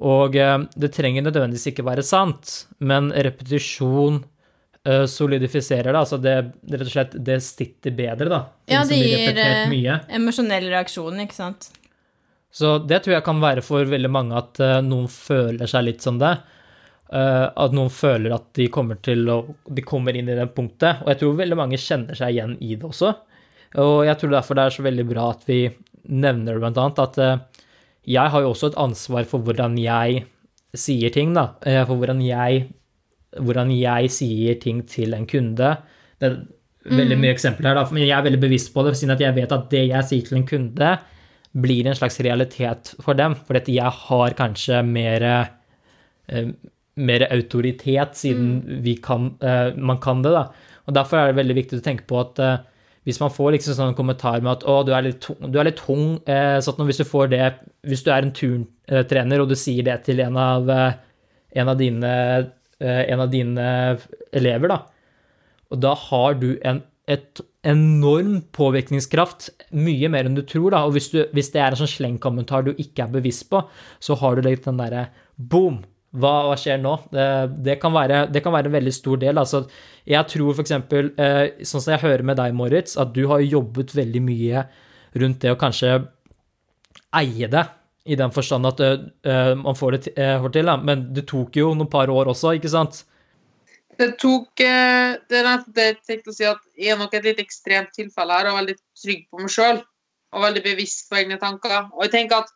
og 0.00 0.36
eh, 0.36 0.58
det 0.80 0.92
trenger 0.96 1.26
nødvendigvis 1.26 1.70
ikke 1.72 1.86
være 1.86 2.04
sant, 2.06 2.54
men 2.80 3.10
repetisjon 3.12 4.22
eh, 4.88 5.04
solidifiserer 5.10 5.90
det. 5.90 5.98
Altså 5.98 6.20
det, 6.20 6.36
det 6.62 6.80
rett 6.80 6.88
og 6.88 6.94
slett 6.94 7.18
det 7.30 7.40
sitter 7.44 7.96
bedre, 7.96 8.30
da. 8.32 8.40
Ting 8.64 8.78
Ja, 8.78 8.86
det 8.88 9.02
gir, 9.02 9.92
emosjonelle 10.20 10.72
reaksjoner. 10.72 11.26
Ikke 11.26 11.36
sant. 11.36 11.70
Så 12.50 12.78
det 12.82 13.04
tror 13.04 13.14
jeg 13.18 13.26
kan 13.26 13.42
være 13.42 13.62
for 13.62 13.86
veldig 13.86 14.10
mange 14.10 14.38
at 14.40 14.60
eh, 14.62 14.80
noen 14.86 15.10
føler 15.12 15.70
seg 15.70 15.86
litt 15.86 16.06
som 16.06 16.18
det. 16.22 16.32
Eh, 17.12 17.46
at 17.46 17.76
noen 17.76 17.92
føler 17.92 18.34
at 18.34 18.48
de 18.58 18.68
kommer 18.70 18.98
til 19.02 19.24
å 19.30 19.40
De 19.66 19.82
kommer 19.86 20.16
inn 20.16 20.30
i 20.30 20.38
det 20.38 20.48
punktet. 20.56 21.04
Og 21.04 21.12
jeg 21.12 21.22
tror 21.22 21.38
veldig 21.44 21.60
mange 21.60 21.80
kjenner 21.80 22.18
seg 22.18 22.34
igjen 22.34 22.56
i 22.62 22.74
det 22.74 22.88
også. 22.88 23.12
Og 23.80 24.02
jeg 24.08 24.18
tror 24.18 24.34
derfor 24.34 24.58
det 24.58 24.66
er 24.66 24.74
så 24.74 24.84
veldig 24.86 25.06
bra 25.12 25.30
at 25.30 25.46
vi 25.46 25.60
nevner 26.10 26.56
det, 26.56 26.60
blant 26.62 26.78
annet, 26.80 27.02
at 27.04 27.18
eh, 27.22 27.38
jeg 28.10 28.32
har 28.32 28.44
jo 28.44 28.52
også 28.52 28.70
et 28.72 28.78
ansvar 28.80 29.26
for 29.30 29.44
hvordan 29.46 29.76
jeg 29.80 30.24
sier 30.76 31.12
ting, 31.14 31.34
da. 31.34 31.50
Eh, 31.66 31.82
For 31.86 31.98
hvordan 31.98 32.22
jeg, 32.24 32.64
hvordan 33.38 33.70
jeg 33.74 34.10
sier 34.14 34.58
ting 34.62 34.82
til 34.86 35.14
en 35.14 35.26
kunde. 35.30 35.76
Det 36.20 36.28
er 36.28 36.40
veldig 36.90 37.18
mye 37.20 37.34
eksempler 37.34 37.70
her, 37.70 37.78
da. 37.80 37.86
Men 37.90 38.04
jeg 38.06 38.16
er 38.16 38.26
veldig 38.26 38.42
bevisst 38.42 38.72
på 38.74 38.84
det, 38.86 38.96
siden 38.98 39.14
at 39.16 39.22
jeg 39.24 39.36
vet 39.36 39.54
at 39.56 39.70
det 39.72 39.86
jeg 39.88 40.08
sier 40.08 40.28
til 40.28 40.40
en 40.40 40.48
kunde, 40.48 40.92
blir 41.50 41.86
en 41.90 41.98
slags 41.98 42.20
realitet 42.22 42.94
for 43.02 43.18
dem. 43.18 43.34
For 43.46 43.58
jeg 43.58 43.94
har 44.06 44.36
kanskje 44.38 44.82
mer 44.86 45.26
eh, 45.30 46.52
mer 47.00 47.24
autoritet, 47.32 48.16
siden 48.18 48.82
vi 48.84 48.96
kan, 49.02 49.34
eh, 49.40 49.74
man 49.76 49.98
kan 50.02 50.22
det. 50.22 50.32
da. 50.32 50.48
Og 50.86 50.94
Derfor 50.94 51.18
er 51.18 51.30
det 51.30 51.40
veldig 51.40 51.56
viktig 51.56 51.78
å 51.80 51.84
tenke 51.84 52.06
på 52.06 52.20
at 52.20 52.38
hvis 53.08 53.20
man 53.22 53.32
får 53.32 53.54
liksom 53.54 53.76
sånn 53.78 53.96
kommentar 53.96 54.42
med 54.44 54.58
at 54.58 54.66
å, 54.68 54.80
du 54.84 54.92
er 54.92 55.06
litt 55.06 55.22
tung, 55.24 55.38
du 55.48 55.58
er 55.60 55.70
litt 55.70 55.80
tung 55.80 56.18
eh, 56.28 56.58
sånn 56.64 56.84
hvis 56.88 57.00
du 57.00 57.06
det, 57.32 57.46
hvis 57.88 58.04
du 58.04 58.10
er 58.12 58.26
en 58.26 58.34
turntrener 58.36 59.40
og 59.40 59.48
du 59.48 59.56
sier 59.56 59.86
det 59.86 60.02
til 60.08 60.20
en 60.20 60.36
av, 60.36 60.68
eh, 60.68 60.92
en 61.62 61.72
av, 61.72 61.80
dine, 61.80 62.12
eh, 62.80 63.02
en 63.08 63.24
av 63.24 63.32
dine 63.32 63.66
elever, 64.36 64.68
da, 64.68 64.82
og 65.70 65.80
da 65.80 65.94
har 66.08 66.40
du 66.40 66.52
en 66.66 66.84
et 67.10 67.40
enorm 67.66 68.36
påvirkningskraft, 68.54 69.48
mye 69.76 70.10
mer 70.12 70.28
enn 70.28 70.36
du 70.38 70.44
tror. 70.46 70.70
da, 70.74 70.84
og 70.86 70.94
Hvis, 70.96 71.10
du, 71.10 71.24
hvis 71.34 71.50
det 71.54 71.62
er 71.62 71.74
en 71.74 71.80
sånn 71.82 71.90
slengkommentar 71.90 72.64
du 72.66 72.72
ikke 72.76 73.06
er 73.06 73.16
bevisst 73.16 73.48
på, 73.50 73.64
så 73.98 74.16
har 74.20 74.36
du 74.36 74.46
litt 74.46 74.68
den 74.68 74.80
derre 74.80 75.08
boom! 75.36 75.82
Hva, 76.10 76.30
hva 76.48 76.56
skjer 76.58 76.80
nå? 76.82 76.96
Det, 77.12 77.24
det, 77.66 77.76
kan 77.82 77.94
være, 77.94 78.24
det 78.34 78.42
kan 78.42 78.54
være 78.54 78.66
en 78.70 78.74
veldig 78.74 78.94
stor 78.94 79.20
del. 79.22 79.38
altså 79.38 79.62
Jeg 80.08 80.26
tror 80.32 80.56
f.eks., 80.56 80.72
eh, 80.74 81.42
sånn 81.62 81.84
som 81.84 81.92
jeg 81.94 82.02
hører 82.02 82.24
med 82.26 82.40
deg, 82.40 82.54
Moritz, 82.58 82.96
at 82.98 83.12
du 83.14 83.26
har 83.30 83.44
jobbet 83.44 83.94
veldig 83.94 84.22
mye 84.26 84.64
rundt 85.20 85.44
det 85.44 85.52
å 85.54 85.60
kanskje 85.60 86.00
eie 87.20 87.50
det, 87.50 87.62
i 88.10 88.16
den 88.18 88.32
forstand 88.34 88.66
at 88.66 88.80
eh, 88.82 89.52
man 89.60 89.76
får 89.76 89.96
det 89.96 90.12
eh, 90.16 90.50
til, 90.50 90.66
da. 90.66 90.76
men 90.82 91.08
det 91.14 91.28
tok 91.30 91.58
jo 91.60 91.72
noen 91.76 91.90
par 91.90 92.10
år 92.10 92.32
også, 92.32 92.56
ikke 92.58 92.72
sant? 92.72 93.04
Det 94.00 94.14
tok 94.18 94.62
eh, 94.64 95.18
Det 95.28 95.40
er 95.40 95.46
rett 95.46 95.66
det 95.76 95.86
jeg 95.86 95.96
tenkte 96.08 96.32
å 96.32 96.36
si, 96.36 96.46
at 96.48 96.62
jeg 96.78 96.94
er 96.94 97.00
nok 97.00 97.14
et 97.14 97.26
litt 97.28 97.42
ekstremt 97.42 97.92
tilfelle 97.94 98.38
her, 98.38 98.50
og 98.50 98.60
veldig 98.62 98.76
trygg 99.02 99.26
på 99.28 99.42
meg 99.42 99.52
sjøl. 99.52 99.82
Og 100.30 100.44
veldig 100.44 100.62
bevisst 100.62 101.08
på 101.10 101.18
egne 101.18 101.40
tanker. 101.42 101.88
Og 101.90 102.04
jeg 102.06 102.12
tenker 102.14 102.44
at 102.44 102.52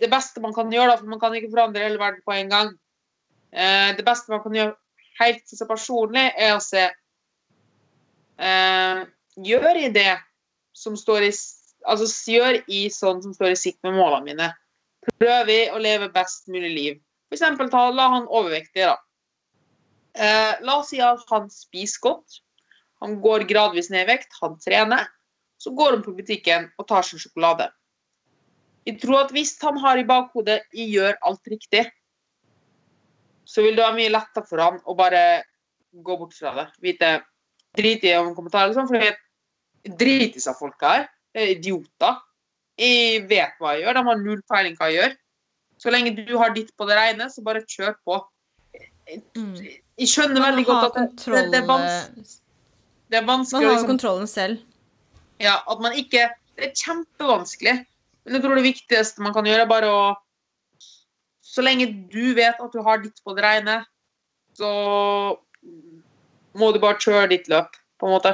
det 0.00 0.10
beste 0.10 0.42
man 0.42 0.54
kan 0.54 0.72
gjøre, 0.72 0.90
da, 0.92 0.98
for 1.00 1.10
man 1.10 1.20
kan 1.22 1.34
ikke 1.36 1.52
forandre 1.52 1.84
hele 1.84 2.00
verden 2.00 2.22
på 2.26 2.34
en 2.34 2.50
gang 2.50 2.70
eh, 3.54 3.94
Det 3.96 4.04
beste 4.06 4.32
man 4.32 4.42
kan 4.42 4.56
gjøre 4.56 4.74
helt 5.20 5.44
seg 5.46 5.68
personlig, 5.70 6.24
er 6.34 6.56
å 6.56 6.62
se 6.62 6.88
eh, 8.38 9.04
Gjør 9.34 9.80
i 9.80 9.90
det 9.94 10.16
som 10.74 10.98
står 10.98 11.28
i 11.28 11.32
Altså 11.84 12.08
gjør 12.32 12.62
i 12.72 12.86
sånn 12.90 13.20
som 13.22 13.34
står 13.36 13.52
i 13.52 13.60
sikt 13.60 13.82
med 13.84 13.98
målene 13.98 14.24
mine. 14.24 14.46
Prøv 15.20 15.50
i 15.52 15.58
å 15.68 15.76
leve 15.82 16.08
best 16.14 16.46
mulig 16.48 16.70
liv. 16.72 16.94
For 17.28 17.36
eksempel 17.36 17.68
ta, 17.68 17.82
la 17.92 18.06
han 18.08 18.24
overvektig, 18.24 18.86
da. 18.88 18.94
Eh, 20.16 20.62
la 20.64 20.78
oss 20.78 20.94
si 20.94 21.02
at 21.04 21.20
han 21.28 21.50
spiser 21.52 22.00
godt. 22.06 22.38
Han 23.04 23.18
går 23.20 23.44
gradvis 23.50 23.90
ned 23.92 24.06
i 24.06 24.14
vekt, 24.14 24.32
han 24.40 24.56
trener. 24.64 25.10
Så 25.60 25.74
går 25.76 25.98
han 25.98 26.06
på 26.06 26.14
butikken 26.16 26.70
og 26.78 26.88
tar 26.88 27.04
seg 27.04 27.20
sjokolade. 27.20 27.68
Jeg 28.84 29.00
tror 29.00 29.24
at 29.24 29.32
hvis 29.32 29.54
han 29.62 29.78
har 29.80 29.98
i 29.98 30.06
bakhodet 30.08 30.60
'jeg 30.74 30.88
gjør 30.92 31.14
alt 31.22 31.46
riktig', 31.48 31.90
så 33.44 33.62
vil 33.62 33.76
det 33.76 33.84
være 33.84 33.96
mye 33.96 34.12
lettere 34.12 34.46
for 34.48 34.60
han 34.60 34.80
å 34.84 34.96
bare 34.96 35.42
gå 35.92 36.16
bort 36.18 36.34
fra 36.34 36.54
det. 36.58 36.66
Vite 36.82 37.22
Drit 37.74 38.04
i 38.06 38.12
om 38.14 38.34
kommentarer 38.36 38.70
og 38.70 38.76
sånn, 38.76 38.86
for 38.86 39.02
jeg 39.02 39.16
driter 39.98 40.38
i 40.38 40.42
seg 40.44 40.54
folk 40.58 40.78
her. 40.84 41.08
Det 41.34 41.42
er 41.42 41.54
idioter. 41.56 42.20
Jeg 42.78 43.24
vet 43.30 43.56
hva 43.58 43.74
jeg 43.74 43.82
gjør, 43.82 43.96
de 43.98 44.02
har 44.08 44.20
null 44.20 44.42
peiling 44.50 44.76
hva 44.78 44.90
jeg 44.90 45.00
gjør. 45.00 45.16
Så 45.82 45.90
lenge 45.90 46.14
du 46.14 46.36
har 46.38 46.54
ditt 46.54 46.70
på 46.78 46.86
det 46.86 46.98
rene, 46.98 47.26
så 47.30 47.42
bare 47.42 47.64
kjør 47.66 47.96
på. 48.06 48.20
Mm. 49.34 49.56
Jeg 49.98 50.10
skjønner 50.10 50.38
Man 50.38 50.46
veldig 50.52 50.64
godt 50.68 50.86
at 50.86 50.94
det, 51.00 51.26
det, 51.26 51.42
det, 51.50 51.58
er 51.58 51.66
vans, 51.68 52.38
det 53.10 53.18
er 53.18 53.26
man 53.26 53.44
har 53.44 53.66
jo 53.66 53.72
liksom, 53.74 53.90
kontrollen 53.90 54.30
selv. 54.30 54.62
ja, 55.42 55.58
at 55.60 55.82
man 55.82 55.98
ikke 55.98 56.30
Det 56.54 56.70
er 56.70 56.72
kjempevanskelig. 56.78 57.74
Men 58.24 58.38
jeg 58.38 58.44
tror 58.44 58.56
det 58.58 58.66
viktigste 58.66 59.24
man 59.24 59.34
kan 59.36 59.46
gjøre, 59.48 59.66
er 59.66 59.70
bare 59.70 59.90
å 59.92 60.04
så 61.54 61.62
lenge 61.62 61.86
du 62.10 62.34
vet 62.34 62.58
at 62.58 62.72
du 62.72 62.80
har 62.82 63.02
ditt 63.02 63.20
på 63.22 63.34
det 63.36 63.44
rene, 63.44 63.76
så 64.58 64.70
må 66.58 66.70
du 66.74 66.80
bare 66.82 66.98
kjøre 67.02 67.30
ditt 67.30 67.46
løp, 67.52 67.76
på 68.00 68.08
en 68.08 68.16
måte. 68.16 68.32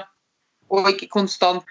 Og 0.73 0.89
ikke 0.93 1.11
konstant 1.13 1.67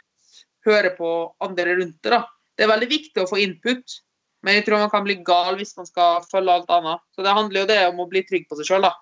høre 0.68 0.92
på 0.98 1.10
andre 1.46 1.80
rundt 1.80 1.98
deg, 2.04 2.14
da. 2.14 2.22
Det 2.54 2.66
er 2.66 2.74
veldig 2.74 2.90
viktig 2.92 3.24
å 3.24 3.30
få 3.30 3.40
input, 3.42 3.98
men 4.44 4.60
jeg 4.60 4.68
tror 4.68 4.84
man 4.84 4.92
kan 4.92 5.06
bli 5.06 5.18
gal 5.26 5.58
hvis 5.60 5.76
man 5.80 5.88
skal 5.88 6.26
følge 6.28 6.54
alt 6.54 6.74
annet. 6.76 7.02
Så 7.16 7.24
det 7.26 7.36
handler 7.36 7.64
jo 7.64 7.70
det 7.72 7.80
om 7.88 8.04
å 8.04 8.10
bli 8.12 8.24
trygg 8.28 8.50
på 8.50 8.60
seg 8.60 8.70
sjøl, 8.70 8.86
da. 8.86 8.94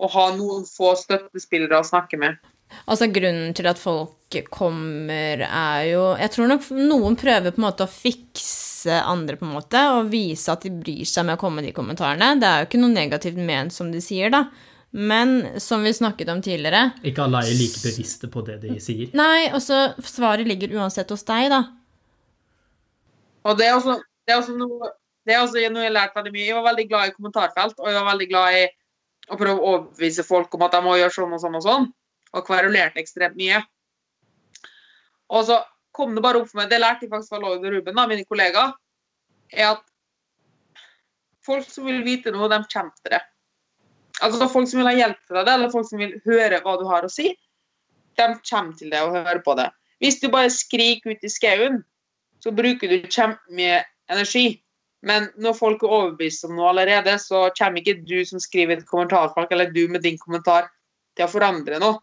Og 0.00 0.12
ha 0.14 0.26
noen 0.36 0.66
få 0.68 0.92
støttespillere 1.00 1.80
å 1.80 1.86
snakke 1.86 2.20
med. 2.20 2.38
Altså 2.86 3.08
Grunnen 3.12 3.54
til 3.56 3.68
at 3.70 3.80
folk 3.80 4.38
kommer, 4.50 5.42
er 5.42 5.84
jo 5.90 6.02
Jeg 6.20 6.30
tror 6.34 6.50
nok 6.52 6.68
noen 6.76 7.16
prøver 7.18 7.54
på 7.54 7.60
en 7.60 7.66
måte 7.66 7.86
å 7.86 7.90
fikse 7.90 9.00
andre, 9.02 9.36
på 9.36 9.46
en 9.46 9.56
måte, 9.58 9.80
og 9.96 10.10
vise 10.12 10.52
at 10.52 10.64
de 10.64 10.72
bryr 10.72 11.08
seg 11.08 11.26
med 11.26 11.36
å 11.36 11.40
komme 11.40 11.60
med 11.60 11.70
de 11.70 11.76
kommentarene. 11.76 12.36
Det 12.40 12.48
er 12.48 12.62
jo 12.62 12.70
ikke 12.70 12.82
noe 12.82 12.94
negativt 12.94 13.40
ment, 13.40 13.74
som 13.74 13.90
de 13.92 14.02
sier, 14.04 14.32
da. 14.32 14.46
Men 14.90 15.60
som 15.62 15.84
vi 15.86 15.92
snakket 15.94 16.32
om 16.32 16.40
tidligere 16.42 16.88
Ikke 17.06 17.22
alle 17.22 17.44
er 17.46 17.54
like 17.54 17.78
bevisste 17.78 18.26
på 18.26 18.42
det 18.42 18.56
de 18.64 18.78
sier. 18.82 19.12
Nei, 19.14 19.50
og 19.54 19.60
så 19.62 19.92
svaret 20.02 20.48
ligger 20.48 20.72
uansett 20.80 21.12
hos 21.14 21.22
deg, 21.28 21.50
da. 21.52 21.60
Og 23.46 23.58
det 23.58 23.68
er 23.68 23.76
også, 23.76 24.00
det 24.26 24.34
er 24.34 24.42
også 24.42 24.56
noe 24.58 24.90
det 25.28 25.36
er 25.36 25.44
også 25.44 25.60
noe 25.70 25.84
jeg 25.84 25.90
har 25.90 25.94
lært 25.94 26.16
veldig 26.16 26.32
mye. 26.34 26.46
Jeg 26.48 26.56
var 26.56 26.68
veldig 26.70 26.86
glad 26.90 27.10
i 27.10 27.14
kommentarfelt, 27.14 27.76
og 27.78 27.88
jeg 27.90 27.98
var 27.98 28.08
veldig 28.08 28.28
glad 28.30 28.56
i 28.56 28.62
å 29.30 29.38
prøve 29.38 29.60
å 29.60 29.72
overbevise 29.74 30.24
folk 30.26 30.54
om 30.56 30.64
at 30.66 30.74
de 30.74 30.80
må 30.84 30.96
gjøre 30.98 31.14
sånn 31.14 31.34
og 31.36 31.42
sånn 31.42 31.58
og 31.58 31.64
sånn. 31.66 31.88
Og 32.36 32.46
kverulerte 32.46 33.02
ekstremt 33.02 33.38
mye. 33.38 33.60
Og 35.30 35.46
så 35.48 35.60
kom 35.94 36.14
det 36.14 36.22
bare 36.22 36.40
opp 36.40 36.50
for 36.50 36.60
meg, 36.60 36.70
det 36.70 36.80
lærte 36.80 37.06
jeg 37.06 37.12
faktisk 37.12 37.34
fra 37.34 37.40
Lloyd 37.42 37.64
og 37.64 37.74
Ruben, 37.74 37.96
da, 37.96 38.06
mine 38.06 38.26
kollegaer, 38.28 38.72
er 39.50 39.72
at 39.72 39.84
folk 41.46 41.66
som 41.66 41.88
vil 41.88 42.02
vite 42.06 42.32
noe, 42.34 42.48
de 42.50 42.60
kommer 42.70 42.94
til 43.02 43.16
det. 43.16 43.20
Altså 44.20 44.48
folk 44.52 44.68
som 44.70 44.82
vil 44.82 44.90
ha 44.90 44.96
hjelp 44.96 45.20
til 45.26 45.38
deg, 45.40 45.52
eller 45.54 45.72
folk 45.72 45.88
som 45.88 46.02
vil 46.02 46.16
høre 46.26 46.60
hva 46.64 46.76
du 46.78 46.86
har 46.90 47.06
å 47.06 47.12
si, 47.12 47.32
de 48.20 48.26
kommer 48.46 48.74
til 48.78 48.90
det 48.92 49.02
og 49.02 49.14
hører 49.16 49.42
på 49.44 49.54
det. 49.58 49.70
Hvis 50.00 50.20
du 50.22 50.28
bare 50.32 50.52
skriker 50.52 51.14
ut 51.14 51.24
i 51.24 51.32
skauen, 51.32 51.80
så 52.40 52.52
bruker 52.56 52.90
du 52.90 53.08
kjempemye 53.08 53.80
energi. 54.12 54.60
Men 55.06 55.30
når 55.40 55.56
folk 55.56 55.82
er 55.84 55.94
overbevist 55.96 56.44
om 56.48 56.56
noe 56.56 56.70
allerede, 56.72 57.16
så 57.20 57.48
kommer 57.56 57.80
ikke 57.80 58.02
du 58.04 58.18
som 58.28 58.40
skriver 58.42 58.78
et 58.78 58.88
kommentarfelt, 58.88 59.52
eller 59.52 59.72
du 59.72 59.86
med 59.88 60.04
din 60.04 60.18
kommentar, 60.20 60.68
til 61.16 61.26
å 61.26 61.32
forandre 61.32 61.80
noe. 61.80 62.00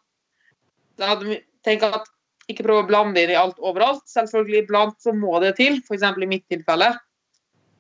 Da 0.98 1.14
hadde 1.14 1.30
vi 1.30 1.40
tenkt 1.66 1.86
at 1.88 2.08
ikke 2.52 2.64
prøve 2.66 2.86
å 2.86 2.88
blande 2.88 3.22
inn 3.22 3.34
i 3.34 3.40
alt 3.40 3.58
overalt. 3.60 4.06
Selvfølgelig 4.10 4.64
iblant 4.64 5.00
så 5.04 5.14
må 5.16 5.38
det 5.44 5.56
til, 5.60 5.82
f.eks. 5.84 6.06
i 6.24 6.30
mitt 6.30 6.46
tilfelle. 6.52 6.94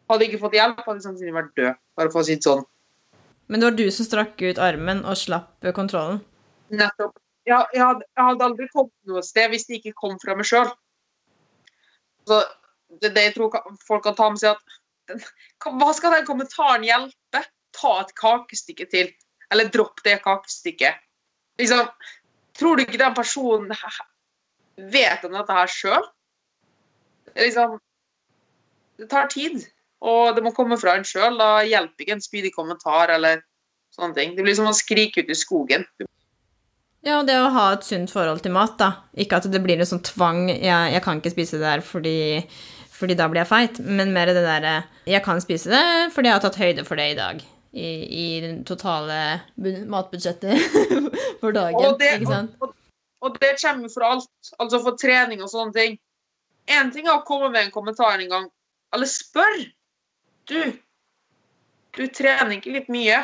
Hadde 0.07 0.23
jeg 0.23 0.34
ikke 0.34 0.44
fått 0.45 0.57
hjelp, 0.57 0.81
hadde 0.84 0.99
jeg 0.99 1.06
sannsynligvis 1.07 1.38
vært 1.38 1.53
død. 1.60 1.80
Bare 1.99 2.11
for 2.14 2.23
å 2.23 2.27
si 2.27 2.35
det 2.38 2.48
sånn. 2.48 2.65
Men 3.48 3.61
det 3.61 3.69
var 3.69 3.77
du 3.77 3.85
som 3.95 4.07
strakk 4.07 4.44
ut 4.44 4.60
armen 4.60 5.06
og 5.07 5.19
slapp 5.19 5.69
kontrollen? 5.76 6.19
Nettopp. 6.76 7.15
Jeg, 7.48 7.64
jeg, 7.72 7.80
hadde, 7.80 8.03
jeg 8.11 8.27
hadde 8.27 8.44
aldri 8.44 8.68
kommet 8.73 9.07
noe 9.07 9.23
sted 9.23 9.53
hvis 9.53 9.69
det 9.69 9.77
ikke 9.80 9.95
kom 10.02 10.18
fra 10.19 10.35
meg 10.35 10.49
sjøl. 10.49 10.68
Så 12.27 12.41
det, 12.99 13.14
det 13.15 13.23
jeg 13.30 13.35
tror 13.38 13.56
folk 13.88 14.03
kan 14.03 14.18
ta 14.18 14.27
med 14.34 14.41
seg, 14.41 14.57
at 14.57 15.72
hva 15.80 15.94
skal 15.95 16.18
den 16.18 16.27
kommentaren 16.27 16.84
hjelpe? 16.84 17.44
Ta 17.77 17.94
et 18.02 18.11
kakestykke 18.19 18.88
til. 18.91 19.14
Eller 19.53 19.72
dropp 19.72 20.03
det 20.03 20.18
kakestykket. 20.26 20.99
Liksom, 21.61 21.88
tror 22.59 22.77
du 22.77 22.85
ikke 22.85 23.01
den 23.01 23.15
personen 23.17 23.71
vet 24.77 25.25
om 25.25 25.35
dette 25.35 25.57
her 25.57 25.71
sjøl? 25.71 26.05
Liksom, 27.38 27.77
det 28.97 29.09
tar 29.11 29.29
tid, 29.31 29.61
og 30.01 30.35
det 30.35 30.43
må 30.45 30.53
komme 30.55 30.77
fra 30.81 30.97
en 30.97 31.05
sjøl. 31.07 31.38
Da 31.39 31.61
hjelper 31.67 32.05
ikke 32.05 32.17
en 32.17 32.23
spydig 32.23 32.53
kommentar 32.55 33.13
eller 33.13 33.43
sånne 33.93 34.17
ting. 34.17 34.38
Det 34.38 34.45
blir 34.45 34.57
som 34.57 34.69
å 34.69 34.75
skrike 34.77 35.23
ut 35.23 35.34
i 35.34 35.38
skogen. 35.38 35.85
Ja, 37.05 37.21
det 37.23 37.38
å 37.39 37.51
ha 37.53 37.67
et 37.75 37.85
sunt 37.88 38.11
forhold 38.11 38.41
til 38.43 38.55
mat, 38.55 38.75
da. 38.79 38.89
Ikke 39.15 39.39
at 39.39 39.47
det 39.51 39.61
blir 39.63 39.79
en 39.79 39.88
sånn 39.88 40.03
tvang 40.05 40.47
jeg, 40.49 40.65
jeg 40.65 41.03
kan 41.05 41.21
ikke 41.21 41.34
spise 41.35 41.59
det 41.59 41.67
der 41.67 41.84
fordi, 41.85 42.17
fordi 42.97 43.15
da 43.19 43.29
blir 43.31 43.43
jeg 43.43 43.51
feit, 43.51 43.79
men 43.85 44.11
mer 44.15 44.34
det 44.34 44.43
derre 44.43 44.79
Jeg 45.07 45.23
kan 45.25 45.39
spise 45.43 45.71
det 45.71 45.85
fordi 46.15 46.31
jeg 46.31 46.39
har 46.39 46.43
tatt 46.43 46.59
høyde 46.59 46.88
for 46.88 46.99
det 46.99 47.11
i 47.13 47.19
dag. 47.19 47.45
I, 47.72 47.88
i 48.23 48.26
det 48.41 48.52
totale 48.65 49.41
matbudsjettet 49.57 50.60
for 51.41 51.52
dagen. 51.52 51.80
Og 51.84 51.98
det, 51.99 52.14
ikke 52.18 52.31
sant? 52.31 52.56
Og, 52.61 52.72
og, 52.72 53.27
og 53.27 53.39
det 53.41 53.53
kommer 53.61 53.91
for 53.94 54.06
alt. 54.07 54.53
Altså 54.60 54.81
for 54.84 54.99
trening 54.99 55.44
og 55.44 55.52
sånne 55.52 55.76
ting. 55.76 55.98
Én 56.68 56.91
ting 56.91 57.07
er 57.07 57.15
å 57.15 57.26
komme 57.27 57.49
med 57.53 57.68
en 57.68 57.73
kommentar 57.73 58.19
en 58.19 58.31
gang, 58.31 58.48
eller 58.95 59.07
spør. 59.07 59.60
Du, 60.48 60.60
du 61.95 62.03
trener 62.11 62.57
ikke 62.57 62.76
litt 62.76 62.89
mye? 62.91 63.22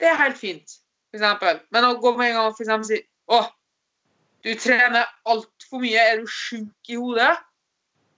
Det 0.00 0.08
er 0.08 0.20
helt 0.20 0.38
fint, 0.40 0.78
eksempel. 1.12 1.60
Men 1.74 1.88
å 1.88 1.96
gå 2.00 2.14
med 2.16 2.30
en 2.30 2.38
gang 2.38 2.50
og 2.52 2.60
eksempel 2.60 2.88
si 2.88 3.00
Å, 3.30 3.44
du 4.42 4.54
trener 4.58 5.06
altfor 5.28 5.82
mye. 5.84 6.00
Er 6.00 6.22
du 6.22 6.30
sjuk 6.32 6.90
i 6.90 6.96
hodet? 6.98 7.34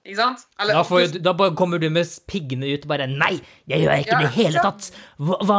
Ikke 0.02 0.18
sant? 0.18 0.40
Eller, 0.58 0.74
Da, 0.74 0.82
får, 0.82 1.18
da 1.22 1.32
kommer 1.54 1.78
du 1.78 1.86
med 1.94 2.08
piggene 2.26 2.66
ut 2.74 2.82
og 2.82 2.90
bare 2.90 3.06
Nei, 3.06 3.36
jeg 3.70 3.84
gjør 3.84 4.00
ikke 4.02 4.16
det 4.18 4.30
i 4.32 4.34
hele 4.34 4.62
tatt! 4.64 4.88
Hva, 5.22 5.36
hva, 5.46 5.58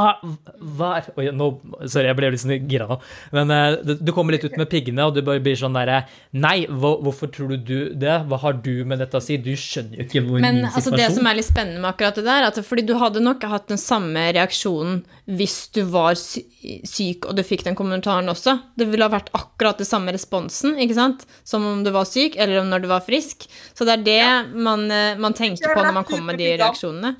hva 0.59 0.89
er 0.97 1.05
Oi, 1.15 1.27
nå 1.31 1.47
Sorry, 1.87 2.09
jeg 2.09 2.17
ble 2.17 2.31
litt 2.33 2.43
sånn 2.43 2.67
gira 2.67 2.89
nå. 2.89 2.97
Men 3.31 3.53
uh, 3.55 3.93
du, 3.95 4.11
kommer 4.11 4.35
litt 4.35 4.43
ut 4.43 4.57
med 4.59 4.67
piggene, 4.67 5.05
og 5.07 5.15
du 5.15 5.21
bare 5.23 5.39
blir 5.43 5.55
sånn 5.59 5.77
derre 5.77 6.01
Nei, 6.35 6.65
hva, 6.67 6.91
hvorfor 7.05 7.31
tror 7.31 7.53
du 7.55 7.93
det? 7.95 8.17
Hva 8.27 8.41
har 8.43 8.59
du 8.65 8.83
med 8.89 8.99
dette 8.99 9.15
å 9.15 9.23
si? 9.23 9.39
Du 9.39 9.53
skjønner 9.55 10.01
jo 10.01 10.07
ikke 10.09 10.25
hvor 10.27 10.43
Men 10.43 10.59
min 10.59 10.67
altså, 10.67 10.89
situasjon 10.89 10.99
det 10.99 11.07
som 11.15 11.31
er 11.31 11.39
litt 11.39 11.47
spennende 11.47 11.85
med 11.85 11.93
akkurat 11.93 12.19
det 12.19 12.25
der, 12.27 12.49
at 12.49 12.59
fordi 12.67 12.85
du 12.89 12.93
hadde 12.99 13.23
nok 13.23 13.47
hatt 13.47 13.71
den 13.71 13.79
samme 13.79 14.25
reaksjonen 14.35 15.05
hvis 15.39 15.57
du 15.71 15.85
var 15.87 16.19
syk 16.19 17.29
og 17.29 17.37
du 17.37 17.45
fikk 17.47 17.63
den 17.63 17.79
kommentaren 17.79 18.27
også. 18.31 18.57
Det 18.75 18.89
ville 18.91 19.07
ha 19.07 19.13
vært 19.13 19.31
akkurat 19.35 19.79
det 19.79 19.87
samme 19.87 20.11
responsen, 20.11 20.75
ikke 20.83 20.99
sant? 20.99 21.23
Som 21.47 21.63
om 21.69 21.83
du 21.85 21.93
var 21.95 22.07
syk, 22.09 22.35
eller 22.35 22.59
om 22.59 22.67
når 22.71 22.83
du 22.83 22.91
var 22.91 23.07
frisk. 23.07 23.47
Så 23.71 23.87
det 23.87 23.95
er 23.95 24.05
det 24.07 24.19
man, 24.67 24.85
eh, 24.91 25.15
man 25.19 25.35
tenker 25.37 25.73
på 25.73 25.85
når 25.85 25.95
man 25.95 26.07
kommer 26.07 26.33
med 26.33 26.41
de 26.41 26.51
reaksjonene. 26.57 27.15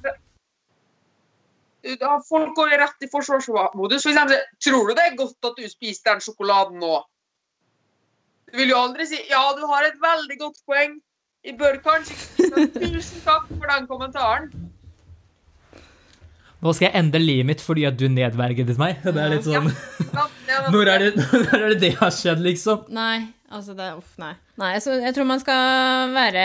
Da 1.99 2.14
folk 2.23 2.53
går 2.56 2.77
rett 2.80 3.03
i 3.03 3.10
forsvarsmodus. 3.11 4.06
For 4.06 4.14
eksempel, 4.14 4.44
tror 4.64 4.88
du 4.88 4.94
det 4.95 5.07
er 5.07 5.18
godt 5.19 5.49
at 5.49 5.57
du 5.60 5.65
spiste 5.68 6.10
den 6.10 6.23
sjokoladen 6.23 6.80
nå? 6.80 7.02
Du 8.52 8.60
vil 8.61 8.72
jo 8.72 8.77
aldri 8.77 9.07
si 9.10 9.19
'ja, 9.30 9.44
du 9.57 9.65
har 9.68 9.84
et 9.88 9.99
veldig 9.99 10.38
godt 10.40 10.61
poeng'. 10.69 11.02
Jeg 11.44 11.57
bør 11.60 11.76
kanskje 11.84 12.69
Tusen 12.72 13.23
takk 13.26 13.49
for 13.49 13.68
den 13.68 13.88
kommentaren. 13.88 14.52
Nå 16.64 16.72
skal 16.72 16.88
jeg 16.88 16.95
endre 17.02 17.19
livet 17.19 17.48
mitt 17.49 17.61
fordi 17.64 17.84
at 17.90 17.98
du 17.99 18.06
nedverget 18.07 18.77
meg. 18.80 19.02
Det 19.03 19.19
er 19.19 19.34
litt 19.34 19.44
sånn 19.44 19.68
Når 20.72 20.90
er 20.94 21.03
det 21.03 21.10
når 21.49 21.57
er 21.57 21.69
det, 21.73 21.80
det 21.81 21.91
har 21.99 22.14
skjedd, 22.15 22.40
liksom? 22.45 22.85
Nei, 22.95 23.34
altså 23.54 23.76
det 23.78 23.92
Uff, 24.00 24.16
nei. 24.22 24.34
Nei, 24.62 24.74
så 24.84 24.98
jeg 25.00 25.16
tror 25.16 25.28
man 25.30 25.42
skal 25.42 26.14
være 26.14 26.44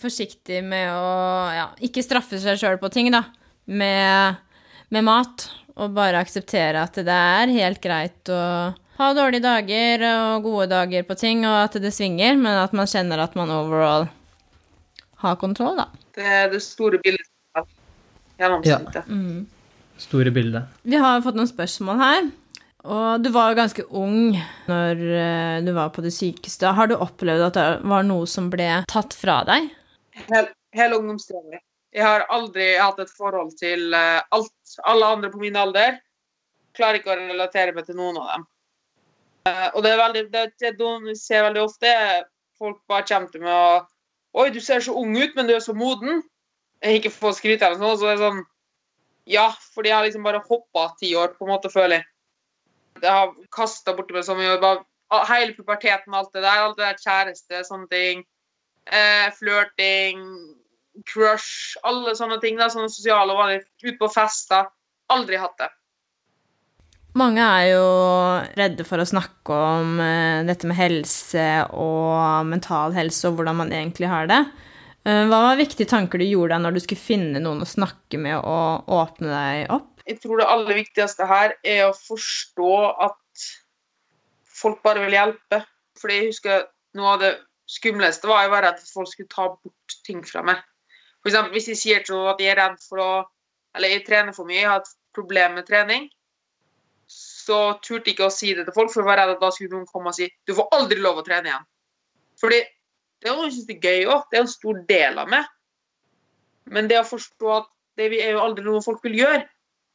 forsiktig 0.00 0.62
med 0.66 0.92
å 0.94 1.10
ja, 1.54 1.66
ikke 1.84 2.04
straffe 2.04 2.40
seg 2.42 2.58
sjøl 2.60 2.78
på 2.82 2.90
ting, 2.94 3.10
da. 3.14 3.24
Med, 3.66 4.40
med 4.94 5.06
mat. 5.06 5.48
Og 5.74 5.90
bare 5.94 6.20
akseptere 6.22 6.84
at 6.86 6.94
det 7.02 7.14
er 7.14 7.50
helt 7.50 7.80
greit 7.82 8.30
å 8.30 8.42
ha 8.94 9.08
dårlige 9.16 9.42
dager 9.42 10.04
og 10.06 10.44
gode 10.46 10.68
dager 10.70 11.02
på 11.08 11.16
ting, 11.18 11.42
og 11.48 11.56
at 11.64 11.78
det 11.82 11.90
svinger, 11.94 12.36
men 12.38 12.60
at 12.62 12.76
man 12.76 12.86
kjenner 12.86 13.24
at 13.24 13.34
man 13.38 13.50
overall 13.50 14.06
har 15.24 15.40
kontroll, 15.40 15.80
da. 15.80 15.88
Det 16.14 16.22
er 16.22 16.46
det 16.52 16.62
store 16.62 17.00
bildet. 17.02 17.26
Gjennomsnittet. 18.38 19.10
Store 20.04 20.30
bildet. 20.34 20.70
Vi 20.86 20.98
har 20.98 21.22
fått 21.26 21.38
noen 21.38 21.50
spørsmål 21.50 22.00
her. 22.00 22.30
Og 22.84 23.22
du 23.24 23.30
var 23.32 23.50
jo 23.50 23.58
ganske 23.58 23.84
ung 23.96 24.34
når 24.68 24.98
eh, 25.16 25.58
du 25.64 25.70
var 25.72 25.92
på 25.94 26.04
det 26.04 26.12
sykeste. 26.12 26.68
Har 26.76 26.90
du 26.90 26.98
opplevd 27.00 27.46
at 27.46 27.56
det 27.56 27.68
var 27.88 28.04
noe 28.04 28.28
som 28.28 28.50
ble 28.52 28.68
tatt 28.90 29.16
fra 29.16 29.38
deg? 29.48 29.70
Hel, 30.28 30.50
hele 30.76 30.98
ungdomstida. 31.00 31.62
Jeg 31.94 32.04
har 32.04 32.26
aldri 32.34 32.74
hatt 32.76 33.00
et 33.00 33.12
forhold 33.16 33.54
til 33.56 33.94
eh, 33.96 34.20
alt. 34.36 34.76
Alle 34.84 35.08
andre 35.16 35.32
på 35.32 35.40
min 35.40 35.56
alder. 35.56 35.96
Klarer 36.76 37.00
ikke 37.00 37.14
å 37.14 37.18
relatere 37.22 37.72
meg 37.72 37.88
til 37.88 37.96
noen 37.96 38.20
av 38.20 38.30
dem. 38.34 38.46
Eh, 39.48 39.66
og 39.72 39.80
det 39.84 39.94
er 39.94 40.02
veldig, 40.02 40.24
det, 40.34 40.74
vi 41.08 41.16
ser 41.16 41.44
veldig 41.48 41.64
ofte, 41.64 41.90
folk 42.60 42.80
bare 42.88 43.08
kommer 43.08 43.32
til 43.32 43.44
meg 43.44 43.56
og 43.56 43.90
Oi, 44.34 44.48
du 44.50 44.58
ser 44.58 44.80
så 44.82 44.90
ung 44.98 45.12
ut, 45.14 45.36
men 45.36 45.46
du 45.46 45.52
er 45.54 45.60
så 45.62 45.70
moden. 45.78 46.24
Jeg 46.82 46.98
ikke 46.98 47.12
få 47.14 47.30
skryte 47.36 47.68
eller 47.68 47.78
noe, 47.78 47.94
så 47.94 48.08
det 48.08 48.14
er 48.16 48.22
sånn 48.24 48.40
Ja, 49.30 49.44
fordi 49.76 49.92
jeg 49.92 49.94
har 49.94 50.06
liksom 50.08 50.24
bare 50.26 50.40
hoppa 50.48 50.88
ti 50.98 51.12
år, 51.14 51.36
på 51.38 51.46
en 51.46 51.52
måte, 51.52 51.70
føler 51.70 52.00
jeg. 52.00 52.06
Jeg 53.02 53.10
har 53.10 53.32
kasta 53.52 53.94
borti 53.96 54.14
meg 54.16 54.24
så 54.24 54.36
mye. 54.38 54.58
bare- 54.60 54.84
Hele 55.28 55.52
puberteten 55.54 56.08
og 56.14 56.18
alt 56.24 56.32
det 56.32 56.42
der. 56.42 56.62
Alt 56.64 56.76
det 56.76 56.86
der 56.86 57.02
kjæreste, 57.04 57.64
sånne 57.68 57.88
ting. 57.90 58.24
Eh, 58.86 59.30
Flørting, 59.30 60.22
crush, 61.06 61.76
alle 61.84 62.14
sånne 62.14 62.40
ting. 62.40 62.56
da, 62.56 62.66
Sånne 62.68 62.90
sosiale 62.90 63.32
vanlige. 63.36 63.64
Ut 63.84 63.98
på 63.98 64.08
fester. 64.12 64.66
Aldri 65.10 65.36
hatt 65.38 65.56
det. 65.58 65.68
Mange 67.14 67.38
er 67.38 67.68
jo 67.70 67.84
redde 68.58 68.84
for 68.84 68.98
å 68.98 69.06
snakke 69.06 69.54
om 69.54 70.00
eh, 70.00 70.42
dette 70.48 70.64
med 70.66 70.76
helse 70.76 71.68
og 71.70 72.44
mental 72.46 72.90
helse 72.96 73.28
og 73.28 73.36
hvordan 73.36 73.54
man 73.56 73.70
egentlig 73.70 74.08
har 74.08 74.26
det. 74.26 74.40
Eh, 75.06 75.22
Hva 75.28 75.38
var 75.44 75.56
viktige 75.60 75.86
tanker 75.86 76.18
du 76.18 76.24
gjorde 76.24 76.56
deg 76.56 76.62
når 76.64 76.74
du 76.74 76.80
skulle 76.80 76.98
finne 77.04 77.38
noen 77.44 77.60
å 77.62 77.68
snakke 77.70 78.18
med 78.18 78.34
og 78.42 78.88
åpne 78.88 79.30
deg 79.30 79.70
opp? 79.70 79.93
Jeg 80.04 80.20
tror 80.20 80.40
det 80.40 80.50
aller 80.52 80.80
viktigste 80.82 81.26
her 81.28 81.54
er 81.64 81.86
å 81.86 81.96
forstå 81.96 82.72
at 83.06 83.44
folk 84.54 84.82
bare 84.84 85.04
vil 85.06 85.16
hjelpe. 85.16 85.62
Fordi 86.00 86.18
jeg 86.18 86.32
husker 86.32 86.66
noe 86.98 87.14
av 87.14 87.22
det 87.22 87.32
skumleste 87.70 88.28
var 88.28 88.44
jo 88.44 88.52
bare 88.52 88.74
at 88.74 88.82
folk 88.84 89.08
skulle 89.10 89.32
ta 89.32 89.48
bort 89.54 89.96
ting 90.06 90.20
fra 90.26 90.42
meg. 90.44 90.60
For 91.22 91.32
eksempel 91.32 91.56
hvis 91.56 91.70
jeg 91.72 91.80
sier 91.80 92.04
til 92.04 92.26
at 92.28 92.42
jeg 92.42 92.52
er 92.52 92.60
redd 92.60 92.82
for 92.84 93.02
å 93.04 93.12
Eller 93.74 93.90
jeg 93.90 94.04
trener 94.06 94.30
for 94.30 94.46
mye, 94.46 94.60
jeg 94.60 94.68
har 94.70 94.84
et 94.84 94.90
problem 95.16 95.56
med 95.56 95.64
trening, 95.66 96.04
så 97.10 97.72
turte 97.82 98.06
jeg 98.06 98.14
ikke 98.14 98.28
å 98.28 98.30
si 98.30 98.52
det 98.54 98.68
til 98.68 98.76
folk, 98.76 98.92
for 98.92 99.02
jeg 99.02 99.08
var 99.08 99.18
redd 99.18 99.32
at 99.32 99.40
da 99.42 99.48
skulle 99.50 99.74
noen 99.74 99.88
komme 99.90 100.12
og 100.12 100.14
si 100.14 100.28
du 100.46 100.52
får 100.54 100.68
aldri 100.76 101.00
lov 101.02 101.18
å 101.18 101.24
trene 101.26 101.50
igjen. 101.50 101.64
Fordi 102.38 102.60
det 103.18 103.32
er 103.32 103.34
jo 103.34 103.48
jeg 103.48 103.56
syns 103.56 103.72
er 103.74 103.88
gøy 103.88 104.06
òg. 104.14 104.28
Det 104.30 104.38
er 104.38 104.44
en 104.44 104.52
stor 104.52 104.78
del 104.92 105.18
av 105.24 105.32
meg. 105.32 105.50
Men 106.70 106.86
det 106.92 107.00
å 107.00 107.08
forstå 107.08 107.50
at 107.56 107.66
det 107.98 108.08
er 108.20 108.36
jo 108.36 108.44
aldri 108.44 108.64
noe 108.68 108.84
folk 108.84 109.02
vil 109.08 109.18
gjøre. 109.24 109.42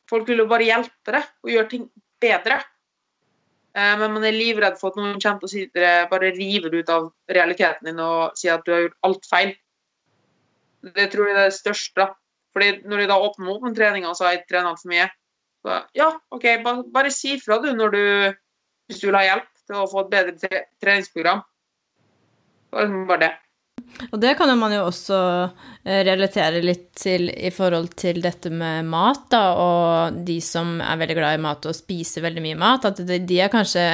Folk 0.10 0.28
vil 0.30 0.42
jo 0.44 0.50
bare 0.50 0.68
hjelpe 0.68 1.16
deg 1.16 1.26
og 1.46 1.54
gjøre 1.54 1.72
ting 1.72 1.88
bedre. 2.22 2.60
Eh, 3.78 3.96
Men 4.00 4.16
man 4.16 4.26
er 4.26 4.36
livredd 4.36 4.80
for 4.80 4.92
at 4.92 5.00
noen 5.00 5.20
kommer 5.22 5.44
til 5.44 5.50
å 5.50 5.54
si 5.54 5.66
til 5.68 5.86
deg, 5.86 6.10
bare 6.10 6.34
river 6.36 6.76
ut 6.80 6.90
av 6.90 7.12
realiteten 7.30 7.92
din 7.92 8.02
og 8.04 8.38
sier 8.40 8.58
at 8.58 8.66
du 8.66 8.74
har 8.74 8.86
gjort 8.88 9.00
alt 9.10 9.30
feil. 9.30 9.54
Det 10.96 11.10
tror 11.12 11.28
jeg 11.28 11.36
er 11.36 11.46
det 11.46 11.60
største. 11.60 12.10
Fordi 12.56 12.70
når 12.90 13.04
de 13.04 13.10
da 13.12 13.20
åpner 13.22 13.54
opp 13.54 13.66
med 13.68 13.78
treninga 13.78 14.10
og 14.10 14.22
har 14.26 14.34
jeg 14.34 14.48
trener 14.50 14.72
altfor 14.72 14.90
mye, 14.90 15.10
så 15.60 15.82
ja, 15.94 16.08
OK, 16.34 16.46
bare, 16.64 16.86
bare 16.94 17.12
si 17.12 17.36
fra 17.44 17.60
du 17.60 17.70
du 17.76 18.04
Hvis 18.90 19.02
du 19.02 19.08
vil 19.08 19.16
ha 19.20 19.22
hjelp 19.22 19.50
til 19.68 19.78
å 19.78 19.86
få 19.86 20.02
et 20.02 20.10
bedre 20.10 20.64
treningsprogram. 20.82 21.44
Liksom 22.74 23.04
bare 23.10 23.22
det. 23.22 23.34
Og 24.12 24.20
det 24.22 24.36
kan 24.40 24.52
man 24.60 24.74
jo 24.74 24.86
også 24.88 25.18
eh, 25.84 26.02
relatere 26.08 26.62
litt 26.64 26.90
til 26.98 27.28
i 27.30 27.52
forhold 27.54 27.92
til 28.00 28.22
dette 28.24 28.52
med 28.54 28.88
mat, 28.90 29.26
da, 29.32 29.42
og 29.60 30.22
de 30.28 30.40
som 30.44 30.78
er 30.84 31.02
veldig 31.02 31.18
glad 31.18 31.40
i 31.40 31.42
mat 31.44 31.68
og 31.70 31.76
spiser 31.78 32.24
veldig 32.26 32.44
mye 32.46 32.60
mat, 32.60 32.88
at 32.88 33.02
de, 33.04 33.40
er 33.40 33.52
kanskje 33.52 33.86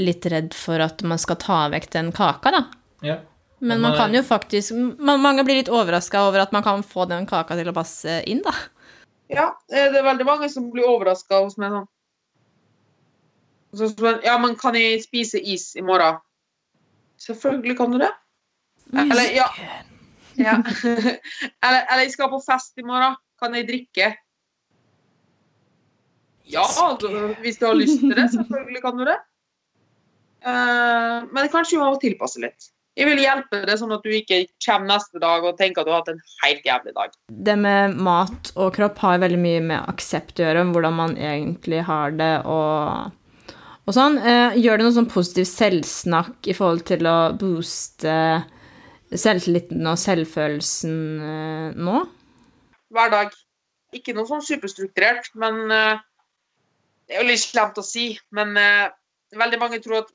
litt 0.00 0.26
redd 0.32 0.56
for 0.56 0.82
at 0.82 1.04
man 1.06 1.20
skal 1.20 1.40
ta 1.42 1.60
vekk 1.72 1.90
den 1.92 2.10
kaka, 2.16 2.54
da. 2.54 2.64
Ja. 3.04 3.18
Men 3.62 3.82
man 3.82 3.94
kan 3.94 4.14
jo 4.14 4.24
faktisk 4.26 4.74
Mange 4.98 5.44
blir 5.46 5.60
litt 5.60 5.68
overraska 5.70 6.24
over 6.26 6.42
at 6.42 6.50
man 6.50 6.64
kan 6.66 6.80
få 6.82 7.04
den 7.06 7.28
kaka 7.30 7.54
til 7.54 7.70
å 7.70 7.74
passe 7.76 8.18
inn, 8.26 8.42
da. 8.42 8.54
Ja, 9.32 9.46
eh, 9.70 9.88
det 9.92 10.00
er 10.00 10.08
veldig 10.08 10.26
mange 10.28 10.48
som 10.52 10.70
blir 10.72 10.88
overraska 10.88 11.44
hos 11.44 11.58
meg 11.60 11.76
sånn. 11.76 11.88
Sånn 13.78 14.20
Ja, 14.26 14.36
men 14.42 14.58
kan 14.60 14.76
jeg 14.76 15.04
spise 15.06 15.40
is 15.40 15.72
i 15.78 15.84
morgen? 15.84 16.18
Selvfølgelig 17.22 17.78
kan 17.78 17.94
du 17.94 18.00
det. 18.02 18.10
Eller, 18.92 19.30
ja. 19.36 19.48
ja. 20.36 20.58
eller, 21.64 21.80
eller 21.80 22.04
jeg 22.04 22.14
skal 22.14 22.32
på 22.32 22.42
fest 22.44 22.78
i 22.78 22.86
morgen. 22.86 23.16
Kan 23.42 23.56
jeg 23.58 23.66
drikke? 23.70 24.12
Ja, 26.52 26.66
altså, 26.66 27.32
hvis 27.40 27.58
du 27.58 27.66
har 27.66 27.78
lyst 27.78 28.02
til 28.02 28.14
det. 28.14 28.28
Selvfølgelig 28.34 28.82
kan 28.84 29.00
du 29.00 29.06
det. 29.08 29.18
Uh, 30.42 31.28
men 31.30 31.50
kanskje 31.50 31.78
du 31.78 31.82
må 31.82 31.94
tilpasse 32.02 32.42
litt. 32.42 32.72
Jeg 32.98 33.08
vil 33.08 33.22
hjelpe 33.22 33.62
deg 33.64 33.78
sånn 33.80 33.94
at 33.94 34.04
du 34.04 34.12
ikke 34.12 34.42
kommer 34.60 34.90
neste 34.90 35.20
dag 35.22 35.44
og 35.48 35.56
tenker 35.56 35.80
at 35.80 35.88
du 35.88 35.92
har 35.94 36.02
hatt 36.02 36.10
en 36.12 36.20
helt 36.42 36.66
jævlig 36.66 36.92
dag. 36.98 37.14
Det 37.48 37.54
med 37.56 37.96
mat 38.04 38.50
og 38.52 38.74
kropp 38.76 39.00
har 39.00 39.22
veldig 39.22 39.40
mye 39.40 39.62
med 39.64 39.88
aksept 39.88 40.42
å 40.42 40.44
gjøre, 40.44 40.66
om 40.66 40.74
hvordan 40.74 40.98
man 40.98 41.16
egentlig 41.16 41.80
har 41.88 42.12
det 42.18 42.34
og, 42.44 43.54
og 43.88 43.96
sånn. 43.96 44.18
Eh, 44.20 44.58
gjør 44.60 44.76
det 44.76 44.86
noe 44.86 44.96
sånn 44.98 45.08
positiv 45.08 45.48
selvsnakk 45.48 46.52
i 46.52 46.56
forhold 46.58 46.84
til 46.90 47.08
å 47.08 47.16
booste 47.40 48.18
selvtilliten 49.18 49.86
og 49.88 49.98
selvfølelsen 50.00 50.96
eh, 51.26 51.76
nå? 51.76 52.00
Hver 52.92 53.12
dag. 53.12 53.36
Ikke 53.92 54.14
noe 54.16 54.28
sånn 54.28 54.44
superstrukturert, 54.44 55.28
men 55.38 55.62
eh, 55.72 56.00
det 57.08 57.16
er 57.16 57.24
jo 57.24 57.28
litt 57.28 57.44
slemt 57.44 57.80
å 57.80 57.84
si. 57.84 58.12
Men 58.34 58.56
eh, 58.60 58.88
veldig 59.36 59.60
mange 59.60 59.80
tror 59.84 60.02
at 60.02 60.12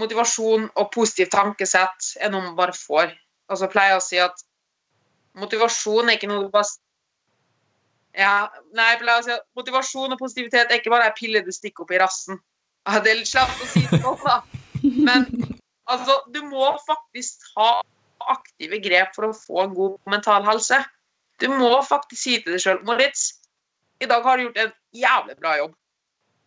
motivasjon 0.00 0.68
og 0.78 0.92
positivt 0.94 1.32
tankesett 1.34 2.14
er 2.22 2.30
noe 2.32 2.48
man 2.48 2.58
bare 2.58 2.76
får. 2.76 3.10
Altså 3.50 3.66
jeg 3.66 3.74
pleier 3.74 3.98
å 3.98 4.04
si 4.04 4.20
at 4.22 4.46
motivasjon 5.38 6.10
er 6.10 6.18
ikke 6.18 6.30
noe 6.30 6.46
du 6.46 6.52
bare 6.54 6.68
ja, 8.18 8.48
nei, 8.74 8.88
jeg 8.90 9.00
pleier 9.04 9.20
å 9.20 9.26
si 9.26 9.32
at 9.36 9.44
motivasjon 9.58 10.14
og 10.16 10.18
positivitet 10.18 10.72
er 10.72 10.80
ikke 10.80 10.90
bare 10.90 11.06
ei 11.10 11.14
pille 11.14 11.44
du 11.46 11.52
stikker 11.54 11.84
opp 11.84 11.92
i 11.94 12.00
rassen. 12.02 12.40
Det 12.90 13.12
er 13.12 13.20
litt 13.20 13.30
slemt 13.30 13.62
å 13.62 13.68
si 13.70 13.84
det 13.86 14.00
sånn, 14.02 14.18
da. 14.24 14.40
Men 14.82 15.26
altså, 15.86 16.16
du 16.34 16.40
må 16.48 16.72
faktisk 16.88 17.44
ha 17.54 17.68
aktive 18.28 18.80
grep 18.84 19.14
for 19.16 19.28
å 19.28 19.36
få 19.36 19.64
en 19.64 19.76
god 19.76 19.98
mental 20.10 20.44
helse. 20.46 20.80
Du 21.40 21.48
må 21.52 21.72
faktisk 21.86 22.22
si 22.22 22.38
til 22.40 22.56
deg 22.56 22.62
sjøl 22.62 22.82
Moritz, 22.84 23.40
i 24.00 24.08
dag 24.08 24.24
har 24.24 24.36
du 24.36 24.46
gjort 24.46 24.60
en 24.60 24.72
jævlig 24.96 25.36
bra 25.40 25.56
jobb. 25.58 25.74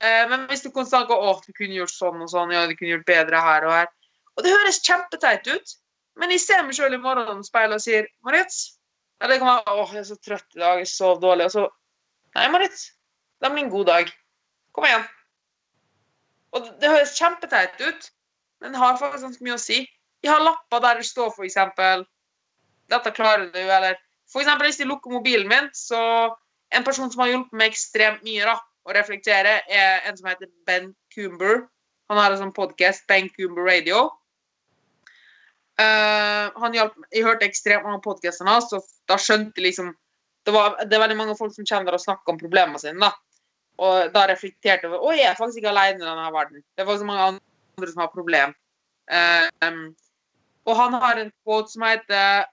Eh, 0.04 0.24
men 0.30 0.48
hvis 0.50 0.64
du 0.66 0.72
konstant 0.74 1.08
går 1.08 1.22
'Å, 1.22 1.34
du 1.46 1.54
kunne 1.54 1.78
gjort 1.78 1.94
sånn 1.94 2.22
og 2.22 2.30
sånn', 2.30 2.54
ja, 2.54 2.66
du 2.68 2.76
kunne 2.76 2.96
gjort 2.96 3.06
bedre 3.06 3.40
her 3.40 3.66
og 3.66 3.72
her 3.72 3.88
Og 4.36 4.44
det 4.44 4.52
høres 4.52 4.82
kjempeteit 4.82 5.46
ut, 5.48 5.76
men 6.18 6.32
jeg 6.34 6.42
ser 6.42 6.64
meg 6.64 6.74
sjøl 6.74 6.96
i 6.96 7.02
morgenspeilet 7.02 7.78
og 7.78 7.82
sier 7.82 8.08
'Moritz' 8.26 8.78
Eller 9.22 9.36
det 9.36 9.40
kan 9.40 9.62
være 9.62 9.76
åh, 9.78 9.92
jeg 9.94 10.02
er 10.02 10.08
så 10.10 10.18
trøtt 10.20 10.56
i 10.56 10.60
dag, 10.60 10.78
jeg 10.82 10.88
sov 10.88 11.22
dårlig', 11.22 11.46
og 11.46 11.52
så 11.52 11.70
'Nei, 12.36 12.48
Moritz, 12.50 12.92
det 13.42 13.52
blir 13.52 13.64
en 13.64 13.70
god 13.70 13.86
dag. 13.86 14.12
Kom 14.74 14.84
igjen'. 14.84 15.08
Og 16.54 16.68
det 16.82 16.90
høres 16.90 17.18
kjempeteit 17.18 17.80
ut, 17.82 18.10
men 18.62 18.74
det 18.74 18.80
har 18.82 18.98
faktisk 18.98 19.26
ganske 19.26 19.44
mye 19.46 19.58
å 19.58 19.62
si. 19.62 19.80
Jeg 20.24 20.32
har 20.32 20.44
lapper 20.44 20.80
der 20.84 21.02
det 21.02 21.06
står 21.06 21.34
eksempel 21.46 22.06
'Dette 22.90 23.12
klarer 23.12 23.52
du', 23.52 23.60
eller 23.60 23.96
eksempel 24.40 24.68
hvis 24.68 24.80
jeg 24.80 24.88
lukker 24.88 25.12
mobilen 25.12 25.50
min, 25.50 25.70
så 25.74 26.34
En 26.74 26.84
person 26.84 27.12
som 27.12 27.20
har 27.22 27.28
hjulpet 27.30 27.54
meg 27.54 27.70
ekstremt 27.70 28.24
mye 28.26 28.46
da, 28.50 28.56
å 28.90 28.94
reflektere, 28.96 29.62
er 29.70 30.08
en 30.10 30.16
som 30.18 30.26
heter 30.26 30.50
Ben 30.66 30.96
Coomber. 31.14 31.68
Han 32.10 32.18
har 32.18 32.32
en 32.34 32.40
sånn 32.40 32.54
podkast, 32.56 33.06
Ben 33.06 33.30
Coomber 33.30 33.68
Radio. 33.68 34.08
Uh, 35.78 36.50
han 36.64 36.74
hjalp, 36.74 36.98
jeg 37.14 37.28
hørte 37.28 37.46
ekstremt 37.46 37.86
mange 37.86 38.02
podkaster 38.02 38.50
hans, 38.50 38.72
så 38.72 38.82
da 39.06 39.20
skjønte 39.22 39.62
jeg 39.62 39.68
liksom 39.68 39.94
det, 40.46 40.52
var, 40.54 40.76
det 40.82 40.98
er 40.98 41.04
veldig 41.04 41.18
mange 41.18 41.38
folk 41.38 41.54
som 41.56 41.66
kjenner 41.66 41.94
og 41.94 42.02
snakker 42.02 42.34
om 42.34 42.42
problemene 42.42 42.82
sine. 42.82 42.98
da. 42.98 43.14
Og 43.84 44.12
da 44.14 44.26
reflekterte 44.30 44.88
jeg 44.88 44.92
over 44.92 45.06
Å, 45.06 45.14
jeg 45.16 45.30
er 45.30 45.38
faktisk 45.38 45.62
ikke 45.62 45.72
alene 45.72 46.02
i 46.02 46.08
denne 46.08 46.26
verden. 46.36 46.66
Det 46.74 46.84
er 46.84 46.90
faktisk 46.90 47.08
mange 47.10 47.30
andre 47.30 47.90
som 47.92 48.02
har 48.04 48.12
problem. 48.14 48.58
Em, 49.14 49.80
og 50.66 50.76
han 50.80 50.94
har 50.94 51.20
en 51.22 51.32
quote 51.44 51.72
som 51.74 51.82
heter 51.88 52.46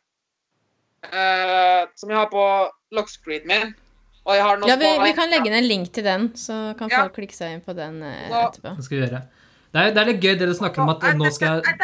uh, 1.07 1.83
Som 1.97 2.11
jeg 2.11 2.19
har 2.19 2.29
på 2.33 2.45
lockscreenen 2.97 3.49
min. 3.49 3.75
Og 4.27 4.35
jeg 4.37 4.43
har 4.45 4.57
den 4.61 4.69
Ja, 4.69 4.77
vi, 4.77 4.91
vi 5.05 5.13
kan 5.17 5.31
legge 5.33 5.49
inn 5.49 5.55
en 5.57 5.69
link 5.69 5.93
til 5.97 6.05
den, 6.05 6.31
så 6.37 6.75
kan 6.79 6.91
Ja. 6.91 7.03
folk 7.05 7.15
klikke 7.17 7.35
seg 7.37 7.55
inn 7.57 7.63
på 7.65 7.73
den 7.77 8.03
uh, 8.03 8.29
Så- 8.29 8.43
etterpå. 8.49 8.75
Det 8.77 8.85
skal 8.85 8.97
vi 8.99 9.03
gjøre. 9.07 9.23
Det 9.71 9.79
er, 9.81 9.91
det 9.95 10.01
er 10.03 10.09
litt 10.11 10.21
gøy 10.25 10.35
det 10.39 10.47
du 10.51 10.55
snakker 10.59 10.83
om 10.83 10.89
at 10.91 11.05
nå 11.15 11.31
skal 11.31 11.63
jeg 11.63 11.77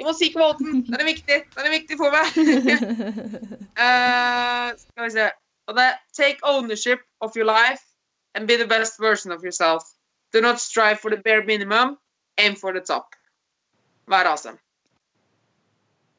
Jeg 0.00 0.06
må 0.06 0.12
si 0.16 0.30
kvoten. 0.32 0.80
Den 0.86 0.96
er 0.96 1.04
viktig. 1.04 1.36
Den 1.56 1.66
er 1.68 1.70
viktig 1.74 1.96
for 2.00 2.08
meg. 2.14 2.26
uh, 3.76 4.72
skal 4.80 5.04
vi 5.04 5.10
se. 5.12 5.26
Og 5.68 5.76
det 5.76 5.84
er 5.84 5.94
Take 6.16 6.38
ownership 6.42 7.00
of 7.20 7.36
your 7.36 7.44
life 7.44 7.82
and 8.34 8.48
be 8.48 8.56
the 8.56 8.66
best 8.66 8.96
version 9.00 9.32
of 9.32 9.42
yourself. 9.44 9.82
Do 10.32 10.40
not 10.40 10.58
strive 10.60 10.98
for 11.02 11.10
the 11.10 11.18
bare 11.22 11.44
minimum. 11.44 11.98
Aim 12.38 12.56
for 12.56 12.72
the 12.72 12.80
top. 12.80 13.14
Vær 14.10 14.30
awesome. 14.32 14.58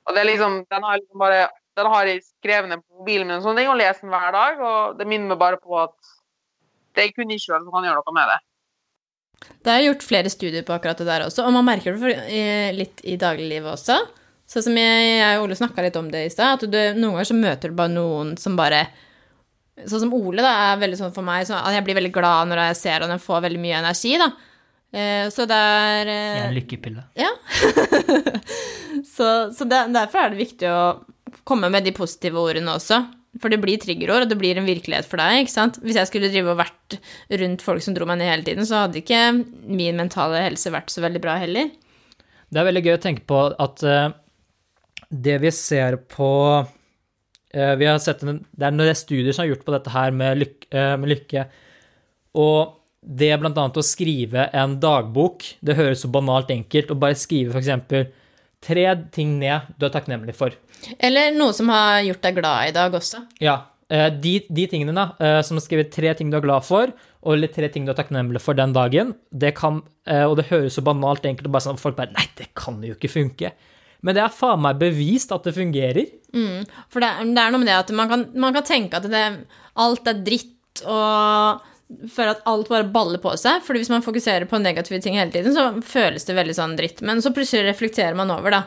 Og 0.07 0.15
det 0.15 0.23
er 0.23 0.30
liksom, 0.31 0.61
den 0.72 0.85
har, 0.88 1.01
liksom 1.01 1.22
bare, 1.22 1.41
den 1.77 1.89
har 1.93 2.09
jeg 2.09 2.23
skrevet 2.26 2.72
ned 2.72 2.81
på 2.81 3.01
mobilen 3.01 3.27
min 3.27 3.38
og 3.38 3.43
sånne 3.45 3.61
ting, 3.61 3.72
og 3.72 3.80
leser 3.80 4.05
den 4.05 4.13
hver 4.13 4.31
dag. 4.35 4.63
Og 4.69 4.95
det 4.99 5.07
minner 5.09 5.34
meg 5.34 5.41
bare 5.41 5.59
på 5.61 5.76
at 5.80 5.93
det 6.95 7.05
er 7.05 7.13
kun 7.15 7.31
jeg 7.31 7.43
sjøl 7.43 7.61
som 7.61 7.76
kan 7.76 7.85
gjøre 7.88 8.01
noe 8.01 8.15
med 8.18 8.34
det. 8.34 8.39
Det 9.65 9.73
er 9.73 9.85
gjort 9.88 10.03
flere 10.05 10.30
studier 10.30 10.65
på 10.65 10.73
akkurat 10.76 10.99
det 11.01 11.07
der 11.07 11.23
også, 11.26 11.45
og 11.47 11.53
man 11.55 11.65
merker 11.65 11.95
det 11.97 12.11
eh, 12.30 12.73
litt 12.77 13.01
i 13.09 13.15
dagliglivet 13.18 13.72
også. 13.73 13.97
Sånn 14.51 14.65
som 14.68 14.76
jeg, 14.77 15.05
jeg 15.18 15.38
og 15.39 15.47
Ole 15.47 15.57
snakka 15.57 15.85
litt 15.85 15.97
om 15.97 16.11
det 16.11 16.26
i 16.27 16.34
stad, 16.34 16.59
at 16.59 16.68
du, 16.68 16.77
noen 16.97 17.15
ganger 17.15 17.30
så 17.30 17.38
møter 17.38 17.72
du 17.72 17.77
bare 17.77 17.93
noen 17.93 18.35
som 18.41 18.57
bare 18.59 18.85
Sånn 19.88 20.03
som 20.03 20.11
Ole, 20.13 20.43
da, 20.43 20.49
er 20.68 20.81
veldig 20.81 20.97
sånn 20.99 21.13
for 21.15 21.26
meg, 21.26 21.45
så 21.47 21.57
jeg 21.73 21.81
blir 21.88 21.95
veldig 21.97 22.11
glad 22.13 22.49
når 22.51 22.59
jeg 22.68 22.76
ser 22.77 23.01
han 23.01 23.13
og 23.15 23.22
får 23.23 23.39
veldig 23.47 23.61
mye 23.63 23.77
energi, 23.80 24.11
da. 24.19 24.27
Eh, 24.91 25.30
så 25.31 25.47
det 25.47 25.55
er 25.55 26.11
eh, 26.11 26.43
En 26.47 26.55
lykkepille. 26.55 27.05
Ja. 27.15 27.31
så 29.15 29.27
så 29.55 29.68
det, 29.68 29.85
derfor 29.95 30.26
er 30.26 30.34
det 30.34 30.41
viktig 30.41 30.68
å 30.68 30.84
komme 31.47 31.72
med 31.72 31.88
de 31.88 31.93
positive 31.95 32.39
ordene 32.41 32.76
også. 32.76 32.99
For 33.39 33.47
det 33.53 33.61
blir 33.63 33.80
triggerord, 33.80 34.26
og 34.26 34.31
det 34.34 34.38
blir 34.41 34.59
en 34.59 34.68
virkelighet 34.68 35.07
for 35.07 35.22
deg. 35.22 35.45
ikke 35.45 35.53
sant? 35.53 35.80
Hvis 35.85 35.95
jeg 35.95 36.09
skulle 36.09 36.31
drive 36.34 36.51
og 36.51 36.59
vært 36.59 36.97
rundt 37.39 37.63
folk 37.63 37.84
som 37.85 37.95
dro 37.95 38.07
meg 38.09 38.19
ned 38.19 38.27
hele 38.27 38.47
tiden, 38.47 38.68
så 38.68 38.84
hadde 38.84 38.99
ikke 38.99 39.22
min 39.72 39.99
mentale 39.99 40.43
helse 40.43 40.73
vært 40.73 40.91
så 40.91 41.03
veldig 41.05 41.22
bra 41.23 41.38
heller. 41.39 41.72
Det 42.51 42.59
er 42.59 42.68
veldig 42.68 42.84
gøy 42.84 42.97
å 42.97 43.01
tenke 43.05 43.23
på 43.31 43.39
at 43.63 43.85
eh, 43.88 44.11
det 45.11 45.38
vi 45.43 45.53
ser 45.55 45.95
på 46.11 46.30
Vi 47.51 47.84
har 47.88 47.97
sett 47.99 48.22
Det 48.23 48.63
er 48.63 48.72
noen 48.72 48.95
studier 48.95 49.34
som 49.35 49.43
har 49.43 49.49
gjort 49.49 49.65
på 49.68 49.73
dette 49.73 49.91
her 49.91 50.13
med, 50.15 50.38
lyk, 50.39 50.68
eh, 50.72 50.93
med 50.99 51.11
lykke. 51.11 51.47
Og 52.39 52.81
det 53.02 53.32
annet 53.34 53.78
å 53.78 53.82
skrive 53.82 54.45
en 54.53 54.76
dagbok 54.80 55.44
Det 55.60 55.73
høres 55.76 56.03
så 56.03 56.10
banalt 56.11 56.52
enkelt. 56.53 56.91
Å 56.94 56.99
bare 57.02 57.18
skrive 57.18 57.57
f.eks.: 57.57 58.11
tre 58.61 58.86
ting 59.11 59.40
ned 59.40 59.61
du 59.78 59.88
er 59.88 59.94
takknemlig 59.94 60.36
for. 60.38 60.53
Eller 60.99 61.32
noe 61.34 61.53
som 61.53 61.69
har 61.73 62.02
gjort 62.06 62.22
deg 62.22 62.38
glad 62.38 62.69
i 62.69 62.76
dag 62.76 62.94
også. 62.94 63.23
Ja. 63.41 63.56
eh, 63.90 64.10
De, 64.10 64.40
de 64.49 64.68
tingene 64.68 64.94
da, 64.94 65.07
eh, 65.19 65.41
som 65.41 65.57
å 65.57 65.64
skrive 65.64 65.90
tre 65.90 66.14
ting 66.14 66.30
du 66.30 66.38
er 66.38 66.45
glad 66.45 66.64
for, 66.64 66.94
og 67.22 67.34
eller 67.34 67.49
tre 67.53 67.69
ting 67.69 67.86
du 67.86 67.91
er 67.91 67.98
takknemlig 67.98 68.41
for 68.41 68.53
den 68.57 68.73
dagen, 68.73 69.15
det 69.34 69.56
kan, 69.57 69.82
eh, 70.06 70.23
og 70.26 70.38
det 70.38 70.49
høres 70.52 70.78
så 70.78 70.86
banalt 70.86 71.26
enkelt 71.26 71.49
og 71.49 71.53
bare 71.57 71.65
sånn, 71.68 71.82
folk 71.82 71.98
bare 71.98 72.14
Nei, 72.14 72.28
det 72.38 72.52
kan 72.57 72.78
jo 72.86 72.94
ikke 72.94 73.11
funke. 73.11 73.52
Men 74.02 74.18
det 74.18 74.23
er 74.23 74.34
faen 74.34 74.61
meg 74.61 74.80
bevist 74.82 75.34
at 75.34 75.44
det 75.45 75.53
fungerer. 75.57 76.06
For 76.90 77.02
det, 77.03 77.11
det 77.34 77.41
er 77.41 77.52
noe 77.53 77.61
med 77.61 77.69
det 77.69 77.78
at 77.78 77.91
man 77.94 78.10
kan, 78.10 78.30
man 78.34 78.53
kan 78.56 78.65
tenke 78.65 78.98
at 78.98 79.06
det, 79.10 79.26
alt 79.78 80.07
er 80.10 80.23
dritt 80.26 80.82
og 80.90 81.61
føle 82.11 82.35
at 82.35 82.43
alt 82.49 82.69
bare 82.72 82.88
baller 82.91 83.22
på 83.23 83.34
seg. 83.39 83.63
Fordi 83.65 83.81
hvis 83.81 83.91
man 83.93 84.05
fokuserer 84.05 84.47
på 84.49 84.59
negative 84.61 85.01
ting 85.03 85.18
hele 85.19 85.34
tiden, 85.34 85.55
så 85.55 85.69
føles 85.85 86.27
det 86.27 86.38
veldig 86.38 86.55
sånn 86.57 86.77
dritt. 86.80 87.01
Men 87.05 87.23
så 87.23 87.34
plutselig 87.35 87.68
reflekterer 87.69 88.18
man 88.18 88.34
over, 88.34 88.55
da. 88.55 88.61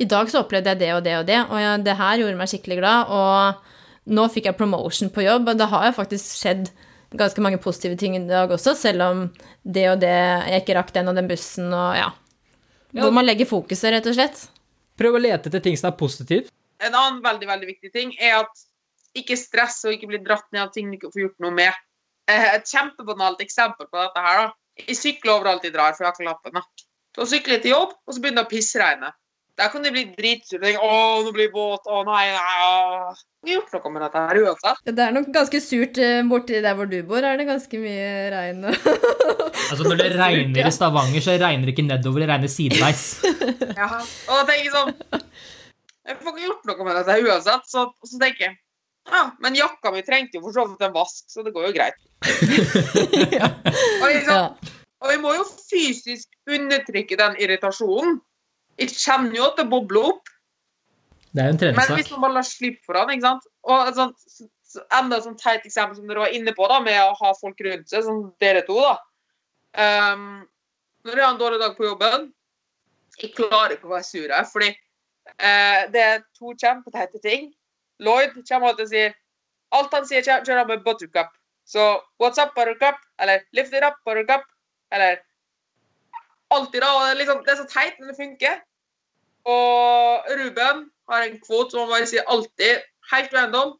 I 0.00 0.06
dag 0.08 0.30
så 0.32 0.44
opplevde 0.44 0.72
jeg 0.72 0.80
det 0.80 0.92
og 0.96 1.02
det 1.04 1.16
og 1.18 1.26
det, 1.28 1.40
og 1.50 1.58
ja, 1.60 1.72
det 1.76 1.96
her 1.98 2.22
gjorde 2.22 2.38
meg 2.38 2.48
skikkelig 2.52 2.78
glad. 2.80 3.10
Og 3.12 4.14
nå 4.16 4.28
fikk 4.32 4.48
jeg 4.48 4.56
promotion 4.56 5.12
på 5.12 5.26
jobb, 5.26 5.50
og 5.52 5.60
det 5.60 5.68
har 5.72 5.90
jo 5.90 5.98
faktisk 5.98 6.38
skjedd 6.40 6.70
ganske 7.18 7.42
mange 7.42 7.58
positive 7.58 7.98
ting 7.98 8.14
i 8.16 8.22
dag 8.28 8.52
også, 8.54 8.76
selv 8.78 9.02
om 9.02 9.22
det 9.66 9.88
og 9.90 9.98
det 9.98 10.14
Jeg 10.14 10.62
ikke 10.62 10.76
rakk 10.78 10.92
den 10.94 11.10
og 11.10 11.16
den 11.18 11.26
bussen 11.26 11.72
og 11.74 11.98
ja. 11.98 12.08
Ja. 12.94 13.04
Hvor 13.04 13.12
man 13.14 13.26
legger 13.26 13.46
fokuset, 13.50 13.90
rett 13.94 14.06
og 14.06 14.16
slett. 14.16 14.46
Prøv 14.98 15.18
å 15.18 15.22
lete 15.22 15.50
etter 15.50 15.62
ting 15.62 15.76
som 15.78 15.90
er 15.90 15.98
positivt. 15.98 16.50
En 16.82 16.94
annen 16.94 17.20
veldig 17.22 17.46
veldig 17.50 17.68
viktig 17.68 17.92
ting 17.94 18.14
er 18.18 18.40
at 18.40 18.64
ikke 19.16 19.36
stress 19.38 19.80
og 19.84 19.92
ikke 19.96 20.10
bli 20.12 20.20
dratt 20.24 20.46
ned 20.52 20.62
av 20.68 20.72
ting 20.74 20.90
du 20.90 20.96
ikke 20.98 21.10
får 21.14 21.24
gjort 21.26 21.40
noe 21.46 21.54
med. 21.56 21.72
Eh, 22.30 22.54
Et 22.54 22.64
kjempebanalt 22.74 23.40
eksempel 23.42 23.88
på 23.90 23.98
dette 23.98 24.20
her, 24.26 24.44
da. 24.46 24.52
Jeg 24.86 24.96
sykler 24.96 25.34
overalt 25.38 25.64
jeg 25.66 25.74
drar, 25.74 25.92
for 25.96 26.04
jeg 26.04 26.12
har 26.12 26.14
ikke 26.18 26.28
lappen. 26.30 26.52
da. 26.60 26.62
Så 27.16 27.26
sykler 27.34 27.58
jeg 27.58 27.62
til 27.66 27.74
jobb, 27.74 27.96
og 28.06 28.14
så 28.14 28.20
begynner 28.22 28.44
det 28.44 28.48
å 28.48 28.52
pissregne. 28.54 29.10
Der 29.58 29.68
kan 29.68 29.82
de 29.84 29.90
bli 29.92 30.04
dritsure 30.16 30.60
tenke 30.62 30.80
'Å, 30.80 31.24
nå 31.24 31.32
blir 31.34 31.48
jeg 31.48 31.52
våt', 31.52 31.84
'Å, 31.90 32.04
nei, 32.06 32.30
nei. 32.32 33.14
Jeg 33.44 33.56
har 33.56 33.60
gjort 33.60 33.72
noe 33.84 33.90
med 33.92 34.02
dette 34.02 34.22
her 34.28 34.38
uansett. 34.40 34.78
Ja, 34.86 34.92
Det 34.92 35.04
er 35.04 35.10
nok 35.12 35.26
ganske 35.34 35.60
surt 35.60 35.98
eh, 35.98 36.22
borti 36.22 36.62
der 36.62 36.74
hvor 36.78 36.88
du 36.88 37.02
bor. 37.02 37.18
Er 37.18 37.36
det 37.36 37.46
ganske 37.48 37.76
mye 37.82 38.30
regn? 38.32 38.64
Altså 39.70 39.84
Når 39.84 39.96
det 40.00 40.16
regner 40.18 40.66
i 40.66 40.70
Stavanger, 40.72 41.20
så 41.22 41.36
regner 41.38 41.66
det 41.68 41.74
ikke 41.76 41.86
nedover, 41.86 42.20
det 42.24 42.28
regner 42.30 42.48
sideveis. 42.50 43.20
Ja. 43.80 44.00
Og 44.28 44.32
da 44.34 44.44
tenker 44.48 44.64
jeg 44.64 44.72
sånn 44.72 44.94
Jeg 46.08 46.16
får 46.22 46.32
ikke 46.32 46.46
gjort 46.46 46.64
noe 46.70 46.84
med 46.88 46.96
dette 46.96 47.18
uansett. 47.28 47.68
Så, 47.70 47.84
så 48.06 48.18
tenker 48.18 48.46
jeg 48.48 48.56
ja, 49.10 49.22
men 49.42 49.56
jakka 49.58 49.92
mi 49.94 50.02
trengte 50.06 50.38
jo 50.38 50.44
for 50.46 50.56
så 50.56 50.64
vidt 50.70 50.82
en 50.86 50.94
vask, 50.94 51.24
så 51.30 51.44
det 51.46 51.52
går 51.54 51.68
jo 51.68 51.72
greit. 51.76 51.98
Og, 54.02 54.06
liksom, 54.08 54.56
og 55.00 55.08
vi 55.12 55.16
må 55.22 55.32
jo 55.34 55.46
fysisk 55.70 56.28
undertrykke 56.50 57.16
den 57.16 57.38
irritasjonen. 57.40 58.18
Jeg 58.80 58.92
kjenner 58.96 59.36
jo 59.36 59.46
at 59.48 59.58
det 59.60 59.68
bobler 59.70 60.12
opp, 60.12 60.30
Det 61.30 61.42
er 61.42 61.52
jo 61.52 61.68
en 61.68 61.76
men 61.78 61.92
hvis 61.94 62.10
man 62.10 62.24
bare 62.24 62.36
lar 62.40 62.46
slippe 62.46 62.82
for 62.86 62.98
han, 62.98 63.10
ikke 63.14 63.22
sant 63.22 63.44
Og 63.62 63.88
et 63.88 63.94
sånt, 63.94 64.16
så- 64.66 64.82
enda 64.98 65.18
et 65.18 65.24
sånt 65.24 65.38
teit 65.38 65.66
eksempel 65.66 65.96
som 65.96 66.08
dere 66.08 66.24
var 66.24 66.34
inne 66.34 66.52
på, 66.56 66.66
da, 66.68 66.80
med 66.80 66.98
å 67.02 67.14
ha 67.18 67.32
folk 67.40 67.60
rundt 67.66 67.88
seg, 67.88 68.04
som 68.06 68.32
dere 68.40 68.62
to, 68.66 68.80
da. 68.80 68.96
Um, 69.74 70.46
når 71.04 71.16
jeg 71.16 71.24
har 71.24 71.34
en 71.34 71.40
dårlig 71.40 71.60
dag 71.60 71.76
på 71.76 71.86
jobben 71.86 72.32
Jeg 73.20 73.34
klarer 73.36 73.76
ikke 73.76 73.86
å 73.86 73.92
være 73.92 74.04
sur 74.08 74.32
her, 74.32 74.46
fordi 74.50 74.70
uh, 75.38 75.86
det 75.92 76.02
er 76.02 76.22
to 76.38 76.54
kjempeteite 76.58 77.20
ting. 77.22 77.52
Lloyd 78.00 78.36
kommer 78.48 78.70
alltid 78.70 78.86
og 78.86 78.94
sier 78.94 79.16
Alt 79.70 79.92
han 79.94 80.06
sier, 80.08 80.24
kjører 80.26 80.64
han 80.64 80.66
med 80.66 80.80
buttercup. 80.82 81.30
Så 81.62 82.00
what's 82.18 82.40
up, 82.42 82.56
buttercup? 82.56 82.98
Eller 83.22 83.44
lift 83.54 83.74
it 83.76 83.84
up, 83.86 84.00
buttercup? 84.04 84.42
Eller 84.90 85.20
Alltid, 86.50 86.80
da. 86.82 87.14
Liksom, 87.14 87.44
det 87.46 87.52
er 87.52 87.60
så 87.60 87.66
teit, 87.70 87.98
men 88.00 88.10
det 88.10 88.16
funker. 88.18 88.56
Og 89.46 90.32
Ruben 90.40 90.88
har 91.10 91.26
en 91.26 91.36
kvote 91.38 91.70
som 91.70 91.84
han 91.84 91.92
bare 91.92 92.08
sier 92.10 92.26
alltid, 92.26 92.82
helt 93.12 93.36
random. 93.36 93.76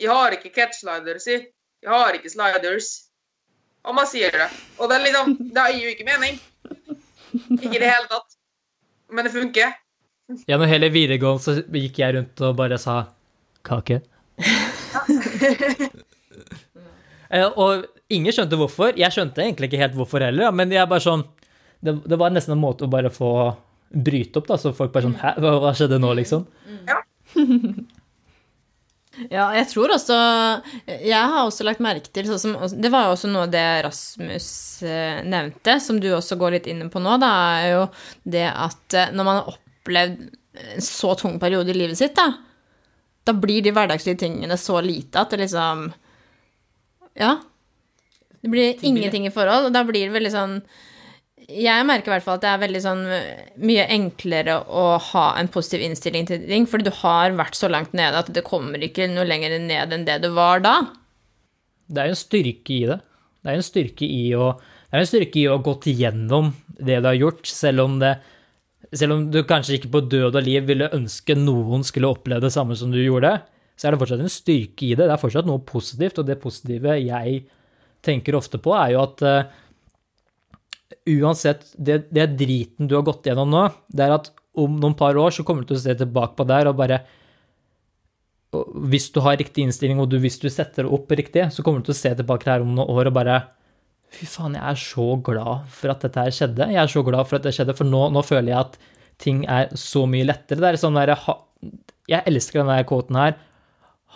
Jeg 0.00 0.10
har 0.10 0.32
ikke 0.32 0.54
catchsliders, 0.54 1.26
jeg. 1.28 1.50
Jeg 1.84 1.92
har 1.92 2.16
ikke 2.16 2.32
sliders. 2.32 2.88
Og 3.84 3.94
man 3.98 4.08
sier 4.08 4.32
det. 4.32 4.48
Og 4.78 4.88
det, 4.88 4.96
er 4.96 5.04
liksom, 5.10 5.36
det 5.52 5.66
gir 5.74 5.82
jo 5.84 5.92
ikke 5.92 6.08
mening. 6.08 6.40
Ikke 7.60 7.76
i 7.76 7.82
det 7.82 7.90
hele 7.90 8.08
tatt. 8.08 8.38
Men 9.12 9.28
det 9.28 9.34
funker. 9.34 9.76
Gjennom 10.48 10.70
hele 10.70 10.88
videregående 10.88 11.44
så 11.44 11.58
gikk 11.68 12.00
jeg 12.00 12.16
rundt 12.16 12.40
og 12.48 12.56
bare 12.56 12.80
sa 12.80 13.02
kake. 13.66 14.02
Eh, 17.34 17.48
og 17.58 17.86
ingen 18.12 18.30
skjønte 18.30 18.54
hvorfor. 18.60 18.92
Jeg 19.00 19.10
skjønte 19.10 19.42
egentlig 19.42 19.66
ikke 19.66 19.80
helt 19.80 19.96
hvorfor 19.98 20.22
heller, 20.22 20.52
men 20.54 20.70
jeg 20.70 20.86
bare 20.86 21.02
sånn 21.02 21.24
det, 21.84 21.96
det 22.06 22.18
var 22.20 22.30
nesten 22.30 22.54
en 22.54 22.62
måte 22.62 22.86
å 22.86 22.92
bare 22.92 23.10
få 23.10 23.30
bryte 23.94 24.40
opp, 24.40 24.48
da, 24.48 24.58
så 24.60 24.72
folk 24.76 24.92
bare 24.94 25.08
sånn 25.08 25.18
Hæ, 25.20 25.34
hva, 25.42 25.58
hva 25.62 25.74
skjedde 25.76 26.00
nå, 26.02 26.10
liksom? 26.18 26.46
Ja, 26.88 27.00
jeg 29.58 29.66
tror 29.70 29.94
også 29.94 30.16
Jeg 30.88 31.20
har 31.20 31.42
også 31.44 31.66
lagt 31.66 31.82
merke 31.84 32.10
til 32.10 32.26
sånn 32.26 32.40
som, 32.42 32.56
Det 32.72 32.90
var 32.90 33.06
jo 33.06 33.14
også 33.14 33.30
noe 33.30 33.50
det 33.52 33.66
Rasmus 33.86 34.48
eh, 34.86 35.20
nevnte, 35.28 35.78
som 35.82 36.00
du 36.02 36.08
også 36.14 36.38
går 36.40 36.56
litt 36.58 36.70
inn 36.70 36.88
på 36.90 37.02
nå, 37.02 37.18
da, 37.22 37.34
er 37.60 37.68
jo 37.76 37.84
det 38.36 38.48
at 38.50 38.98
eh, 38.98 39.12
når 39.14 39.28
man 39.28 39.40
har 39.40 39.52
opplevd 39.54 40.24
en 40.74 40.84
så 40.86 41.14
tung 41.18 41.38
periode 41.42 41.72
i 41.72 41.76
livet 41.76 41.98
sitt, 41.98 42.14
da, 42.16 42.30
da 43.24 43.34
blir 43.36 43.64
de 43.64 43.72
hverdagslige 43.74 44.20
tingene 44.20 44.56
så 44.60 44.80
lite 44.84 45.22
at 45.22 45.32
det 45.32 45.44
liksom 45.44 45.92
Ja. 47.14 47.36
Det 48.42 48.50
blir 48.50 48.76
ingenting 48.84 49.26
i 49.26 49.32
forhold, 49.32 49.66
og 49.66 49.72
da 49.72 49.84
blir 49.84 50.04
det 50.04 50.16
veldig 50.18 50.32
sånn 50.34 50.58
jeg 51.44 51.84
merker 51.84 52.08
i 52.08 52.12
hvert 52.14 52.24
fall 52.24 52.38
at 52.38 52.44
det 52.44 52.50
er 52.50 52.60
veldig 52.62 52.80
sånn 52.80 53.02
mye 53.68 53.84
enklere 53.92 54.54
å 54.64 54.84
ha 55.10 55.24
en 55.36 55.50
positiv 55.52 55.82
innstilling 55.84 56.28
til 56.28 56.44
ting, 56.48 56.64
fordi 56.64 56.88
du 56.88 56.94
har 57.02 57.34
vært 57.36 57.58
så 57.58 57.68
langt 57.68 57.92
nede 57.92 58.16
at 58.16 58.30
det 58.32 58.46
kommer 58.46 58.80
ikke 58.80 59.10
noe 59.12 59.26
lenger 59.28 59.58
ned 59.60 59.92
enn 59.92 60.06
det 60.08 60.22
du 60.24 60.30
var 60.36 60.64
da. 60.64 60.78
Det 61.86 62.00
er 62.00 62.08
jo 62.08 62.16
en 62.16 62.22
styrke 62.22 62.72
i 62.72 62.86
det. 62.88 63.00
Det 63.44 63.52
er 63.52 63.60
en 63.60 63.66
styrke 63.66 64.08
i 64.08 64.24
å 64.38 64.54
det 64.54 65.00
er 65.00 65.02
en 65.02 65.10
styrke 65.10 65.38
i 65.40 65.48
å 65.50 65.56
ha 65.56 65.62
gått 65.64 65.88
igjennom 65.90 66.52
det 66.78 67.00
du 67.02 67.08
har 67.08 67.16
gjort, 67.18 67.48
selv 67.50 67.82
om 67.82 67.96
det 67.98 68.12
selv 68.98 69.16
om 69.16 69.24
du 69.32 69.40
kanskje 69.46 69.78
ikke 69.78 69.90
på 69.92 70.04
død 70.12 70.38
og 70.38 70.44
liv 70.44 70.64
ville 70.68 70.92
ønske 70.94 71.36
noen 71.38 71.84
skulle 71.86 72.10
oppleve 72.14 72.44
det 72.44 72.52
samme 72.54 72.76
som 72.78 72.92
du 72.92 73.00
gjorde, 73.00 73.36
så 73.74 73.88
er 73.88 73.94
det 73.94 74.00
fortsatt 74.02 74.22
en 74.22 74.32
styrke 74.32 74.86
i 74.86 74.94
det. 74.94 75.08
Det 75.08 75.14
er 75.14 75.20
fortsatt 75.20 75.48
noe 75.48 75.62
positivt, 75.66 76.20
og 76.20 76.28
det 76.28 76.38
positive 76.42 76.94
jeg 77.00 77.42
tenker 78.04 78.38
ofte 78.38 78.60
på, 78.62 78.74
er 78.76 78.94
jo 78.94 79.02
at 79.02 79.24
eh, 79.26 79.52
uansett 81.16 81.66
det, 81.74 82.04
det 82.14 82.30
driten 82.38 82.88
du 82.88 82.96
har 82.98 83.04
gått 83.06 83.26
gjennom 83.26 83.50
nå, 83.50 83.66
det 83.90 84.06
er 84.06 84.16
at 84.18 84.30
om 84.60 84.78
noen 84.78 84.94
par 84.94 85.16
år 85.18 85.34
så 85.34 85.42
kommer 85.46 85.64
du 85.64 85.72
til 85.72 85.80
å 85.80 85.84
se 85.84 85.96
tilbake 85.98 86.36
på 86.38 86.46
det 86.46 86.60
her 86.60 86.70
og 86.70 86.78
bare 86.78 87.02
og 88.54 88.68
Hvis 88.86 89.08
du 89.10 89.16
har 89.18 89.34
riktig 89.34 89.64
innstilling, 89.64 89.98
og 89.98 90.06
du, 90.12 90.20
hvis 90.22 90.36
du 90.38 90.46
setter 90.46 90.86
det 90.86 90.90
opp 90.94 91.10
riktig, 91.10 91.48
så 91.50 91.64
kommer 91.66 91.82
du 91.82 91.88
til 91.88 91.96
å 91.96 91.98
se 91.98 92.12
tilbake 92.14 92.46
her 92.46 92.62
om 92.62 92.70
noen 92.70 92.86
år 92.86 93.08
og 93.10 93.16
bare 93.16 93.40
Fy 94.14 94.28
faen, 94.30 94.54
jeg 94.54 94.64
er 94.70 94.78
så 94.78 95.06
glad 95.26 95.66
for 95.74 95.92
at 95.94 96.04
dette 96.04 96.22
her 96.26 96.34
skjedde. 96.34 96.68
Jeg 96.70 96.82
er 96.82 96.92
så 96.92 97.02
glad 97.06 97.26
for 97.26 97.38
at 97.38 97.46
det 97.46 97.54
skjedde, 97.56 97.74
for 97.78 97.88
nå, 97.88 98.06
nå 98.14 98.22
føler 98.26 98.52
jeg 98.52 98.60
at 98.60 98.78
ting 99.22 99.42
er 99.50 99.74
så 99.78 100.04
mye 100.10 100.26
lettere. 100.28 100.62
Det 100.62 100.70
er 100.70 100.80
sånn 100.80 100.98
der, 100.98 101.14
Jeg 102.10 102.22
elsker 102.30 102.62
denne 102.62 102.78
quoten 102.86 103.18
her. 103.18 103.36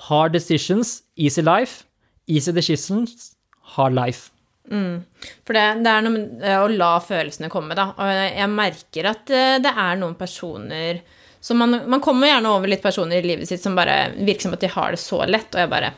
Hard 0.09 0.35
decisions, 0.37 1.03
easy 1.17 1.43
life. 1.43 1.85
Easy 2.29 2.53
decisions, 2.53 3.33
hard 3.75 3.97
life. 3.97 4.31
For 4.69 5.57
det, 5.57 5.65
det 5.83 5.93
er 5.93 6.03
noe 6.05 6.15
med 6.15 6.43
eh, 6.45 6.59
å 6.61 6.69
la 6.69 6.99
følelsene 7.01 7.49
komme, 7.51 7.77
da. 7.79 7.91
Og 7.97 8.11
jeg 8.13 8.51
merker 8.53 9.09
at 9.15 9.33
eh, 9.33 9.57
det 9.65 9.73
er 9.73 9.97
noen 10.01 10.19
personer 10.19 11.01
så 11.41 11.55
man, 11.55 11.77
man 11.87 12.03
kommer 12.03 12.27
gjerne 12.27 12.51
over 12.51 12.71
litt 12.71 12.83
personer 12.83 13.21
i 13.21 13.27
livet 13.27 13.49
sitt 13.49 13.63
som 13.63 13.77
bare 13.79 14.11
virker 14.17 14.49
som 14.49 14.57
at 14.57 14.65
de 14.65 14.71
har 14.73 14.95
det 14.95 15.01
så 15.03 15.21
lett, 15.29 15.53
og 15.55 15.63
jeg 15.63 15.71
bare 15.71 15.93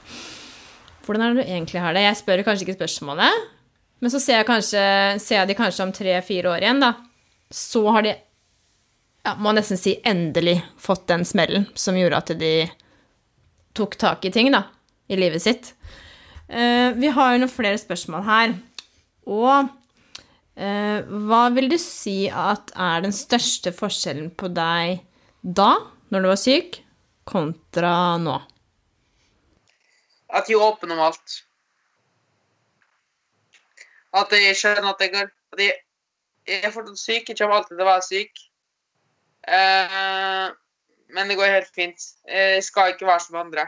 Hvordan 1.07 1.25
er 1.25 1.33
det 1.33 1.43
du 1.43 1.49
egentlig 1.49 1.81
har 1.83 1.97
det? 1.97 2.05
Jeg 2.05 2.19
spør 2.21 2.43
kanskje 2.47 2.67
ikke 2.67 2.77
spørsmålet, 2.77 3.47
men 4.01 4.13
så 4.13 4.21
ser 4.23 4.41
jeg, 4.41 4.49
kanskje, 4.49 4.83
ser 5.21 5.43
jeg 5.43 5.51
de 5.51 5.57
kanskje 5.59 5.87
om 5.87 5.95
tre-fire 5.95 6.53
år 6.55 6.65
igjen, 6.65 6.81
da. 6.83 6.95
Så 7.53 7.83
har 7.93 8.05
de, 8.07 8.15
ja, 9.27 9.35
må 9.37 9.53
nesten 9.57 9.81
si, 9.81 9.99
endelig 10.09 10.59
fått 10.81 11.07
den 11.11 11.27
smellen 11.29 11.67
som 11.79 11.99
gjorde 11.99 12.23
at 12.23 12.33
de 12.41 12.55
tok 13.77 13.99
tak 14.01 14.25
i 14.25 14.33
ting, 14.35 14.49
da, 14.55 14.65
i 15.11 15.19
livet 15.21 15.45
sitt. 15.45 15.75
Uh, 16.51 16.97
vi 16.97 17.13
har 17.13 17.35
jo 17.35 17.43
noen 17.43 17.53
flere 17.53 17.79
spørsmål 17.81 18.25
her. 18.27 18.57
Og 19.31 19.69
eh, 20.57 21.05
hva 21.29 21.43
vil 21.55 21.69
du 21.71 21.77
si 21.79 22.25
at 22.33 22.73
er 22.75 23.05
den 23.05 23.15
største 23.15 23.71
forskjellen 23.77 24.33
på 24.35 24.49
deg 24.51 25.05
da, 25.41 25.75
når 26.11 26.25
du 26.25 26.31
var 26.33 26.41
syk, 26.41 26.81
kontra 27.29 27.93
nå? 28.19 28.39
At 30.31 30.51
jeg 30.51 30.59
er 30.59 30.67
åpen 30.67 30.95
om 30.95 31.05
alt. 31.05 31.41
At 34.17 34.33
jeg 34.35 34.57
skjønner 34.59 34.91
at 34.91 35.03
jeg 35.05 35.13
går 35.15 35.29
At 35.55 35.63
jeg, 35.65 35.77
er 36.51 36.73
fortsatt 36.75 36.99
syk. 36.99 37.29
Jeg 37.29 37.39
kommer 37.39 37.61
alltid 37.61 37.77
til 37.77 37.85
å 37.85 37.91
være 37.91 38.07
syk. 38.07 38.41
Eh, 39.51 40.47
men 41.15 41.31
det 41.31 41.37
går 41.39 41.53
helt 41.53 41.71
fint. 41.75 42.09
Jeg 42.27 42.65
skal 42.67 42.95
ikke 42.95 43.07
være 43.09 43.23
som 43.27 43.39
andre. 43.43 43.67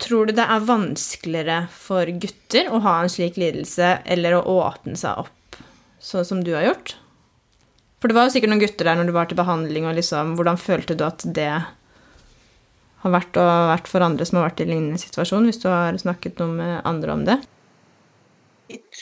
Tror 0.00 0.26
du 0.26 0.32
det 0.32 0.46
er 0.46 0.64
vanskeligere 0.64 1.58
for 1.74 2.08
gutter 2.22 2.70
å 2.72 2.80
ha 2.86 2.96
en 3.02 3.12
slik 3.12 3.36
lidelse, 3.40 3.98
eller 4.08 4.38
å 4.38 4.56
åpne 4.62 4.96
seg 4.96 5.26
opp 5.26 5.58
sånn 6.00 6.24
som 6.24 6.40
du 6.44 6.54
har 6.56 6.70
gjort? 6.70 6.94
For 8.00 8.08
det 8.08 8.16
var 8.16 8.26
jo 8.26 8.32
sikkert 8.32 8.54
noen 8.54 8.62
gutter 8.62 8.88
der 8.88 8.96
når 8.96 9.10
du 9.10 9.14
var 9.18 9.28
til 9.28 9.38
behandling, 9.38 9.84
og 9.86 9.98
liksom 9.98 10.34
Hvordan 10.38 10.60
følte 10.60 10.96
du 10.96 11.04
at 11.04 11.26
det 11.36 11.50
har 13.00 13.12
vært, 13.12 13.36
og 13.36 13.70
vært 13.74 13.90
for 13.92 14.04
andre 14.04 14.26
som 14.28 14.40
har 14.40 14.48
vært 14.48 14.64
i 14.64 14.70
lignende 14.70 15.00
situasjon, 15.00 15.48
hvis 15.48 15.60
du 15.60 15.68
har 15.68 15.98
snakket 16.00 16.40
noe 16.40 16.56
med 16.56 16.80
andre 16.88 17.16
om 17.16 17.26
det? 17.28 17.36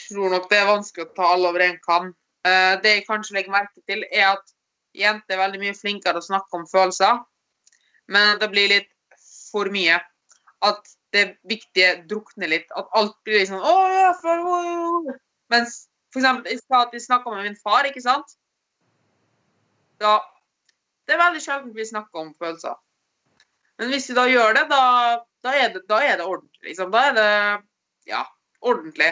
Jeg 0.09 0.15
tror 0.17 0.31
nok 0.33 0.47
det 0.49 0.57
er 0.57 0.65
vanskelig 0.65 1.05
å 1.05 1.11
ta 1.13 1.25
alle 1.35 1.49
over 1.51 1.61
en 1.61 1.75
kam. 1.85 2.13
Eh, 2.47 2.75
Det 2.81 2.93
jeg 2.95 3.05
kanskje 3.05 3.35
legger 3.35 3.53
merke 3.53 3.83
til, 3.85 4.01
er 4.09 4.31
at 4.31 4.55
jenter 4.97 5.35
er 5.35 5.43
veldig 5.43 5.59
mye 5.61 5.75
flinkere 5.77 6.17
til 6.17 6.23
å 6.23 6.29
snakke 6.29 6.57
om 6.57 6.65
følelser, 6.71 7.19
men 8.09 8.39
det 8.41 8.49
blir 8.49 8.71
litt 8.71 8.89
for 9.51 9.69
mye. 9.69 9.99
At 10.65 10.89
det 11.13 11.37
viktige 11.47 12.07
drukner 12.09 12.49
litt. 12.49 12.71
At 12.75 12.89
alt 12.97 13.15
blir 13.23 13.39
litt 13.39 13.51
sånn 13.51 13.61
Å, 13.61 13.75
å, 14.09 14.33
å. 14.49 15.13
Mens 15.53 15.85
for 16.09 16.21
eksempel, 16.21 16.51
jeg 16.51 16.63
sa 16.63 16.83
at 16.87 16.93
vi 16.93 17.01
snakka 17.03 17.31
med 17.35 17.45
min 17.45 17.61
far, 17.61 17.85
ikke 17.85 18.01
sant? 18.01 18.35
Da 20.01 20.19
Det 21.05 21.15
er 21.15 21.23
veldig 21.23 21.41
sjelden 21.41 21.73
vi 21.73 21.85
snakker 21.85 22.21
om 22.21 22.33
følelser. 22.37 22.75
Men 23.79 23.89
hvis 23.93 24.09
vi 24.09 24.17
da 24.17 24.27
gjør 24.29 24.53
det, 24.57 24.65
da, 24.69 24.81
da, 25.45 25.53
er, 25.53 25.71
det, 25.73 25.85
da 25.89 26.01
er 26.05 26.19
det 26.19 26.25
ordentlig, 26.25 26.67
liksom. 26.67 26.91
Da 26.93 27.05
er 27.07 27.15
det 27.17 27.29
ja, 28.11 28.25
ordentlig. 28.61 29.07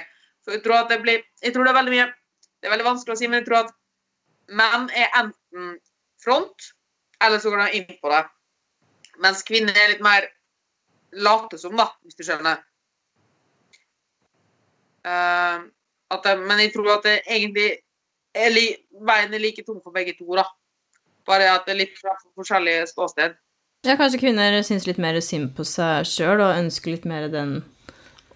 Så 0.47 0.55
jeg 0.55 0.63
tror 0.63 0.79
at 0.79 0.91
det 0.93 1.01
blir 1.03 1.19
Jeg 1.43 1.51
tror 1.53 1.67
det 1.67 1.73
er 1.73 1.79
veldig 1.81 1.91
mye 1.91 2.07
Det 2.07 2.69
er 2.69 2.71
veldig 2.71 2.87
vanskelig 2.87 3.17
å 3.17 3.19
si, 3.19 3.27
men 3.27 3.41
jeg 3.41 3.47
tror 3.49 3.65
at 3.65 3.73
menn 4.47 4.87
er 4.95 5.11
enten 5.19 5.73
front, 6.23 6.69
eller 7.21 7.41
så 7.43 7.51
går 7.51 7.65
de 7.65 7.79
inn 7.81 7.97
på 7.99 8.09
det. 8.09 8.21
Mens 9.21 9.43
kvinner 9.45 9.75
er 9.75 9.91
litt 9.91 10.03
mer 10.03 10.29
late 11.11 11.59
som, 11.59 11.75
da, 11.77 11.89
hvis 12.07 12.15
du 12.17 12.23
skjønner. 12.25 12.61
Uh, 15.05 15.67
det, 16.23 16.33
men 16.39 16.63
jeg 16.63 16.71
tror 16.73 16.93
at 16.95 17.05
det 17.05 17.17
egentlig 17.25 17.67
er 18.37 18.53
li, 18.55 18.65
veien 19.07 19.35
er 19.35 19.43
like 19.43 19.65
tung 19.67 19.81
for 19.83 19.95
begge 19.95 20.15
to, 20.17 20.27
da. 20.39 20.47
Bare 21.27 21.51
at 21.53 21.67
det 21.67 21.75
er 21.75 21.81
litt 21.83 21.99
fra 21.99 22.15
forskjellige 22.39 22.87
ståsted. 22.93 23.35
Ja, 23.85 23.97
kanskje 23.99 24.23
kvinner 24.23 24.57
syns 24.65 24.87
litt 24.87 24.99
mer 25.01 25.19
synd 25.23 25.51
på 25.57 25.67
seg 25.67 26.07
sjøl 26.07 26.39
og 26.39 26.55
ønsker 26.55 26.95
litt 26.95 27.05
mer 27.07 27.27
den 27.31 27.59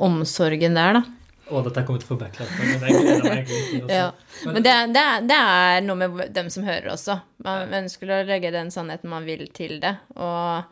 omsorgen 0.01 0.77
der, 0.77 0.99
da. 0.99 1.03
Å, 1.51 1.61
dette 1.67 1.83
kommer 1.85 2.01
til 2.01 2.07
å 2.07 2.13
få 2.13 2.19
backlash. 2.21 2.51
Men 2.57 2.85
jeg 2.87 2.97
gleder 2.97 3.27
meg 3.27 3.49
til. 3.51 3.85
Ja. 3.91 4.07
Men 4.47 4.63
det, 4.65 4.75
det, 4.95 5.05
det 5.29 5.37
er 5.37 5.85
noe 5.85 5.99
med 5.99 6.21
dem 6.33 6.49
som 6.53 6.63
hører 6.65 6.93
også. 6.93 7.19
Man 7.43 7.73
ønsker 7.83 8.11
å 8.11 8.21
legge 8.27 8.53
den 8.55 8.71
sannheten 8.73 9.11
man 9.11 9.27
vil 9.27 9.43
til 9.55 9.81
det. 9.83 9.97
Og 10.15 10.63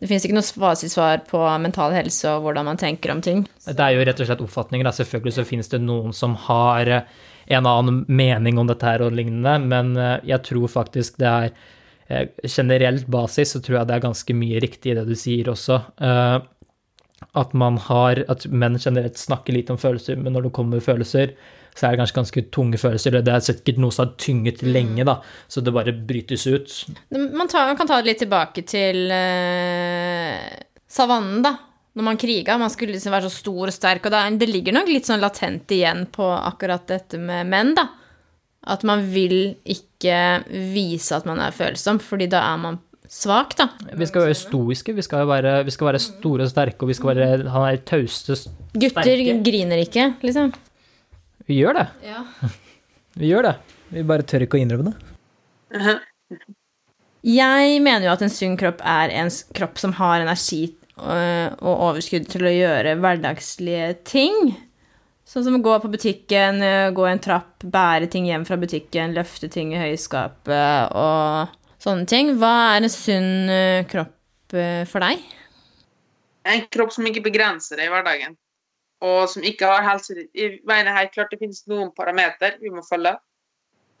det 0.00 0.08
fins 0.10 0.24
ikke 0.26 0.36
noe 0.36 0.44
fasitsvar 0.44 1.22
på 1.28 1.42
mental 1.62 1.94
helse 1.96 2.32
og 2.32 2.44
hvordan 2.44 2.66
man 2.68 2.80
tenker 2.80 3.12
om 3.14 3.22
ting. 3.24 3.44
Det 3.64 3.78
er 3.78 3.94
jo 3.94 4.02
rett 4.04 4.18
og 4.20 4.28
slett 4.28 4.42
oppfatninger. 4.44 4.86
Da. 4.86 4.94
Selvfølgelig 4.96 5.36
så 5.36 5.46
finnes 5.48 5.70
det 5.72 5.80
noen 5.84 6.12
som 6.16 6.34
har 6.48 6.90
eh, 6.90 7.06
en 7.56 7.68
annen 7.70 8.02
mening 8.08 8.58
om 8.60 8.68
dette 8.68 8.88
her 8.88 9.04
og 9.04 9.14
lignende, 9.16 9.56
men 9.64 9.94
eh, 9.96 10.18
jeg 10.34 10.44
tror 10.48 10.68
faktisk 10.72 11.16
det 11.22 11.30
er 11.30 11.54
eh, 12.08 12.26
Generelt 12.44 13.06
basis 13.08 13.54
så 13.54 13.62
tror 13.64 13.78
jeg 13.78 13.88
det 13.88 13.96
er 13.96 14.04
ganske 14.04 14.36
mye 14.36 14.60
riktig 14.64 14.92
i 14.92 14.98
det 14.98 15.06
du 15.08 15.14
sier 15.16 15.48
også. 15.54 15.80
At 17.34 17.54
man 17.54 17.78
har 17.78 18.20
At 18.28 18.46
menn 18.50 18.78
generelt 18.78 19.18
snakker 19.18 19.54
lite 19.54 19.74
om 19.74 19.80
følelser, 19.80 20.18
men 20.20 20.34
når 20.34 20.48
det 20.48 20.56
kommer 20.56 20.82
følelser, 20.82 21.34
så 21.74 21.86
er 21.86 21.94
det 21.94 22.02
kanskje 22.02 22.18
ganske 22.20 22.42
tunge 22.54 22.78
følelser. 22.78 23.18
Det 23.18 23.32
er 23.34 23.42
sikkert 23.42 23.80
noe 23.82 23.94
som 23.94 24.06
har 24.06 24.14
tynget 24.20 24.62
lenge, 24.62 25.06
da, 25.06 25.16
så 25.50 25.62
det 25.64 25.74
bare 25.74 25.94
brytes 25.94 26.46
ut. 26.46 26.74
Man, 27.10 27.48
tar, 27.50 27.66
man 27.66 27.78
kan 27.78 27.90
ta 27.90 27.98
det 27.98 28.12
litt 28.12 28.22
tilbake 28.22 28.62
til 28.68 29.10
uh, 29.10 30.44
savannen, 30.86 31.42
da. 31.46 31.56
Når 31.94 32.06
man 32.08 32.18
kriga. 32.18 32.56
Man 32.58 32.72
skulle 32.74 32.94
liksom 32.96 33.14
være 33.14 33.28
så 33.30 33.42
stor 33.42 33.70
og 33.70 33.74
sterk. 33.74 34.06
Og 34.06 34.14
da, 34.14 34.24
det 34.34 34.48
ligger 34.50 34.74
nok 34.74 34.88
litt 34.90 35.06
sånn 35.06 35.22
latent 35.22 35.70
igjen 35.74 36.08
på 36.14 36.26
akkurat 36.26 36.88
dette 36.90 37.20
med 37.22 37.50
menn, 37.50 37.74
da. 37.78 37.88
At 38.70 38.82
man 38.86 39.04
vil 39.12 39.54
ikke 39.62 40.16
vise 40.74 41.14
at 41.14 41.26
man 41.28 41.42
er 41.42 41.54
følsom, 41.54 42.00
fordi 42.02 42.30
da 42.32 42.42
er 42.48 42.62
man 42.62 42.80
svak, 43.14 43.54
da. 43.58 43.68
Vi 43.94 44.08
skal 44.10 44.26
være 44.26 44.38
stoiske, 44.38 44.94
vi 44.96 45.04
skal 45.06 45.28
være, 45.30 45.54
vi 45.66 45.74
skal 45.74 45.90
være 45.92 46.02
store 46.02 46.46
og 46.46 46.50
sterke, 46.50 46.82
og 46.82 46.90
vi 46.90 46.96
skal 46.98 47.12
være 47.12 47.52
Han 47.54 47.66
er 47.68 47.80
tauste 47.86 48.36
Gutter 48.74 49.22
griner 49.46 49.84
ikke, 49.84 50.10
liksom. 50.24 50.52
Vi 51.46 51.60
gjør 51.60 51.78
det. 51.78 51.88
Ja. 52.08 52.24
Vi 53.14 53.28
gjør 53.30 53.46
det. 53.46 53.54
Vi 53.94 54.02
bare 54.02 54.24
tør 54.26 54.42
ikke 54.42 54.58
å 54.58 54.62
innrømme 54.64 54.90
det. 54.90 55.92
Jeg 57.24 57.76
mener 57.80 58.08
jo 58.08 58.14
at 58.16 58.24
en 58.26 58.32
sunn 58.32 58.56
kropp 58.58 58.82
er 58.82 59.12
en 59.14 59.30
kropp 59.54 59.78
som 59.80 59.94
har 60.00 60.24
energi 60.24 60.64
øh, 60.98 61.54
og 61.54 61.70
overskudd 61.70 62.26
til 62.32 62.44
å 62.44 62.52
gjøre 62.52 62.96
hverdagslige 62.98 63.92
ting. 64.08 64.50
Sånn 65.24 65.46
som 65.46 65.56
å 65.56 65.62
gå 65.62 65.76
på 65.80 65.92
butikken, 65.94 66.58
gå 66.58 66.98
gå 66.98 67.06
en 67.08 67.22
trapp, 67.22 67.62
bære 67.62 68.10
ting 68.12 68.26
hjem 68.28 68.44
fra 68.48 68.58
butikken, 68.60 69.14
løfte 69.16 69.48
ting 69.52 69.72
i 69.72 69.80
høyskapet 69.80 70.92
og 70.98 71.54
sånne 71.84 72.08
ting. 72.10 72.34
Hva 72.40 72.52
er 72.74 72.84
en 72.84 72.92
sunn 72.92 73.52
øh, 73.52 73.82
kropp 73.90 74.56
øh, 74.56 74.82
for 74.88 75.04
deg? 75.04 75.22
En 76.48 76.64
kropp 76.72 76.92
som 76.92 77.06
ikke 77.08 77.24
begrenser 77.24 77.80
deg 77.80 77.88
i 77.88 77.92
hverdagen, 77.92 78.36
og 79.04 79.24
som 79.32 79.44
ikke 79.46 79.68
har 79.68 79.84
helse... 79.86 80.26
Jeg 80.36 80.58
mener 80.68 80.96
helt 80.96 81.14
klart 81.14 81.32
det 81.32 81.40
finnes 81.40 81.64
noen 81.70 81.92
parameter 81.96 82.58
vi 82.60 82.72
må 82.72 82.84
følge. 82.84 83.14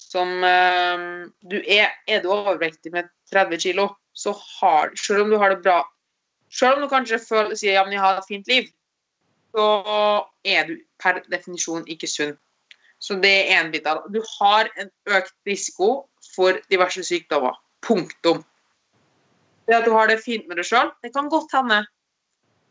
Som 0.00 0.44
eh, 0.44 1.04
du 1.48 1.58
er, 1.60 1.92
er 2.10 2.22
du 2.24 2.30
overvektig 2.34 2.92
med 2.92 3.08
30 3.32 3.60
kilo, 3.62 3.88
så 4.14 4.34
har 4.60 4.92
Selv 4.98 5.24
om 5.24 5.30
du 5.32 5.38
har 5.38 5.50
det 5.50 5.62
bra 5.64 5.80
Selv 6.52 6.76
om 6.76 6.84
du 6.84 6.90
kanskje 6.90 7.18
føler, 7.18 7.56
sier 7.58 7.82
men 7.82 7.96
jeg 7.96 8.02
har 8.02 8.18
et 8.20 8.28
fint 8.28 8.50
liv, 8.50 8.68
så 9.54 9.64
er 10.44 10.68
du 10.68 10.76
per 11.02 11.22
definisjon 11.30 11.86
ikke 11.90 12.10
sunn. 12.10 12.36
Så 13.02 13.16
det 13.22 13.32
er 13.50 13.58
en 13.60 13.72
bit 13.72 13.86
av 13.90 14.04
det. 14.04 14.18
Du 14.18 14.22
har 14.38 14.70
en 14.78 14.90
økt 15.10 15.34
risiko 15.48 15.88
for 16.34 16.60
diverse 16.70 17.02
sykdommer. 17.06 17.56
Punktum. 17.84 18.42
Det 19.66 19.76
at 19.76 19.86
du 19.88 19.92
har 19.94 20.08
det 20.10 20.20
fint 20.24 20.48
med 20.48 20.60
deg 20.60 20.68
sjøl, 20.68 20.90
det 21.04 21.12
kan 21.14 21.30
godt 21.32 21.52
hende. 21.56 21.82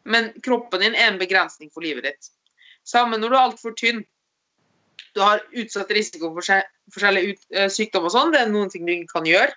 Men 0.04 0.32
kroppen 0.46 0.84
din 0.84 0.98
er 0.98 1.12
en 1.12 1.22
begrensning 1.22 1.72
for 1.74 1.86
livet 1.86 2.06
ditt. 2.10 2.32
Samme 2.86 3.18
når 3.18 3.32
du 3.32 3.38
er 3.38 3.44
altfor 3.44 3.76
tynn. 3.80 4.04
Du 5.14 5.22
har 5.24 5.44
utsatt 5.54 5.92
risiko 5.94 6.32
for 6.34 6.64
forskjellige 6.94 7.34
ut, 7.34 7.46
eh, 7.54 7.70
sykdommer 7.72 8.10
og 8.10 8.16
sånn. 8.16 8.34
Det 8.34 8.42
er 8.42 8.52
noen 8.52 8.70
ting 8.74 8.86
du 8.86 8.94
ikke 8.94 9.20
kan 9.20 9.30
gjøre. 9.30 9.54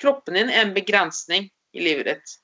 Kroppen 0.00 0.36
din 0.38 0.52
er 0.52 0.64
en 0.64 0.76
begrensning 0.76 1.50
i 1.74 1.84
livet 1.84 2.06
ditt. 2.06 2.36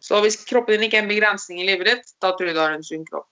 Så 0.00 0.20
hvis 0.22 0.38
kroppen 0.46 0.76
din 0.76 0.86
ikke 0.86 1.00
er 1.00 1.06
en 1.06 1.10
begrensning 1.10 1.62
i 1.62 1.66
livet 1.66 1.90
ditt, 1.90 2.14
da 2.22 2.32
tror 2.36 2.50
jeg 2.50 2.58
du 2.58 2.62
har 2.62 2.76
en 2.76 2.86
sunn 2.86 3.06
kropp. 3.08 3.26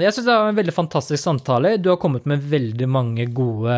Jeg 0.00 0.14
syns 0.16 0.26
det 0.26 0.36
var 0.36 0.48
en 0.48 0.56
veldig 0.56 0.74
fantastisk 0.74 1.22
samtale. 1.22 1.74
Du 1.76 1.90
har 1.92 1.98
kommet 2.00 2.26
med 2.28 2.44
veldig 2.50 2.88
mange 2.88 3.26
gode 3.36 3.76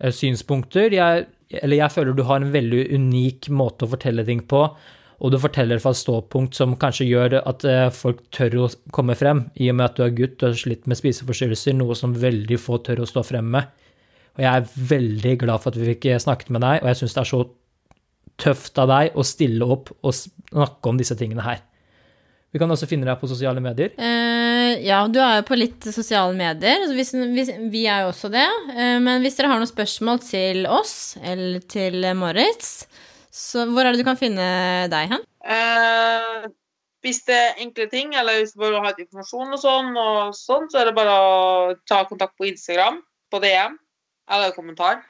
synspunkter. 0.00 0.94
Jeg, 0.94 1.26
eller 1.60 1.78
jeg 1.78 1.94
føler 1.94 2.16
du 2.16 2.24
har 2.26 2.42
en 2.42 2.52
veldig 2.54 2.84
unik 2.94 3.50
måte 3.54 3.86
å 3.86 3.92
fortelle 3.94 4.24
ting 4.26 4.42
på, 4.50 4.66
og 5.24 5.30
du 5.30 5.38
forteller 5.40 5.80
fra 5.80 5.92
et 5.94 6.00
ståpunkt 6.00 6.56
som 6.58 6.74
kanskje 6.80 7.06
gjør 7.06 7.38
at 7.40 7.64
eh, 7.68 7.86
folk 7.94 8.24
tør 8.34 8.58
å 8.64 8.68
komme 8.92 9.16
frem, 9.16 9.46
i 9.54 9.70
og 9.70 9.78
med 9.78 9.86
at 9.86 9.98
du 9.98 10.04
er 10.04 10.16
gutt 10.16 10.42
og 10.42 10.50
har 10.50 10.58
slitt 10.58 10.88
med 10.90 10.98
spiseforstyrrelser, 10.98 11.76
noe 11.78 11.96
som 11.98 12.16
veldig 12.18 12.58
få 12.60 12.80
tør 12.84 13.04
å 13.04 13.08
stå 13.08 13.22
frem 13.26 13.52
med. 13.54 13.70
Og 14.34 14.42
jeg 14.42 14.50
er 14.50 14.72
veldig 14.94 15.36
glad 15.44 15.62
for 15.62 15.70
at 15.70 15.78
vi 15.78 15.92
fikk 15.92 16.08
snakket 16.24 16.50
med 16.54 16.64
deg, 16.66 16.82
og 16.82 16.90
jeg 16.90 17.00
syns 17.00 17.14
det 17.14 17.22
er 17.22 17.30
så 17.30 17.44
tøft 18.44 18.80
av 18.82 18.90
deg 18.90 19.14
å 19.14 19.24
stille 19.26 19.68
opp 19.76 19.92
og 19.94 20.16
snakke 20.18 20.90
om 20.90 20.98
disse 20.98 21.14
tingene 21.18 21.46
her. 21.46 21.62
Vi 22.54 22.60
kan 22.62 22.70
også 22.70 22.86
finne 22.90 23.06
deg 23.06 23.18
på 23.18 23.30
sosiale 23.30 23.62
medier. 23.62 23.94
Eh, 23.98 24.43
ja, 24.82 25.02
du 25.08 25.20
er 25.22 25.38
jo 25.40 25.46
på 25.48 25.58
litt 25.58 25.86
sosiale 25.94 26.34
medier. 26.36 26.86
så 26.88 26.96
Hvis, 26.96 27.12
hvis, 27.36 27.52
vi 27.72 27.84
er 27.90 28.04
jo 28.04 28.12
også 28.12 28.30
det. 28.32 28.46
Eh, 28.74 28.98
men 29.04 29.22
hvis 29.24 29.38
dere 29.38 29.52
har 29.52 29.60
noen 29.62 29.70
spørsmål 29.70 30.20
til 30.24 30.66
oss 30.66 31.16
eller 31.22 31.62
til 31.70 32.00
Moritz, 32.18 32.86
så 33.34 33.64
hvor 33.70 33.84
er 33.84 33.92
det 33.94 34.02
du 34.02 34.06
kan 34.06 34.18
finne 34.20 34.44
deg 34.92 35.14
hen? 35.14 35.24
Eh, 35.44 36.44
hvis 37.04 37.22
det 37.28 37.36
er 37.36 37.58
enkle 37.64 37.88
ting, 37.92 38.14
eller 38.16 38.40
hvis 38.40 38.54
du 38.54 38.62
bare 38.62 38.78
har 38.80 38.92
ha 38.94 39.02
informasjon 39.02 39.56
og 39.56 39.60
sånn, 39.60 39.90
og 39.98 40.36
sånn, 40.38 40.70
så 40.72 40.80
er 40.80 40.88
det 40.88 40.96
bare 40.96 41.16
å 41.18 41.74
ta 41.88 42.04
kontakt 42.08 42.38
på 42.40 42.48
Instagram, 42.48 43.02
på 43.32 43.40
DM, 43.44 43.76
eller 44.30 44.54
kommentar. 44.56 45.02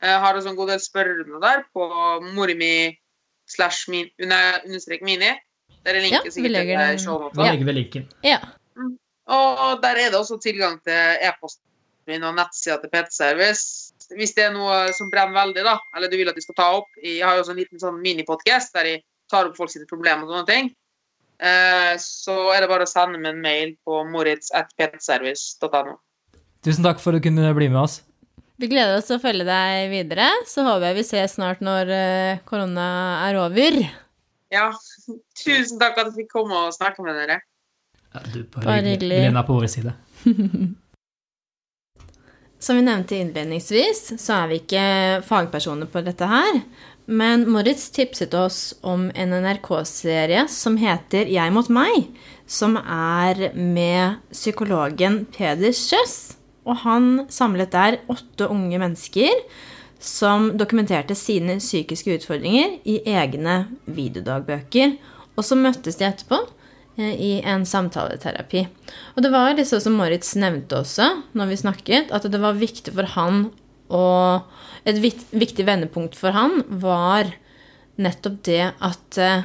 Jeg 0.00 0.16
har 0.22 0.36
også 0.38 0.48
en 0.54 0.56
god 0.56 0.72
del 0.72 0.80
spørrende 0.80 1.42
der 1.42 1.66
på 1.76 1.84
morimi 2.32 2.96
slash 3.50 3.90
min, 3.92 4.08
understrek 4.22 5.04
mini. 5.04 5.34
Dere 5.84 6.00
linker 6.04 6.28
Ja, 6.28 6.32
sikkert 6.32 6.54
legger 6.54 6.76
til 6.76 6.86
den- 6.86 7.04
shownoten. 7.04 7.36
Da 7.36 7.50
legger 7.52 7.64
vi 7.68 7.72
linken. 7.72 8.08
Ja. 8.24 8.38
Og 9.30 9.82
der 9.82 9.98
er 10.00 10.10
det 10.10 10.18
også 10.18 10.40
tilgang 10.42 10.80
til 10.86 11.26
e-posten 11.26 11.64
min 12.08 12.26
og 12.26 12.34
nettsida 12.34 12.80
til 12.80 12.90
PT-service. 12.92 13.94
Hvis 14.18 14.34
det 14.34 14.48
er 14.48 14.54
noe 14.54 14.90
som 14.96 15.10
brenner 15.12 15.36
veldig, 15.36 15.62
da, 15.66 15.76
eller 15.94 16.10
du 16.10 16.16
vil 16.18 16.30
at 16.32 16.38
jeg 16.38 16.48
skal 16.48 16.56
ta 16.58 16.68
opp 16.80 16.96
Jeg 16.98 17.22
har 17.22 17.36
jo 17.36 17.44
også 17.44 17.54
en 17.54 17.60
liten 17.60 17.82
sånn 17.82 18.00
minipodkast 18.02 18.74
der 18.74 18.88
jeg 18.88 19.02
tar 19.30 19.46
opp 19.46 19.58
folk 19.58 19.70
sine 19.70 19.86
problemer 19.86 20.26
og 20.26 20.34
sånne 20.34 20.50
ting. 20.50 20.70
Eh, 21.40 21.94
så 22.02 22.36
er 22.52 22.64
det 22.64 22.70
bare 22.72 22.84
å 22.84 22.90
sende 22.90 23.20
meg 23.20 23.36
en 23.36 23.42
mail 23.44 23.74
på 23.86 24.02
moritz.ptservice.no. 24.10 25.94
Tusen 26.66 26.84
takk 26.84 26.98
for 27.00 27.14
at 27.14 27.22
du 27.22 27.28
kunne 27.28 27.52
bli 27.56 27.70
med 27.70 27.80
oss. 27.84 28.00
Vi 28.60 28.68
gleder 28.68 28.98
oss 28.98 29.06
til 29.08 29.16
å 29.16 29.22
følge 29.22 29.46
deg 29.48 29.86
videre. 29.92 30.26
Så 30.50 30.66
håper 30.66 30.90
jeg 30.90 30.98
vi 30.98 31.06
ses 31.08 31.38
snart 31.38 31.62
når 31.64 31.94
eh, 31.94 32.42
korona 32.48 32.90
er 33.28 33.38
over. 33.40 33.78
Ja, 34.52 34.66
tusen 35.44 35.80
takk 35.80 35.96
at 36.02 36.10
jeg 36.10 36.24
fikk 36.24 36.34
komme 36.34 36.66
og 36.66 36.74
snakke 36.76 37.06
med 37.06 37.16
dere. 37.16 37.40
Ja, 38.14 38.20
du, 38.34 38.42
bare, 38.42 38.64
Bare. 38.64 38.94
Er 39.30 39.42
på 39.46 39.58
vår 39.58 39.66
side. 39.70 39.92
Som 42.60 42.76
vi 42.76 42.82
nevnte 42.84 43.16
innledningsvis, 43.16 44.20
så 44.20 44.42
er 44.42 44.50
vi 44.50 44.58
ikke 44.60 44.84
fagpersoner 45.24 45.88
på 45.88 46.02
dette 46.04 46.26
her. 46.28 46.58
Men 47.10 47.46
Moritz 47.50 47.88
tipset 47.94 48.34
oss 48.36 48.74
om 48.86 49.08
en 49.16 49.32
NRK-serie 49.32 50.44
som 50.52 50.76
heter 50.78 51.30
Jeg 51.32 51.54
mot 51.54 51.70
meg. 51.72 52.10
Som 52.46 52.76
er 52.82 53.54
med 53.56 54.20
psykologen 54.34 55.24
Peder 55.32 55.72
Kjøss. 55.72 56.36
Og 56.68 56.82
han 56.84 57.10
samlet 57.32 57.72
der 57.72 57.98
åtte 58.12 58.50
unge 58.52 58.78
mennesker 58.82 59.32
som 60.00 60.52
dokumenterte 60.60 61.16
sine 61.16 61.56
psykiske 61.60 62.20
utfordringer 62.20 62.76
i 62.84 63.00
egne 63.08 63.62
videodagbøker. 63.88 64.98
Og 65.36 65.46
så 65.46 65.56
møttes 65.56 65.96
de 65.96 66.04
etterpå 66.08 66.44
i 66.98 67.40
en 67.46 67.66
samtaleterapi. 67.66 68.64
Og 69.14 69.22
det 69.24 69.30
var 69.32 69.54
liksom 69.56 69.80
som 69.82 69.96
Moritz 69.98 70.34
nevnte 70.38 70.80
også 70.82 71.06
når 71.38 71.52
vi 71.52 71.60
snakket, 71.62 72.10
at 72.12 72.26
det 72.28 72.40
var 72.42 72.58
viktig 72.58 72.94
for 72.96 73.16
han 73.16 73.48
og 73.90 74.46
Et 74.88 74.96
viktig 74.96 75.64
vendepunkt 75.66 76.14
for 76.16 76.32
han 76.32 76.62
var 76.80 77.34
nettopp 78.00 78.38
det 78.46 78.70
at 78.80 79.18
eh, 79.20 79.42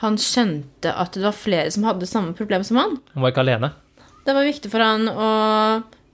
han 0.00 0.16
skjønte 0.16 0.94
at 0.96 1.12
det 1.12 1.26
var 1.26 1.36
flere 1.36 1.70
som 1.74 1.84
hadde 1.84 2.08
samme 2.08 2.32
problem 2.32 2.64
som 2.64 2.78
han. 2.80 2.94
Han 3.12 3.20
var 3.20 3.34
ikke 3.34 3.44
alene? 3.44 3.68
Det 4.24 4.32
var 4.32 4.48
viktig 4.48 4.70
for 4.72 4.80
han 4.80 5.10
å 5.12 5.28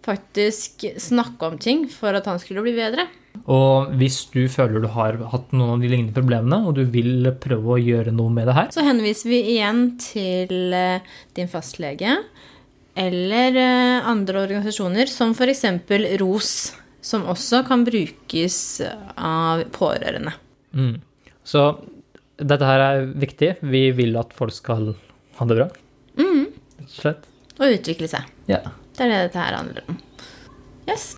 faktisk 0.03 0.89
snakke 0.99 1.53
om 1.53 1.61
ting 1.61 1.86
for 1.93 2.19
at 2.19 2.27
han 2.27 2.40
skulle 2.43 2.65
bli 2.66 2.74
bedre. 2.74 3.07
Og 3.49 3.95
hvis 3.97 4.27
du 4.35 4.43
føler 4.53 4.85
du 4.85 4.91
har 4.93 5.16
hatt 5.33 5.55
noen 5.57 5.79
av 5.79 5.83
de 5.83 5.89
lignende 5.89 6.16
problemene, 6.16 6.61
og 6.69 6.77
du 6.77 6.83
vil 6.93 7.31
prøve 7.41 7.77
å 7.77 7.81
gjøre 7.81 8.12
noe 8.12 8.33
med 8.35 8.51
det 8.51 8.57
her 8.59 8.69
Så 8.75 8.85
henviser 8.85 9.33
vi 9.33 9.41
igjen 9.55 9.85
til 10.03 10.75
eh, 10.77 11.07
din 11.39 11.49
fastlege 11.49 12.19
eller 12.99 13.57
eh, 13.57 14.09
andre 14.11 14.43
organisasjoner, 14.43 15.09
som 15.09 15.33
f.eks. 15.33 15.65
ROS, 16.20 16.53
som 17.01 17.29
også 17.31 17.62
kan 17.69 17.85
brukes 17.87 18.59
av 19.15 19.62
pårørende. 19.77 20.35
Mm. 20.75 20.97
Så 21.47 21.62
dette 22.39 22.66
her 22.66 22.85
er 22.85 23.07
viktig. 23.19 23.53
Vi 23.62 23.85
vil 23.97 24.19
at 24.19 24.35
folk 24.37 24.57
skal 24.57 24.91
ha 25.39 25.49
det 25.49 25.61
bra. 25.61 25.69
Mm. 26.19 26.51
Slett. 26.91 27.31
Og 27.59 27.79
utvikle 27.79 28.11
seg. 28.11 28.27
Ja. 28.51 28.65
Det 28.99 29.07
er 29.07 29.15
det 29.15 29.23
dette 29.29 29.47
her 29.47 29.57
handler 29.61 29.87
om. 29.89 30.03
Yes. 30.91 31.12